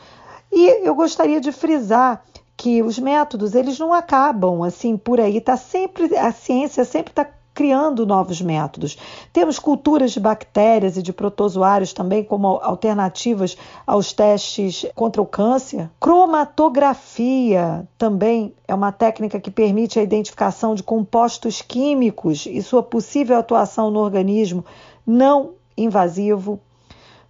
E 0.52 0.86
eu 0.86 0.94
gostaria 0.94 1.40
de 1.40 1.51
frisar 1.51 2.23
que 2.56 2.82
os 2.82 2.98
métodos 2.98 3.55
eles 3.55 3.78
não 3.78 3.93
acabam 3.93 4.62
assim 4.62 4.97
por 4.97 5.20
aí, 5.20 5.40
tá 5.40 5.56
sempre 5.56 6.16
a 6.16 6.31
ciência 6.31 6.85
sempre 6.85 7.10
está 7.10 7.27
criando 7.55 8.07
novos 8.07 8.41
métodos. 8.41 8.97
Temos 9.33 9.59
culturas 9.59 10.12
de 10.12 10.20
bactérias 10.20 10.97
e 10.97 11.03
de 11.03 11.12
protozoários 11.12 11.93
também 11.93 12.24
como 12.24 12.59
alternativas 12.62 13.57
aos 13.87 14.12
testes 14.12 14.87
contra 14.95 15.20
o 15.20 15.27
câncer. 15.27 15.91
Cromatografia 16.01 17.87
também 17.99 18.55
é 18.66 18.74
uma 18.74 18.93
técnica 18.93 19.39
que 19.39 19.51
permite 19.51 19.99
a 19.99 20.03
identificação 20.03 20.74
de 20.74 20.83
compostos 20.83 21.61
químicos 21.61 22.47
e 22.47 22.62
sua 22.62 22.83
possível 22.83 23.39
atuação 23.39 23.91
no 23.91 24.01
organismo 24.01 24.65
não 25.07 25.51
invasivo. 25.77 26.59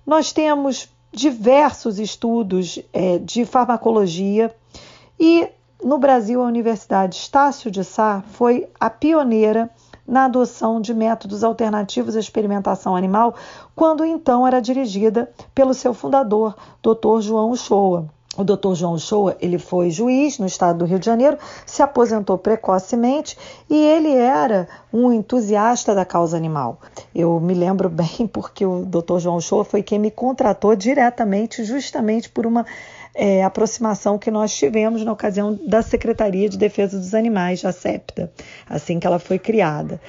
Nós 0.06 0.32
temos 0.32 0.88
diversos 1.12 1.98
estudos 1.98 2.78
é, 2.92 3.18
de 3.18 3.44
farmacologia 3.44 4.54
e 5.18 5.48
no 5.82 5.98
Brasil 5.98 6.40
a 6.40 6.46
Universidade 6.46 7.16
Estácio 7.16 7.70
de 7.70 7.84
Sá 7.84 8.22
foi 8.32 8.68
a 8.78 8.88
pioneira 8.88 9.68
na 10.06 10.24
adoção 10.24 10.80
de 10.80 10.92
métodos 10.92 11.44
alternativos 11.44 12.16
à 12.16 12.20
experimentação 12.20 12.96
animal, 12.96 13.34
quando 13.74 14.04
então 14.04 14.46
era 14.46 14.60
dirigida 14.60 15.30
pelo 15.54 15.74
seu 15.74 15.94
fundador, 15.94 16.54
Dr. 16.82 17.20
João 17.20 17.50
Uchoa. 17.50 18.06
O 18.34 18.44
Dr. 18.44 18.72
João 18.72 18.96
Shoa, 18.96 19.36
ele 19.40 19.58
foi 19.58 19.90
juiz 19.90 20.38
no 20.38 20.46
estado 20.46 20.78
do 20.78 20.84
Rio 20.86 20.98
de 20.98 21.04
Janeiro, 21.04 21.36
se 21.66 21.82
aposentou 21.82 22.38
precocemente 22.38 23.36
e 23.68 23.76
ele 23.76 24.14
era 24.14 24.66
um 24.90 25.12
entusiasta 25.12 25.94
da 25.94 26.02
causa 26.06 26.34
animal. 26.34 26.78
Eu 27.14 27.38
me 27.38 27.52
lembro 27.52 27.90
bem 27.90 28.26
porque 28.32 28.64
o 28.64 28.86
Dr. 28.86 29.18
João 29.18 29.38
Shoa 29.38 29.66
foi 29.66 29.82
quem 29.82 29.98
me 29.98 30.10
contratou 30.10 30.74
diretamente, 30.74 31.62
justamente 31.62 32.30
por 32.30 32.46
uma 32.46 32.64
é, 33.14 33.42
aproximação 33.42 34.18
que 34.18 34.30
nós 34.30 34.54
tivemos 34.54 35.04
na 35.04 35.12
ocasião 35.12 35.58
da 35.66 35.82
Secretaria 35.82 36.48
de 36.48 36.56
Defesa 36.56 36.98
dos 36.98 37.14
Animais, 37.14 37.64
a 37.64 37.72
SEPTA, 37.72 38.32
assim 38.68 38.98
que 38.98 39.06
ela 39.06 39.18
foi 39.18 39.38
criada. 39.38 40.00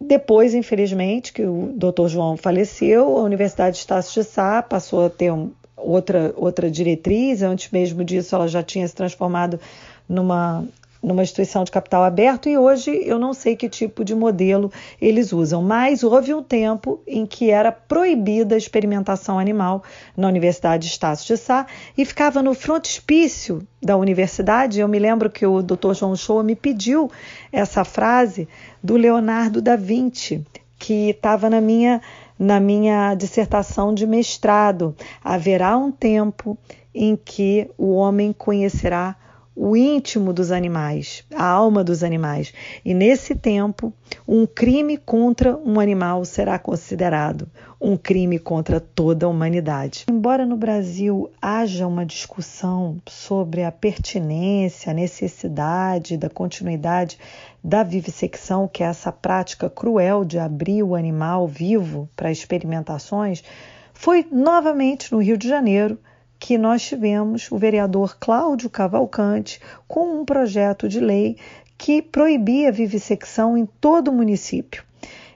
Depois, 0.00 0.54
infelizmente, 0.54 1.32
que 1.32 1.42
o 1.42 1.74
Dr. 1.76 2.08
João 2.08 2.36
faleceu, 2.36 3.18
a 3.18 3.22
Universidade 3.22 3.76
de 3.76 3.80
Estácio 3.80 4.22
de 4.22 4.28
Sá 4.28 4.62
passou 4.62 5.06
a 5.06 5.10
ter 5.10 5.30
um, 5.30 5.50
outra, 5.76 6.32
outra 6.36 6.70
diretriz. 6.70 7.42
Antes 7.42 7.70
mesmo 7.70 8.02
disso, 8.02 8.34
ela 8.34 8.48
já 8.48 8.62
tinha 8.62 8.88
se 8.88 8.94
transformado 8.94 9.60
numa, 10.08 10.64
numa 11.02 11.22
instituição 11.22 11.64
de 11.64 11.70
capital 11.70 12.04
aberto 12.04 12.48
e 12.48 12.58
hoje 12.58 12.90
eu 13.04 13.18
não 13.18 13.32
sei 13.32 13.56
que 13.56 13.68
tipo 13.68 14.04
de 14.04 14.14
modelo 14.14 14.70
eles 15.00 15.32
usam, 15.32 15.62
mas 15.62 16.04
houve 16.04 16.34
um 16.34 16.42
tempo 16.42 17.00
em 17.06 17.24
que 17.24 17.50
era 17.50 17.72
proibida 17.72 18.54
a 18.54 18.58
experimentação 18.58 19.38
animal 19.38 19.82
na 20.16 20.28
Universidade 20.28 20.86
de 20.86 20.92
Estácio 20.92 21.34
de 21.34 21.40
Sá 21.40 21.66
e 21.96 22.04
ficava 22.04 22.42
no 22.42 22.54
frontispício 22.54 23.66
da 23.82 23.96
universidade. 23.96 24.80
Eu 24.80 24.88
me 24.88 24.98
lembro 24.98 25.30
que 25.30 25.46
o 25.46 25.62
Dr. 25.62 25.94
João 25.94 26.14
Shoa 26.14 26.42
me 26.42 26.54
pediu 26.54 27.10
essa 27.50 27.84
frase 27.84 28.46
do 28.82 28.96
Leonardo 28.96 29.62
da 29.62 29.76
Vinci, 29.76 30.44
que 30.78 31.10
estava 31.10 31.48
na 31.48 31.60
minha 31.60 32.00
na 32.38 32.58
minha 32.58 33.14
dissertação 33.14 33.92
de 33.92 34.06
mestrado. 34.06 34.96
Haverá 35.22 35.76
um 35.76 35.92
tempo 35.92 36.56
em 36.94 37.14
que 37.14 37.70
o 37.76 37.92
homem 37.92 38.32
conhecerá 38.32 39.14
o 39.62 39.76
íntimo 39.76 40.32
dos 40.32 40.50
animais, 40.50 41.22
a 41.34 41.44
alma 41.44 41.84
dos 41.84 42.02
animais. 42.02 42.50
E 42.82 42.94
nesse 42.94 43.34
tempo, 43.34 43.92
um 44.26 44.46
crime 44.46 44.96
contra 44.96 45.54
um 45.54 45.78
animal 45.78 46.24
será 46.24 46.58
considerado 46.58 47.46
um 47.78 47.94
crime 47.94 48.38
contra 48.38 48.80
toda 48.80 49.26
a 49.26 49.28
humanidade. 49.28 50.06
Embora 50.08 50.46
no 50.46 50.56
Brasil 50.56 51.30
haja 51.42 51.86
uma 51.86 52.06
discussão 52.06 52.96
sobre 53.06 53.62
a 53.62 53.70
pertinência, 53.70 54.92
a 54.92 54.94
necessidade 54.94 56.16
da 56.16 56.30
continuidade 56.30 57.18
da 57.62 57.82
vivissecção, 57.82 58.66
que 58.66 58.82
é 58.82 58.86
essa 58.86 59.12
prática 59.12 59.68
cruel 59.68 60.24
de 60.24 60.38
abrir 60.38 60.82
o 60.82 60.94
animal 60.94 61.46
vivo 61.46 62.08
para 62.16 62.32
experimentações, 62.32 63.44
foi 63.92 64.26
novamente 64.32 65.12
no 65.12 65.20
Rio 65.20 65.36
de 65.36 65.46
Janeiro 65.46 65.98
que 66.40 66.56
nós 66.56 66.82
tivemos 66.82 67.52
o 67.52 67.58
vereador 67.58 68.16
Cláudio 68.18 68.70
Cavalcante 68.70 69.60
com 69.86 70.20
um 70.20 70.24
projeto 70.24 70.88
de 70.88 70.98
lei 70.98 71.36
que 71.76 72.00
proibia 72.00 72.70
a 72.70 72.72
vivissecção 72.72 73.56
em 73.56 73.66
todo 73.80 74.08
o 74.08 74.14
município. 74.14 74.82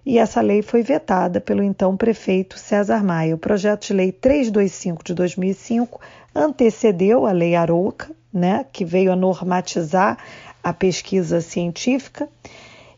e 0.06 0.18
essa 0.18 0.40
lei 0.42 0.60
foi 0.60 0.82
vetada 0.82 1.40
pelo 1.40 1.62
então 1.62 1.96
prefeito 1.96 2.58
César 2.58 3.02
Maia. 3.02 3.34
O 3.34 3.38
projeto 3.38 3.86
de 3.86 3.94
lei 3.94 4.12
325 4.12 5.02
de 5.04 5.14
2005 5.14 6.00
antecedeu 6.34 7.26
a 7.26 7.32
lei 7.32 7.54
Arouca, 7.54 8.10
né, 8.32 8.66
que 8.70 8.84
veio 8.84 9.12
a 9.12 9.16
normatizar 9.16 10.18
a 10.62 10.72
pesquisa 10.72 11.40
científica. 11.40 12.28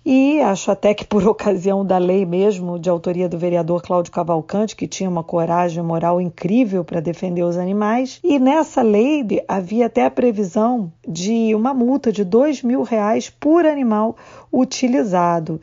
E 0.09 0.41
acho 0.41 0.70
até 0.70 0.95
que 0.95 1.05
por 1.05 1.27
ocasião 1.27 1.85
da 1.85 1.99
lei 1.99 2.24
mesmo, 2.24 2.78
de 2.78 2.89
autoria 2.89 3.28
do 3.28 3.37
vereador 3.37 3.83
Cláudio 3.83 4.12
Cavalcante, 4.12 4.77
que 4.77 4.87
tinha 4.87 5.11
uma 5.11 5.24
coragem 5.24 5.83
moral 5.83 6.20
incrível 6.20 6.85
para 6.85 7.01
defender 7.01 7.43
os 7.43 7.57
animais, 7.57 8.20
e 8.23 8.39
nessa 8.39 8.83
lei 8.83 9.27
havia 9.49 9.87
até 9.87 10.05
a 10.05 10.11
previsão 10.11 10.93
de 11.07 11.53
uma 11.57 11.74
multa 11.74 12.12
de 12.12 12.23
dois 12.23 12.62
mil 12.62 12.85
reais 12.85 13.28
por 13.28 13.66
animal 13.66 14.16
utilizado. 14.53 15.61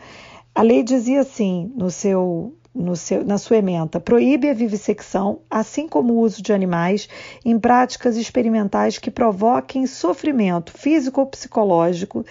A 0.54 0.62
lei 0.62 0.84
dizia 0.84 1.22
assim 1.22 1.72
no 1.78 1.90
seu 1.90 2.54
seu, 2.96 3.24
na 3.24 3.38
sua 3.38 3.58
ementa, 3.58 4.00
proíbe 4.00 4.50
a 4.50 4.54
vivissecção, 4.54 5.40
assim 5.50 5.88
como 5.88 6.14
o 6.14 6.20
uso 6.20 6.42
de 6.42 6.52
animais 6.52 7.08
em 7.46 7.60
práticas 7.60 8.18
experimentais 8.18 8.98
que 8.98 9.12
provoquem 9.12 9.86
sofrimento 9.86 10.72
físico 10.72 11.22
ou 11.22 11.28
psicológico, 11.28 12.26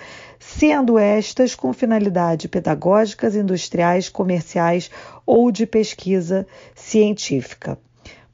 sendo 0.58 0.98
estas 0.98 1.54
com 1.54 1.72
finalidade 1.72 2.48
pedagógicas, 2.48 3.34
industriais, 3.34 4.08
comerciais 4.08 4.90
ou 5.24 5.50
de 5.50 5.66
pesquisa 5.66 6.46
científica. 6.74 7.78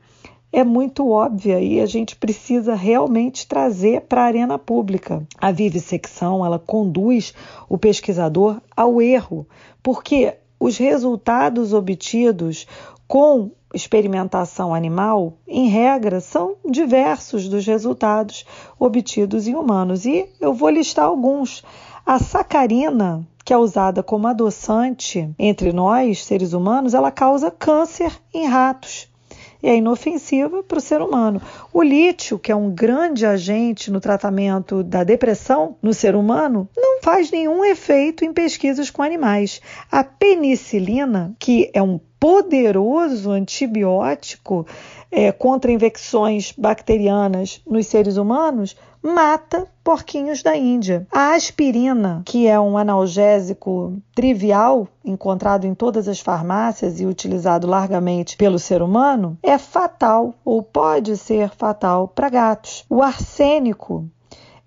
é 0.52 0.64
muito 0.64 1.10
óbvia 1.10 1.60
e 1.60 1.80
a 1.80 1.86
gente 1.86 2.16
precisa 2.16 2.74
realmente 2.74 3.46
trazer 3.46 4.02
para 4.02 4.22
a 4.22 4.26
arena 4.26 4.58
pública. 4.58 5.26
A 5.38 5.50
vivissecção, 5.50 6.44
ela 6.44 6.58
conduz 6.58 7.34
o 7.68 7.76
pesquisador 7.76 8.60
ao 8.74 9.02
erro, 9.02 9.46
porque 9.82 10.34
os 10.58 10.78
resultados 10.78 11.72
obtidos 11.72 12.66
com 13.06 13.50
experimentação 13.74 14.74
animal, 14.74 15.34
em 15.46 15.68
regra, 15.68 16.20
são 16.20 16.56
diversos 16.64 17.48
dos 17.48 17.66
resultados 17.66 18.46
obtidos 18.78 19.46
em 19.46 19.54
humanos. 19.54 20.06
E 20.06 20.26
eu 20.40 20.54
vou 20.54 20.70
listar 20.70 21.04
alguns. 21.04 21.62
A 22.04 22.18
sacarina, 22.18 23.26
que 23.44 23.52
é 23.52 23.58
usada 23.58 24.02
como 24.02 24.28
adoçante 24.28 25.28
entre 25.38 25.72
nós, 25.72 26.24
seres 26.24 26.52
humanos, 26.52 26.94
ela 26.94 27.10
causa 27.10 27.50
câncer 27.50 28.12
em 28.32 28.46
ratos 28.46 29.08
é 29.68 29.76
inofensiva 29.76 30.62
para 30.62 30.78
o 30.78 30.80
ser 30.80 31.00
humano. 31.00 31.40
O 31.72 31.82
lítio, 31.82 32.38
que 32.38 32.52
é 32.52 32.56
um 32.56 32.70
grande 32.70 33.26
agente 33.26 33.90
no 33.90 34.00
tratamento 34.00 34.82
da 34.82 35.02
depressão 35.04 35.76
no 35.82 35.92
ser 35.92 36.14
humano, 36.14 36.68
não 36.76 37.02
faz 37.02 37.30
nenhum 37.30 37.64
efeito 37.64 38.24
em 38.24 38.32
pesquisas 38.32 38.90
com 38.90 39.02
animais. 39.02 39.60
A 39.90 40.04
penicilina, 40.04 41.34
que 41.38 41.70
é 41.74 41.82
um 41.82 41.98
poderoso 42.18 43.30
antibiótico 43.30 44.66
é, 45.10 45.30
contra 45.32 45.72
infecções 45.72 46.52
bacterianas 46.56 47.60
nos 47.66 47.86
seres 47.86 48.16
humanos, 48.16 48.76
mata 49.02 49.68
porquinhos 49.84 50.42
da 50.42 50.56
Índia. 50.56 51.06
A 51.12 51.34
aspirina, 51.34 52.22
que 52.24 52.46
é 52.48 52.58
um 52.58 52.76
analgésico 52.76 53.96
trivial, 54.14 54.88
encontrado 55.04 55.64
em 55.64 55.74
todas 55.74 56.08
as 56.08 56.18
farmácias 56.18 57.00
e 57.00 57.06
utilizado 57.06 57.66
largamente 57.66 58.36
pelo 58.36 58.58
ser 58.58 58.82
humano, 58.82 59.38
é 59.42 59.56
fatal 59.58 60.34
ou 60.44 60.62
pode 60.62 61.16
ser 61.16 61.50
fatal 61.50 62.08
para 62.08 62.28
gatos. 62.28 62.84
O 62.90 63.00
arsênico 63.00 64.08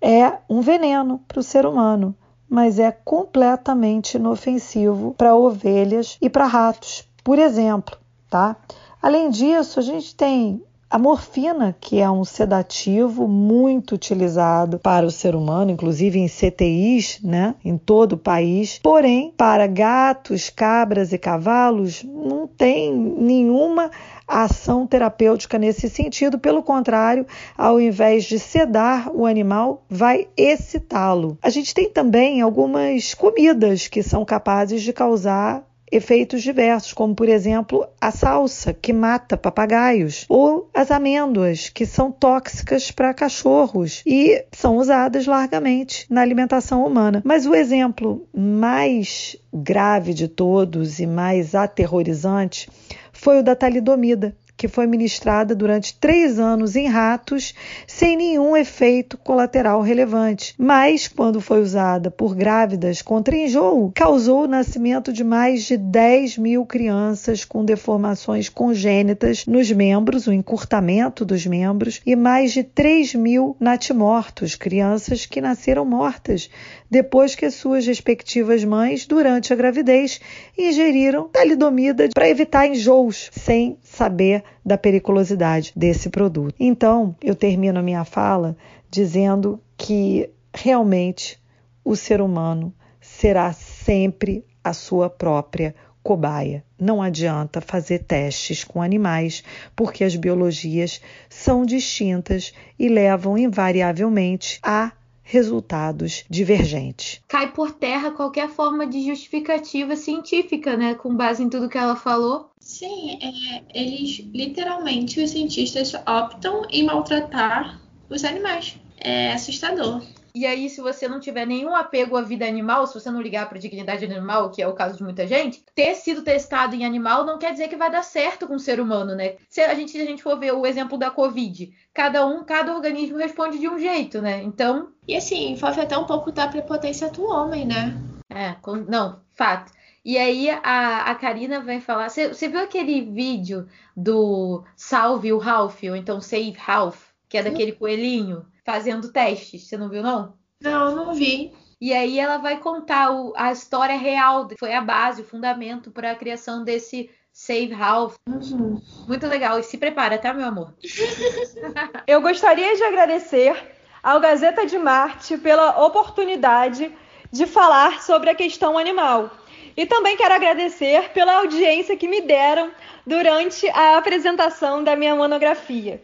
é 0.00 0.32
um 0.48 0.62
veneno 0.62 1.20
para 1.28 1.40
o 1.40 1.42
ser 1.42 1.66
humano, 1.66 2.14
mas 2.48 2.78
é 2.78 2.90
completamente 2.90 4.14
inofensivo 4.14 5.14
para 5.16 5.36
ovelhas 5.36 6.16
e 6.20 6.30
para 6.30 6.46
ratos, 6.46 7.06
por 7.22 7.38
exemplo, 7.38 7.96
tá? 8.28 8.56
Além 9.02 9.30
disso, 9.30 9.80
a 9.80 9.82
gente 9.82 10.14
tem 10.14 10.62
a 10.90 10.98
morfina, 10.98 11.76
que 11.80 12.00
é 12.00 12.10
um 12.10 12.24
sedativo 12.24 13.28
muito 13.28 13.94
utilizado 13.94 14.76
para 14.76 15.06
o 15.06 15.10
ser 15.10 15.36
humano, 15.36 15.70
inclusive 15.70 16.18
em 16.18 16.26
CTIs, 16.26 17.20
né, 17.22 17.54
em 17.64 17.78
todo 17.78 18.14
o 18.14 18.18
país. 18.18 18.80
Porém, 18.82 19.32
para 19.36 19.68
gatos, 19.68 20.50
cabras 20.50 21.12
e 21.12 21.18
cavalos, 21.18 22.02
não 22.02 22.48
tem 22.48 22.92
nenhuma 22.92 23.88
ação 24.26 24.84
terapêutica 24.84 25.60
nesse 25.60 25.88
sentido. 25.88 26.40
Pelo 26.40 26.60
contrário, 26.60 27.24
ao 27.56 27.80
invés 27.80 28.24
de 28.24 28.40
sedar 28.40 29.12
o 29.14 29.26
animal, 29.26 29.84
vai 29.88 30.26
excitá-lo. 30.36 31.38
A 31.40 31.50
gente 31.50 31.72
tem 31.72 31.88
também 31.88 32.40
algumas 32.40 33.14
comidas 33.14 33.86
que 33.86 34.02
são 34.02 34.24
capazes 34.24 34.82
de 34.82 34.92
causar 34.92 35.69
efeitos 35.90 36.42
diversos, 36.42 36.92
como 36.92 37.14
por 37.14 37.28
exemplo 37.28 37.86
a 38.00 38.10
salsa, 38.10 38.72
que 38.72 38.92
mata 38.92 39.36
papagaios, 39.36 40.24
ou 40.28 40.70
as 40.74 40.90
amêndoas, 40.90 41.68
que 41.68 41.84
são 41.84 42.12
tóxicas 42.12 42.90
para 42.90 43.14
cachorros 43.14 44.02
e 44.06 44.44
são 44.52 44.76
usadas 44.76 45.26
largamente 45.26 46.06
na 46.08 46.20
alimentação 46.20 46.86
humana. 46.86 47.22
Mas 47.24 47.46
o 47.46 47.54
exemplo 47.54 48.26
mais 48.34 49.36
grave 49.52 50.14
de 50.14 50.28
todos 50.28 51.00
e 51.00 51.06
mais 51.06 51.54
aterrorizante 51.54 52.68
foi 53.12 53.40
o 53.40 53.42
da 53.42 53.54
talidomida, 53.54 54.34
que 54.60 54.68
foi 54.68 54.86
ministrada 54.86 55.54
durante 55.54 55.94
três 55.98 56.38
anos 56.38 56.76
em 56.76 56.86
ratos 56.86 57.54
sem 57.86 58.14
nenhum 58.14 58.54
efeito 58.54 59.16
colateral 59.16 59.80
relevante. 59.80 60.54
Mas, 60.58 61.08
quando 61.08 61.40
foi 61.40 61.62
usada 61.62 62.10
por 62.10 62.34
grávidas 62.34 63.00
contra 63.00 63.34
enjoo, 63.34 63.90
causou 63.94 64.44
o 64.44 64.46
nascimento 64.46 65.14
de 65.14 65.24
mais 65.24 65.62
de 65.62 65.78
10 65.78 66.36
mil 66.36 66.66
crianças 66.66 67.42
com 67.42 67.64
deformações 67.64 68.50
congênitas 68.50 69.46
nos 69.46 69.72
membros, 69.72 70.26
o 70.26 70.32
encurtamento 70.32 71.24
dos 71.24 71.46
membros, 71.46 72.02
e 72.04 72.14
mais 72.14 72.52
de 72.52 72.62
3 72.62 73.14
mil 73.14 73.56
natimortos, 73.58 74.56
crianças 74.56 75.24
que 75.24 75.40
nasceram 75.40 75.86
mortas 75.86 76.50
depois 76.90 77.34
que 77.34 77.50
suas 77.50 77.86
respectivas 77.86 78.62
mães, 78.64 79.06
durante 79.06 79.52
a 79.52 79.56
gravidez, 79.56 80.20
ingeriram 80.58 81.28
talidomida 81.28 82.08
para 82.12 82.28
evitar 82.28 82.66
enjoos, 82.66 83.30
sem 83.32 83.78
saber 83.82 84.42
da 84.64 84.76
periculosidade 84.76 85.72
desse 85.74 86.10
produto. 86.10 86.54
Então, 86.58 87.14
eu 87.22 87.34
termino 87.34 87.78
a 87.78 87.82
minha 87.82 88.04
fala 88.04 88.56
dizendo 88.90 89.60
que 89.76 90.30
realmente 90.54 91.38
o 91.84 91.96
ser 91.96 92.20
humano 92.20 92.74
será 93.00 93.52
sempre 93.52 94.44
a 94.62 94.72
sua 94.72 95.08
própria 95.08 95.74
cobaia. 96.02 96.64
Não 96.78 97.02
adianta 97.02 97.60
fazer 97.60 98.00
testes 98.00 98.64
com 98.64 98.80
animais, 98.82 99.44
porque 99.76 100.04
as 100.04 100.16
biologias 100.16 101.00
são 101.28 101.64
distintas 101.64 102.52
e 102.78 102.88
levam 102.88 103.36
invariavelmente 103.36 104.58
a 104.62 104.92
resultados 105.30 106.24
divergentes. 106.28 107.20
Cai 107.28 107.52
por 107.52 107.70
terra 107.70 108.10
qualquer 108.10 108.48
forma 108.48 108.84
de 108.84 109.06
justificativa 109.06 109.94
científica, 109.94 110.76
né? 110.76 110.94
Com 110.94 111.14
base 111.14 111.42
em 111.42 111.48
tudo 111.48 111.68
que 111.68 111.78
ela 111.78 111.94
falou. 111.94 112.50
Sim, 112.58 113.16
é, 113.22 113.62
eles 113.72 114.18
literalmente, 114.34 115.22
os 115.22 115.30
cientistas 115.30 115.94
optam 115.94 116.62
em 116.68 116.84
maltratar 116.84 117.80
os 118.08 118.24
animais. 118.24 118.76
É 118.98 119.32
assustador. 119.32 120.02
E 120.34 120.46
aí, 120.46 120.68
se 120.68 120.80
você 120.80 121.08
não 121.08 121.20
tiver 121.20 121.46
nenhum 121.46 121.74
apego 121.74 122.16
à 122.16 122.22
vida 122.22 122.46
animal, 122.46 122.86
se 122.86 122.94
você 122.94 123.10
não 123.10 123.20
ligar 123.20 123.48
para 123.48 123.58
a 123.58 123.60
dignidade 123.60 124.04
animal, 124.04 124.50
que 124.50 124.62
é 124.62 124.68
o 124.68 124.74
caso 124.74 124.96
de 124.96 125.02
muita 125.02 125.26
gente, 125.26 125.64
ter 125.74 125.94
sido 125.94 126.22
testado 126.22 126.74
em 126.74 126.84
animal 126.84 127.24
não 127.24 127.38
quer 127.38 127.52
dizer 127.52 127.68
que 127.68 127.76
vai 127.76 127.90
dar 127.90 128.02
certo 128.02 128.46
com 128.46 128.54
o 128.54 128.60
ser 128.60 128.80
humano, 128.80 129.14
né? 129.14 129.36
Se 129.48 129.60
a 129.60 129.74
gente, 129.74 129.90
se 129.90 130.00
a 130.00 130.04
gente 130.04 130.22
for 130.22 130.38
ver 130.38 130.52
o 130.52 130.66
exemplo 130.66 130.96
da 130.96 131.10
Covid, 131.10 131.72
cada 131.92 132.26
um, 132.26 132.44
cada 132.44 132.74
organismo 132.74 133.18
responde 133.18 133.58
de 133.58 133.68
um 133.68 133.78
jeito, 133.78 134.20
né? 134.20 134.42
Então. 134.42 134.90
E 135.06 135.16
assim, 135.16 135.52
envolve 135.52 135.80
até 135.80 135.98
um 135.98 136.06
pouco 136.06 136.30
da 136.30 136.46
prepotência 136.46 137.10
do 137.10 137.24
homem, 137.24 137.66
né? 137.66 137.96
É, 138.28 138.52
com... 138.62 138.76
não, 138.76 139.20
fato. 139.34 139.72
E 140.04 140.16
aí 140.16 140.48
a, 140.48 141.10
a 141.10 141.14
Karina 141.14 141.60
vai 141.60 141.80
falar. 141.80 142.08
Você 142.08 142.48
viu 142.48 142.60
aquele 142.60 143.02
vídeo 143.02 143.68
do 143.96 144.64
Salve 144.76 145.32
o 145.32 145.38
Ralph, 145.38 145.82
ou 145.82 145.96
então 145.96 146.20
Save 146.20 146.52
Ralph, 146.52 147.08
que 147.28 147.36
é 147.36 147.42
daquele 147.42 147.72
coelhinho? 147.72 148.46
Fazendo 148.64 149.12
testes. 149.12 149.66
Você 149.66 149.76
não 149.76 149.88
viu, 149.88 150.02
não? 150.02 150.34
Não, 150.60 150.94
não 150.94 151.14
vi. 151.14 151.52
E 151.80 151.94
aí 151.94 152.18
ela 152.18 152.36
vai 152.36 152.58
contar 152.58 153.10
o, 153.10 153.32
a 153.34 153.50
história 153.52 153.96
real, 153.96 154.46
foi 154.58 154.74
a 154.74 154.82
base, 154.82 155.22
o 155.22 155.24
fundamento 155.24 155.90
para 155.90 156.10
a 156.10 156.14
criação 156.14 156.62
desse 156.62 157.10
Save 157.32 157.72
Ralph. 157.72 158.16
Uhum. 158.28 158.80
Muito 159.08 159.26
legal. 159.26 159.58
E 159.58 159.62
se 159.62 159.78
prepara, 159.78 160.18
tá, 160.18 160.34
meu 160.34 160.46
amor? 160.46 160.74
Eu 162.06 162.20
gostaria 162.20 162.76
de 162.76 162.82
agradecer 162.82 163.56
ao 164.02 164.20
Gazeta 164.20 164.66
de 164.66 164.78
Marte 164.78 165.38
pela 165.38 165.84
oportunidade 165.84 166.94
de 167.32 167.46
falar 167.46 168.02
sobre 168.02 168.28
a 168.28 168.34
questão 168.34 168.76
animal. 168.76 169.30
E 169.76 169.86
também 169.86 170.16
quero 170.16 170.34
agradecer 170.34 171.10
pela 171.10 171.38
audiência 171.38 171.96
que 171.96 172.08
me 172.08 172.20
deram 172.20 172.70
durante 173.06 173.68
a 173.70 173.96
apresentação 173.96 174.84
da 174.84 174.96
minha 174.96 175.14
monografia. 175.14 176.02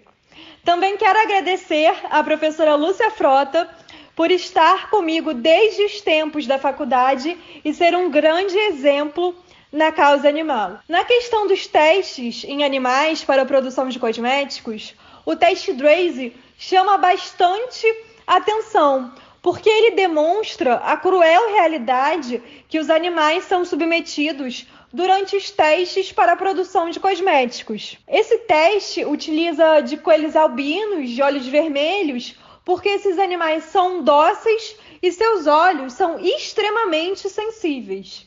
Também 0.66 0.96
quero 0.96 1.16
agradecer 1.20 1.94
à 2.10 2.24
professora 2.24 2.74
Lúcia 2.74 3.08
Frota 3.12 3.70
por 4.16 4.32
estar 4.32 4.90
comigo 4.90 5.32
desde 5.32 5.84
os 5.84 6.00
tempos 6.00 6.44
da 6.44 6.58
faculdade 6.58 7.38
e 7.64 7.72
ser 7.72 7.94
um 7.94 8.10
grande 8.10 8.58
exemplo 8.58 9.32
na 9.70 9.92
causa 9.92 10.28
animal. 10.28 10.80
Na 10.88 11.04
questão 11.04 11.46
dos 11.46 11.68
testes 11.68 12.42
em 12.42 12.64
animais 12.64 13.22
para 13.22 13.42
a 13.42 13.46
produção 13.46 13.88
de 13.88 14.00
cosméticos, 14.00 14.92
o 15.24 15.36
teste 15.36 15.72
Draze 15.72 16.34
chama 16.58 16.98
bastante 16.98 17.86
atenção, 18.26 19.14
porque 19.40 19.70
ele 19.70 19.92
demonstra 19.92 20.74
a 20.78 20.96
cruel 20.96 21.52
realidade 21.52 22.42
que 22.68 22.80
os 22.80 22.90
animais 22.90 23.44
são 23.44 23.64
submetidos 23.64 24.66
durante 24.96 25.36
os 25.36 25.50
testes 25.50 26.10
para 26.10 26.32
a 26.32 26.36
produção 26.36 26.88
de 26.88 26.98
cosméticos. 26.98 27.98
Esse 28.08 28.38
teste 28.38 29.04
utiliza 29.04 29.82
de 29.82 29.98
coelhos 29.98 30.34
albinos 30.34 31.10
de 31.10 31.20
olhos 31.20 31.46
vermelhos, 31.46 32.34
porque 32.64 32.88
esses 32.88 33.18
animais 33.18 33.64
são 33.64 34.02
dóceis 34.02 34.74
e 35.02 35.12
seus 35.12 35.46
olhos 35.46 35.92
são 35.92 36.18
extremamente 36.18 37.28
sensíveis. 37.28 38.26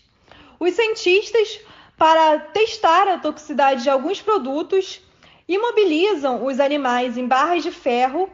Os 0.59 0.75
cientistas, 0.75 1.59
para 1.97 2.37
testar 2.37 3.07
a 3.07 3.17
toxicidade 3.17 3.81
de 3.81 3.89
alguns 3.89 4.21
produtos, 4.21 5.01
imobilizam 5.47 6.45
os 6.45 6.59
animais 6.59 7.17
em 7.17 7.27
barras 7.27 7.63
de 7.63 7.71
ferro 7.71 8.29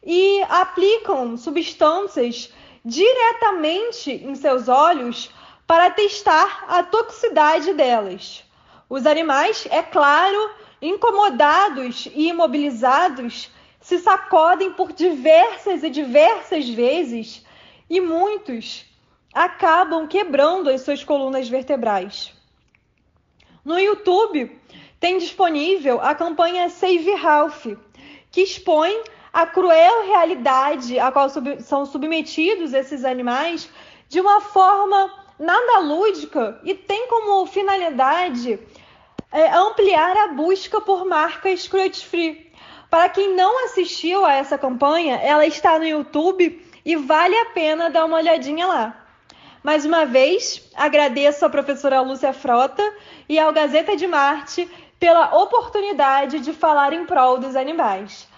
e 0.00 0.42
aplicam 0.48 1.36
substâncias 1.36 2.52
diretamente 2.84 4.12
em 4.12 4.36
seus 4.36 4.68
olhos 4.68 5.28
para 5.66 5.90
testar 5.90 6.64
a 6.68 6.82
toxicidade 6.82 7.72
delas. 7.72 8.44
Os 8.88 9.06
animais, 9.06 9.66
é 9.70 9.82
claro, 9.82 10.50
incomodados 10.80 12.06
e 12.14 12.28
imobilizados, 12.28 13.50
se 13.80 13.98
sacodem 13.98 14.72
por 14.72 14.92
diversas 14.92 15.82
e 15.82 15.90
diversas 15.90 16.68
vezes 16.68 17.44
e 17.88 18.00
muitos 18.00 18.86
acabam 19.32 20.06
quebrando 20.06 20.70
as 20.70 20.82
suas 20.82 21.04
colunas 21.04 21.48
vertebrais. 21.48 22.32
No 23.64 23.78
YouTube 23.78 24.58
tem 25.00 25.18
disponível 25.18 26.00
a 26.00 26.14
campanha 26.14 26.68
Save 26.68 27.14
Ralph, 27.14 27.66
que 28.30 28.42
expõe 28.42 29.02
a 29.32 29.44
cruel 29.46 30.06
realidade 30.06 30.98
a 30.98 31.10
qual 31.10 31.28
sub 31.28 31.60
são 31.60 31.84
submetidos 31.84 32.72
esses 32.72 33.04
animais 33.04 33.68
de 34.08 34.20
uma 34.20 34.40
forma 34.40 35.23
nada 35.38 35.80
lúdica 35.80 36.60
e 36.62 36.74
tem 36.74 37.08
como 37.08 37.46
finalidade 37.46 38.58
é, 39.32 39.50
ampliar 39.52 40.16
a 40.16 40.28
busca 40.28 40.80
por 40.80 41.04
marcas 41.04 41.66
cruelty 41.66 42.06
free. 42.06 42.52
Para 42.88 43.08
quem 43.08 43.34
não 43.34 43.64
assistiu 43.64 44.24
a 44.24 44.34
essa 44.34 44.56
campanha, 44.56 45.16
ela 45.16 45.44
está 45.44 45.78
no 45.78 45.84
YouTube 45.84 46.64
e 46.84 46.96
vale 46.96 47.36
a 47.36 47.46
pena 47.46 47.90
dar 47.90 48.04
uma 48.04 48.18
olhadinha 48.18 48.66
lá. 48.66 49.06
Mais 49.62 49.84
uma 49.84 50.04
vez, 50.04 50.62
agradeço 50.74 51.44
à 51.44 51.48
professora 51.48 52.00
Lúcia 52.00 52.32
Frota 52.32 52.82
e 53.28 53.38
ao 53.38 53.52
Gazeta 53.52 53.96
de 53.96 54.06
Marte 54.06 54.70
pela 55.00 55.34
oportunidade 55.34 56.38
de 56.38 56.52
falar 56.52 56.92
em 56.92 57.04
prol 57.04 57.38
dos 57.38 57.56
animais. 57.56 58.28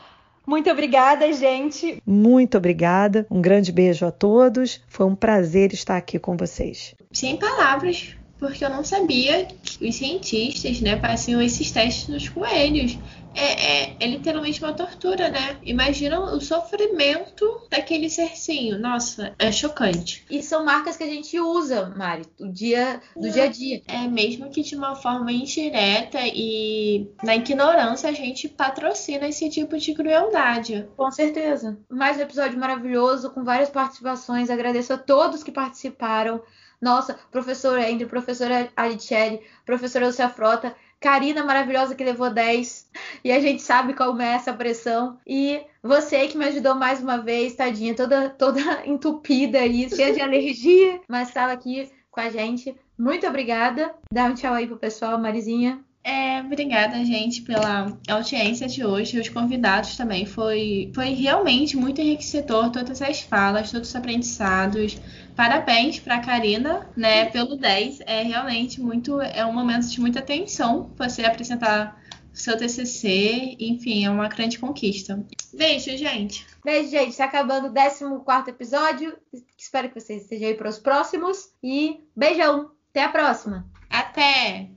Muito 0.46 0.70
obrigada, 0.70 1.30
gente. 1.32 2.00
Muito 2.06 2.56
obrigada. 2.56 3.26
Um 3.30 3.40
grande 3.40 3.72
beijo 3.72 4.06
a 4.06 4.12
todos. 4.12 4.80
Foi 4.88 5.04
um 5.04 5.14
prazer 5.14 5.72
estar 5.72 5.96
aqui 5.96 6.18
com 6.18 6.36
vocês. 6.36 6.94
Sem 7.12 7.36
palavras, 7.36 8.16
porque 8.38 8.64
eu 8.64 8.70
não 8.70 8.84
sabia 8.84 9.46
que 9.62 9.88
os 9.88 9.96
cientistas, 9.96 10.80
né, 10.80 10.98
faziam 11.00 11.42
esses 11.42 11.70
testes 11.70 12.08
nos 12.08 12.28
coelhos 12.28 12.96
é, 13.36 13.82
é, 13.82 13.96
é, 14.00 14.06
literalmente 14.06 14.62
uma 14.62 14.72
tortura, 14.72 15.28
né? 15.28 15.58
Imagina 15.62 16.18
o 16.18 16.40
sofrimento 16.40 17.60
daquele 17.70 18.08
cercinho. 18.08 18.78
Nossa, 18.78 19.34
é 19.38 19.52
chocante. 19.52 20.24
E 20.30 20.42
são 20.42 20.64
marcas 20.64 20.96
que 20.96 21.04
a 21.04 21.08
gente 21.08 21.38
usa, 21.38 21.92
Mari, 21.96 22.22
do 22.38 22.50
dia, 22.50 23.00
do 23.14 23.30
dia 23.30 23.44
a 23.44 23.48
dia. 23.48 23.82
É, 23.86 24.08
mesmo 24.08 24.50
que 24.50 24.62
de 24.62 24.74
uma 24.74 24.96
forma 24.96 25.30
indireta 25.30 26.18
e 26.24 27.10
na 27.22 27.36
ignorância 27.36 28.08
a 28.08 28.12
gente 28.12 28.48
patrocina 28.48 29.28
esse 29.28 29.48
tipo 29.50 29.76
de 29.76 29.92
crueldade. 29.92 30.88
Com 30.96 31.10
certeza. 31.10 31.78
Mais 31.90 32.16
um 32.16 32.22
episódio 32.22 32.58
maravilhoso, 32.58 33.30
com 33.30 33.44
várias 33.44 33.68
participações. 33.68 34.48
Agradeço 34.48 34.94
a 34.94 34.98
todos 34.98 35.42
que 35.42 35.52
participaram. 35.52 36.42
Nossa, 36.80 37.18
professora 37.30 37.88
Andrew, 37.90 38.08
professora 38.08 38.68
Alicelli, 38.76 39.40
professora 39.64 40.06
Lúcia 40.06 40.28
Frota 40.28 40.74
Karina 41.06 41.44
maravilhosa 41.44 41.94
que 41.94 42.02
levou 42.02 42.30
10. 42.30 42.90
E 43.22 43.30
a 43.30 43.38
gente 43.38 43.62
sabe 43.62 43.94
como 43.94 44.20
é 44.20 44.34
essa 44.34 44.52
pressão. 44.52 45.16
E 45.24 45.60
você 45.80 46.26
que 46.26 46.36
me 46.36 46.46
ajudou 46.46 46.74
mais 46.74 47.00
uma 47.00 47.18
vez, 47.18 47.54
tadinha, 47.54 47.94
toda, 47.94 48.28
toda 48.30 48.60
entupida 48.84 49.60
aí, 49.60 49.88
cheia 49.88 50.12
de 50.12 50.20
alergia, 50.20 51.00
mas 51.08 51.28
estava 51.28 51.52
aqui 51.52 51.88
com 52.10 52.18
a 52.18 52.28
gente. 52.28 52.74
Muito 52.98 53.24
obrigada. 53.24 53.94
Dá 54.12 54.24
um 54.24 54.34
tchau 54.34 54.52
aí 54.52 54.66
pro 54.66 54.76
pessoal, 54.76 55.16
Marizinha. 55.16 55.78
É, 56.02 56.40
obrigada, 56.40 57.04
gente, 57.04 57.42
pela 57.42 57.96
audiência 58.08 58.66
de 58.66 58.84
hoje. 58.84 59.20
Os 59.20 59.28
convidados 59.28 59.96
também. 59.96 60.26
Foi, 60.26 60.90
foi 60.92 61.10
realmente 61.10 61.76
muito 61.76 62.00
enriquecedor 62.00 62.70
todas 62.70 63.00
as 63.00 63.20
falas, 63.20 63.70
todos 63.70 63.90
os 63.90 63.94
aprendizados. 63.94 64.96
Parabéns 65.36 66.00
para 66.00 66.16
a 66.16 66.20
Karina, 66.20 66.88
né, 66.96 67.26
pelo 67.26 67.56
10. 67.56 68.00
É 68.06 68.22
realmente 68.22 68.80
muito. 68.80 69.20
É 69.20 69.44
um 69.44 69.52
momento 69.52 69.86
de 69.86 70.00
muita 70.00 70.22
tensão 70.22 70.90
você 70.96 71.24
apresentar 71.24 72.00
seu 72.32 72.56
TCC. 72.56 73.56
Enfim, 73.60 74.06
é 74.06 74.10
uma 74.10 74.28
grande 74.28 74.58
conquista. 74.58 75.22
Beijo, 75.52 75.94
gente. 75.96 76.46
Beijo, 76.64 76.90
gente. 76.90 77.10
Está 77.10 77.26
acabando 77.26 77.68
o 77.68 78.20
14 78.24 78.50
episódio. 78.50 79.16
Espero 79.58 79.90
que 79.90 80.00
vocês 80.00 80.22
estejam 80.22 80.48
aí 80.48 80.54
para 80.54 80.70
os 80.70 80.78
próximos. 80.78 81.50
E 81.62 82.00
beijão. 82.16 82.70
Até 82.90 83.04
a 83.04 83.08
próxima. 83.10 83.66
Até! 83.90 84.70